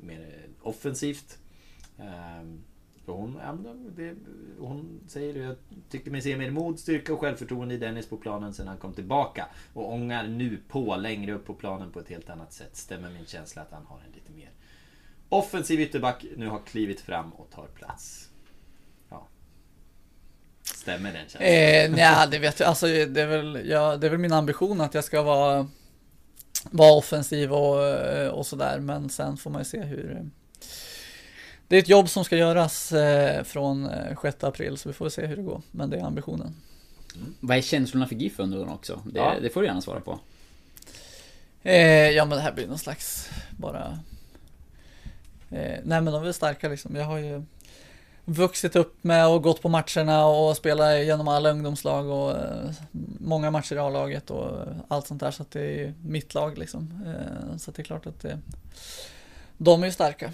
mer 0.00 0.26
offensivt. 0.62 1.38
Ehm, 3.14 3.20
hon, 3.20 3.40
ja, 3.42 3.74
det, 3.96 4.14
hon 4.58 5.00
säger 5.08 5.34
det, 5.34 5.40
jag 5.40 5.56
tycker 5.90 6.10
mig 6.10 6.22
se 6.22 6.36
mer 6.36 6.50
mod, 6.50 6.78
styrka 6.78 7.14
och 7.14 7.20
självförtroende 7.20 7.74
i 7.74 7.78
Dennis 7.78 8.08
på 8.08 8.16
planen 8.16 8.54
sen 8.54 8.68
han 8.68 8.78
kom 8.78 8.92
tillbaka. 8.92 9.46
Och 9.74 9.92
ångar 9.92 10.26
nu 10.26 10.58
på 10.68 10.96
längre 10.96 11.32
upp 11.32 11.46
på 11.46 11.54
planen 11.54 11.90
på 11.90 12.00
ett 12.00 12.08
helt 12.08 12.30
annat 12.30 12.52
sätt. 12.52 12.76
Stämmer 12.76 13.10
min 13.10 13.26
känsla 13.26 13.62
att 13.62 13.72
han 13.72 13.86
har 13.86 14.00
en 14.06 14.12
lite 14.14 14.32
mer 14.32 14.50
offensiv 15.28 15.80
ytterback 15.80 16.24
nu 16.36 16.48
har 16.48 16.58
klivit 16.58 17.00
fram 17.00 17.30
och 17.32 17.50
tar 17.50 17.66
plats. 17.66 18.28
Stämmer 20.74 21.12
den 21.12 21.20
känslan? 21.20 21.42
Eh, 21.42 21.90
nej, 21.90 22.28
det 22.30 22.38
vet 22.38 22.60
jag. 22.60 22.68
Alltså, 22.68 22.86
det, 22.86 23.20
är 23.20 23.26
väl, 23.26 23.68
ja, 23.68 23.96
det 23.96 24.06
är 24.06 24.10
väl 24.10 24.18
min 24.18 24.32
ambition 24.32 24.80
att 24.80 24.94
jag 24.94 25.04
ska 25.04 25.22
vara, 25.22 25.68
vara 26.70 26.92
offensiv 26.92 27.52
och, 27.52 27.86
eh, 27.86 28.28
och 28.28 28.46
sådär. 28.46 28.78
Men 28.80 29.08
sen 29.08 29.36
får 29.36 29.50
man 29.50 29.60
ju 29.60 29.64
se 29.64 29.80
hur... 29.80 30.30
Det 31.68 31.76
är 31.76 31.80
ett 31.80 31.88
jobb 31.88 32.08
som 32.08 32.24
ska 32.24 32.36
göras 32.36 32.92
eh, 32.92 33.44
från 33.44 33.90
6 34.22 34.42
eh, 34.42 34.48
april 34.48 34.76
så 34.76 34.88
vi 34.88 34.92
får 34.92 35.08
se 35.08 35.26
hur 35.26 35.36
det 35.36 35.42
går. 35.42 35.62
Men 35.70 35.90
det 35.90 35.96
är 35.96 36.04
ambitionen. 36.04 36.54
Mm. 37.14 37.34
Vad 37.40 37.56
är 37.56 37.60
känslorna 37.62 38.06
för 38.06 38.14
GIF 38.14 38.38
under 38.38 38.58
den 38.58 38.68
också? 38.68 39.02
Det, 39.04 39.18
ja. 39.18 39.34
det 39.42 39.50
får 39.50 39.60
du 39.60 39.66
gärna 39.66 39.80
svara 39.80 40.00
på. 40.00 40.18
Eh, 41.62 42.10
ja 42.10 42.24
men 42.24 42.36
det 42.36 42.42
här 42.42 42.52
blir 42.52 42.66
någon 42.66 42.78
slags 42.78 43.30
bara... 43.50 43.98
Eh, 45.50 45.78
nej 45.84 46.00
men 46.00 46.04
de 46.04 46.24
är 46.24 46.32
starka 46.32 46.68
liksom. 46.68 46.96
Jag 46.96 47.04
har 47.04 47.18
ju 47.18 47.42
vuxit 48.24 48.76
upp 48.76 49.04
med 49.04 49.28
och 49.28 49.42
gått 49.42 49.62
på 49.62 49.68
matcherna 49.68 50.26
och 50.26 50.56
spelat 50.56 51.04
genom 51.04 51.28
alla 51.28 51.50
ungdomslag 51.50 52.06
och 52.06 52.30
uh, 52.30 52.70
många 53.20 53.50
matcher 53.50 53.74
i 53.74 53.78
A-laget 53.78 54.30
och 54.30 54.66
allt 54.88 55.06
sånt 55.06 55.20
där 55.20 55.30
så 55.30 55.42
att 55.42 55.50
det 55.50 55.60
är 55.60 55.94
mitt 56.02 56.34
lag 56.34 56.58
liksom. 56.58 57.02
Uh, 57.06 57.56
så 57.56 57.70
det 57.70 57.82
är 57.82 57.84
klart 57.84 58.06
att 58.06 58.20
det, 58.20 58.38
de 59.56 59.82
är 59.82 59.86
ju 59.86 59.92
starka. 59.92 60.32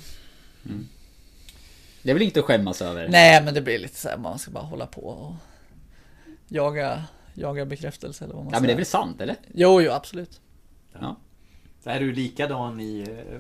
Mm. 0.64 0.88
Det 2.04 2.10
är 2.10 2.14
väl 2.14 2.22
inget 2.22 2.36
att 2.36 2.44
skämmas 2.44 2.82
över? 2.82 3.08
Nej 3.08 3.42
men 3.42 3.54
det 3.54 3.60
blir 3.60 3.78
lite 3.78 3.96
så 3.98 4.08
här, 4.08 4.16
man 4.16 4.38
ska 4.38 4.50
bara 4.50 4.64
hålla 4.64 4.86
på 4.86 5.00
och 5.00 5.34
jaga, 6.48 7.04
jaga 7.34 7.64
bekräftelse 7.66 8.24
eller 8.24 8.34
vad 8.34 8.44
man 8.44 8.52
Ja 8.52 8.58
säger. 8.58 8.60
men 8.60 8.66
det 8.68 8.72
är 8.72 8.76
väl 8.76 8.86
sant 8.86 9.20
eller? 9.20 9.36
Jo, 9.54 9.82
jo 9.82 9.92
absolut. 9.92 10.40
Ja. 11.00 11.16
Så 11.84 11.90
är 11.90 12.00
du 12.00 12.12
likadan 12.12 12.80
i 12.80 13.00
eh, 13.00 13.38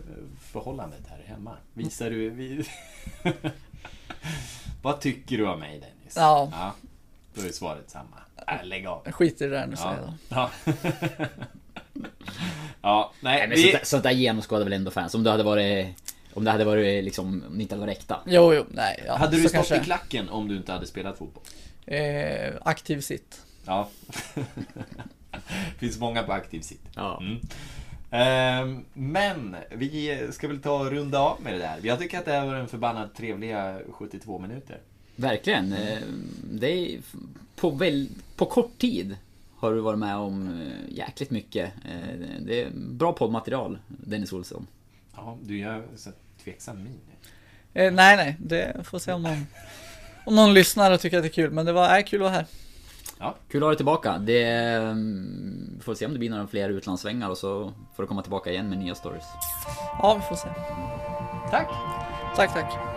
förhållandet 0.52 1.02
här 1.08 1.22
hemma? 1.26 1.56
Visar 1.74 2.10
du... 2.10 2.30
Vi... 2.30 2.64
Vad 4.82 5.00
tycker 5.00 5.38
du 5.38 5.46
om 5.48 5.60
mig 5.60 5.80
Dennis? 5.80 6.14
Ja. 6.16 6.48
ja 6.52 6.74
då 7.34 7.42
är 7.48 7.52
svaret 7.52 7.90
samma. 7.90 8.16
Äh, 8.48 8.64
lägg 8.66 8.86
av. 8.86 9.12
Skit 9.12 9.40
i 9.42 9.44
det 9.44 9.50
där 9.50 9.66
nu 9.66 9.76
säger 9.76 9.98
jag 9.98 10.12
Ja. 10.28 10.50
ja, 12.82 13.12
nej. 13.20 13.38
nej 13.38 13.48
men 13.48 13.56
vi... 13.56 13.62
sånt, 13.62 13.72
där, 13.72 13.84
sånt 13.84 14.02
där 14.02 14.10
genomskådar 14.10 14.64
väl 14.64 14.72
ändå 14.72 14.90
fans? 14.90 15.14
Om 15.14 15.24
du 15.24 15.30
hade 15.30 15.42
varit 15.42 16.03
om 16.34 16.44
det 16.44 16.50
hade 16.50 16.64
varit 16.64 17.04
liksom, 17.04 17.44
om 17.48 17.56
det 17.56 17.62
inte 17.62 17.74
hade 17.74 17.86
varit 17.86 17.98
äkta. 17.98 18.20
Jo, 18.26 18.54
jo, 18.54 18.64
nej. 18.70 19.04
Ja, 19.06 19.16
hade 19.16 19.36
du 19.36 19.40
stått 19.40 19.52
kanske... 19.52 19.76
i 19.76 19.80
klacken 19.80 20.28
om 20.28 20.48
du 20.48 20.56
inte 20.56 20.72
hade 20.72 20.86
spelat 20.86 21.18
fotboll? 21.18 21.42
Eh, 21.86 22.54
aktiv 22.62 23.00
sitt. 23.00 23.40
Ja. 23.66 23.88
finns 25.78 25.98
många 25.98 26.22
på 26.22 26.32
aktiv 26.32 26.60
sitt. 26.60 26.82
Ja. 26.94 27.20
Mm. 27.20 27.40
Ehm, 28.10 28.84
men 28.92 29.56
vi 29.70 30.28
ska 30.32 30.48
väl 30.48 30.60
ta 30.60 30.80
och 30.80 30.90
runda 30.90 31.18
av 31.18 31.42
med 31.42 31.52
det 31.52 31.58
där. 31.58 31.80
Jag 31.82 31.98
tycker 31.98 32.18
att 32.18 32.24
det 32.24 32.32
här 32.32 32.46
var 32.46 32.54
en 32.54 32.68
förbannat 32.68 33.14
trevliga 33.14 33.78
72 33.90 34.38
minuter. 34.38 34.78
Verkligen. 35.16 35.72
Ehm, 35.72 36.28
det 36.52 36.68
är 36.68 37.00
på, 37.56 37.70
väl, 37.70 38.08
på 38.36 38.46
kort 38.46 38.78
tid 38.78 39.16
har 39.56 39.72
du 39.72 39.80
varit 39.80 39.98
med 39.98 40.16
om 40.16 40.60
eh, 40.60 40.96
jäkligt 40.96 41.30
mycket. 41.30 41.72
Ehm, 41.84 42.46
det 42.46 42.62
är 42.62 42.70
bra 42.74 43.12
poddmaterial, 43.12 43.78
Dennis 43.88 44.32
Olsson. 44.32 44.66
Ja, 45.16 45.38
du 45.42 45.58
gör 45.58 45.86
så 45.96 46.10
tveksam 46.44 46.84
min. 46.84 47.00
Eh, 47.74 47.92
nej, 47.92 48.16
nej. 48.16 48.36
Det 48.38 48.86
får 48.86 48.98
se 48.98 49.12
om 49.12 49.22
någon, 49.22 49.46
om 50.26 50.34
någon 50.34 50.54
lyssnar 50.54 50.90
och 50.90 51.00
tycker 51.00 51.16
att 51.16 51.22
det 51.22 51.28
är 51.28 51.32
kul. 51.32 51.50
Men 51.50 51.66
det 51.66 51.72
var 51.72 51.88
är 51.88 52.02
kul 52.02 52.20
att 52.20 52.22
vara 52.22 52.32
här. 52.32 52.46
Ja. 53.18 53.36
Kul 53.48 53.62
att 53.62 53.64
ha 53.64 53.70
dig 53.70 53.76
tillbaka. 53.76 54.18
Det, 54.18 54.42
mm, 54.44 55.74
vi 55.76 55.82
får 55.82 55.94
se 55.94 56.06
om 56.06 56.12
det 56.12 56.18
blir 56.18 56.30
några 56.30 56.46
fler 56.46 56.68
utlandssvängar 56.68 57.30
och 57.30 57.38
så 57.38 57.72
får 57.96 58.02
du 58.02 58.06
komma 58.06 58.22
tillbaka 58.22 58.50
igen 58.50 58.68
med 58.68 58.78
nya 58.78 58.94
stories. 58.94 59.24
Ja, 59.98 60.14
vi 60.14 60.22
får 60.22 60.36
se. 60.36 60.48
Tack! 61.50 61.68
Tack, 62.36 62.52
tack. 62.52 62.93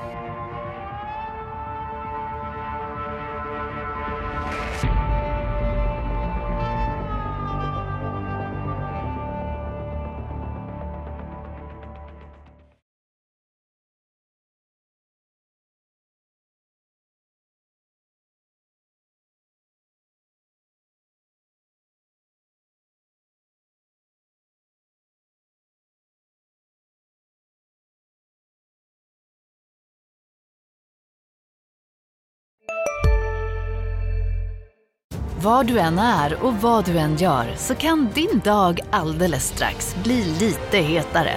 Var 35.42 35.64
du 35.64 35.80
än 35.80 36.00
är 36.00 36.44
och 36.44 36.54
vad 36.54 36.86
du 36.86 36.98
än 36.98 37.16
gör 37.16 37.54
så 37.58 37.76
kan 37.76 38.10
din 38.14 38.42
dag 38.44 38.80
alldeles 38.90 39.48
strax 39.48 39.96
bli 40.04 40.24
lite 40.40 40.78
hetare. 40.78 41.36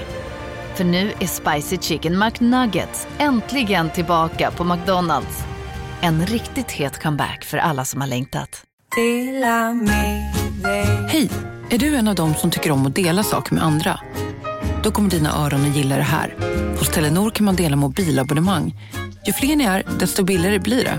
För 0.74 0.84
nu 0.84 1.12
är 1.20 1.26
Spicy 1.26 1.78
Chicken 1.80 2.18
McNuggets 2.18 3.06
äntligen 3.18 3.90
tillbaka 3.90 4.50
på 4.50 4.64
McDonalds. 4.64 5.44
En 6.00 6.26
riktigt 6.26 6.70
het 6.70 7.02
comeback 7.02 7.44
för 7.44 7.58
alla 7.58 7.84
som 7.84 8.00
har 8.00 8.08
längtat. 8.08 8.62
Hej! 11.08 11.30
Är 11.70 11.78
du 11.78 11.96
en 11.96 12.08
av 12.08 12.14
dem 12.14 12.34
som 12.34 12.50
tycker 12.50 12.70
om 12.70 12.86
att 12.86 12.94
dela 12.94 13.22
saker 13.22 13.54
med 13.54 13.64
andra? 13.64 14.00
Då 14.82 14.90
kommer 14.90 15.10
dina 15.10 15.44
öron 15.44 15.60
att 15.70 15.76
gilla 15.76 15.96
det 15.96 16.02
här. 16.02 16.34
Hos 16.78 16.88
Telenor 16.88 17.30
kan 17.30 17.44
man 17.44 17.56
dela 17.56 17.76
mobilabonnemang. 17.76 18.74
Ju 19.26 19.32
fler 19.32 19.56
ni 19.56 19.64
är, 19.64 19.82
desto 19.98 20.24
billigare 20.24 20.58
blir 20.58 20.84
det. 20.84 20.98